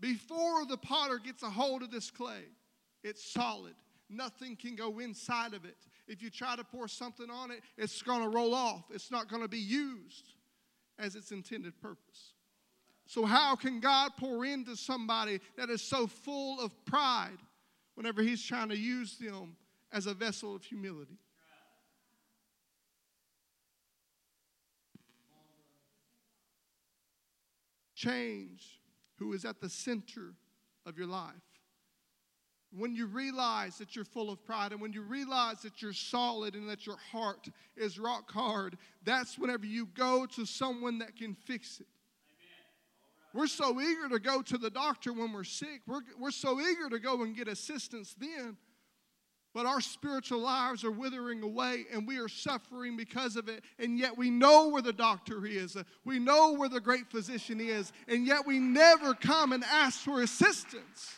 before 0.00 0.64
the 0.66 0.76
potter 0.76 1.18
gets 1.18 1.42
a 1.42 1.50
hold 1.50 1.82
of 1.82 1.90
this 1.90 2.10
clay, 2.10 2.44
it's 3.02 3.32
solid. 3.32 3.74
Nothing 4.08 4.56
can 4.56 4.76
go 4.76 5.00
inside 5.00 5.52
of 5.52 5.64
it. 5.64 5.76
If 6.06 6.22
you 6.22 6.30
try 6.30 6.54
to 6.54 6.62
pour 6.62 6.86
something 6.86 7.28
on 7.30 7.50
it, 7.50 7.60
it's 7.76 8.02
going 8.02 8.22
to 8.22 8.28
roll 8.28 8.54
off. 8.54 8.84
It's 8.90 9.10
not 9.10 9.28
going 9.28 9.42
to 9.42 9.48
be 9.48 9.58
used 9.58 10.34
as 10.98 11.16
its 11.16 11.32
intended 11.32 11.80
purpose. 11.80 12.34
So, 13.06 13.24
how 13.24 13.54
can 13.54 13.78
God 13.78 14.12
pour 14.18 14.44
into 14.44 14.76
somebody 14.76 15.40
that 15.56 15.70
is 15.70 15.80
so 15.80 16.08
full 16.08 16.60
of 16.60 16.72
pride 16.84 17.38
whenever 17.94 18.20
He's 18.20 18.44
trying 18.44 18.68
to 18.70 18.76
use 18.76 19.16
them 19.16 19.56
as 19.92 20.06
a 20.06 20.14
vessel 20.14 20.56
of 20.56 20.64
humility? 20.64 21.16
Change 27.94 28.80
who 29.18 29.32
is 29.32 29.44
at 29.44 29.60
the 29.60 29.70
center 29.70 30.34
of 30.84 30.98
your 30.98 31.06
life. 31.06 31.32
When 32.76 32.94
you 32.94 33.06
realize 33.06 33.78
that 33.78 33.94
you're 33.94 34.04
full 34.04 34.30
of 34.30 34.44
pride 34.44 34.72
and 34.72 34.80
when 34.80 34.92
you 34.92 35.02
realize 35.02 35.62
that 35.62 35.80
you're 35.80 35.92
solid 35.92 36.54
and 36.54 36.68
that 36.68 36.84
your 36.84 36.98
heart 37.10 37.48
is 37.76 37.98
rock 37.98 38.30
hard, 38.30 38.76
that's 39.04 39.38
whenever 39.38 39.64
you 39.64 39.86
go 39.94 40.26
to 40.26 40.44
someone 40.44 40.98
that 40.98 41.16
can 41.16 41.34
fix 41.34 41.80
it. 41.80 41.86
We're 43.36 43.46
so 43.46 43.78
eager 43.80 44.08
to 44.08 44.18
go 44.18 44.40
to 44.40 44.56
the 44.56 44.70
doctor 44.70 45.12
when 45.12 45.32
we're 45.32 45.44
sick. 45.44 45.82
We're, 45.86 46.00
we're 46.18 46.30
so 46.30 46.58
eager 46.58 46.88
to 46.88 46.98
go 46.98 47.22
and 47.22 47.36
get 47.36 47.48
assistance 47.48 48.16
then. 48.18 48.56
But 49.52 49.66
our 49.66 49.80
spiritual 49.80 50.40
lives 50.40 50.84
are 50.84 50.90
withering 50.90 51.42
away 51.42 51.84
and 51.92 52.06
we 52.06 52.18
are 52.18 52.28
suffering 52.28 52.96
because 52.96 53.36
of 53.36 53.48
it. 53.48 53.62
And 53.78 53.98
yet 53.98 54.16
we 54.16 54.30
know 54.30 54.68
where 54.68 54.82
the 54.82 54.92
doctor 54.92 55.46
is, 55.46 55.76
we 56.04 56.18
know 56.18 56.54
where 56.54 56.68
the 56.68 56.80
great 56.80 57.10
physician 57.10 57.60
is, 57.60 57.92
and 58.08 58.26
yet 58.26 58.46
we 58.46 58.58
never 58.58 59.14
come 59.14 59.52
and 59.52 59.64
ask 59.64 60.00
for 60.00 60.22
assistance 60.22 61.16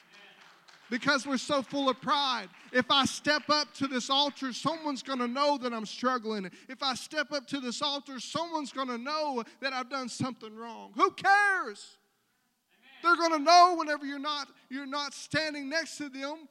because 0.91 1.27
we're 1.27 1.37
so 1.37 1.63
full 1.63 1.89
of 1.89 2.01
pride. 2.01 2.49
If 2.73 2.91
I 2.91 3.05
step 3.05 3.43
up 3.49 3.75
to 3.75 3.87
this 3.87 4.11
altar, 4.11 4.53
someone's 4.53 5.03
going 5.03 5.19
to 5.19 5.29
know 5.29 5.59
that 5.59 5.73
I'm 5.73 5.87
struggling. 5.87 6.51
If 6.69 6.83
I 6.83 6.95
step 6.95 7.33
up 7.33 7.47
to 7.49 7.61
this 7.61 7.83
altar, 7.83 8.21
someone's 8.21 8.73
going 8.73 8.89
to 8.89 8.99
know 8.99 9.45
that 9.61 9.73
I've 9.73 9.91
done 9.91 10.09
something 10.09 10.55
wrong. 10.55 10.93
Who 10.95 11.11
cares? 11.11 11.99
They're 13.03 13.17
going 13.17 13.33
to 13.33 13.39
know 13.39 13.77
whenever 13.79 14.05
you're 14.05 14.19
not 14.19 14.49
you're 14.69 14.87
not 14.87 15.15
standing 15.15 15.69
next 15.69 15.97
to 15.99 16.09
them 16.09 16.49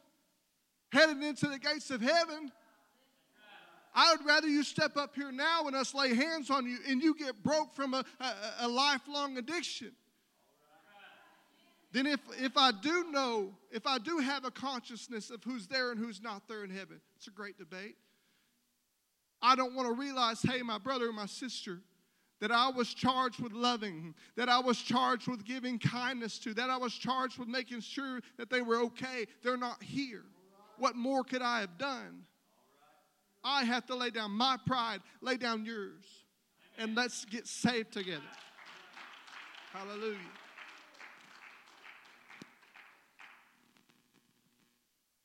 headed 0.91 1.21
into 1.21 1.47
the 1.47 1.59
gates 1.59 1.91
of 1.91 2.01
heaven. 2.01 2.51
I 3.93 4.15
would 4.15 4.25
rather 4.25 4.47
you 4.47 4.63
step 4.63 4.95
up 4.95 5.15
here 5.15 5.31
now 5.31 5.65
and 5.65 5.75
us 5.75 5.93
lay 5.93 6.13
hands 6.13 6.49
on 6.49 6.67
you 6.67 6.77
and 6.87 7.01
you 7.01 7.15
get 7.15 7.41
broke 7.43 7.73
from 7.73 7.93
a, 7.93 8.05
a, 8.19 8.33
a 8.61 8.67
lifelong 8.67 9.37
addiction. 9.37 9.91
Then 11.93 12.05
if, 12.05 12.19
if 12.39 12.57
I 12.57 12.71
do 12.71 13.05
know, 13.11 13.55
if 13.71 13.87
I 13.87 13.97
do 13.97 14.19
have 14.19 14.45
a 14.45 14.51
consciousness 14.51 15.31
of 15.31 15.43
who's 15.43 15.67
there 15.67 15.91
and 15.91 15.99
who's 15.99 16.21
not 16.21 16.47
there 16.47 16.63
in 16.63 16.69
heaven, 16.69 17.01
it's 17.15 17.27
a 17.27 17.31
great 17.31 17.57
debate. 17.57 17.95
I 19.41 19.55
don't 19.55 19.73
want 19.73 19.87
to 19.87 19.93
realize, 19.93 20.41
hey, 20.41 20.61
my 20.61 20.77
brother 20.77 21.07
or 21.07 21.13
my 21.13 21.25
sister, 21.25 21.81
that 22.39 22.51
I 22.51 22.69
was 22.69 22.93
charged 22.93 23.39
with 23.39 23.51
loving, 23.51 24.13
that 24.35 24.49
I 24.49 24.59
was 24.59 24.77
charged 24.77 25.27
with 25.27 25.43
giving 25.43 25.79
kindness 25.79 26.37
to, 26.39 26.53
that 26.53 26.69
I 26.69 26.77
was 26.77 26.93
charged 26.93 27.39
with 27.39 27.47
making 27.47 27.81
sure 27.81 28.21
that 28.37 28.49
they 28.49 28.61
were 28.61 28.77
okay. 28.83 29.25
They're 29.43 29.57
not 29.57 29.81
here. 29.81 30.23
What 30.77 30.95
more 30.95 31.23
could 31.23 31.41
I 31.41 31.61
have 31.61 31.77
done? 31.77 32.23
I 33.43 33.63
have 33.63 33.85
to 33.87 33.95
lay 33.95 34.09
down 34.09 34.31
my 34.31 34.57
pride, 34.65 35.01
lay 35.21 35.37
down 35.37 35.65
yours, 35.65 36.03
and 36.77 36.95
let's 36.95 37.25
get 37.25 37.47
saved 37.47 37.91
together. 37.91 38.21
Hallelujah. 39.71 40.17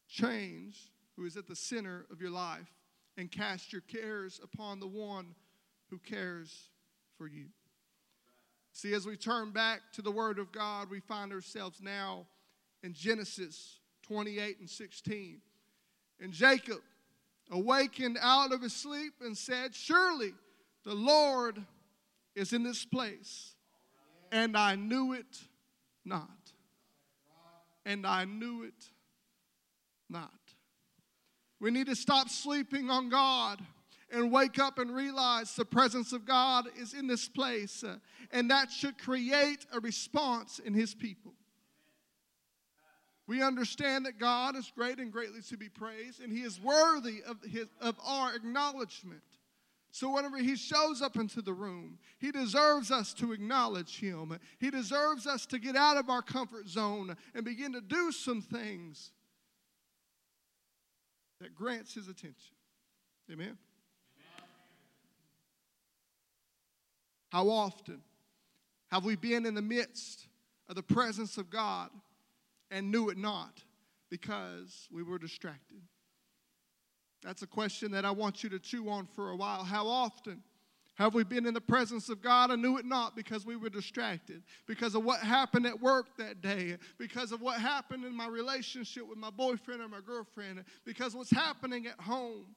Change 0.09 0.91
who 1.17 1.25
is 1.25 1.37
at 1.37 1.47
the 1.47 1.57
center 1.57 2.07
of 2.11 2.21
your 2.21 2.31
life 2.31 2.71
and 3.17 3.31
cast 3.31 3.73
your 3.73 3.83
cares 3.83 4.41
upon 4.43 4.81
the 4.81 4.87
one 4.87 5.35
who 5.91 5.99
cares 5.99 6.71
for 7.23 7.29
you. 7.29 7.45
See, 8.73 8.95
as 8.95 9.07
we 9.07 9.17
turn 9.17 9.53
back 9.53 9.81
to 9.93 10.03
the 10.03 10.11
Word 10.11 10.41
of 10.41 10.51
God, 10.51 10.91
we 10.91 10.99
find 10.99 11.33
ourselves 11.33 11.79
now 11.81 12.27
in 12.83 12.95
Genesis 12.95 13.79
28 14.09 14.59
and 14.59 14.69
16. 14.69 15.41
And 16.21 16.33
Jacob 16.33 16.81
awakened 17.49 18.19
out 18.21 18.51
of 18.53 18.61
his 18.61 18.73
sleep 18.73 19.13
and 19.21 19.39
said, 19.39 19.73
Surely 19.73 20.33
the 20.85 20.95
Lord 20.95 21.65
is 22.35 22.53
in 22.53 22.65
this 22.65 22.85
place. 22.85 23.55
And 24.33 24.57
I 24.57 24.75
knew 24.75 25.13
it 25.13 25.43
not. 26.05 26.27
And 27.87 28.05
I 28.05 28.25
knew 28.25 28.65
it 28.65 28.91
not. 30.11 30.33
We 31.61 31.71
need 31.71 31.87
to 31.87 31.95
stop 31.95 32.31
sleeping 32.31 32.91
on 32.91 33.11
God 33.11 33.61
and 34.13 34.31
wake 34.31 34.59
up 34.59 34.79
and 34.79 34.95
realize 34.95 35.57
the 35.57 35.65
presence 35.65 36.13
of 36.13 36.27
God 36.27 36.67
is 36.79 36.93
in 36.93 37.07
this 37.07 37.29
place. 37.29 37.83
Uh, 37.83 37.97
and 38.31 38.51
that 38.51 38.71
should 38.71 38.99
create 38.99 39.67
a 39.73 39.81
response 39.81 40.59
in 40.59 40.75
His 40.75 40.95
people. 40.95 41.33
We 43.27 43.43
understand 43.43 44.05
that 44.07 44.19
God 44.19 44.57
is 44.57 44.71
great 44.77 44.99
and 44.99 45.11
greatly 45.11 45.41
to 45.49 45.57
be 45.57 45.69
praised, 45.69 46.21
and 46.21 46.31
He 46.31 46.43
is 46.43 46.61
worthy 46.61 47.23
of, 47.27 47.39
his, 47.43 47.67
of 47.81 47.97
our 48.05 48.35
acknowledgement. 48.35 49.23
So, 49.91 50.15
whenever 50.15 50.39
He 50.39 50.57
shows 50.57 51.01
up 51.01 51.17
into 51.17 51.41
the 51.41 51.53
room, 51.53 51.99
He 52.19 52.31
deserves 52.31 52.91
us 52.91 53.15
to 53.15 53.33
acknowledge 53.33 53.99
Him. 53.99 54.39
He 54.59 54.71
deserves 54.71 55.27
us 55.27 55.47
to 55.47 55.59
get 55.59 55.77
out 55.77 55.97
of 55.97 56.11
our 56.11 56.23
comfort 56.23 56.69
zone 56.69 57.17
and 57.35 57.45
begin 57.45 57.73
to 57.73 57.81
do 57.81 58.13
some 58.13 58.43
things 58.43 59.13
that 61.41 61.55
grants 61.55 61.95
His 61.95 62.09
attention. 62.09 62.57
Amen? 63.31 63.57
How 67.33 67.49
often 67.49 68.03
have 68.93 69.05
we 69.05 69.17
been 69.17 69.47
in 69.47 69.55
the 69.55 69.63
midst 69.63 70.29
of 70.69 70.77
the 70.77 70.83
presence 70.83 71.37
of 71.37 71.51
God? 71.51 71.91
and 72.73 72.91
knew 72.91 73.11
it 73.11 73.19
not 73.19 73.63
because 74.11 74.89
we 74.91 75.05
were 75.05 75.19
distracted? 75.19 75.83
That's 77.23 77.43
a 77.43 77.47
question 77.47 77.93
that 77.93 78.05
I 78.05 78.11
want 78.11 78.43
you 78.43 78.51
to 78.51 78.59
chew 78.59 78.89
on 78.89 79.07
for 79.07 79.31
a 79.31 79.37
while. 79.37 79.63
How 79.63 79.87
often 79.87 80.43
have 80.95 81.15
we 81.15 81.23
been 81.23 81.47
in 81.47 81.55
the 81.55 81.61
presence 81.61 82.09
of 82.09 82.21
God 82.21 82.51
and 82.51 82.61
knew 82.61 82.79
it 82.79 82.85
not 82.85 83.15
because 83.15 83.47
we 83.47 83.57
were 83.57 83.69
distracted? 83.69 84.43
Because 84.67 84.95
of 84.95 85.05
what 85.05 85.21
happened 85.21 85.67
at 85.67 85.81
work 85.81 86.17
that 86.17 86.41
day, 86.41 86.79
because 86.99 87.31
of 87.31 87.41
what 87.41 87.61
happened 87.61 88.05
in 88.05 88.17
my 88.17 88.27
relationship 88.27 89.07
with 89.09 89.19
my 89.19 89.31
boyfriend 89.31 89.81
or 89.81 89.89
my 89.89 90.01
girlfriend, 90.05 90.65
because 90.85 91.15
what's 91.15 91.31
happening 91.31 91.87
at 91.87 92.01
home. 92.01 92.57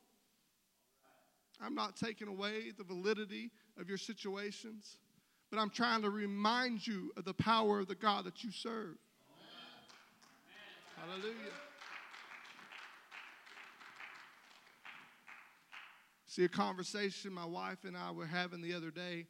I'm 1.61 1.75
not 1.75 1.95
taking 1.95 2.27
away 2.27 2.71
the 2.77 2.83
validity 2.83 3.51
of 3.79 3.89
your 3.89 3.97
situations, 3.97 4.97
but 5.51 5.59
I'm 5.59 5.69
trying 5.69 6.01
to 6.01 6.09
remind 6.09 6.85
you 6.85 7.11
of 7.17 7.25
the 7.25 7.33
power 7.33 7.79
of 7.79 7.87
the 7.87 7.95
God 7.95 8.25
that 8.25 8.43
you 8.43 8.51
serve. 8.51 8.97
Hallelujah. 10.95 11.33
See, 16.27 16.43
a 16.43 16.49
conversation 16.49 17.31
my 17.31 17.45
wife 17.45 17.85
and 17.85 17.95
I 17.95 18.11
were 18.11 18.25
having 18.25 18.61
the 18.61 18.73
other 18.73 18.91
day. 18.91 19.27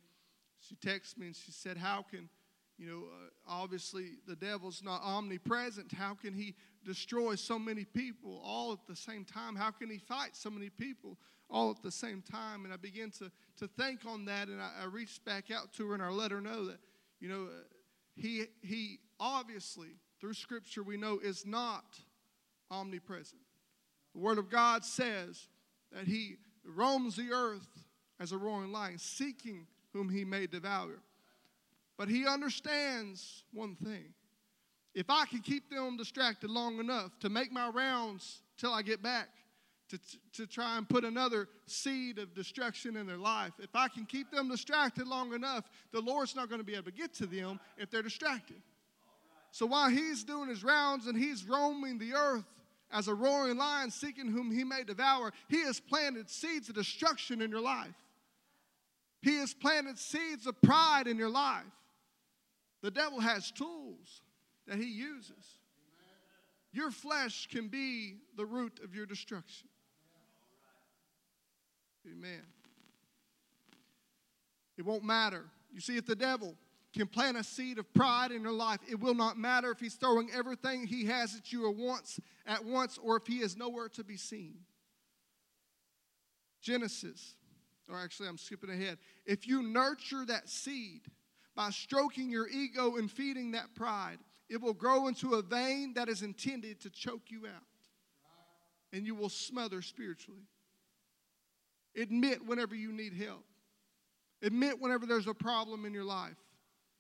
She 0.60 0.76
texted 0.76 1.18
me 1.18 1.28
and 1.28 1.36
she 1.36 1.52
said, 1.52 1.78
How 1.78 2.04
can 2.10 2.30
you 2.78 2.88
know, 2.88 3.04
uh, 3.06 3.30
obviously 3.48 4.18
the 4.28 4.36
devil's 4.36 4.84
not 4.84 5.02
omnipresent. 5.02 5.94
How 5.94 6.14
can 6.14 6.34
he 6.34 6.56
destroy 6.84 7.36
so 7.36 7.58
many 7.58 7.86
people 7.86 8.42
all 8.44 8.74
at 8.74 8.80
the 8.88 8.96
same 8.96 9.24
time? 9.24 9.56
How 9.56 9.72
can 9.72 9.90
he 9.90 9.98
fight 9.98 10.36
so 10.36 10.50
many 10.50 10.70
people 10.70 11.18
all 11.50 11.72
at 11.72 11.82
the 11.82 11.92
same 11.92 12.22
time? 12.22 12.66
And 12.66 12.74
I 12.74 12.78
began 12.78 13.12
to, 13.12 13.32
to 13.58 13.68
think 13.68 14.02
on 14.06 14.26
that, 14.26 14.48
and 14.48 14.62
I, 14.62 14.72
I 14.84 14.86
reached 14.86 15.26
back 15.26 15.52
out 15.52 15.74
to 15.74 15.88
her 15.90 15.94
and 15.94 16.04
I 16.04 16.10
let 16.10 16.32
her 16.32 16.42
know 16.42 16.66
that, 16.66 16.80
you 17.20 17.30
know, 17.30 17.44
uh, 17.44 17.64
he, 18.16 18.46
he 18.62 19.00
obviously, 19.20 19.90
through 20.20 20.34
Scripture, 20.34 20.84
we 20.84 20.98
know 20.98 21.20
is 21.20 21.46
not 21.46 22.00
omnipresent. 22.72 23.42
The 24.14 24.20
Word 24.20 24.38
of 24.38 24.50
God 24.50 24.86
says 24.86 25.48
that 25.92 26.08
he 26.08 26.38
roams 26.64 27.16
the 27.16 27.32
earth 27.32 27.68
as 28.20 28.32
a 28.32 28.38
roaring 28.38 28.72
lion, 28.72 28.98
seeking 28.98 29.68
whom 29.94 30.10
he 30.10 30.24
may 30.26 30.48
devour. 30.48 31.02
But 31.98 32.10
he 32.10 32.28
understands 32.28 33.44
one 33.54 33.76
thing. 33.76 34.14
If 34.94 35.10
I 35.10 35.26
can 35.26 35.40
keep 35.40 35.70
them 35.70 35.98
distracted 35.98 36.50
long 36.50 36.80
enough 36.80 37.18
to 37.20 37.30
make 37.30 37.52
my 37.52 37.70
rounds 37.70 38.42
till 38.58 38.74
I 38.74 38.82
get 38.82 39.02
back, 39.02 39.28
to, 39.90 40.00
to 40.34 40.48
try 40.48 40.78
and 40.78 40.88
put 40.88 41.04
another 41.04 41.48
seed 41.68 42.18
of 42.18 42.34
destruction 42.34 42.96
in 42.98 43.06
their 43.06 43.18
life, 43.18 43.54
if 43.60 43.76
I 43.76 43.88
can 43.88 44.06
keep 44.06 44.32
them 44.32 44.50
distracted 44.50 45.08
long 45.08 45.34
enough, 45.34 45.70
the 45.92 46.02
Lord's 46.02 46.36
not 46.36 46.50
going 46.50 46.60
to 46.60 46.66
be 46.66 46.74
able 46.74 46.86
to 46.86 46.92
get 46.92 47.14
to 47.16 47.26
them 47.26 47.60
if 47.78 47.92
they're 47.92 48.02
distracted. 48.02 48.58
So 49.52 49.66
while 49.66 49.90
he's 49.90 50.24
doing 50.24 50.50
his 50.50 50.64
rounds 50.64 51.08
and 51.08 51.18
he's 51.18 51.46
roaming 51.46 51.98
the 51.98 52.14
earth 52.14 52.46
as 52.92 53.08
a 53.08 53.14
roaring 53.14 53.58
lion 53.58 53.92
seeking 53.92 54.28
whom 54.28 54.52
he 54.52 54.64
may 54.64 54.84
devour, 54.84 55.32
he 55.48 55.62
has 55.64 55.80
planted 55.80 56.30
seeds 56.30 56.68
of 56.70 56.76
destruction 56.76 57.42
in 57.42 57.52
your 57.52 57.62
life. 57.62 57.96
He 59.22 59.38
has 59.38 59.54
planted 59.54 59.98
seeds 59.98 60.46
of 60.46 60.62
pride 60.62 61.08
in 61.08 61.18
your 61.18 61.30
life. 61.30 61.64
The 62.82 62.92
devil 62.92 63.20
has 63.20 63.50
tools 63.52 64.22
that 64.68 64.78
he 64.78 64.86
uses. 64.86 65.60
Your 66.72 66.92
flesh 66.92 67.48
can 67.48 67.70
be 67.70 68.18
the 68.36 68.46
root 68.46 68.80
of 68.84 68.94
your 68.94 69.06
destruction. 69.06 69.70
Amen. 72.06 72.42
It 74.78 74.86
won't 74.86 75.04
matter. 75.04 75.44
You 75.74 75.82
see, 75.82 75.98
if 75.98 76.06
the 76.06 76.16
devil 76.16 76.56
can 76.94 77.08
plant 77.08 77.38
a 77.38 77.44
seed 77.44 77.78
of 77.78 77.94
pride 77.94 78.32
in 78.32 78.42
your 78.42 78.52
life, 78.52 78.80
it 78.90 79.00
will 79.00 79.16
not 79.16 79.38
matter 79.38 79.72
if 79.72 79.80
he's 79.80 79.96
throwing 79.96 80.30
everything 80.32 80.88
he 80.88 81.06
has 81.06 81.36
at 81.36 81.52
you 81.52 81.70
at 81.70 81.76
once, 81.76 82.20
at 82.46 82.64
once, 82.64 82.98
or 82.98 83.18
if 83.18 83.28
he 83.28 83.38
is 83.38 83.58
nowhere 83.58 83.90
to 83.90 84.04
be 84.04 84.18
seen. 84.18 84.56
Genesis, 86.62 87.36
or 87.90 88.00
actually, 88.00 88.28
I'm 88.28 88.38
skipping 88.38 88.70
ahead. 88.70 88.98
If 89.26 89.48
you 89.48 89.62
nurture 89.62 90.26
that 90.26 90.50
seed, 90.50 91.02
by 91.56 91.70
stroking 91.70 92.30
your 92.30 92.48
ego 92.48 92.98
and 92.98 93.10
feeding 93.10 93.52
that 93.52 93.74
pride, 93.76 94.18
it 94.50 94.62
will 94.62 94.74
grow 94.74 95.08
into 95.08 95.36
a 95.36 95.42
vein 95.42 95.94
that 95.96 96.10
is 96.10 96.22
intended 96.22 96.82
to 96.82 96.90
choke 96.90 97.30
you 97.30 97.48
out. 97.48 97.64
And 98.94 99.06
you 99.06 99.16
will 99.16 99.30
smother 99.30 99.82
spiritually. 99.82 100.48
Admit 101.98 102.46
whenever 102.46 102.76
you 102.76 102.92
need 102.92 103.14
help. 103.14 103.44
Admit 104.42 104.80
whenever 104.80 105.06
there's 105.06 105.28
a 105.28 105.34
problem 105.34 105.86
in 105.86 105.94
your 105.94 106.04
life. 106.04 106.36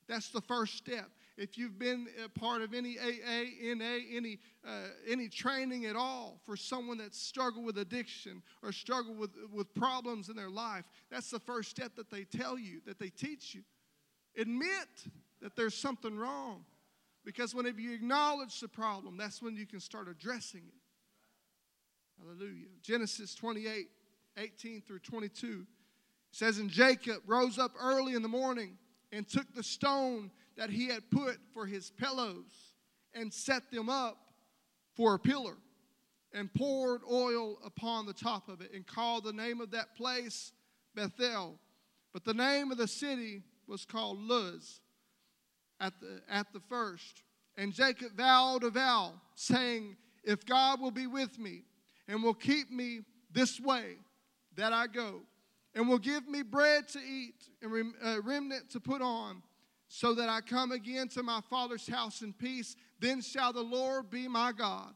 That's 0.08 0.30
the 0.30 0.42
first 0.42 0.78
step. 0.78 1.10
If 1.38 1.58
you've 1.58 1.78
been 1.78 2.08
a 2.24 2.30
part 2.30 2.62
of 2.62 2.74
any 2.74 2.98
AA, 2.98 3.74
NA, 3.76 3.98
any, 4.14 4.40
uh, 4.66 4.88
any 5.08 5.28
training 5.28 5.86
at 5.86 5.96
all 5.96 6.40
for 6.46 6.56
someone 6.56 6.98
that's 6.98 7.20
struggled 7.20 7.66
with 7.66 7.78
addiction 7.78 8.42
or 8.64 8.72
struggled 8.72 9.18
with, 9.18 9.32
with 9.52 9.74
problems 9.74 10.30
in 10.30 10.36
their 10.36 10.50
life, 10.50 10.86
that's 11.12 11.30
the 11.30 11.40
first 11.40 11.72
step 11.72 11.96
that 11.98 12.10
they 12.10 12.24
tell 12.24 12.58
you, 12.58 12.80
that 12.86 13.00
they 13.00 13.10
teach 13.10 13.54
you. 13.54 13.64
Admit 14.38 14.70
that 15.42 15.56
there's 15.56 15.76
something 15.76 16.18
wrong. 16.18 16.64
Because 17.26 17.56
whenever 17.56 17.82
you 17.82 17.92
acknowledge 17.92 18.60
the 18.60 18.68
problem, 18.68 19.18
that's 19.18 19.42
when 19.42 19.56
you 19.56 19.66
can 19.66 19.80
start 19.80 20.08
addressing 20.08 20.62
it. 20.62 22.22
Hallelujah. 22.22 22.68
Genesis 22.82 23.34
28 23.34 23.88
18 24.38 24.82
through 24.82 25.00
22 25.00 25.66
says, 26.32 26.58
And 26.58 26.70
Jacob 26.70 27.22
rose 27.26 27.58
up 27.58 27.72
early 27.80 28.14
in 28.14 28.22
the 28.22 28.28
morning 28.28 28.78
and 29.12 29.28
took 29.28 29.54
the 29.54 29.64
stone 29.64 30.32
that 30.58 30.70
he 30.70 30.88
had 30.88 31.10
put 31.10 31.38
for 31.54 31.66
his 31.66 31.92
pillows 31.92 32.74
and 33.14 33.34
set 33.34 33.72
them 33.72 33.90
up 33.90 34.18
for 34.96 35.16
a 35.16 35.20
pillar 35.20 35.56
and 36.34 36.54
poured 36.54 37.02
oil 37.10 37.58
upon 37.66 38.06
the 38.06 38.14
top 38.14 38.50
of 38.50 38.62
it 38.62 38.72
and 38.74 38.86
called 38.86 39.24
the 39.24 39.34
name 39.34 39.62
of 39.62 39.72
that 39.72 39.96
place 39.96 40.52
Bethel. 40.94 41.58
But 42.14 42.26
the 42.26 42.34
name 42.34 42.72
of 42.72 42.78
the 42.78 42.88
city 42.88 43.42
was 43.68 43.86
called 43.86 44.20
Luz 44.20 44.82
at 45.80 45.94
the, 46.02 46.22
at 46.30 46.52
the 46.54 46.60
first. 46.60 47.24
And 47.58 47.74
Jacob 47.74 48.12
vowed 48.18 48.64
a 48.64 48.70
vow, 48.70 49.14
saying, 49.36 49.96
If 50.24 50.46
God 50.46 50.82
will 50.82 50.92
be 50.92 51.08
with 51.08 51.40
me 51.40 51.64
and 52.08 52.22
will 52.22 52.34
keep 52.34 52.70
me 52.70 53.02
this 53.32 53.60
way 53.60 53.96
that 54.56 54.74
I 54.74 54.88
go, 54.88 55.22
and 55.74 55.88
will 55.88 56.00
give 56.00 56.28
me 56.28 56.42
bread 56.42 56.88
to 56.90 57.00
eat 57.00 57.50
and 57.62 57.94
uh, 58.04 58.22
remnant 58.24 58.70
to 58.72 58.80
put 58.80 59.02
on, 59.02 59.42
so 59.88 60.14
that 60.16 60.30
I 60.30 60.42
come 60.42 60.72
again 60.72 61.08
to 61.10 61.24
my 61.24 61.42
father's 61.50 61.88
house 61.88 62.22
in 62.22 62.34
peace, 62.34 62.76
then 63.00 63.22
shall 63.22 63.54
the 63.54 63.62
Lord 63.62 64.10
be 64.10 64.28
my 64.28 64.52
God. 64.52 64.94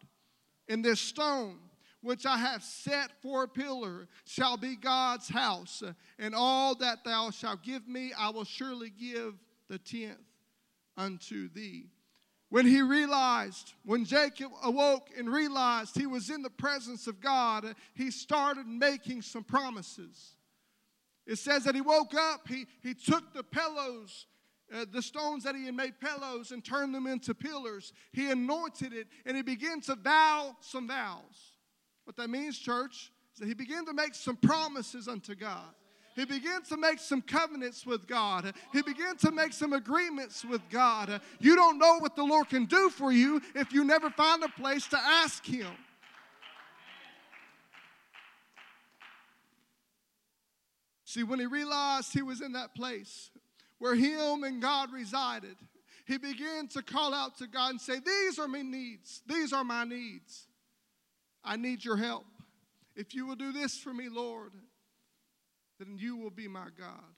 And 0.68 0.84
this 0.84 1.00
stone 1.00 1.60
which 2.02 2.26
I 2.26 2.38
have 2.38 2.64
set 2.64 3.12
for 3.22 3.44
a 3.44 3.48
pillar 3.48 4.08
shall 4.26 4.58
be 4.58 4.76
God's 4.76 5.28
house, 5.28 5.84
and 6.18 6.34
all 6.34 6.76
that 6.76 7.04
thou 7.04 7.30
shalt 7.30 7.62
give 7.62 7.88
me, 7.88 8.14
I 8.18 8.30
will 8.30 8.46
surely 8.46 8.90
give 8.90 9.34
the 9.68 9.78
tenth 9.78 10.18
unto 10.96 11.50
thee. 11.50 11.88
When 12.50 12.66
he 12.66 12.82
realized, 12.82 13.74
when 13.86 14.06
Jacob 14.06 14.52
awoke 14.64 15.10
and 15.16 15.32
realized 15.32 15.96
he 15.96 16.08
was 16.08 16.30
in 16.30 16.42
the 16.42 16.50
presence 16.50 17.06
of 17.06 17.22
God, 17.22 17.76
he 17.94 18.10
started 18.10 18.66
making 18.66 19.22
some 19.22 19.44
promises. 19.44 20.36
It 21.28 21.38
says 21.38 21.66
that 21.66 21.76
he 21.76 21.82
woke 21.82 22.16
up, 22.16 22.48
he, 22.48 22.66
he 22.82 22.96
took 22.96 23.34
the 23.34 23.44
pillows 23.44 24.26
uh, 24.74 24.86
the 24.92 25.02
stones 25.02 25.44
that 25.44 25.56
he 25.56 25.66
had 25.66 25.74
made 25.74 26.00
pillows 26.00 26.52
and 26.52 26.64
turned 26.64 26.94
them 26.94 27.08
into 27.08 27.34
pillars. 27.34 27.94
He 28.14 28.30
anointed 28.30 28.94
it 28.94 29.08
and 29.26 29.36
he 29.36 29.44
began 29.44 29.82
to 29.82 29.96
vow 29.96 30.56
some 30.62 30.88
vows. 30.88 31.56
What 32.04 32.16
that 32.18 32.30
means, 32.30 32.58
church, 32.58 33.12
is 33.34 33.40
that 33.40 33.48
he 33.48 33.54
began 33.54 33.86
to 33.86 33.94
make 33.94 34.16
some 34.16 34.36
promises 34.36 35.08
unto 35.08 35.36
God. 35.36 35.74
He 36.20 36.26
began 36.26 36.62
to 36.64 36.76
make 36.76 37.00
some 37.00 37.22
covenants 37.22 37.86
with 37.86 38.06
God. 38.06 38.54
He 38.74 38.82
began 38.82 39.16
to 39.18 39.32
make 39.32 39.54
some 39.54 39.72
agreements 39.72 40.44
with 40.44 40.62
God. 40.70 41.22
You 41.40 41.56
don't 41.56 41.80
know 41.80 41.98
what 42.00 42.18
the 42.18 42.26
Lord 42.26 42.50
can 42.50 42.66
do 42.66 42.90
for 42.90 43.14
you 43.14 43.42
if 43.56 43.72
you 43.72 43.86
never 43.86 44.10
find 44.10 44.44
a 44.44 44.50
place 44.50 44.86
to 44.88 44.98
ask 44.98 45.46
Him. 45.46 45.72
See, 51.06 51.24
when 51.24 51.40
he 51.40 51.46
realized 51.46 52.14
he 52.14 52.22
was 52.22 52.42
in 52.42 52.52
that 52.52 52.76
place 52.76 53.32
where 53.80 53.96
him 53.96 54.44
and 54.44 54.62
God 54.62 54.92
resided, 54.92 55.56
he 56.06 56.18
began 56.18 56.68
to 56.68 56.84
call 56.84 57.16
out 57.16 57.38
to 57.38 57.48
God 57.48 57.72
and 57.72 57.82
say, 57.82 58.00
These 58.00 58.38
are 58.38 58.48
my 58.48 58.62
needs. 58.62 59.24
These 59.26 59.54
are 59.54 59.64
my 59.64 59.86
needs. 59.86 60.48
I 61.44 61.56
need 61.56 61.84
your 61.84 61.98
help. 61.98 62.26
If 62.96 63.16
you 63.16 63.26
will 63.26 63.38
do 63.38 63.52
this 63.54 63.78
for 63.78 63.92
me, 63.94 64.10
Lord, 64.10 64.52
then 65.80 65.98
you 65.98 66.18
will 66.18 66.30
be 66.30 66.48
my 66.48 66.68
God. 66.78 67.16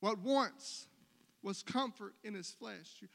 What 0.00 0.18
once 0.18 0.88
was 1.42 1.62
comfort 1.62 2.14
in 2.24 2.34
his 2.34 2.50
flesh. 2.50 3.00
You, 3.00 3.08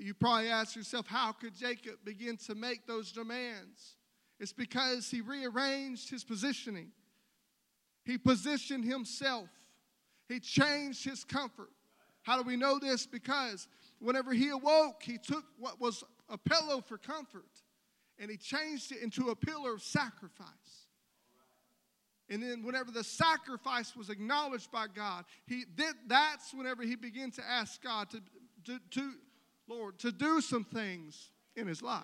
you 0.00 0.14
probably 0.14 0.48
ask 0.48 0.74
yourself, 0.74 1.06
how 1.06 1.32
could 1.32 1.54
Jacob 1.54 1.94
begin 2.04 2.36
to 2.38 2.54
make 2.54 2.86
those 2.86 3.12
demands? 3.12 3.96
It's 4.40 4.52
because 4.52 5.08
he 5.08 5.20
rearranged 5.20 6.10
his 6.10 6.24
positioning. 6.24 6.90
He 8.04 8.18
positioned 8.18 8.84
himself. 8.84 9.48
He 10.28 10.40
changed 10.40 11.04
his 11.04 11.24
comfort. 11.24 11.70
How 12.22 12.36
do 12.36 12.42
we 12.42 12.56
know 12.56 12.80
this? 12.80 13.06
Because 13.06 13.68
whenever 14.00 14.32
he 14.32 14.48
awoke, 14.48 15.02
he 15.02 15.16
took 15.16 15.44
what 15.58 15.80
was 15.80 16.02
a 16.28 16.36
pillow 16.36 16.80
for 16.80 16.98
comfort 16.98 17.44
and 18.18 18.30
he 18.30 18.36
changed 18.36 18.92
it 18.92 19.02
into 19.02 19.30
a 19.30 19.36
pillar 19.36 19.74
of 19.74 19.82
sacrifice. 19.82 20.85
And 22.28 22.42
then, 22.42 22.64
whenever 22.64 22.90
the 22.90 23.04
sacrifice 23.04 23.94
was 23.94 24.10
acknowledged 24.10 24.72
by 24.72 24.86
God, 24.92 25.24
he 25.46 25.64
did, 25.76 25.94
that's 26.08 26.52
whenever 26.52 26.82
he 26.82 26.96
began 26.96 27.30
to 27.32 27.42
ask 27.48 27.80
God 27.82 28.10
to, 28.10 28.20
to, 28.64 28.80
to, 28.90 29.12
Lord, 29.68 29.98
to 30.00 30.10
do 30.10 30.40
some 30.40 30.64
things 30.64 31.30
in 31.54 31.68
his 31.68 31.82
life. 31.82 32.02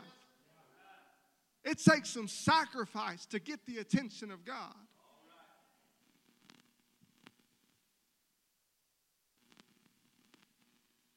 It 1.65 1.79
takes 1.79 2.11
some 2.11 2.29
sacrifice 2.29 3.27
to 3.27 3.41
get 3.41 3.67
the 3.67 3.79
attention 3.79 4.31
of 4.31 4.45
God. 4.45 4.75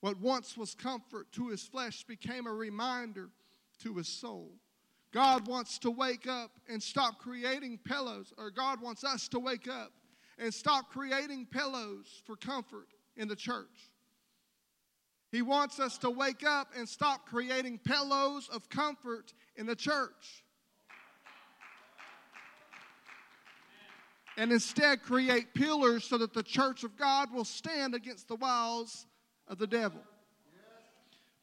What 0.01 0.19
once 0.19 0.55
was 0.55 0.75
comfort 0.75 1.31
to 1.31 1.47
his 1.49 1.63
flesh 1.63 2.03
became 2.03 2.45
a 2.45 2.53
reminder 2.53 3.29
to 3.81 3.95
his 3.95 4.07
soul. 4.07 4.51
God 5.15 5.47
wants 5.47 5.79
to 5.79 5.91
wake 5.91 6.27
up 6.27 6.51
and 6.67 6.83
stop 6.83 7.19
creating 7.19 7.79
pillows, 7.85 8.33
or 8.37 8.51
God 8.51 8.81
wants 8.81 9.05
us 9.05 9.29
to 9.29 9.39
wake 9.39 9.65
up 9.65 9.93
and 10.37 10.53
stop 10.53 10.89
creating 10.89 11.47
pillows 11.49 12.21
for 12.25 12.35
comfort 12.35 12.89
in 13.15 13.29
the 13.29 13.35
church. 13.35 13.91
He 15.31 15.41
wants 15.41 15.79
us 15.79 15.97
to 15.99 16.09
wake 16.09 16.45
up 16.45 16.73
and 16.77 16.87
stop 16.87 17.27
creating 17.27 17.79
pillows 17.79 18.49
of 18.51 18.69
comfort 18.69 19.33
in 19.55 19.65
the 19.65 19.75
church. 19.75 20.43
And 24.35 24.51
instead 24.51 25.01
create 25.01 25.53
pillars 25.53 26.03
so 26.03 26.17
that 26.17 26.33
the 26.33 26.43
church 26.43 26.83
of 26.83 26.97
God 26.97 27.31
will 27.31 27.45
stand 27.45 27.95
against 27.95 28.27
the 28.27 28.35
wiles 28.35 29.05
of 29.47 29.59
the 29.59 29.67
devil. 29.67 30.01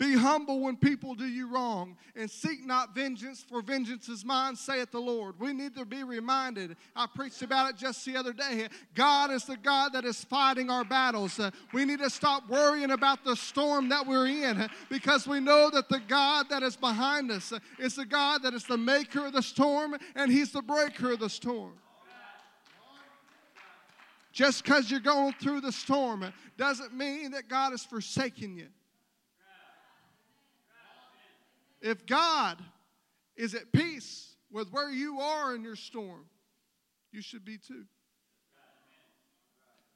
Be 0.02 0.16
humble 0.16 0.58
when 0.58 0.76
people 0.76 1.14
do 1.14 1.28
you 1.28 1.46
wrong, 1.46 1.96
and 2.16 2.28
seek 2.28 2.66
not 2.66 2.92
vengeance, 2.92 3.46
for 3.48 3.62
vengeance 3.62 4.08
is 4.08 4.24
mine, 4.24 4.56
saith 4.56 4.90
the 4.90 4.98
Lord. 4.98 5.38
We 5.38 5.52
need 5.52 5.76
to 5.76 5.84
be 5.84 6.02
reminded. 6.02 6.74
I 6.96 7.06
preached 7.06 7.40
about 7.42 7.70
it 7.70 7.76
just 7.76 8.04
the 8.04 8.16
other 8.16 8.32
day. 8.32 8.66
God 8.96 9.30
is 9.30 9.44
the 9.44 9.56
God 9.56 9.92
that 9.92 10.04
is 10.04 10.24
fighting 10.24 10.70
our 10.70 10.82
battles. 10.82 11.38
Uh, 11.38 11.52
we 11.72 11.84
need 11.84 12.00
to 12.00 12.10
stop 12.10 12.48
worrying 12.48 12.90
about 12.90 13.24
the 13.24 13.36
storm 13.36 13.90
that 13.90 14.04
we're 14.04 14.26
in 14.26 14.62
uh, 14.62 14.68
because 14.90 15.28
we 15.28 15.38
know 15.38 15.70
that 15.70 15.88
the 15.88 16.00
God 16.00 16.48
that 16.48 16.64
is 16.64 16.74
behind 16.74 17.30
us 17.30 17.52
uh, 17.52 17.60
is 17.78 17.94
the 17.94 18.04
God 18.04 18.42
that 18.42 18.54
is 18.54 18.64
the 18.64 18.76
maker 18.76 19.26
of 19.26 19.34
the 19.34 19.40
storm, 19.40 19.94
and 20.16 20.32
He's 20.32 20.50
the 20.50 20.62
breaker 20.62 21.12
of 21.12 21.20
the 21.20 21.30
storm. 21.30 21.74
Just 24.32 24.64
because 24.64 24.90
you're 24.90 24.98
going 24.98 25.34
through 25.34 25.60
the 25.60 25.70
storm 25.70 26.24
doesn't 26.56 26.92
mean 26.92 27.30
that 27.30 27.48
God 27.48 27.70
has 27.70 27.84
forsaken 27.84 28.56
you. 28.56 28.66
If 31.82 32.06
God 32.06 32.58
is 33.36 33.54
at 33.54 33.72
peace 33.72 34.36
with 34.50 34.72
where 34.72 34.90
you 34.90 35.20
are 35.20 35.54
in 35.54 35.64
your 35.64 35.76
storm, 35.76 36.24
you 37.10 37.20
should 37.20 37.44
be 37.44 37.58
too. 37.58 37.84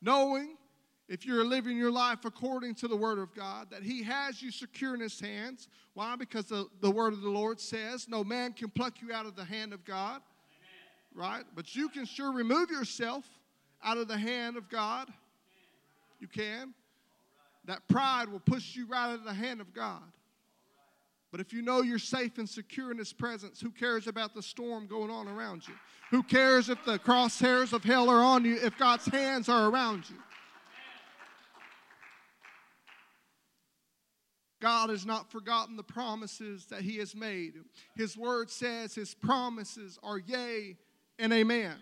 Knowing 0.03 0.57
if 1.09 1.25
you're 1.25 1.45
living 1.45 1.77
your 1.77 1.93
life 1.93 2.25
according 2.25 2.75
to 2.77 2.89
the 2.89 2.97
Word 2.97 3.19
of 3.19 3.33
God, 3.35 3.69
that 3.71 3.85
He 3.85 4.03
has 4.03 4.43
you 4.43 4.51
secure 4.51 4.95
in 4.95 5.01
His 5.01 5.21
hands. 5.21 5.69
Why? 5.95 6.17
Because 6.17 6.47
the, 6.47 6.67
the 6.81 6.91
Word 6.91 7.13
of 7.13 7.23
the 7.23 7.31
Lord 7.31 7.61
says, 7.61 8.09
No 8.09 8.25
man 8.25 8.53
can 8.53 8.69
pluck 8.69 9.01
you 9.01 9.13
out 9.13 9.25
of 9.25 9.37
the 9.37 9.45
hand 9.45 9.73
of 9.73 9.85
God. 9.85 10.21
Amen. 11.15 11.15
Right? 11.15 11.45
But 11.55 11.77
you 11.77 11.89
can 11.89 12.05
sure 12.05 12.33
remove 12.33 12.71
yourself 12.71 13.25
out 13.85 13.97
of 13.97 14.09
the 14.09 14.19
hand 14.19 14.57
of 14.57 14.69
God. 14.69 15.09
You 16.19 16.27
can. 16.27 16.75
That 17.67 17.87
pride 17.89 18.29
will 18.29 18.41
push 18.41 18.75
you 18.75 18.87
right 18.87 19.11
out 19.11 19.19
of 19.19 19.25
the 19.25 19.35
hand 19.35 19.61
of 19.61 19.73
God. 19.73 20.03
But 21.37 21.45
if 21.45 21.53
you 21.53 21.61
know 21.61 21.83
you're 21.83 21.99
safe 21.99 22.39
and 22.39 22.49
secure 22.49 22.91
in 22.91 22.97
His 22.97 23.13
presence, 23.13 23.61
who 23.61 23.71
cares 23.71 24.07
about 24.07 24.33
the 24.33 24.41
storm 24.41 24.87
going 24.87 25.11
on 25.11 25.29
around 25.29 25.69
you? 25.69 25.75
Who 26.11 26.23
cares 26.23 26.71
if 26.71 26.83
the 26.87 26.99
crosshairs 26.99 27.75
of 27.75 27.85
hell 27.85 28.09
are 28.09 28.25
on 28.25 28.47
you, 28.47 28.57
if 28.57 28.79
God's 28.79 29.05
hands 29.05 29.51
are 29.51 29.69
around 29.69 30.09
you? 30.09 30.17
God 34.63 34.89
has 34.89 35.05
not 35.05 35.31
forgotten 35.31 35.77
the 35.77 35.83
promises 35.83 36.65
that 36.71 36.81
He 36.81 36.97
has 36.97 37.15
made. 37.15 37.53
His 37.97 38.17
word 38.17 38.51
says 38.51 38.95
His 38.95 39.13
promises 39.13 39.99
are 40.03 40.17
yea 40.17 40.79
and 41.19 41.35
amen. 41.35 41.77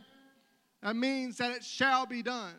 That 0.82 0.96
means 0.96 1.36
that 1.36 1.52
it 1.52 1.62
shall 1.62 2.06
be 2.06 2.24
done. 2.24 2.56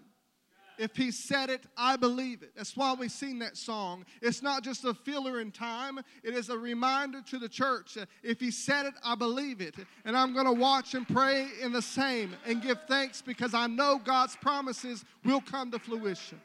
If 0.78 0.96
he 0.96 1.12
said 1.12 1.50
it, 1.50 1.64
I 1.78 1.96
believe 1.96 2.44
it. 2.44 2.52
That's 2.56 2.76
why 2.76 2.94
we 2.94 3.08
sing 3.10 3.40
that 3.40 3.58
song. 3.58 4.06
It's 4.22 4.42
not 4.42 4.64
just 4.64 4.86
a 4.86 4.94
filler 4.94 5.40
in 5.40 5.52
time, 5.52 6.00
it 6.24 6.34
is 6.34 6.50
a 6.50 6.58
reminder 6.58 7.22
to 7.30 7.40
the 7.40 7.50
church. 7.50 7.98
If 8.24 8.40
he 8.40 8.52
said 8.52 8.86
it, 8.86 8.94
I 9.04 9.16
believe 9.16 9.62
it. 9.62 9.76
And 10.04 10.18
I'm 10.18 10.34
going 10.34 10.46
to 10.46 10.54
watch 10.54 10.94
and 10.94 11.08
pray 11.08 11.48
in 11.62 11.72
the 11.72 11.82
same 11.82 12.36
and 12.46 12.62
give 12.62 12.80
thanks 12.88 13.22
because 13.22 13.54
I 13.54 13.68
know 13.68 14.00
God's 14.04 14.36
promises 14.36 15.06
will 15.24 15.42
come 15.42 15.72
to 15.72 15.80
fruition. 15.80 16.42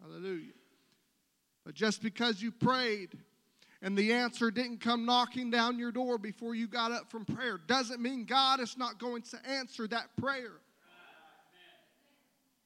Hallelujah. 0.00 0.52
But 1.64 1.74
just 1.74 2.02
because 2.02 2.40
you 2.40 2.50
prayed, 2.50 3.10
and 3.82 3.96
the 3.96 4.12
answer 4.12 4.50
didn't 4.50 4.80
come 4.80 5.06
knocking 5.06 5.50
down 5.50 5.78
your 5.78 5.92
door 5.92 6.18
before 6.18 6.54
you 6.54 6.66
got 6.66 6.90
up 6.90 7.10
from 7.10 7.24
prayer 7.24 7.60
doesn't 7.66 8.00
mean 8.00 8.24
God 8.24 8.58
is 8.58 8.76
not 8.76 8.98
going 8.98 9.22
to 9.22 9.38
answer 9.48 9.86
that 9.88 10.16
prayer. 10.16 10.54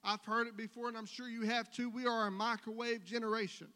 I've 0.05 0.25
heard 0.25 0.49
it 0.49 0.57
before, 0.57 0.89
and 0.89 0.97
I'm 0.97 1.07
sure 1.07 1.29
you 1.29 1.43
have 1.43 1.71
too. 1.71 1.89
We 1.89 2.07
are 2.07 2.27
a 2.27 2.31
microwave 2.31 3.05
generation. 3.05 3.69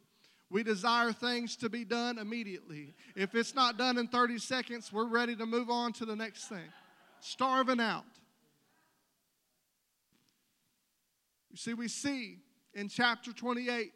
We 0.51 0.63
desire 0.63 1.13
things 1.13 1.57
to 1.57 1.69
be 1.69 1.85
done 1.85 2.19
immediately. 2.19 2.95
If 3.15 3.35
it's 3.35 3.55
not 3.55 3.77
done 3.77 3.99
in 3.99 4.09
30 4.09 4.39
seconds, 4.39 4.93
we're 4.93 5.09
ready 5.09 5.35
to 5.37 5.47
move 5.47 5.71
on 5.71 5.93
to 5.95 6.05
the 6.05 6.17
next 6.17 6.49
thing. 6.49 6.69
Starving 7.21 7.81
out. 7.81 8.05
You 11.51 11.57
see, 11.57 11.75
we 11.75 11.89
see 11.89 12.39
in 12.75 12.89
chapter 12.89 13.33
28 13.33 13.93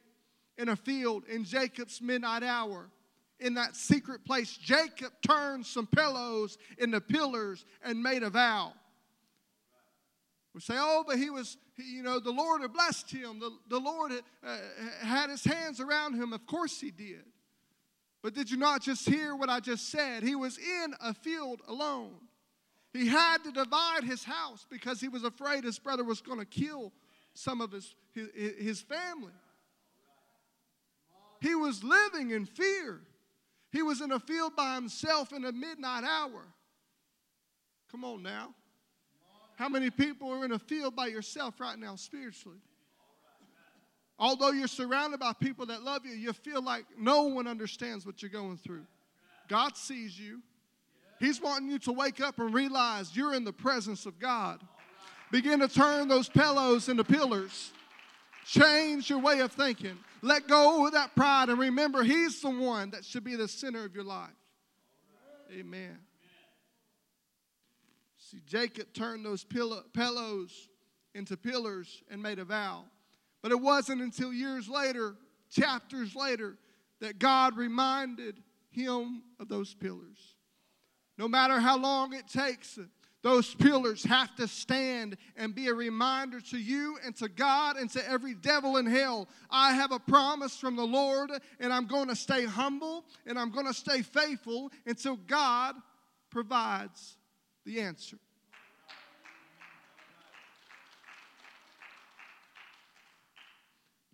in 0.59 0.69
a 0.71 0.77
field 0.77 1.25
in 1.29 1.45
Jacob's 1.45 2.01
midnight 2.01 2.43
hour, 2.43 2.91
in 3.39 3.55
that 3.55 3.75
secret 3.75 4.25
place, 4.25 4.57
Jacob 4.57 5.13
turned 5.27 5.65
some 5.65 5.87
pillows 5.87 6.59
into 6.79 7.01
pillars 7.01 7.65
and 7.83 8.03
made 8.03 8.23
a 8.23 8.31
vow. 8.31 8.75
We 10.55 10.61
say, 10.61 10.75
oh, 10.77 11.05
but 11.07 11.17
he 11.17 11.31
was, 11.31 11.57
he, 11.77 11.97
you 11.97 12.03
know, 12.03 12.19
the 12.19 12.33
Lord 12.33 12.63
had 12.63 12.73
blessed 12.73 13.11
him. 13.11 13.39
The, 13.39 13.51
the 13.69 13.79
Lord 13.79 14.11
had, 14.11 14.23
uh, 14.45 14.57
had 15.01 15.31
his 15.31 15.45
hands 15.45 15.81
around 15.81 16.15
him. 16.15 16.33
Of 16.33 16.45
course 16.47 16.81
he 16.81 16.91
did. 16.91 17.23
But 18.23 18.35
did 18.35 18.51
you 18.51 18.57
not 18.57 18.83
just 18.83 19.09
hear 19.09 19.35
what 19.37 19.49
I 19.49 19.61
just 19.61 19.91
said? 19.91 20.23
He 20.23 20.35
was 20.35 20.59
in 20.59 20.95
a 21.01 21.15
field 21.15 21.63
alone. 21.69 22.15
He 22.93 23.07
had 23.07 23.45
to 23.45 23.53
divide 23.53 24.03
his 24.03 24.25
house 24.25 24.67
because 24.69 25.01
he 25.01 25.09
was 25.09 25.23
afraid 25.23 25.63
his 25.63 25.79
brother 25.79 26.03
was 26.03 26.21
going 26.21 26.41
to 26.41 26.45
kill 26.45 26.93
some 27.35 27.61
of 27.61 27.71
his, 27.71 27.95
his, 28.13 28.29
his 28.59 28.81
family. 28.81 29.33
He 31.41 31.55
was 31.55 31.83
living 31.85 32.31
in 32.33 32.45
fear. 32.45 33.01
He 33.71 33.83
was 33.83 34.01
in 34.01 34.11
a 34.11 34.19
field 34.19 34.57
by 34.57 34.75
himself 34.75 35.33
in 35.33 35.45
a 35.45 35.53
midnight 35.53 36.03
hour. 36.03 36.43
Come 37.91 38.05
on 38.05 38.23
now. 38.23 38.55
How 39.61 39.69
many 39.69 39.91
people 39.91 40.33
are 40.33 40.43
in 40.47 40.53
a 40.53 40.59
field 40.59 40.97
by 40.97 41.09
yourself 41.09 41.61
right 41.61 41.79
now 41.79 41.95
spiritually? 41.95 42.57
Although 44.19 44.53
you're 44.53 44.67
surrounded 44.67 45.21
by 45.21 45.35
people 45.35 45.67
that 45.67 45.83
love 45.83 46.07
you, 46.07 46.13
you 46.13 46.33
feel 46.33 46.63
like 46.63 46.87
no 46.97 47.25
one 47.25 47.47
understands 47.47 48.07
what 48.07 48.23
you're 48.23 48.31
going 48.31 48.57
through. 48.57 48.87
God 49.49 49.77
sees 49.77 50.19
you. 50.19 50.41
He's 51.19 51.43
wanting 51.43 51.69
you 51.69 51.79
to 51.81 51.93
wake 51.93 52.23
up 52.23 52.39
and 52.39 52.55
realize 52.55 53.15
you're 53.15 53.35
in 53.35 53.45
the 53.45 53.53
presence 53.53 54.07
of 54.07 54.19
God. 54.19 54.63
Begin 55.31 55.61
to 55.61 55.69
turn 55.69 56.09
those 56.09 56.31
pillows 56.31 56.89
into 56.89 57.05
pillars. 57.05 57.71
Change 58.47 59.11
your 59.11 59.19
way 59.19 59.41
of 59.41 59.53
thinking. 59.53 59.99
Let 60.23 60.49
go 60.49 60.87
of 60.87 60.95
that 60.95 61.15
pride 61.15 61.51
and 61.51 61.59
remember 61.59 62.03
He's 62.03 62.41
the 62.41 62.49
one 62.49 62.93
that 62.93 63.05
should 63.05 63.25
be 63.25 63.37
the 63.37 63.47
center 63.47 63.85
of 63.85 63.95
your 63.95 64.05
life. 64.05 64.31
Amen. 65.53 65.99
See, 68.31 68.39
Jacob 68.47 68.93
turned 68.93 69.27
those 69.27 69.45
pillows 69.45 70.69
into 71.17 71.37
pillars 71.37 72.05
and 72.09 72.23
made 72.23 72.39
a 72.39 72.45
vow. 72.45 72.85
But 73.43 73.51
it 73.51 73.61
wasn't 73.61 74.03
until 74.03 74.33
years 74.33 74.69
later, 74.69 75.17
chapters 75.51 76.15
later, 76.15 76.57
that 77.01 77.19
God 77.19 77.57
reminded 77.57 78.41
him 78.71 79.23
of 79.41 79.49
those 79.49 79.75
pillars. 79.75 80.37
No 81.19 81.27
matter 81.27 81.59
how 81.59 81.77
long 81.77 82.15
it 82.15 82.29
takes, 82.29 82.79
those 83.23 83.53
pillars 83.53 84.05
have 84.05 84.37
to 84.37 84.47
stand 84.47 85.17
and 85.37 85.53
be 85.53 85.67
a 85.67 85.75
reminder 85.75 86.41
to 86.41 86.59
you 86.59 86.99
and 87.05 87.17
to 87.17 87.29
God 87.29 87.79
and 87.79 87.91
to 87.91 88.09
every 88.09 88.35
devil 88.35 88.77
in 88.77 88.87
hell. 88.87 89.29
I 89.51 89.73
have 89.73 89.91
a 89.91 89.99
promise 89.99 90.57
from 90.57 90.77
the 90.77 90.87
Lord, 90.87 91.33
and 91.59 91.73
I'm 91.73 91.87
going 91.87 92.09
to 92.09 92.17
stay 92.17 92.45
humble 92.45 93.05
and 93.27 93.39
I'm 93.39 93.51
going 93.51 93.67
to 93.67 93.75
stay 93.75 94.03
faithful 94.03 94.71
until 94.87 95.17
God 95.17 95.75
provides 96.31 97.17
the 97.65 97.81
answer. 97.81 98.19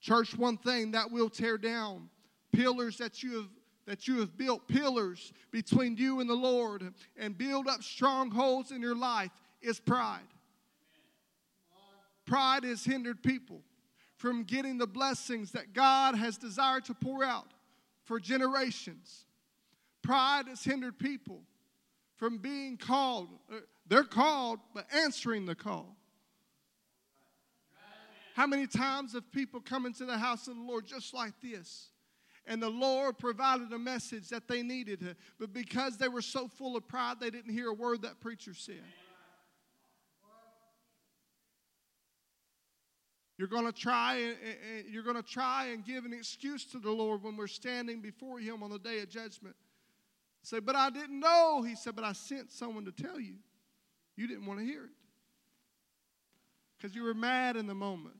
Church, 0.00 0.36
one 0.36 0.56
thing 0.56 0.92
that 0.92 1.10
will 1.10 1.28
tear 1.28 1.58
down 1.58 2.08
pillars 2.52 2.98
that 2.98 3.22
you 3.22 3.36
have 3.36 3.48
that 3.86 4.08
you 4.08 4.18
have 4.18 4.36
built 4.36 4.66
pillars 4.66 5.32
between 5.52 5.96
you 5.96 6.20
and 6.20 6.28
the 6.28 6.34
Lord 6.34 6.92
and 7.16 7.38
build 7.38 7.68
up 7.68 7.82
strongholds 7.82 8.72
in 8.72 8.82
your 8.82 8.96
life 8.96 9.30
is 9.62 9.78
pride. 9.78 10.26
Pride 12.26 12.64
has 12.64 12.84
hindered 12.84 13.22
people 13.22 13.62
from 14.16 14.42
getting 14.42 14.78
the 14.78 14.86
blessings 14.86 15.52
that 15.52 15.72
God 15.72 16.16
has 16.16 16.36
desired 16.36 16.84
to 16.86 16.94
pour 16.94 17.22
out 17.22 17.52
for 18.04 18.18
generations. 18.18 19.26
Pride 20.02 20.48
has 20.48 20.64
hindered 20.64 20.98
people 20.98 21.42
from 22.16 22.38
being 22.38 22.76
called. 22.76 23.28
Uh, 23.50 23.56
they're 23.86 24.04
called, 24.04 24.58
but 24.74 24.86
answering 24.92 25.46
the 25.46 25.54
call. 25.54 25.96
How 28.34 28.46
many 28.46 28.66
times 28.66 29.14
have 29.14 29.30
people 29.32 29.60
come 29.60 29.86
into 29.86 30.04
the 30.04 30.18
house 30.18 30.48
of 30.48 30.56
the 30.56 30.62
Lord 30.62 30.86
just 30.86 31.14
like 31.14 31.32
this? 31.40 31.88
and 32.46 32.62
the 32.62 32.68
Lord 32.68 33.18
provided 33.18 33.72
a 33.72 33.78
message 33.78 34.28
that 34.28 34.46
they 34.48 34.62
needed. 34.62 35.16
But 35.38 35.52
because 35.52 35.96
they 35.96 36.08
were 36.08 36.22
so 36.22 36.48
full 36.48 36.76
of 36.76 36.86
pride, 36.86 37.16
they 37.20 37.30
didn't 37.30 37.52
hear 37.52 37.68
a 37.68 37.74
word 37.74 38.02
that 38.02 38.20
preacher 38.20 38.54
said. 38.54 38.82
You're 43.38 43.48
going 43.48 43.66
to 43.66 43.72
try 43.72 44.16
and 44.16 44.86
you're 44.88 45.02
going 45.02 45.16
to 45.16 45.22
try 45.22 45.66
and 45.66 45.84
give 45.84 46.06
an 46.06 46.14
excuse 46.14 46.64
to 46.66 46.78
the 46.78 46.90
Lord 46.90 47.22
when 47.22 47.36
we're 47.36 47.48
standing 47.48 48.00
before 48.00 48.38
him 48.38 48.62
on 48.62 48.70
the 48.70 48.78
day 48.78 49.00
of 49.00 49.10
judgment. 49.10 49.54
Say, 50.46 50.60
but 50.60 50.76
I 50.76 50.90
didn't 50.90 51.18
know. 51.18 51.64
He 51.66 51.74
said, 51.74 51.96
but 51.96 52.04
I 52.04 52.12
sent 52.12 52.52
someone 52.52 52.84
to 52.84 52.92
tell 52.92 53.18
you. 53.18 53.34
You 54.14 54.28
didn't 54.28 54.46
want 54.46 54.60
to 54.60 54.64
hear 54.64 54.84
it. 54.84 54.92
Because 56.76 56.94
you 56.94 57.02
were 57.02 57.14
mad 57.14 57.56
in 57.56 57.66
the 57.66 57.74
moment. 57.74 58.14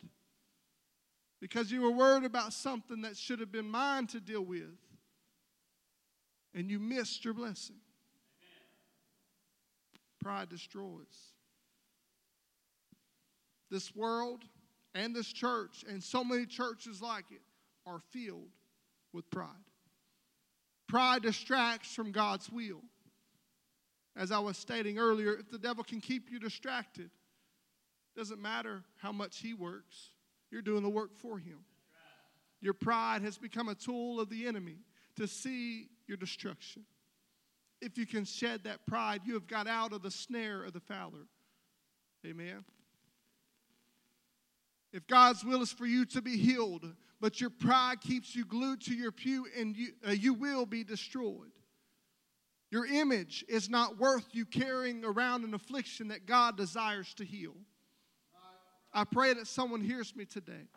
Because 1.40 1.70
you 1.70 1.82
were 1.82 1.92
worried 1.92 2.24
about 2.24 2.52
something 2.52 3.02
that 3.02 3.16
should 3.16 3.38
have 3.38 3.52
been 3.52 3.70
mine 3.70 4.08
to 4.08 4.18
deal 4.18 4.44
with. 4.44 4.76
And 6.52 6.68
you 6.68 6.80
missed 6.80 7.24
your 7.24 7.32
blessing. 7.32 7.76
Pride 10.20 10.48
destroys. 10.48 11.30
This 13.70 13.94
world 13.94 14.42
and 14.96 15.14
this 15.14 15.32
church 15.32 15.84
and 15.88 16.02
so 16.02 16.24
many 16.24 16.44
churches 16.44 17.00
like 17.00 17.26
it 17.30 17.42
are 17.86 18.00
filled 18.10 18.50
with 19.12 19.30
pride. 19.30 19.46
Pride 20.88 21.22
distracts 21.22 21.94
from 21.94 22.12
God's 22.12 22.50
will. 22.50 22.82
As 24.16 24.32
I 24.32 24.38
was 24.38 24.56
stating 24.56 24.98
earlier, 24.98 25.34
if 25.34 25.50
the 25.50 25.58
devil 25.58 25.84
can 25.84 26.00
keep 26.00 26.30
you 26.30 26.38
distracted, 26.38 27.10
doesn't 28.16 28.40
matter 28.40 28.82
how 28.96 29.12
much 29.12 29.38
he 29.38 29.52
works, 29.52 30.10
you're 30.50 30.62
doing 30.62 30.82
the 30.82 30.88
work 30.88 31.16
for 31.16 31.38
him. 31.38 31.58
Your 32.60 32.72
pride 32.72 33.22
has 33.22 33.36
become 33.36 33.68
a 33.68 33.74
tool 33.74 34.20
of 34.20 34.30
the 34.30 34.46
enemy 34.46 34.78
to 35.16 35.26
see 35.26 35.88
your 36.06 36.16
destruction. 36.16 36.84
If 37.82 37.98
you 37.98 38.06
can 38.06 38.24
shed 38.24 38.64
that 38.64 38.86
pride, 38.86 39.20
you 39.26 39.34
have 39.34 39.46
got 39.46 39.66
out 39.66 39.92
of 39.92 40.02
the 40.02 40.10
snare 40.10 40.64
of 40.64 40.72
the 40.72 40.80
fowler. 40.80 41.26
Amen. 42.24 42.64
If 44.92 45.06
God's 45.06 45.44
will 45.44 45.60
is 45.60 45.72
for 45.72 45.84
you 45.84 46.06
to 46.06 46.22
be 46.22 46.38
healed, 46.38 46.90
but 47.20 47.40
your 47.40 47.50
pride 47.50 48.00
keeps 48.00 48.34
you 48.34 48.44
glued 48.44 48.80
to 48.82 48.94
your 48.94 49.12
pew 49.12 49.46
and 49.58 49.76
you, 49.76 49.88
uh, 50.06 50.10
you 50.10 50.34
will 50.34 50.66
be 50.66 50.84
destroyed. 50.84 51.50
Your 52.70 52.86
image 52.86 53.44
is 53.48 53.70
not 53.70 53.98
worth 53.98 54.26
you 54.32 54.44
carrying 54.44 55.04
around 55.04 55.44
an 55.44 55.54
affliction 55.54 56.08
that 56.08 56.26
God 56.26 56.56
desires 56.56 57.14
to 57.14 57.24
heal. 57.24 57.54
I 58.92 59.04
pray 59.04 59.34
that 59.34 59.46
someone 59.46 59.82
hears 59.82 60.16
me 60.16 60.24
today. 60.24 60.68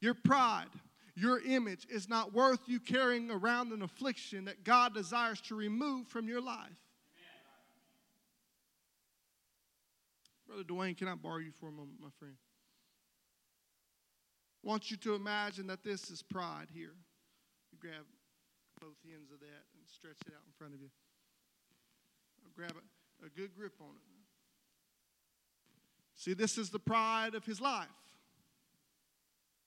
Your 0.00 0.14
pride, 0.14 0.66
your 1.14 1.40
image 1.40 1.86
is 1.88 2.08
not 2.08 2.34
worth 2.34 2.60
you 2.66 2.80
carrying 2.80 3.30
around 3.30 3.72
an 3.72 3.82
affliction 3.82 4.46
that 4.46 4.64
God 4.64 4.94
desires 4.94 5.40
to 5.42 5.54
remove 5.54 6.08
from 6.08 6.28
your 6.28 6.40
life. 6.40 6.70
Brother 10.46 10.64
Dwayne, 10.64 10.96
can 10.96 11.08
I 11.08 11.14
borrow 11.14 11.38
you 11.38 11.52
for 11.58 11.68
a 11.68 11.72
moment, 11.72 11.98
my 12.00 12.08
friend? 12.18 12.34
I 14.64 14.68
want 14.68 14.90
you 14.90 14.96
to 14.98 15.14
imagine 15.14 15.66
that 15.68 15.82
this 15.82 16.10
is 16.10 16.22
pride 16.22 16.68
here. 16.72 16.94
You 17.72 17.78
grab 17.80 18.04
both 18.80 18.96
ends 19.04 19.30
of 19.32 19.40
that 19.40 19.64
and 19.74 19.82
stretch 19.86 20.18
it 20.26 20.32
out 20.32 20.42
in 20.46 20.52
front 20.56 20.74
of 20.74 20.80
you. 20.80 20.88
Grab 22.54 22.72
a, 22.72 23.26
a 23.26 23.28
good 23.30 23.54
grip 23.56 23.72
on 23.80 23.88
it. 23.88 24.02
See, 26.14 26.34
this 26.34 26.58
is 26.58 26.70
the 26.70 26.78
pride 26.78 27.34
of 27.34 27.44
his 27.44 27.60
life. 27.60 27.86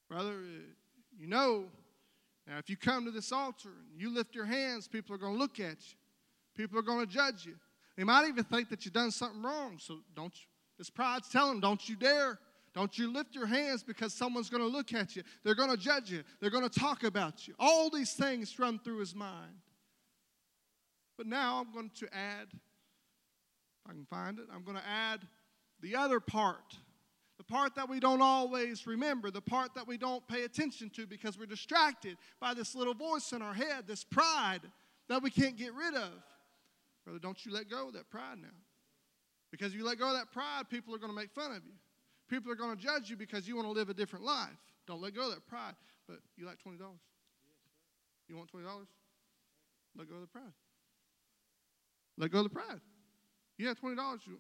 Brother, 0.10 0.34
uh, 0.34 0.62
you 1.18 1.28
know, 1.28 1.66
now 2.48 2.58
if 2.60 2.70
you 2.70 2.78
come 2.78 3.06
to 3.06 3.12
this 3.12 3.32
altar 3.32 3.70
and 3.92 4.00
you 4.00 4.14
lift 4.14 4.36
your 4.36 4.46
hands, 4.46 4.88
people 4.88 5.16
are 5.16 5.18
going 5.18 5.34
to 5.34 5.40
look 5.40 5.60
at 5.60 5.78
you. 5.90 5.98
People 6.56 6.80
are 6.80 6.84
going 6.84 7.06
to 7.06 7.12
judge 7.12 7.46
you. 7.46 7.56
They 7.98 8.04
might 8.04 8.28
even 8.28 8.44
think 8.44 8.70
that 8.70 8.86
you've 8.86 8.94
done 8.94 9.12
something 9.12 9.42
wrong. 9.42 9.78
So 9.80 10.00
don't 10.16 10.34
this 10.78 10.90
pride's 10.90 11.30
telling 11.30 11.54
them, 11.54 11.62
don't 11.62 11.90
you 11.90 11.96
dare. 11.96 12.38
Don't 12.76 12.98
you 12.98 13.12
lift 13.12 13.34
your 13.34 13.46
hands 13.46 13.84
because 13.84 14.14
someone's 14.14 14.50
going 14.50 14.62
to 14.62 14.68
look 14.68 14.94
at 14.94 15.16
you. 15.16 15.24
They're 15.44 15.56
going 15.56 15.72
to 15.72 15.78
judge 15.78 16.12
you. 16.12 16.24
They're 16.42 16.50
going 16.50 16.68
to 16.68 16.80
talk 16.80 17.06
about 17.06 17.48
you. 17.48 17.56
All 17.58 17.90
these 17.90 18.12
things 18.12 18.60
run 18.60 18.80
through 18.80 19.00
his 19.00 19.16
mind. 19.16 19.56
But 21.18 21.26
now 21.26 21.62
I'm 21.62 21.72
going 21.72 21.90
to 22.00 22.14
add, 22.14 22.48
if 22.52 23.90
I 23.90 23.94
can 23.94 24.06
find 24.06 24.40
it, 24.40 24.46
I'm 24.54 24.64
going 24.66 24.76
to 24.76 24.86
add 24.86 25.22
the 25.80 25.96
other 25.96 26.20
part. 26.20 26.76
The 27.38 27.46
part 27.46 27.76
that 27.76 27.88
we 27.88 28.02
don't 28.02 28.22
always 28.22 28.86
remember, 28.86 29.32
the 29.32 29.42
part 29.42 29.74
that 29.76 29.88
we 29.88 29.98
don't 29.98 30.26
pay 30.28 30.44
attention 30.44 30.90
to 30.92 31.08
because 31.08 31.40
we're 31.40 31.46
distracted 31.46 32.18
by 32.42 32.54
this 32.54 32.76
little 32.76 32.94
voice 32.94 33.32
in 33.32 33.42
our 33.42 33.54
head, 33.54 33.88
this 33.88 34.04
pride 34.04 34.62
that 35.08 35.24
we 35.24 35.30
can't 35.30 35.56
get 35.56 35.74
rid 35.74 35.96
of. 35.96 36.12
Brother, 37.06 37.20
don't 37.20 37.46
you 37.46 37.54
let 37.54 37.70
go 37.70 37.88
of 37.88 37.94
that 37.94 38.10
pride 38.10 38.40
now. 38.42 38.48
Because 39.52 39.72
if 39.72 39.78
you 39.78 39.86
let 39.86 39.98
go 39.98 40.08
of 40.08 40.18
that 40.18 40.34
pride, 40.34 40.64
people 40.70 40.94
are 40.94 40.98
going 40.98 41.12
to 41.12 41.16
make 41.16 41.32
fun 41.32 41.52
of 41.52 41.64
you. 41.66 41.74
People 42.30 42.52
are 42.52 42.56
going 42.56 42.76
to 42.76 42.82
judge 42.82 43.10
you 43.10 43.16
because 43.16 43.48
you 43.48 43.56
want 43.56 43.68
to 43.68 43.72
live 43.72 43.90
a 43.90 43.94
different 43.94 44.26
life. 44.26 44.50
Don't 44.88 45.02
let 45.02 45.14
go 45.14 45.28
of 45.28 45.36
that 45.36 45.48
pride. 45.48 45.76
But 46.08 46.18
you 46.38 46.46
like 46.46 46.58
$20? 46.66 46.80
You 48.28 48.38
want 48.38 48.52
$20? 48.52 48.64
Let 49.98 50.10
go 50.10 50.16
of 50.16 50.22
the 50.22 50.28
pride. 50.28 50.54
Let 52.18 52.32
go 52.32 52.40
of 52.40 52.46
the 52.46 52.50
pride. 52.50 52.80
You 53.58 53.68
have 53.68 53.80
$20. 53.80 53.96
You, 54.28 54.40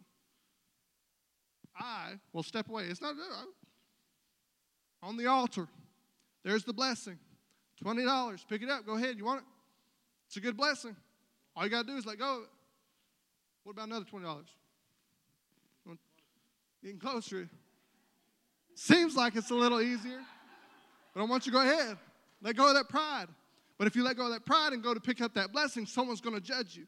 I 1.78 2.14
will 2.34 2.44
step 2.44 2.70
away. 2.70 2.86
It's 2.86 3.02
not 3.02 3.16
uh, 3.16 3.46
on 5.04 5.18
the 5.18 5.28
altar. 5.28 5.68
There's 6.44 6.64
the 6.64 6.74
blessing. 6.74 7.20
$20. 7.84 8.48
Pick 8.50 8.62
it 8.62 8.70
up. 8.70 8.86
Go 8.86 8.96
ahead. 8.96 9.18
You 9.18 9.26
want 9.26 9.42
it? 9.42 9.46
It's 10.28 10.38
a 10.38 10.42
good 10.42 10.58
blessing. 10.58 10.96
All 11.56 11.64
you 11.64 11.70
got 11.70 11.86
to 11.86 11.92
do 11.92 11.98
is 11.98 12.06
let 12.06 12.18
go 12.18 12.38
of 12.38 12.44
it. 12.44 12.50
What 13.64 13.74
about 13.74 13.88
another 13.88 14.06
$20? 14.06 14.46
Getting 16.84 17.00
closer. 17.00 17.50
Seems 18.76 19.16
like 19.16 19.36
it's 19.36 19.52
a 19.52 19.56
little 19.56 19.82
easier, 19.82 20.20
but 21.14 21.22
I 21.22 21.24
want 21.24 21.45
you 21.45 21.52
to 21.54 21.58
go 21.58 21.64
ahead. 21.64 21.98
Let 22.42 22.58
go 22.58 22.68
of 22.68 22.76
that 22.76 22.90
pride. 22.90 23.28
But 23.78 23.88
if 23.88 23.95
you 23.95 24.04
let 24.04 24.18
go 24.18 24.26
of 24.26 24.32
that 24.32 24.45
pride 24.45 24.74
and 24.74 24.84
go 24.84 24.94
to 24.94 25.00
pick 25.00 25.22
up 25.22 25.34
that 25.34 25.52
blessing, 25.52 25.86
someone's 25.86 26.22
going 26.22 26.36
to 26.36 26.42
judge 26.42 26.76
you. 26.76 26.86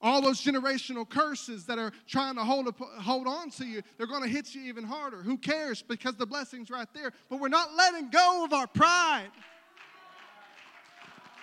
All 0.00 0.22
those 0.22 0.40
generational 0.40 1.08
curses 1.08 1.66
that 1.66 1.78
are 1.78 1.92
trying 2.06 2.36
to 2.36 2.44
hold, 2.44 2.68
up, 2.68 2.78
hold 2.78 3.26
on 3.26 3.50
to 3.52 3.64
you, 3.64 3.82
they're 3.96 4.06
going 4.06 4.22
to 4.22 4.28
hit 4.28 4.54
you 4.54 4.62
even 4.62 4.84
harder. 4.84 5.22
Who 5.22 5.36
cares? 5.36 5.82
Because 5.82 6.14
the 6.14 6.26
blessing's 6.26 6.70
right 6.70 6.88
there. 6.94 7.12
But 7.28 7.40
we're 7.40 7.48
not 7.48 7.74
letting 7.74 8.08
go 8.08 8.44
of 8.44 8.52
our 8.52 8.66
pride. 8.66 9.30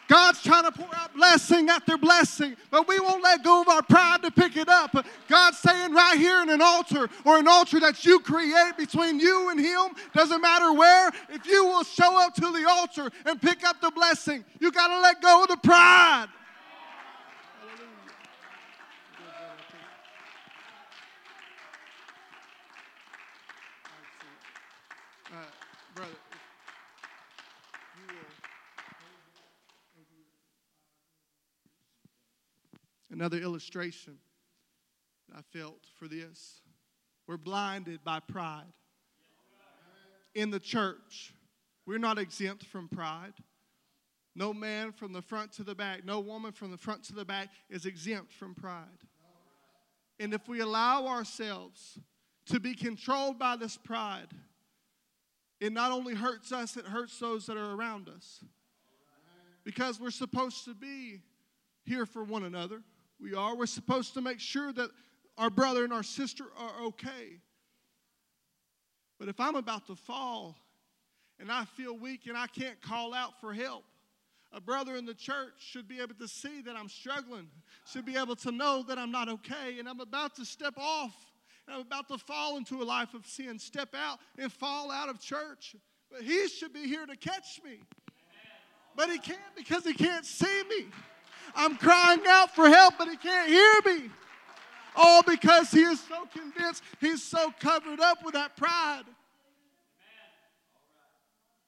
God's 0.08 0.42
trying 0.42 0.64
to 0.64 0.72
pour 0.72 0.94
out 0.96 1.14
blessing 1.16 1.70
after 1.70 1.98
blessing, 1.98 2.56
but 2.70 2.88
we 2.88 3.00
won't 3.00 3.24
let 3.24 3.44
go 3.44 3.62
of 3.62 3.68
our 3.68 3.82
pride 3.82 4.22
to 4.24 4.32
pick 4.32 4.56
it 4.56 4.70
up. 4.70 4.96
God's 5.28 5.58
saying 5.58 5.94
right 5.94 6.18
here 6.18 6.42
in 6.42 6.50
an 6.50 6.62
altar 6.62 7.10
or 7.24 7.38
an 7.38 7.48
altar 7.48 7.80
that 7.80 8.06
you 8.06 8.20
create 8.20 8.78
between 8.78 9.20
you 9.20 9.50
and 9.50 9.60
Him, 9.60 9.96
doesn't 10.14 10.42
matter 10.42 10.74
where, 10.74 11.12
if 11.30 11.46
you 11.48 11.66
will 11.66 11.84
show 11.84 12.18
up 12.22 12.34
to 12.36 12.52
the 12.52 12.68
altar 12.70 13.10
and 13.26 13.42
pick 13.42 13.64
up 13.64 13.82
the 13.82 13.92
blessing, 13.92 14.46
you 14.60 14.72
got 14.72 14.88
to 14.88 15.00
let 15.00 15.22
go 15.22 15.44
of 15.44 15.50
the 15.50 15.58
pride. 15.58 16.28
Another 33.12 33.38
illustration 33.38 34.18
I 35.34 35.42
felt 35.42 35.86
for 35.98 36.08
this. 36.08 36.62
We're 37.28 37.38
blinded 37.38 38.04
by 38.04 38.20
pride. 38.20 38.74
In 40.34 40.52
the 40.52 40.60
church, 40.60 41.34
we're 41.86 41.98
not 41.98 42.18
exempt 42.18 42.66
from 42.66 42.88
pride. 42.88 43.34
No 44.36 44.54
man 44.54 44.92
from 44.92 45.14
the 45.14 45.22
front 45.22 45.54
to 45.54 45.64
the 45.64 45.76
back, 45.76 46.04
no 46.04 46.20
woman 46.20 46.52
from 46.52 46.72
the 46.72 46.78
front 46.78 47.04
to 47.06 47.14
the 47.14 47.24
back 47.24 47.50
is 47.70 47.86
exempt 47.86 48.34
from 48.34 48.54
pride. 48.54 48.84
And 50.20 50.34
if 50.34 50.48
we 50.48 50.60
allow 50.60 51.08
ourselves 51.08 51.98
to 52.48 52.60
be 52.60 52.76
controlled 52.76 53.40
by 53.40 53.56
this 53.56 53.78
pride, 53.78 54.28
it 55.62 55.72
not 55.72 55.92
only 55.92 56.16
hurts 56.16 56.52
us, 56.52 56.76
it 56.76 56.86
hurts 56.86 57.18
those 57.18 57.46
that 57.46 57.56
are 57.56 57.74
around 57.74 58.10
us. 58.10 58.44
Because 59.64 60.00
we're 60.00 60.12
supposed 60.12 60.66
to 60.66 60.76
be 60.76 61.22
here 61.86 62.06
for 62.06 62.24
one 62.24 62.44
another 62.44 62.82
we 63.20 63.34
are. 63.34 63.56
We're 63.56 63.66
supposed 63.66 64.14
to 64.16 64.22
make 64.22 64.40
sure 64.40 64.74
that 64.74 64.90
our 65.38 65.50
brother 65.50 65.84
and 65.84 65.94
our 65.94 66.04
sister 66.04 66.46
are 66.58 66.86
okay. 66.88 67.40
But 69.20 69.30
if 69.30 69.40
I'm 69.40 69.56
about 69.56 69.88
to 69.88 69.96
fall 69.96 70.58
and 71.40 71.52
I 71.52 71.66
feel 71.66 71.98
weak 71.98 72.28
and 72.28 72.38
I 72.38 72.48
can't 72.48 72.82
call 72.82 73.14
out 73.14 73.40
for 73.40 73.54
help, 73.54 73.84
a 74.52 74.62
brother 74.62 74.96
in 74.96 75.06
the 75.06 75.14
church 75.14 75.54
should 75.58 75.88
be 75.88 76.00
able 76.00 76.16
to 76.16 76.28
see 76.28 76.62
that 76.62 76.76
I'm 76.76 76.88
struggling, 76.88 77.50
should 77.92 78.06
be 78.06 78.16
able 78.16 78.36
to 78.38 78.52
know 78.52 78.84
that 78.88 78.98
I'm 78.98 79.12
not 79.12 79.28
okay, 79.28 79.80
and 79.80 79.90
I'm 79.90 80.00
about 80.00 80.36
to 80.36 80.46
step 80.46 80.76
off, 80.78 81.14
and 81.68 81.76
I'm 81.76 81.82
about 81.82 82.08
to 82.08 82.18
fall 82.18 82.56
into 82.56 82.82
a 82.82 82.86
life 82.86 83.14
of 83.14 83.26
sin, 83.26 83.60
step 83.60 83.90
out 83.94 84.20
and 84.38 84.52
fall 84.52 84.92
out 84.92 85.10
of 85.10 85.20
church. 85.20 85.76
But 86.10 86.22
he 86.22 86.48
should 86.48 86.72
be 86.72 86.88
here 86.88 87.06
to 87.06 87.18
catch 87.18 87.62
me. 87.66 87.80
But 88.96 89.10
he 89.10 89.18
can't 89.18 89.40
because 89.58 89.84
he 89.84 89.94
can't 89.94 90.26
see 90.26 90.64
me. 90.70 90.86
I'm 91.56 91.78
crying 91.78 92.22
out 92.28 92.54
for 92.54 92.68
help, 92.68 92.96
but 92.98 93.08
he 93.08 93.18
can't 93.18 93.50
hear 93.50 93.98
me. 93.98 94.10
All 94.96 95.24
because 95.24 95.72
he 95.72 95.82
is 95.82 96.00
so 96.00 96.26
convinced, 96.32 96.84
he's 97.02 97.24
so 97.24 97.52
covered 97.60 98.00
up 98.00 98.24
with 98.24 98.34
that 98.34 98.56
pride. 98.56 99.04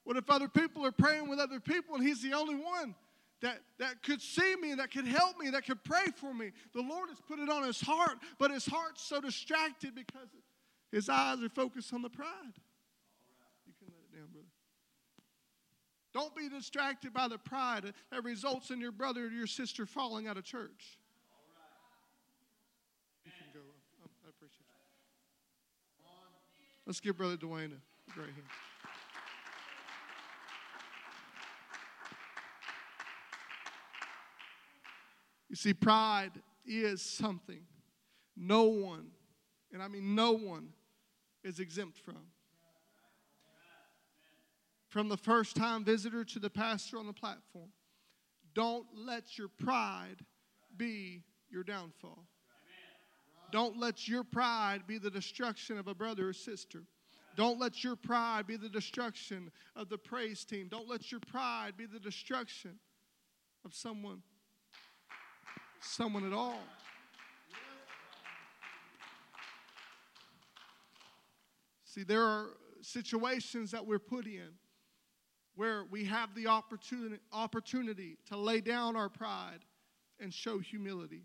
What 0.04 0.16
if 0.16 0.30
other 0.30 0.48
people 0.48 0.86
are 0.86 0.92
praying 0.92 1.28
with 1.28 1.38
other 1.38 1.60
people 1.60 1.96
and 1.96 2.06
he's 2.06 2.22
the 2.22 2.32
only 2.32 2.54
one 2.54 2.94
that, 3.42 3.60
that 3.78 4.02
could 4.02 4.22
see 4.22 4.56
me, 4.56 4.74
that 4.74 4.90
could 4.90 5.06
help 5.06 5.38
me, 5.38 5.50
that 5.50 5.66
could 5.66 5.84
pray 5.84 6.06
for 6.16 6.32
me? 6.32 6.52
The 6.72 6.80
Lord 6.80 7.10
has 7.10 7.18
put 7.28 7.38
it 7.38 7.50
on 7.50 7.64
his 7.64 7.80
heart, 7.80 8.16
but 8.38 8.50
his 8.50 8.64
heart's 8.64 9.02
so 9.02 9.20
distracted 9.20 9.94
because 9.94 10.28
his 10.90 11.10
eyes 11.10 11.42
are 11.42 11.50
focused 11.50 11.92
on 11.92 12.00
the 12.00 12.08
pride. 12.08 12.54
Don't 16.18 16.34
be 16.34 16.48
distracted 16.48 17.12
by 17.12 17.28
the 17.28 17.38
pride 17.38 17.92
that 18.10 18.24
results 18.24 18.70
in 18.70 18.80
your 18.80 18.90
brother 18.90 19.26
or 19.26 19.28
your 19.28 19.46
sister 19.46 19.86
falling 19.86 20.26
out 20.26 20.36
of 20.36 20.42
church. 20.42 20.98
You 23.24 23.30
can 23.38 23.46
go. 23.54 23.60
Um, 24.02 24.10
I 24.26 24.30
appreciate 24.30 24.66
you. 26.02 26.08
Let's 26.86 26.98
give 26.98 27.16
Brother 27.16 27.36
Dwayne 27.36 27.70
a 27.70 28.12
great 28.12 28.30
hand. 28.30 28.48
You 35.48 35.54
see, 35.54 35.72
pride 35.72 36.32
is 36.66 37.00
something 37.00 37.60
no 38.36 38.64
one, 38.64 39.06
and 39.72 39.80
I 39.80 39.86
mean 39.86 40.16
no 40.16 40.32
one, 40.32 40.70
is 41.44 41.60
exempt 41.60 41.96
from. 41.96 42.26
From 44.88 45.08
the 45.08 45.16
first 45.16 45.54
time 45.54 45.84
visitor 45.84 46.24
to 46.24 46.38
the 46.38 46.48
pastor 46.48 46.98
on 46.98 47.06
the 47.06 47.12
platform, 47.12 47.70
don't 48.54 48.86
let 48.94 49.36
your 49.36 49.48
pride 49.48 50.24
be 50.76 51.22
your 51.50 51.62
downfall. 51.62 52.26
Don't 53.52 53.78
let 53.78 54.08
your 54.08 54.24
pride 54.24 54.86
be 54.86 54.98
the 54.98 55.10
destruction 55.10 55.78
of 55.78 55.88
a 55.88 55.94
brother 55.94 56.28
or 56.28 56.32
sister. 56.32 56.84
Don't 57.36 57.58
let 57.58 57.84
your 57.84 57.96
pride 57.96 58.46
be 58.46 58.56
the 58.56 58.68
destruction 58.68 59.50
of 59.76 59.88
the 59.88 59.98
praise 59.98 60.44
team. 60.44 60.68
Don't 60.68 60.88
let 60.88 61.12
your 61.12 61.20
pride 61.20 61.76
be 61.76 61.86
the 61.86 62.00
destruction 62.00 62.78
of 63.64 63.74
someone 63.74 64.22
someone 65.80 66.26
at 66.26 66.32
all. 66.32 66.60
See, 71.84 72.02
there 72.02 72.22
are 72.22 72.48
situations 72.82 73.70
that 73.70 73.86
we're 73.86 73.98
put 73.98 74.26
in 74.26 74.50
where 75.58 75.82
we 75.90 76.04
have 76.04 76.32
the 76.36 76.46
opportunity, 76.46 77.20
opportunity 77.32 78.16
to 78.28 78.36
lay 78.36 78.60
down 78.60 78.94
our 78.94 79.08
pride 79.08 79.58
and 80.20 80.32
show 80.32 80.60
humility. 80.60 81.22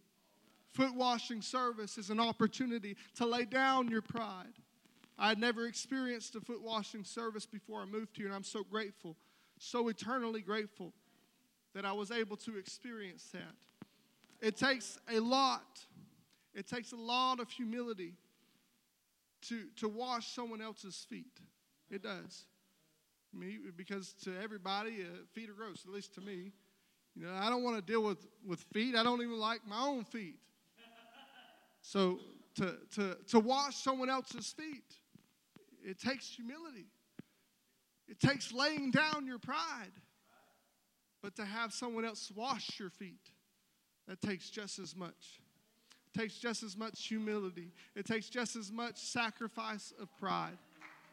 Foot 0.72 0.96
washing 0.96 1.40
service 1.40 2.00
is 2.00 2.10
an 2.10 2.20
opportunity 2.20 2.98
to 3.14 3.28
lay 3.28 3.46
down 3.46 3.90
your 3.90 4.02
pride. 4.02 4.56
I 5.20 5.30
had 5.30 5.38
never 5.38 5.68
experienced 5.68 6.34
a 6.34 6.42
foot 6.42 6.64
washing 6.64 7.04
service 7.04 7.46
before 7.46 7.82
I 7.82 7.86
moved 7.86 8.18
here, 8.18 8.26
and 8.26 8.34
I'm 8.34 8.44
so 8.44 8.64
grateful, 8.64 9.16
so 9.60 9.88
eternally 9.88 10.42
grateful 10.42 10.94
that 11.76 11.86
I 11.86 11.92
was 11.92 12.10
able 12.10 12.38
to 12.38 12.58
experience 12.58 13.30
that. 13.34 13.54
It 14.42 14.58
takes 14.58 14.98
a 15.14 15.20
lot, 15.20 15.86
it 16.56 16.68
takes 16.68 16.92
a 16.92 16.98
lot 16.98 17.40
of 17.40 17.52
humility 17.52 18.16
to, 19.44 19.66
to 19.76 19.88
wash 19.88 20.34
someone 20.34 20.60
else's 20.60 21.06
feet. 21.08 21.40
It 21.92 22.02
does. 22.02 22.46
Me, 23.34 23.58
because 23.76 24.14
to 24.24 24.32
everybody, 24.42 25.02
uh, 25.02 25.18
feet 25.34 25.50
are 25.50 25.54
gross, 25.54 25.84
at 25.86 25.92
least 25.92 26.14
to 26.16 26.22
me. 26.22 26.52
You 27.16 27.26
know, 27.26 27.34
I 27.34 27.50
don't 27.50 27.64
want 27.64 27.76
to 27.76 27.82
deal 27.82 28.04
with, 28.04 28.26
with 28.46 28.60
feet. 28.74 28.96
I 28.96 29.04
don't 29.04 29.22
even 29.22 29.40
like 29.40 29.62
my 29.68 29.82
own 29.82 30.04
feet. 30.04 30.40
So 31.82 32.20
to, 32.56 32.78
to, 32.96 33.18
to 33.30 33.40
wash 33.40 33.76
someone 33.76 34.10
else's 34.10 34.54
feet, 34.54 34.96
it 35.84 36.00
takes 36.00 36.28
humility. 36.28 36.86
It 38.08 38.20
takes 38.20 38.52
laying 38.52 38.92
down 38.92 39.26
your 39.26 39.40
pride. 39.40 39.92
But 41.22 41.36
to 41.38 41.46
have 41.46 41.74
someone 41.74 42.06
else 42.06 42.32
wash 42.36 42.80
your 42.80 42.90
feet, 42.90 43.32
that 44.08 44.22
takes 44.22 44.50
just 44.50 44.80
as 44.80 44.96
much. 44.96 45.40
It 46.14 46.20
takes 46.20 46.38
just 46.38 46.64
as 46.64 46.78
much 46.78 47.08
humility. 47.08 47.72
It 47.96 48.06
takes 48.06 48.30
just 48.30 48.56
as 48.56 48.72
much 48.72 48.98
sacrifice 48.98 49.94
of 50.02 50.10
pride. 50.18 50.58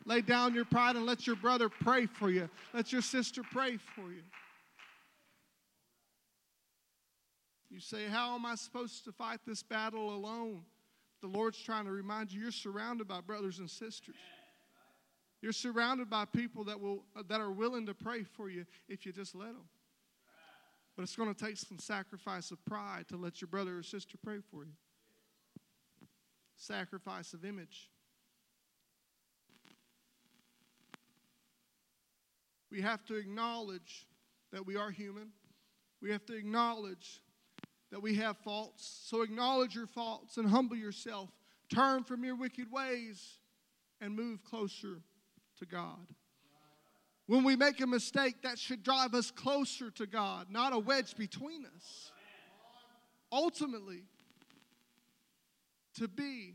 Lay 0.07 0.20
down 0.23 0.55
your 0.55 0.65
pride 0.65 0.97
and 0.97 1.05
let 1.05 1.27
your 1.27 1.37
brother 1.37 1.69
pray 1.69 2.07
for 2.07 2.31
you. 2.31 2.49
Let 2.73 2.93
your 2.93 3.03
sister 3.03 3.43
pray 3.43 3.77
for 3.77 4.11
you. 4.11 4.23
You 7.70 7.81
say, 7.81 8.07
How 8.07 8.35
am 8.35 8.47
I 8.47 8.55
supposed 8.55 9.05
to 9.05 9.12
fight 9.12 9.41
this 9.47 9.62
battle 9.62 10.15
alone? 10.15 10.62
The 11.20 11.29
Lord's 11.29 11.59
trying 11.59 11.85
to 11.85 11.93
remind 11.93 12.33
you 12.33 12.41
you're 12.41 12.51
surrounded 12.51 13.07
by 13.07 13.20
brothers 13.20 13.59
and 13.59 13.70
sisters. 13.70 14.17
You're 15.43 15.53
surrounded 15.53 16.11
by 16.11 16.25
people 16.27 16.65
that, 16.65 16.81
will, 16.81 17.05
that 17.29 17.41
are 17.41 17.51
willing 17.51 17.87
to 17.87 17.95
pray 17.95 18.25
for 18.25 18.51
you 18.51 18.67
if 18.89 19.07
you 19.07 19.12
just 19.12 19.35
let 19.35 19.49
them. 19.49 19.69
But 20.97 21.03
it's 21.03 21.17
going 21.17 21.33
to 21.33 21.45
take 21.45 21.57
some 21.57 21.79
sacrifice 21.79 22.51
of 22.51 22.62
pride 22.65 23.07
to 23.09 23.17
let 23.17 23.41
your 23.41 23.49
brother 23.49 23.79
or 23.79 23.83
sister 23.83 24.19
pray 24.23 24.39
for 24.51 24.65
you. 24.65 24.73
Sacrifice 26.57 27.33
of 27.33 27.45
image. 27.45 27.89
We 32.70 32.81
have 32.82 33.05
to 33.07 33.16
acknowledge 33.16 34.07
that 34.52 34.65
we 34.66 34.76
are 34.76 34.90
human. 34.90 35.31
We 36.00 36.10
have 36.10 36.24
to 36.26 36.36
acknowledge 36.36 37.20
that 37.90 38.00
we 38.00 38.15
have 38.16 38.36
faults. 38.39 39.00
So 39.05 39.23
acknowledge 39.23 39.74
your 39.74 39.86
faults 39.86 40.36
and 40.36 40.49
humble 40.49 40.76
yourself. 40.76 41.31
Turn 41.73 42.05
from 42.05 42.24
your 42.24 42.36
wicked 42.36 42.70
ways 42.70 43.39
and 44.00 44.15
move 44.15 44.42
closer 44.44 45.02
to 45.58 45.66
God. 45.66 46.07
When 47.26 47.44
we 47.44 47.55
make 47.55 47.81
a 47.81 47.86
mistake, 47.86 48.42
that 48.42 48.58
should 48.58 48.82
drive 48.82 49.15
us 49.15 49.31
closer 49.31 49.90
to 49.92 50.07
God, 50.07 50.47
not 50.50 50.73
a 50.73 50.78
wedge 50.78 51.16
between 51.16 51.65
us. 51.76 52.10
Ultimately, 53.31 54.02
to 55.94 56.08
be 56.08 56.55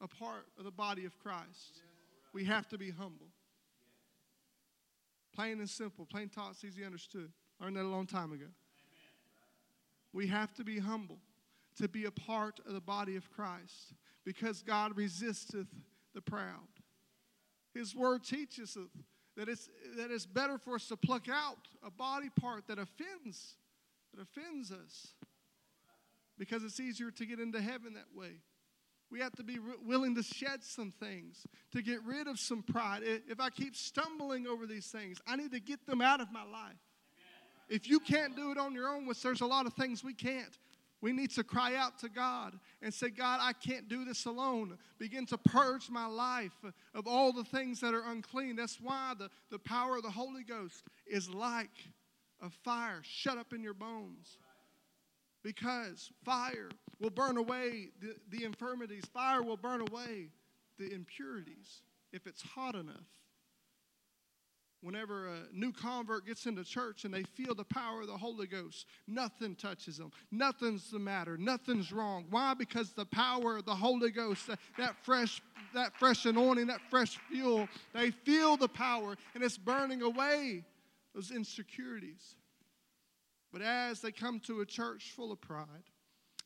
a 0.00 0.08
part 0.08 0.46
of 0.58 0.64
the 0.64 0.70
body 0.70 1.04
of 1.04 1.18
Christ, 1.18 1.82
we 2.32 2.44
have 2.44 2.66
to 2.68 2.78
be 2.78 2.90
humble. 2.90 3.26
Plain 5.36 5.58
and 5.58 5.68
simple, 5.68 6.06
plain 6.06 6.30
taught, 6.30 6.56
easy 6.64 6.82
understood. 6.82 7.30
Learned 7.60 7.76
that 7.76 7.82
a 7.82 7.88
long 7.88 8.06
time 8.06 8.32
ago. 8.32 8.46
We 10.14 10.28
have 10.28 10.54
to 10.54 10.64
be 10.64 10.78
humble 10.78 11.18
to 11.76 11.88
be 11.88 12.06
a 12.06 12.10
part 12.10 12.58
of 12.66 12.72
the 12.72 12.80
body 12.80 13.16
of 13.16 13.30
Christ 13.30 13.92
because 14.24 14.62
God 14.62 14.96
resisteth 14.96 15.66
the 16.14 16.22
proud. 16.22 16.68
His 17.74 17.94
word 17.94 18.24
teaches 18.24 18.78
us 18.78 18.88
that 19.36 19.50
it's, 19.50 19.68
that 19.98 20.10
it's 20.10 20.24
better 20.24 20.56
for 20.56 20.76
us 20.76 20.88
to 20.88 20.96
pluck 20.96 21.28
out 21.30 21.68
a 21.86 21.90
body 21.90 22.30
part 22.40 22.66
that 22.68 22.78
offends, 22.78 23.56
that 24.14 24.22
offends 24.22 24.72
us, 24.72 25.08
because 26.38 26.64
it's 26.64 26.80
easier 26.80 27.10
to 27.10 27.26
get 27.26 27.40
into 27.40 27.60
heaven 27.60 27.92
that 27.92 28.18
way. 28.18 28.40
We 29.16 29.22
have 29.22 29.34
to 29.36 29.42
be 29.42 29.58
willing 29.82 30.14
to 30.16 30.22
shed 30.22 30.62
some 30.62 30.90
things, 30.90 31.46
to 31.72 31.80
get 31.80 32.02
rid 32.04 32.26
of 32.26 32.38
some 32.38 32.62
pride. 32.62 33.00
If 33.02 33.40
I 33.40 33.48
keep 33.48 33.74
stumbling 33.74 34.46
over 34.46 34.66
these 34.66 34.88
things, 34.88 35.22
I 35.26 35.36
need 35.36 35.52
to 35.52 35.58
get 35.58 35.86
them 35.86 36.02
out 36.02 36.20
of 36.20 36.30
my 36.30 36.42
life. 36.44 36.76
If 37.70 37.88
you 37.88 37.98
can't 37.98 38.36
do 38.36 38.50
it 38.50 38.58
on 38.58 38.74
your 38.74 38.90
own, 38.90 39.06
which 39.06 39.22
there's 39.22 39.40
a 39.40 39.46
lot 39.46 39.64
of 39.64 39.72
things 39.72 40.04
we 40.04 40.12
can't, 40.12 40.58
we 41.00 41.14
need 41.14 41.30
to 41.30 41.44
cry 41.44 41.76
out 41.76 41.98
to 42.00 42.10
God 42.10 42.60
and 42.82 42.92
say, 42.92 43.08
God, 43.08 43.40
I 43.40 43.54
can't 43.54 43.88
do 43.88 44.04
this 44.04 44.26
alone. 44.26 44.76
Begin 44.98 45.24
to 45.28 45.38
purge 45.38 45.88
my 45.88 46.04
life 46.04 46.52
of 46.94 47.06
all 47.06 47.32
the 47.32 47.44
things 47.44 47.80
that 47.80 47.94
are 47.94 48.10
unclean. 48.10 48.54
That's 48.54 48.78
why 48.82 49.14
the, 49.18 49.30
the 49.50 49.58
power 49.58 49.96
of 49.96 50.02
the 50.02 50.10
Holy 50.10 50.44
Ghost 50.44 50.84
is 51.06 51.30
like 51.30 51.70
a 52.42 52.50
fire 52.50 53.00
shut 53.02 53.38
up 53.38 53.54
in 53.54 53.62
your 53.62 53.72
bones. 53.72 54.36
Because 55.46 56.10
fire 56.24 56.70
will 56.98 57.10
burn 57.10 57.36
away 57.36 57.90
the, 58.00 58.16
the 58.36 58.44
infirmities, 58.44 59.04
fire 59.14 59.42
will 59.42 59.56
burn 59.56 59.80
away 59.80 60.30
the 60.76 60.92
impurities 60.92 61.82
if 62.12 62.26
it's 62.26 62.42
hot 62.42 62.74
enough 62.74 63.06
whenever 64.86 65.26
a 65.26 65.38
new 65.52 65.72
convert 65.72 66.26
gets 66.26 66.46
into 66.46 66.62
church 66.62 67.04
and 67.04 67.12
they 67.12 67.22
feel 67.22 67.54
the 67.54 67.64
power 67.64 68.02
of 68.02 68.06
the 68.06 68.16
Holy 68.16 68.46
Ghost, 68.46 68.86
nothing 69.08 69.56
touches 69.56 69.96
them. 69.96 70.12
Nothing's 70.30 70.90
the 70.90 70.98
matter. 70.98 71.36
Nothing's 71.36 71.90
wrong. 71.92 72.26
Why? 72.30 72.54
Because 72.54 72.92
the 72.92 73.06
power 73.06 73.56
of 73.56 73.64
the 73.64 73.74
Holy 73.74 74.10
Ghost, 74.10 74.46
that, 74.46 74.58
that 74.78 74.96
fresh 75.04 75.42
that 75.74 75.92
fresh 75.98 76.24
anointing, 76.24 76.68
that 76.68 76.80
fresh 76.88 77.18
fuel, 77.28 77.68
they 77.92 78.10
feel 78.10 78.56
the 78.56 78.68
power 78.68 79.16
and 79.34 79.42
it's 79.42 79.58
burning 79.58 80.02
away 80.02 80.64
those 81.14 81.30
insecurities. 81.32 82.36
But 83.52 83.62
as 83.62 84.00
they 84.00 84.12
come 84.12 84.40
to 84.40 84.60
a 84.60 84.66
church 84.66 85.12
full 85.14 85.32
of 85.32 85.40
pride, 85.40 85.66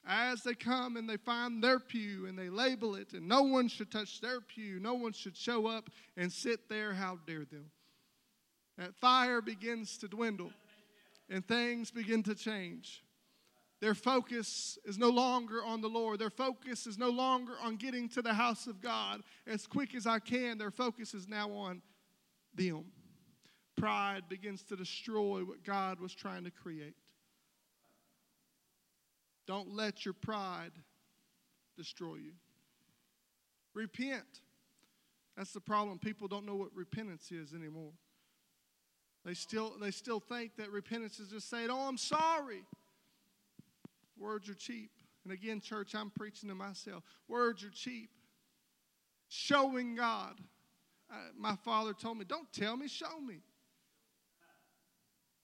as 0.07 0.43
they 0.43 0.55
come 0.55 0.97
and 0.97 1.09
they 1.09 1.17
find 1.17 1.63
their 1.63 1.79
pew 1.79 2.27
and 2.27 2.39
they 2.39 2.49
label 2.49 2.95
it, 2.95 3.13
and 3.13 3.29
no 3.29 3.43
one 3.43 3.69
should 3.69 3.91
touch 3.91 4.21
their 4.21 4.41
pew, 4.41 4.81
no 4.81 4.95
one 4.95 5.13
should 5.13 5.37
show 5.37 5.67
up 5.67 5.91
and 6.17 6.33
sit 6.33 6.69
there, 6.69 6.95
how 6.95 7.19
dare 7.27 7.45
them? 7.45 7.71
that 8.81 8.95
fire 8.95 9.43
begins 9.43 9.99
to 9.99 10.09
dwindle 10.09 10.51
and 11.29 11.47
things 11.47 11.91
begin 11.91 12.23
to 12.23 12.35
change. 12.35 13.05
Their 13.81 13.95
focus 13.95 14.79
is 14.85 14.99
no 14.99 15.11
longer 15.11 15.63
on 15.65 15.81
the 15.81 15.89
Lord. 15.89 16.19
Their 16.19 16.31
focus 16.31 16.87
is 16.87 16.99
no 16.99 17.11
longer 17.11 17.53
on 17.63 17.77
getting 17.77 18.09
to 18.11 18.23
the 18.23 18.35
house 18.35 18.67
of 18.67 18.81
God 18.81 19.23
as 19.47 19.67
quick 19.67 19.95
as 19.95 20.07
I 20.07 20.19
can. 20.19 20.59
Their 20.59 20.71
focus 20.71 21.15
is 21.15 21.29
now 21.29 21.51
on 21.53 21.83
them. 22.55 22.87
Pride 23.81 24.23
begins 24.29 24.63
to 24.65 24.77
destroy 24.77 25.43
what 25.45 25.65
God 25.65 26.01
was 26.01 26.15
trying 26.15 26.45
to 26.45 26.51
create. 26.51 26.95
Don't 29.47 29.75
let 29.75 30.05
your 30.05 30.15
pride 30.15 30.73
destroy 31.77 32.17
you. 32.17 32.33
Repent. 33.75 34.43
That's 35.37 35.53
the 35.53 35.61
problem. 35.61 35.99
People 35.99 36.29
don't 36.29 36.47
know 36.47 36.57
what 36.57 36.69
repentance 36.75 37.33
is 37.33 37.55
anymore. 37.55 37.93
They 39.25 39.35
still, 39.35 39.75
they 39.81 39.91
still 39.91 40.21
think 40.21 40.57
that 40.57 40.71
repentance 40.71 41.19
is 41.19 41.29
just 41.29 41.51
saying, 41.51 41.69
Oh, 41.71 41.89
I'm 41.89 41.99
sorry. 41.99 42.65
Words 44.19 44.49
are 44.49 44.55
cheap. 44.55 44.91
And 45.25 45.33
again, 45.33 45.61
church, 45.61 45.95
I'm 45.95 46.11
preaching 46.11 46.49
to 46.49 46.55
myself. 46.55 47.03
Words 47.29 47.65
are 47.65 47.71
cheap. 47.71 48.11
Showing 49.29 49.95
God. 49.95 50.39
My 51.37 51.57
father 51.65 51.93
told 51.93 52.19
me, 52.19 52.25
Don't 52.25 52.51
tell 52.53 52.77
me, 52.77 52.89
show 52.89 53.21
me. 53.21 53.41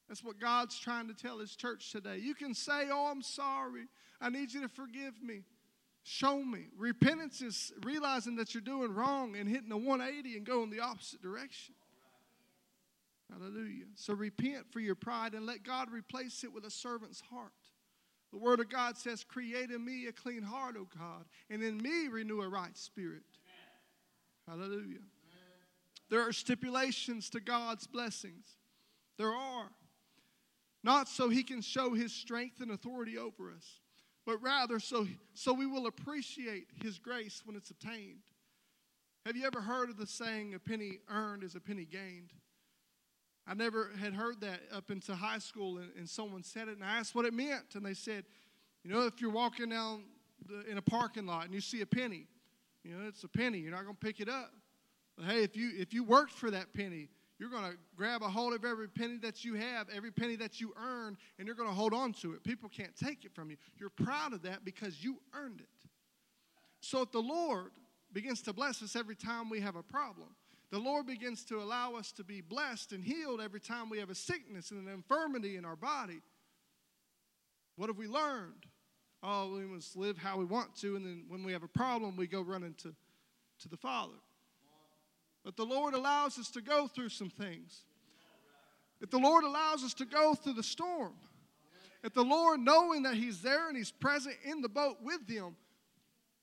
That's 0.08 0.22
what 0.22 0.38
God's 0.40 0.78
trying 0.78 1.08
to 1.08 1.14
tell 1.14 1.38
His 1.38 1.56
church 1.56 1.90
today. 1.90 2.18
You 2.18 2.34
can 2.34 2.54
say, 2.54 2.88
Oh, 2.90 3.08
I'm 3.10 3.22
sorry. 3.22 3.86
I 4.20 4.30
need 4.30 4.52
you 4.52 4.62
to 4.62 4.68
forgive 4.68 5.22
me. 5.22 5.42
Show 6.02 6.42
me. 6.42 6.66
Repentance 6.78 7.42
is 7.42 7.72
realizing 7.82 8.36
that 8.36 8.54
you're 8.54 8.60
doing 8.60 8.94
wrong 8.94 9.36
and 9.36 9.48
hitting 9.48 9.72
a 9.72 9.76
180 9.76 10.36
and 10.36 10.46
going 10.46 10.70
the 10.70 10.80
opposite 10.80 11.20
direction. 11.20 11.74
Hallelujah. 13.32 13.86
So 13.96 14.14
repent 14.14 14.70
for 14.70 14.78
your 14.78 14.94
pride 14.94 15.34
and 15.34 15.46
let 15.46 15.64
God 15.64 15.90
replace 15.90 16.44
it 16.44 16.52
with 16.52 16.64
a 16.64 16.70
servant's 16.70 17.20
heart. 17.20 17.50
The 18.32 18.38
Word 18.38 18.60
of 18.60 18.68
God 18.68 18.96
says, 18.96 19.24
Create 19.24 19.70
in 19.70 19.84
me 19.84 20.06
a 20.06 20.12
clean 20.12 20.42
heart, 20.42 20.76
O 20.78 20.86
God, 20.96 21.24
and 21.50 21.62
in 21.62 21.78
me 21.78 22.08
renew 22.08 22.40
a 22.42 22.48
right 22.48 22.76
spirit. 22.76 23.22
Hallelujah. 24.46 25.00
There 26.08 26.20
are 26.20 26.32
stipulations 26.32 27.30
to 27.30 27.40
God's 27.40 27.86
blessings. 27.86 28.46
There 29.18 29.32
are. 29.32 29.70
Not 30.86 31.08
so 31.08 31.28
He 31.28 31.42
can 31.42 31.60
show 31.62 31.94
His 31.94 32.12
strength 32.12 32.60
and 32.60 32.70
authority 32.70 33.18
over 33.18 33.50
us, 33.50 33.80
but 34.24 34.40
rather 34.40 34.78
so, 34.78 35.04
so 35.34 35.52
we 35.52 35.66
will 35.66 35.88
appreciate 35.88 36.68
His 36.80 37.00
grace 37.00 37.42
when 37.44 37.56
it's 37.56 37.70
obtained. 37.70 38.22
Have 39.26 39.36
you 39.36 39.44
ever 39.44 39.60
heard 39.60 39.90
of 39.90 39.96
the 39.96 40.06
saying, 40.06 40.54
a 40.54 40.60
penny 40.60 41.00
earned 41.10 41.42
is 41.42 41.56
a 41.56 41.60
penny 41.60 41.84
gained? 41.84 42.32
I 43.48 43.54
never 43.54 43.90
had 44.00 44.14
heard 44.14 44.40
that 44.42 44.60
up 44.72 44.92
into 44.92 45.16
high 45.16 45.40
school, 45.40 45.78
and, 45.78 45.90
and 45.98 46.08
someone 46.08 46.44
said 46.44 46.68
it, 46.68 46.76
and 46.76 46.84
I 46.84 46.98
asked 46.98 47.16
what 47.16 47.24
it 47.24 47.34
meant. 47.34 47.74
And 47.74 47.84
they 47.84 47.94
said, 47.94 48.24
you 48.84 48.90
know, 48.92 49.06
if 49.06 49.20
you're 49.20 49.32
walking 49.32 49.70
down 49.70 50.04
the, 50.48 50.70
in 50.70 50.78
a 50.78 50.82
parking 50.82 51.26
lot 51.26 51.46
and 51.46 51.54
you 51.54 51.60
see 51.60 51.80
a 51.80 51.86
penny, 51.86 52.28
you 52.84 52.96
know, 52.96 53.08
it's 53.08 53.24
a 53.24 53.28
penny, 53.28 53.58
you're 53.58 53.72
not 53.72 53.82
going 53.82 53.96
to 53.96 54.06
pick 54.06 54.20
it 54.20 54.28
up. 54.28 54.52
But 55.16 55.26
hey, 55.26 55.42
if 55.42 55.56
you, 55.56 55.72
if 55.76 55.92
you 55.92 56.04
worked 56.04 56.32
for 56.32 56.52
that 56.52 56.72
penny, 56.74 57.08
you're 57.38 57.50
going 57.50 57.70
to 57.70 57.76
grab 57.96 58.22
a 58.22 58.28
hold 58.28 58.54
of 58.54 58.64
every 58.64 58.88
penny 58.88 59.18
that 59.18 59.44
you 59.44 59.54
have, 59.54 59.88
every 59.94 60.10
penny 60.10 60.36
that 60.36 60.60
you 60.60 60.72
earn, 60.76 61.16
and 61.38 61.46
you're 61.46 61.56
going 61.56 61.68
to 61.68 61.74
hold 61.74 61.92
on 61.92 62.12
to 62.14 62.32
it. 62.32 62.42
People 62.42 62.68
can't 62.68 62.96
take 62.96 63.24
it 63.24 63.34
from 63.34 63.50
you. 63.50 63.56
You're 63.78 63.90
proud 63.90 64.32
of 64.32 64.42
that 64.42 64.64
because 64.64 65.02
you 65.04 65.18
earned 65.34 65.60
it. 65.60 65.88
So 66.80 67.02
if 67.02 67.12
the 67.12 67.20
Lord 67.20 67.72
begins 68.12 68.40
to 68.42 68.52
bless 68.52 68.82
us 68.82 68.96
every 68.96 69.16
time 69.16 69.50
we 69.50 69.60
have 69.60 69.76
a 69.76 69.82
problem, 69.82 70.28
the 70.70 70.78
Lord 70.78 71.06
begins 71.06 71.44
to 71.46 71.60
allow 71.60 71.94
us 71.94 72.10
to 72.12 72.24
be 72.24 72.40
blessed 72.40 72.92
and 72.92 73.04
healed 73.04 73.40
every 73.40 73.60
time 73.60 73.90
we 73.90 73.98
have 73.98 74.10
a 74.10 74.14
sickness 74.14 74.70
and 74.70 74.86
an 74.86 74.92
infirmity 74.92 75.56
in 75.56 75.64
our 75.64 75.76
body. 75.76 76.20
What 77.76 77.88
have 77.88 77.98
we 77.98 78.08
learned? 78.08 78.66
Oh, 79.22 79.52
we 79.54 79.66
must 79.66 79.96
live 79.96 80.18
how 80.18 80.38
we 80.38 80.44
want 80.44 80.74
to, 80.76 80.96
and 80.96 81.04
then 81.04 81.24
when 81.28 81.44
we 81.44 81.52
have 81.52 81.62
a 81.62 81.68
problem, 81.68 82.16
we 82.16 82.26
go 82.26 82.42
running 82.42 82.74
to, 82.74 82.94
to 83.60 83.68
the 83.68 83.76
Father. 83.76 84.14
But 85.46 85.56
the 85.56 85.64
Lord 85.64 85.94
allows 85.94 86.40
us 86.40 86.50
to 86.50 86.60
go 86.60 86.88
through 86.88 87.10
some 87.10 87.30
things. 87.30 87.84
If 89.00 89.10
the 89.10 89.18
Lord 89.18 89.44
allows 89.44 89.84
us 89.84 89.94
to 89.94 90.04
go 90.04 90.34
through 90.34 90.54
the 90.54 90.62
storm, 90.64 91.14
if 92.02 92.12
the 92.12 92.24
Lord, 92.24 92.58
knowing 92.58 93.04
that 93.04 93.14
He's 93.14 93.42
there 93.42 93.68
and 93.68 93.76
He's 93.76 93.92
present 93.92 94.34
in 94.44 94.60
the 94.60 94.68
boat 94.68 94.96
with 95.04 95.24
them, 95.28 95.54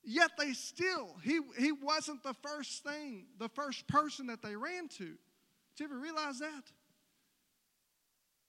yet 0.05 0.31
they 0.39 0.53
still, 0.53 1.17
He, 1.21 1.41
he 1.57 1.73
wasn't 1.73 2.23
the 2.23 2.33
first 2.35 2.85
thing, 2.85 3.25
the 3.39 3.49
first 3.49 3.89
person 3.89 4.27
that 4.27 4.41
they 4.41 4.55
ran 4.55 4.87
to. 4.87 5.03
Did 5.05 5.79
you 5.79 5.85
ever 5.85 5.99
realize 5.99 6.39
that? 6.39 6.63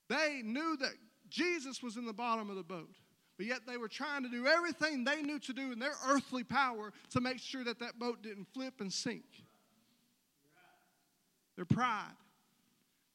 They 0.07 0.41
knew 0.41 0.77
that 0.77 0.93
Jesus 1.27 1.83
was 1.83 1.97
in 1.97 2.05
the 2.05 2.13
bottom 2.13 2.49
of 2.49 2.55
the 2.55 2.63
boat, 2.63 2.95
but 3.35 3.45
yet 3.45 3.67
they 3.67 3.75
were 3.75 3.89
trying 3.89 4.23
to 4.23 4.29
do 4.29 4.47
everything 4.47 5.03
they 5.03 5.21
knew 5.21 5.39
to 5.39 5.51
do 5.51 5.73
in 5.73 5.79
their 5.79 5.95
earthly 6.07 6.45
power 6.45 6.93
to 7.09 7.19
make 7.19 7.39
sure 7.39 7.65
that 7.65 7.79
that 7.79 7.99
boat 7.99 8.23
didn't 8.23 8.47
flip 8.53 8.75
and 8.79 8.93
sink. 8.93 9.25
Their 11.55 11.65
pride. 11.65 12.15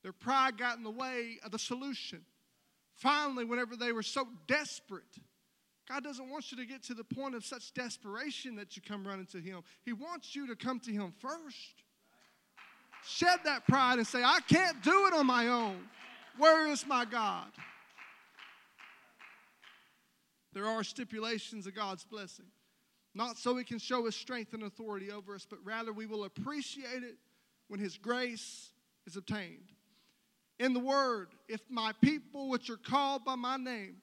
Their 0.02 0.12
pride 0.12 0.56
got 0.56 0.78
in 0.78 0.82
the 0.82 0.90
way 0.90 1.38
of 1.44 1.50
the 1.50 1.58
solution. 1.58 2.24
Finally, 2.94 3.44
whenever 3.44 3.76
they 3.76 3.92
were 3.92 4.02
so 4.02 4.26
desperate, 4.46 5.18
God 5.88 6.04
doesn't 6.04 6.30
want 6.30 6.50
you 6.50 6.58
to 6.58 6.66
get 6.66 6.82
to 6.84 6.94
the 6.94 7.04
point 7.04 7.34
of 7.34 7.44
such 7.44 7.74
desperation 7.74 8.56
that 8.56 8.76
you 8.76 8.82
come 8.82 9.06
running 9.06 9.26
to 9.26 9.38
Him. 9.38 9.62
He 9.84 9.92
wants 9.92 10.34
you 10.34 10.46
to 10.46 10.56
come 10.56 10.80
to 10.80 10.92
Him 10.92 11.12
first. 11.18 11.82
Shed 13.06 13.40
that 13.44 13.66
pride 13.66 13.98
and 13.98 14.06
say, 14.06 14.22
I 14.22 14.40
can't 14.46 14.82
do 14.82 15.06
it 15.06 15.14
on 15.14 15.26
my 15.26 15.48
own. 15.48 15.78
Where 16.38 16.66
is 16.68 16.86
my 16.86 17.04
God? 17.04 17.48
There 20.52 20.66
are 20.66 20.84
stipulations 20.84 21.66
of 21.66 21.74
God's 21.74 22.04
blessing. 22.04 22.46
Not 23.14 23.38
so 23.38 23.56
He 23.56 23.64
can 23.64 23.78
show 23.78 24.04
His 24.04 24.14
strength 24.14 24.54
and 24.54 24.62
authority 24.62 25.10
over 25.10 25.34
us, 25.34 25.46
but 25.48 25.58
rather 25.64 25.92
we 25.92 26.06
will 26.06 26.24
appreciate 26.24 27.02
it 27.02 27.16
when 27.70 27.78
his 27.78 27.96
grace 27.96 28.70
is 29.06 29.16
obtained. 29.16 29.70
In 30.58 30.74
the 30.74 30.80
word, 30.80 31.28
if 31.48 31.60
my 31.70 31.92
people 32.02 32.50
which 32.50 32.68
are 32.68 32.76
called 32.76 33.24
by 33.24 33.36
my 33.36 33.56
name 33.56 33.98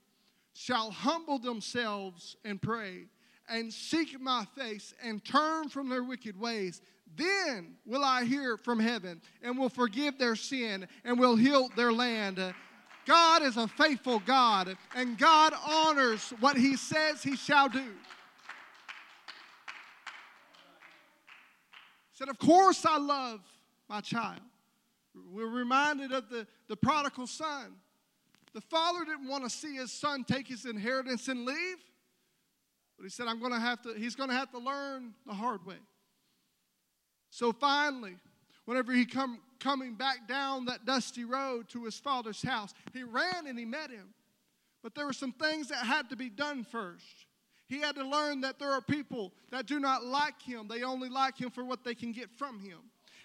shall 0.53 0.89
humble 0.89 1.37
themselves 1.37 2.37
and 2.45 2.61
pray 2.61 3.07
and 3.49 3.71
seek 3.71 4.19
my 4.21 4.45
face 4.57 4.93
and 5.03 5.23
turn 5.23 5.67
from 5.67 5.89
their 5.89 6.03
wicked 6.03 6.39
ways, 6.39 6.81
then 7.17 7.75
will 7.85 8.05
I 8.05 8.23
hear 8.23 8.55
from 8.55 8.79
heaven 8.79 9.21
and 9.43 9.57
will 9.57 9.69
forgive 9.69 10.17
their 10.17 10.37
sin 10.37 10.87
and 11.03 11.19
will 11.19 11.35
heal 11.35 11.69
their 11.75 11.91
land. 11.91 12.41
God 13.05 13.43
is 13.43 13.57
a 13.57 13.67
faithful 13.67 14.19
God, 14.19 14.77
and 14.95 15.17
God 15.17 15.53
honors 15.65 16.33
what 16.39 16.55
He 16.55 16.77
says 16.77 17.21
He 17.21 17.35
shall 17.35 17.67
do. 17.67 17.79
He 17.79 17.91
said, 22.13 22.29
Of 22.29 22.39
course, 22.39 22.85
I 22.85 22.97
love 22.97 23.41
my 23.89 24.01
child. 24.01 24.41
We're 25.31 25.47
reminded 25.47 26.11
of 26.11 26.29
the, 26.29 26.47
the 26.67 26.75
prodigal 26.75 27.27
son. 27.27 27.75
The 28.53 28.61
father 28.61 29.05
didn't 29.05 29.27
want 29.27 29.43
to 29.43 29.49
see 29.49 29.75
his 29.75 29.91
son 29.91 30.23
take 30.23 30.47
his 30.47 30.65
inheritance 30.65 31.27
and 31.27 31.45
leave, 31.45 31.77
but 32.97 33.03
he 33.03 33.09
said, 33.09 33.27
I'm 33.27 33.39
going 33.39 33.53
to 33.53 33.59
have 33.59 33.81
to, 33.83 33.93
he's 33.93 34.15
going 34.15 34.29
to 34.29 34.35
have 34.35 34.51
to 34.51 34.59
learn 34.59 35.13
the 35.25 35.33
hard 35.33 35.65
way. 35.65 35.77
So 37.29 37.51
finally, 37.51 38.15
whenever 38.65 38.93
he 38.93 39.05
come 39.05 39.39
coming 39.59 39.95
back 39.95 40.27
down 40.27 40.65
that 40.65 40.85
dusty 40.85 41.25
road 41.25 41.67
to 41.69 41.85
his 41.85 41.97
father's 41.97 42.41
house, 42.41 42.73
he 42.93 43.03
ran 43.03 43.47
and 43.47 43.57
he 43.57 43.65
met 43.65 43.89
him. 43.89 44.13
But 44.83 44.93
there 44.93 45.05
were 45.05 45.13
some 45.13 45.31
things 45.31 45.69
that 45.69 45.85
had 45.85 46.09
to 46.11 46.15
be 46.15 46.29
done 46.29 46.63
first. 46.63 47.05
He 47.67 47.79
had 47.79 47.95
to 47.95 48.07
learn 48.07 48.41
that 48.41 48.59
there 48.59 48.71
are 48.71 48.81
people 48.81 49.33
that 49.51 49.65
do 49.65 49.79
not 49.79 50.05
like 50.05 50.41
him. 50.41 50.67
They 50.67 50.83
only 50.83 51.09
like 51.09 51.37
him 51.37 51.49
for 51.49 51.65
what 51.65 51.83
they 51.83 51.95
can 51.95 52.11
get 52.11 52.29
from 52.37 52.59
him. 52.59 52.77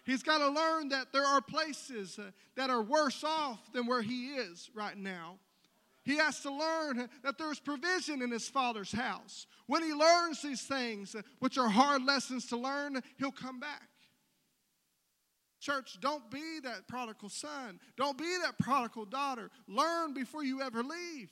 He's 0.04 0.22
got 0.22 0.38
to 0.38 0.48
learn 0.48 0.88
that 0.88 1.12
there 1.12 1.24
are 1.24 1.40
places 1.40 2.18
uh, 2.18 2.30
that 2.56 2.70
are 2.70 2.82
worse 2.82 3.22
off 3.22 3.72
than 3.72 3.86
where 3.86 4.02
he 4.02 4.30
is 4.30 4.68
right 4.74 4.96
now. 4.96 5.38
He 6.04 6.16
has 6.16 6.40
to 6.40 6.50
learn 6.50 7.08
that 7.22 7.38
there's 7.38 7.60
provision 7.60 8.22
in 8.22 8.30
his 8.30 8.48
father's 8.48 8.90
house. 8.90 9.46
When 9.66 9.84
he 9.84 9.92
learns 9.92 10.42
these 10.42 10.62
things, 10.62 11.14
uh, 11.14 11.22
which 11.38 11.56
are 11.56 11.68
hard 11.68 12.04
lessons 12.04 12.46
to 12.46 12.56
learn, 12.56 13.00
he'll 13.18 13.30
come 13.30 13.60
back. 13.60 13.88
Church, 15.60 15.98
don't 16.00 16.28
be 16.28 16.58
that 16.64 16.88
prodigal 16.88 17.28
son. 17.28 17.78
Don't 17.96 18.18
be 18.18 18.36
that 18.42 18.58
prodigal 18.58 19.04
daughter. 19.04 19.48
Learn 19.68 20.12
before 20.12 20.42
you 20.42 20.60
ever 20.60 20.82
leave. 20.82 21.30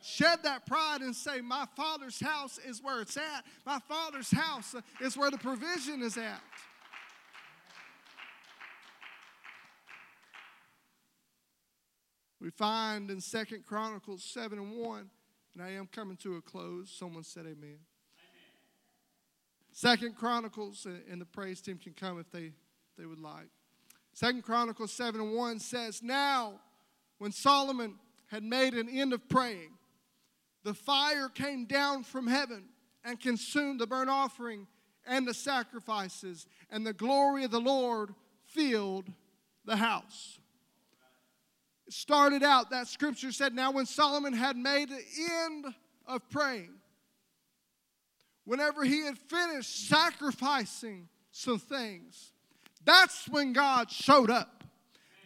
Shed 0.00 0.44
that 0.44 0.64
pride 0.64 1.00
and 1.00 1.14
say, 1.14 1.40
My 1.40 1.66
father's 1.76 2.20
house 2.20 2.58
is 2.58 2.80
where 2.80 3.00
it's 3.00 3.16
at. 3.16 3.44
My 3.66 3.80
father's 3.88 4.30
house 4.30 4.76
uh, 4.76 4.80
is 5.00 5.16
where 5.16 5.32
the 5.32 5.38
provision 5.38 6.02
is 6.02 6.16
at. 6.16 6.40
We 12.40 12.50
find 12.50 13.10
in 13.10 13.20
Second 13.20 13.66
Chronicles 13.66 14.24
7 14.24 14.58
and 14.58 14.72
1, 14.72 15.10
and 15.54 15.62
I 15.62 15.70
am 15.72 15.86
coming 15.86 16.16
to 16.18 16.36
a 16.36 16.42
close. 16.42 16.90
Someone 16.90 17.22
said 17.22 17.42
amen. 17.42 17.56
amen. 17.58 17.78
Second 19.72 20.16
Chronicles, 20.16 20.86
and 21.10 21.20
the 21.20 21.26
praise 21.26 21.60
team 21.60 21.76
can 21.76 21.92
come 21.92 22.18
if 22.18 22.30
they, 22.30 22.52
they 22.96 23.04
would 23.04 23.20
like. 23.20 23.48
Second 24.14 24.42
Chronicles 24.42 24.92
7 24.92 25.20
and 25.20 25.34
1 25.34 25.58
says, 25.58 26.02
Now, 26.02 26.60
when 27.18 27.30
Solomon 27.30 27.96
had 28.28 28.42
made 28.42 28.72
an 28.74 28.88
end 28.88 29.12
of 29.12 29.28
praying, 29.28 29.72
the 30.64 30.74
fire 30.74 31.28
came 31.28 31.66
down 31.66 32.04
from 32.04 32.26
heaven 32.26 32.64
and 33.04 33.20
consumed 33.20 33.80
the 33.80 33.86
burnt 33.86 34.10
offering 34.10 34.66
and 35.06 35.26
the 35.26 35.34
sacrifices, 35.34 36.46
and 36.70 36.86
the 36.86 36.92
glory 36.92 37.44
of 37.44 37.50
the 37.50 37.60
Lord 37.60 38.14
filled 38.46 39.06
the 39.64 39.76
house. 39.76 40.39
Started 41.90 42.44
out, 42.44 42.70
that 42.70 42.86
scripture 42.86 43.32
said, 43.32 43.52
Now 43.52 43.72
when 43.72 43.84
Solomon 43.84 44.32
had 44.32 44.56
made 44.56 44.90
the 44.90 45.02
end 45.42 45.66
of 46.06 46.28
praying, 46.30 46.70
whenever 48.44 48.84
he 48.84 49.04
had 49.04 49.18
finished 49.18 49.88
sacrificing 49.88 51.08
some 51.32 51.58
things, 51.58 52.32
that's 52.84 53.28
when 53.28 53.52
God 53.52 53.90
showed 53.90 54.30
up. 54.30 54.62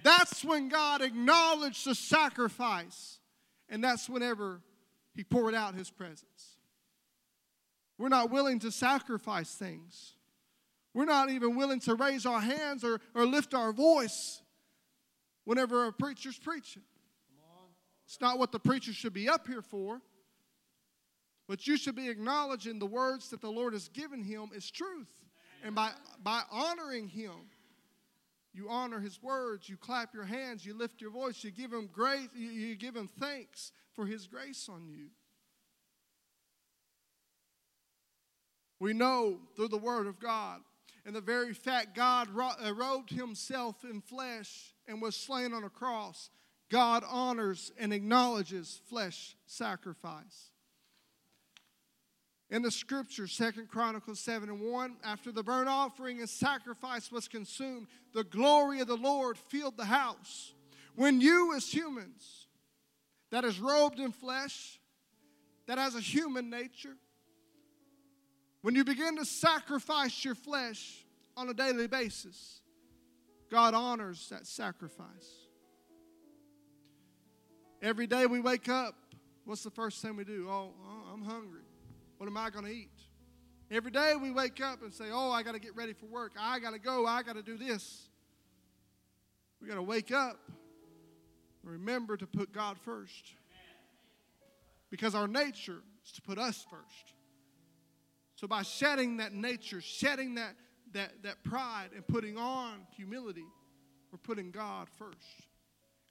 That's 0.03 0.43
when 0.43 0.71
God 0.71 1.03
acknowledged 1.03 1.87
the 1.87 1.95
sacrifice. 1.95 3.19
And 3.69 3.85
that's 3.85 4.09
whenever 4.09 4.61
he 5.15 5.23
poured 5.23 5.55
out 5.55 5.75
his 5.75 5.91
presence. 5.91 6.57
We're 7.99 8.09
not 8.09 8.31
willing 8.31 8.59
to 8.61 8.73
sacrifice 8.73 9.55
things. 9.55 10.15
We're 10.95 11.05
not 11.05 11.31
even 11.31 11.57
willing 11.57 11.81
to 11.81 11.95
raise 11.95 12.25
our 12.25 12.41
hands 12.41 12.85
or, 12.85 13.01
or 13.15 13.27
lift 13.27 13.53
our 13.53 13.73
voice 13.73 14.41
whenever 15.45 15.87
a 15.87 15.93
preacher's 15.93 16.39
preaching. 16.39 16.83
It's 18.07 18.21
not 18.21 18.39
what 18.39 18.53
the 18.53 18.59
preacher 18.59 18.93
should 18.93 19.15
be 19.15 19.29
up 19.29 19.47
here 19.47 19.63
for. 19.63 20.01
But 21.47 21.67
you 21.67 21.77
should 21.77 21.95
be 21.95 22.09
acknowledging 22.09 22.79
the 22.79 22.87
words 22.87 23.31
that 23.31 23.41
the 23.41 23.51
Lord 23.51 23.75
has 23.75 23.89
given 23.89 24.23
him 24.23 24.51
is 24.55 24.71
truth. 24.71 25.09
And 25.63 25.75
by, 25.75 25.91
by 26.23 26.43
honoring 26.51 27.09
him, 27.09 27.33
you 28.53 28.69
honor 28.69 29.01
his 29.01 29.23
words, 29.23 29.69
you 29.69 29.77
clap 29.77 30.15
your 30.15 30.25
hands, 30.25 30.65
you 30.65 30.75
lift 30.75 31.01
your 31.01 31.11
voice, 31.11 31.43
you 31.43 31.51
give 31.51 31.73
him 31.73 31.89
grace, 31.93 32.29
you, 32.35 32.49
you 32.49 32.77
give 32.77 32.95
him 32.95 33.11
thanks 33.19 33.73
for 33.95 34.07
his 34.07 34.27
grace 34.27 34.69
on 34.73 34.87
you. 34.89 35.07
We 38.79 38.93
know 38.93 39.39
through 39.57 39.69
the 39.69 39.79
word 39.79 40.07
of 40.07 40.21
God 40.21 40.61
and 41.05 41.15
the 41.15 41.21
very 41.21 41.53
fact 41.53 41.95
God 41.95 42.29
uh, 42.39 42.75
robed 42.75 43.11
himself 43.11 43.85
in 43.85 44.01
flesh 44.01 44.75
and 44.89 45.03
was 45.03 45.17
slain 45.17 45.53
on 45.53 45.65
a 45.65 45.71
cross, 45.71 46.31
God 46.71 47.05
honors 47.09 47.73
and 47.79 47.93
acknowledges 47.93 48.81
flesh 48.89 49.37
sacrifice. 49.47 50.51
In 52.51 52.63
the 52.63 52.71
scripture, 52.71 53.27
Second 53.27 53.69
Chronicles 53.69 54.21
7 54.21 54.49
and 54.49 54.61
1, 54.61 54.97
after 55.03 55.33
the 55.33 55.43
burnt 55.43 55.69
offering 55.69 56.21
and 56.21 56.29
sacrifice 56.29 57.11
was 57.11 57.27
consumed, 57.27 57.87
the 58.13 58.25
glory 58.25 58.81
of 58.81 58.87
the 58.87 58.97
Lord 58.97 59.37
filled 59.37 59.77
the 59.77 59.87
house. 59.87 60.53
When 60.95 61.21
you, 61.21 61.55
as 61.57 61.73
humans, 61.73 62.47
that 63.31 63.45
is 63.45 63.59
robed 63.59 63.99
in 63.99 64.13
flesh, 64.13 64.79
that 65.67 65.79
has 65.79 65.95
a 65.97 66.01
human 66.01 66.51
nature, 66.51 66.97
when 68.65 68.75
you 68.75 68.83
begin 68.83 69.15
to 69.17 69.27
sacrifice 69.27 70.25
your 70.25 70.35
flesh 70.35 71.05
on 71.37 71.51
a 71.51 71.53
daily 71.53 71.87
basis, 71.87 72.63
God 73.51 73.75
honors 73.75 74.27
that 74.31 74.47
sacrifice. 74.47 75.29
Every 77.83 78.07
day 78.07 78.25
we 78.25 78.41
wake 78.41 78.71
up, 78.71 78.95
what's 79.45 79.63
the 79.63 79.71
first 79.71 80.01
thing 80.01 80.17
we 80.17 80.25
do? 80.25 80.47
Oh, 80.49 80.71
oh 80.83 81.13
I'm 81.13 81.23
hungry. 81.23 81.61
What 82.17 82.27
am 82.27 82.39
I 82.39 82.49
going 82.49 82.65
to 82.65 82.71
eat? 82.71 82.89
Every 83.71 83.91
day 83.91 84.15
we 84.19 84.31
wake 84.31 84.63
up 84.63 84.81
and 84.83 84.95
say, 84.95 85.11
Oh, 85.13 85.31
I 85.31 85.43
got 85.43 85.53
to 85.53 85.61
get 85.61 85.77
ready 85.77 85.93
for 85.93 86.07
work. 86.07 86.33
I 86.41 86.59
got 86.59 86.71
to 86.71 86.79
go. 86.79 87.05
I 87.05 87.23
got 87.23 87.37
to 87.37 87.43
do 87.43 87.59
this. 87.59 88.09
We 89.61 89.69
got 89.69 89.75
to 89.75 89.83
wake 89.83 90.11
up 90.11 90.39
and 91.63 91.71
remember 91.71 92.17
to 92.17 92.27
put 92.27 92.51
God 92.51 92.79
first. 92.83 93.35
Because 94.89 95.15
our 95.15 95.29
nature 95.29 95.83
is 96.03 96.13
to 96.13 96.23
put 96.23 96.39
us 96.39 96.65
first. 96.71 97.15
So 98.45 98.49
by 98.49 98.61
shedding 98.61 99.17
that 99.17 99.33
nature, 99.33 99.81
shedding 99.81 100.35
that, 100.35 100.55
that, 100.93 101.23
that 101.23 101.43
pride, 101.45 101.89
and 101.97 102.07
putting 102.07 102.37
on 102.37 102.87
humility, 102.95 103.47
we're 104.13 104.19
putting 104.19 104.51
God 104.51 104.87
first. 104.99 105.49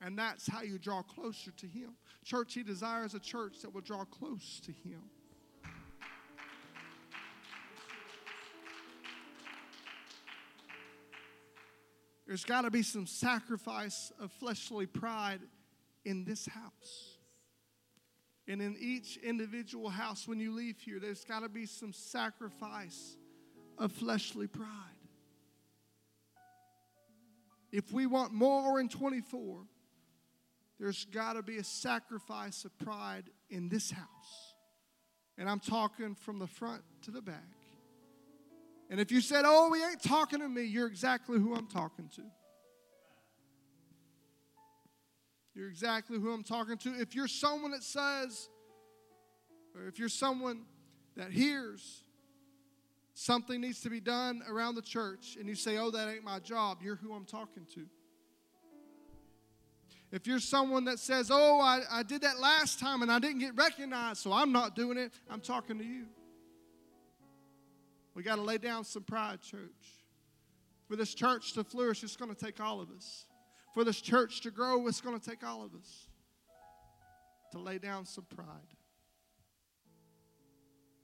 And 0.01 0.17
that's 0.17 0.47
how 0.47 0.63
you 0.63 0.79
draw 0.79 1.03
closer 1.03 1.51
to 1.51 1.67
Him. 1.67 1.91
Church, 2.25 2.55
He 2.55 2.63
desires 2.63 3.13
a 3.13 3.19
church 3.19 3.61
that 3.61 3.71
will 3.71 3.81
draw 3.81 4.03
close 4.05 4.59
to 4.61 4.71
Him. 4.71 5.03
There's 12.25 12.45
got 12.45 12.63
to 12.63 12.71
be 12.71 12.81
some 12.81 13.05
sacrifice 13.05 14.11
of 14.19 14.31
fleshly 14.31 14.87
pride 14.87 15.41
in 16.03 16.25
this 16.25 16.47
house. 16.47 17.12
And 18.47 18.61
in 18.61 18.75
each 18.79 19.17
individual 19.17 19.89
house, 19.89 20.27
when 20.27 20.39
you 20.39 20.51
leave 20.51 20.77
here, 20.79 20.99
there's 20.99 21.23
got 21.23 21.41
to 21.41 21.49
be 21.49 21.65
some 21.65 21.93
sacrifice 21.93 23.15
of 23.77 23.91
fleshly 23.91 24.47
pride. 24.47 24.67
If 27.71 27.91
we 27.91 28.05
want 28.05 28.33
more 28.33 28.79
in 28.79 28.89
24, 28.89 29.63
there's 30.79 31.05
got 31.05 31.33
to 31.33 31.41
be 31.41 31.57
a 31.57 31.63
sacrifice 31.63 32.65
of 32.65 32.77
pride 32.77 33.23
in 33.49 33.69
this 33.69 33.89
house. 33.89 34.55
And 35.37 35.49
I'm 35.49 35.59
talking 35.59 36.13
from 36.13 36.39
the 36.39 36.47
front 36.47 36.83
to 37.03 37.11
the 37.11 37.21
back. 37.21 37.43
And 38.89 38.99
if 38.99 39.11
you 39.11 39.21
said, 39.21 39.43
Oh, 39.47 39.73
he 39.73 39.81
ain't 39.81 40.03
talking 40.03 40.39
to 40.39 40.49
me, 40.49 40.63
you're 40.63 40.87
exactly 40.87 41.39
who 41.39 41.55
I'm 41.55 41.67
talking 41.67 42.09
to. 42.15 42.21
You're 45.55 45.69
exactly 45.69 46.19
who 46.19 46.31
I'm 46.31 46.43
talking 46.43 46.77
to. 46.77 46.99
If 46.99 47.15
you're 47.15 47.27
someone 47.27 47.71
that 47.71 47.83
says, 47.83 48.49
or 49.75 49.87
if 49.87 49.99
you're 49.99 50.09
someone 50.09 50.63
that 51.15 51.31
hears 51.31 52.03
something 53.13 53.61
needs 53.61 53.81
to 53.81 53.89
be 53.89 53.99
done 53.99 54.41
around 54.49 54.75
the 54.75 54.81
church 54.81 55.37
and 55.39 55.47
you 55.47 55.55
say, 55.55 55.77
Oh, 55.77 55.91
that 55.91 56.09
ain't 56.09 56.23
my 56.23 56.39
job, 56.39 56.79
you're 56.81 56.95
who 56.95 57.13
I'm 57.13 57.25
talking 57.25 57.65
to. 57.75 57.85
If 60.11 60.27
you're 60.27 60.39
someone 60.39 60.85
that 60.85 60.99
says, 60.99 61.29
Oh, 61.31 61.59
I, 61.59 61.81
I 61.91 62.03
did 62.03 62.21
that 62.21 62.39
last 62.39 62.79
time 62.79 63.01
and 63.01 63.11
I 63.11 63.19
didn't 63.19 63.39
get 63.39 63.55
recognized, 63.55 64.21
so 64.21 64.33
I'm 64.33 64.51
not 64.51 64.75
doing 64.75 64.97
it, 64.97 65.13
I'm 65.29 65.41
talking 65.41 65.77
to 65.77 65.83
you. 65.83 66.05
We 68.15 68.23
got 68.23 68.35
to 68.35 68.41
lay 68.41 68.57
down 68.57 68.83
some 68.83 69.03
pride, 69.03 69.41
church. 69.41 69.59
For 70.87 70.95
this 70.95 71.13
church 71.15 71.53
to 71.53 71.63
flourish, 71.63 72.03
it's 72.03 72.15
going 72.15 72.33
to 72.33 72.45
take 72.45 72.59
all 72.59 72.79
of 72.81 72.91
us. 72.91 73.25
For 73.73 73.83
this 73.83 73.99
church 74.01 74.41
to 74.41 74.51
grow, 74.51 74.87
it's 74.87 75.01
going 75.01 75.19
to 75.19 75.29
take 75.29 75.43
all 75.43 75.63
of 75.63 75.73
us 75.73 76.07
to 77.51 77.59
lay 77.59 77.79
down 77.79 78.05
some 78.05 78.25
pride. 78.25 78.47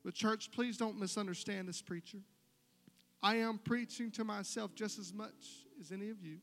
But, 0.06 0.14
church, 0.14 0.52
please 0.52 0.78
don't 0.78 1.00
misunderstand 1.00 1.68
this 1.68 1.82
preacher. 1.82 2.20
I 3.22 3.38
am 3.38 3.58
preaching 3.58 4.12
to 4.12 4.24
myself 4.24 4.74
just 4.76 4.98
as 4.98 5.14
much 5.14 5.66
as 5.82 5.92
any 5.92 6.10
of 6.10 6.22
you. 6.24 6.38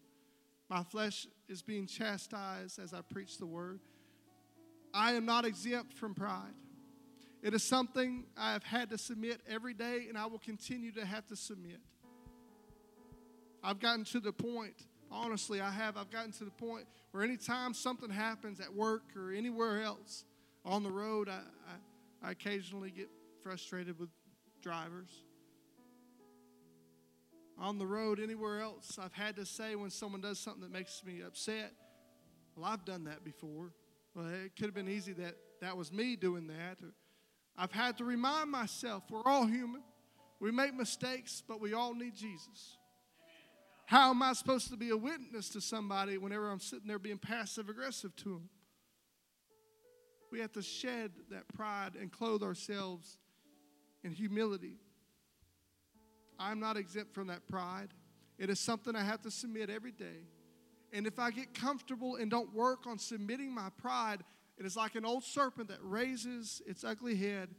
My 0.69 0.83
flesh 0.83 1.27
is 1.49 1.63
being 1.63 1.87
chastised 1.87 2.79
as 2.79 2.93
I 2.93 3.01
preach 3.01 3.39
the 3.39 3.47
word. 3.47 3.81
I 4.93 5.13
am 5.13 5.25
not 5.25 5.45
exempt 5.45 5.95
from 5.95 6.15
pride. 6.15 6.55
It 7.43 7.55
is 7.55 7.63
something 7.63 8.25
I 8.37 8.53
have 8.53 8.65
had 8.65 8.91
to 8.91 8.99
submit 8.99 9.41
every 9.49 9.75
day, 9.75 10.07
and 10.09 10.19
I 10.19 10.27
will 10.27 10.39
continue 10.39 10.91
to 10.93 11.07
have 11.07 11.27
to 11.29 11.37
submit. 11.37 11.81
I've 13.63 13.79
gotten 13.79 14.05
to 14.07 14.21
the 14.21 14.33
point, 14.33 14.75
honestly, 15.11 15.61
I 15.61 15.71
have. 15.71 15.97
I've 15.97 16.11
gotten 16.11 16.33
to 16.33 16.45
the 16.45 16.51
point 16.51 16.87
where 17.11 17.23
anytime 17.23 17.75
something 17.75 18.11
happens 18.11 18.61
at 18.61 18.73
work 18.73 19.03
or 19.17 19.33
anywhere 19.33 19.83
else 19.83 20.25
on 20.65 20.83
the 20.83 20.91
road, 20.91 21.29
I, 21.29 21.41
I, 22.23 22.29
I 22.29 22.31
occasionally 22.33 22.91
get 22.91 23.09
frustrated 23.43 23.99
with 23.99 24.09
drivers. 24.63 25.11
On 27.59 27.79
the 27.79 27.87
road, 27.87 28.21
anywhere 28.21 28.61
else, 28.61 28.99
I've 29.03 29.15
had 29.15 29.37
to 29.37 29.47
say 29.47 29.77
when 29.77 29.91
someone 29.91 30.21
does 30.21 30.39
something 30.39 30.63
that 30.63 30.73
makes 30.73 31.03
me 31.05 31.23
upset, 31.27 31.73
well, 32.55 32.67
I've 32.67 32.85
done 32.85 33.05
that 33.05 33.25
before. 33.25 33.73
Well, 34.15 34.27
it 34.27 34.57
could 34.57 34.67
have 34.67 34.75
been 34.75 34.89
easy 34.89 35.13
that 35.15 35.37
that 35.61 35.77
was 35.77 35.93
me 35.93 36.17
doing 36.17 36.49
that. 36.49 36.79
Or, 36.83 36.93
I've 37.57 37.73
had 37.73 37.97
to 37.99 38.05
remind 38.05 38.51
myself 38.51 39.05
we're 39.11 39.23
all 39.25 39.47
human. 39.47 39.83
We 40.41 40.51
make 40.51 40.75
mistakes, 40.75 41.43
but 41.47 41.61
we 41.61 41.73
all 41.73 41.95
need 41.95 42.15
Jesus. 42.15 42.77
How 43.87 44.11
am 44.11 44.23
I 44.23 44.33
supposed 44.33 44.69
to 44.71 44.77
be 44.77 44.91
a 44.91 44.97
witness 44.97 45.49
to 45.51 45.61
somebody 45.61 46.19
whenever 46.19 46.51
I'm 46.51 46.59
sitting 46.59 46.89
there 46.89 46.99
being 46.99 47.19
passive 47.19 47.69
aggressive 47.69 48.15
to 48.17 48.25
them? 48.25 48.49
We 50.33 50.41
have 50.41 50.53
to 50.53 50.63
shed 50.63 51.13
that 51.31 51.47
pride 51.55 51.93
and 51.99 52.11
clothe 52.11 52.43
ourselves 52.43 53.17
in 54.03 54.11
humility. 54.11 54.79
I'm 56.39 56.59
not 56.59 56.77
exempt 56.77 57.15
from 57.15 57.29
that 57.29 57.49
pride. 57.49 57.89
It 58.39 58.51
is 58.51 58.61
something 58.61 58.95
I 58.97 59.05
have 59.05 59.23
to 59.23 59.31
submit 59.31 59.71
every 59.71 59.93
day. 59.93 60.27
And 60.93 61.07
if 61.07 61.19
I 61.19 61.31
get 61.31 61.55
comfortable 61.55 62.17
and 62.17 62.31
don't 62.31 62.53
work 62.53 62.87
on 62.87 62.99
submitting 62.99 63.55
my 63.55 63.69
pride, 63.79 64.25
it 64.59 64.67
is 64.67 64.77
like 64.77 64.95
an 64.95 65.05
old 65.05 65.25
serpent 65.25 65.69
that 65.69 65.79
raises 65.81 66.61
its 66.67 66.85
ugly 66.85 67.17
head 67.17 67.51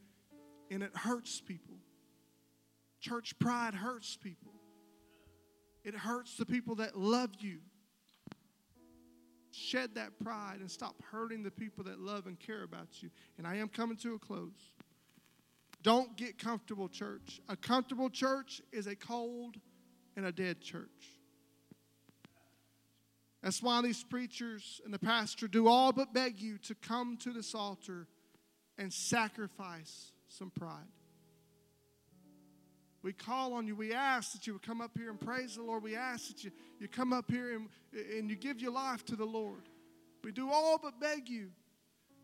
and 0.70 0.84
it 0.84 0.96
hurts 0.96 1.40
people. 1.40 1.76
Church 3.00 3.38
pride 3.40 3.76
hurts 3.76 4.18
people, 4.18 4.54
it 5.88 5.96
hurts 5.96 6.36
the 6.36 6.46
people 6.46 6.76
that 6.76 6.98
love 6.98 7.30
you. 7.40 7.60
Shed 9.52 9.96
that 9.96 10.20
pride 10.20 10.58
and 10.60 10.70
stop 10.70 11.02
hurting 11.02 11.44
the 11.44 11.50
people 11.50 11.86
that 11.86 11.98
love 11.98 12.28
and 12.28 12.38
care 12.38 12.64
about 12.64 13.02
you. 13.02 13.10
And 13.38 13.48
I 13.48 13.56
am 13.56 13.70
coming 13.70 13.96
to 13.98 14.14
a 14.14 14.20
close. 14.20 14.74
Don't 15.84 16.18
get 16.18 16.38
comfortable, 16.38 16.90
church. 16.90 17.40
A 17.48 17.56
comfortable 17.56 18.10
church 18.10 18.62
is 18.74 18.86
a 18.86 18.98
cold 18.98 19.56
and 20.18 20.26
a 20.26 20.32
dead 20.34 20.60
church. 20.60 20.90
That's 23.42 23.64
why 23.64 23.82
these 23.82 24.04
preachers 24.04 24.82
and 24.84 24.94
the 24.94 25.00
pastor 25.00 25.48
do 25.48 25.70
all 25.70 25.94
but 25.94 26.14
beg 26.14 26.42
you 26.42 26.58
to 26.58 26.76
come 26.76 27.16
to 27.22 27.32
this 27.32 27.56
altar 27.56 28.08
and 28.78 28.92
sacrifice 28.92 30.12
some 30.28 30.50
pride. 30.50 30.97
We 33.08 33.14
call 33.14 33.54
on 33.54 33.66
you. 33.66 33.74
We 33.74 33.94
ask 33.94 34.34
that 34.34 34.46
you 34.46 34.52
would 34.52 34.64
come 34.64 34.82
up 34.82 34.92
here 34.98 35.10
and 35.10 35.18
praise 35.18 35.56
the 35.56 35.64
Lord. 35.64 35.82
We 35.82 35.96
ask 35.96 36.28
that 36.28 36.44
you, 36.44 36.52
you 36.78 36.90
come 36.90 37.14
up 37.14 37.32
here 37.32 37.56
and, 37.56 37.70
and 38.18 38.30
you 38.30 38.36
give 38.36 38.60
your 38.60 38.74
life 38.74 39.06
to 39.06 39.16
the 39.16 39.24
Lord. 39.24 39.70
We 40.26 40.34
do 40.34 40.52
all 40.52 40.78
but 40.78 41.00
beg 41.00 41.30
you, 41.30 41.52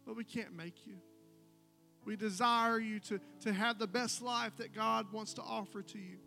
but 0.06 0.18
we 0.18 0.26
can't 0.26 0.53
make 0.53 0.86
you. 0.86 0.95
We 2.03 2.18
desire 2.18 2.80
you 2.80 3.00
to, 3.00 3.22
to 3.44 3.53
have 3.53 3.80
the 3.80 3.88
best 3.88 4.22
life 4.22 4.58
that 4.58 4.76
God 4.76 5.06
wants 5.14 5.34
to 5.36 5.42
offer 5.42 5.82
to 5.84 5.98
you, 5.98 6.18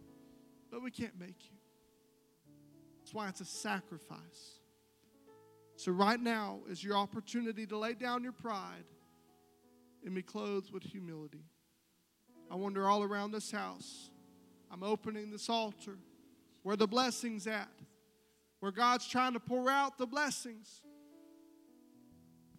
but 0.70 0.82
we 0.82 0.90
can't 0.90 1.20
make 1.20 1.44
you. 1.44 1.58
That's 3.00 3.12
why 3.12 3.28
it's 3.28 3.42
a 3.42 3.44
sacrifice. 3.44 4.60
So, 5.76 5.92
right 5.92 6.18
now 6.18 6.60
is 6.66 6.82
your 6.82 6.96
opportunity 6.96 7.66
to 7.66 7.76
lay 7.76 7.92
down 7.92 8.22
your 8.22 8.32
pride 8.32 8.86
and 10.02 10.14
be 10.14 10.22
clothed 10.22 10.72
with 10.72 10.82
humility. 10.82 11.44
I 12.50 12.54
wonder 12.54 12.88
all 12.88 13.02
around 13.02 13.32
this 13.32 13.50
house, 13.50 14.08
I'm 14.70 14.82
opening 14.82 15.30
this 15.30 15.48
altar 15.48 15.98
where 16.62 16.76
the 16.76 16.86
blessing's 16.86 17.46
at, 17.46 17.70
where 18.60 18.72
God's 18.72 19.06
trying 19.06 19.34
to 19.34 19.40
pour 19.40 19.70
out 19.70 19.98
the 19.98 20.06
blessings. 20.06 20.82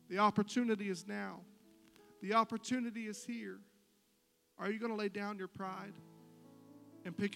The 0.09 0.19
opportunity 0.19 0.89
is 0.89 1.05
now. 1.05 1.41
The 2.21 2.33
opportunity 2.33 3.07
is 3.07 3.25
here. 3.25 3.59
Are 4.57 4.71
you 4.71 4.79
going 4.79 4.91
to 4.91 4.97
lay 4.97 5.09
down 5.09 5.37
your 5.37 5.49
pride 5.49 5.93
and 7.05 7.15
pick 7.15 7.31
up? 7.31 7.35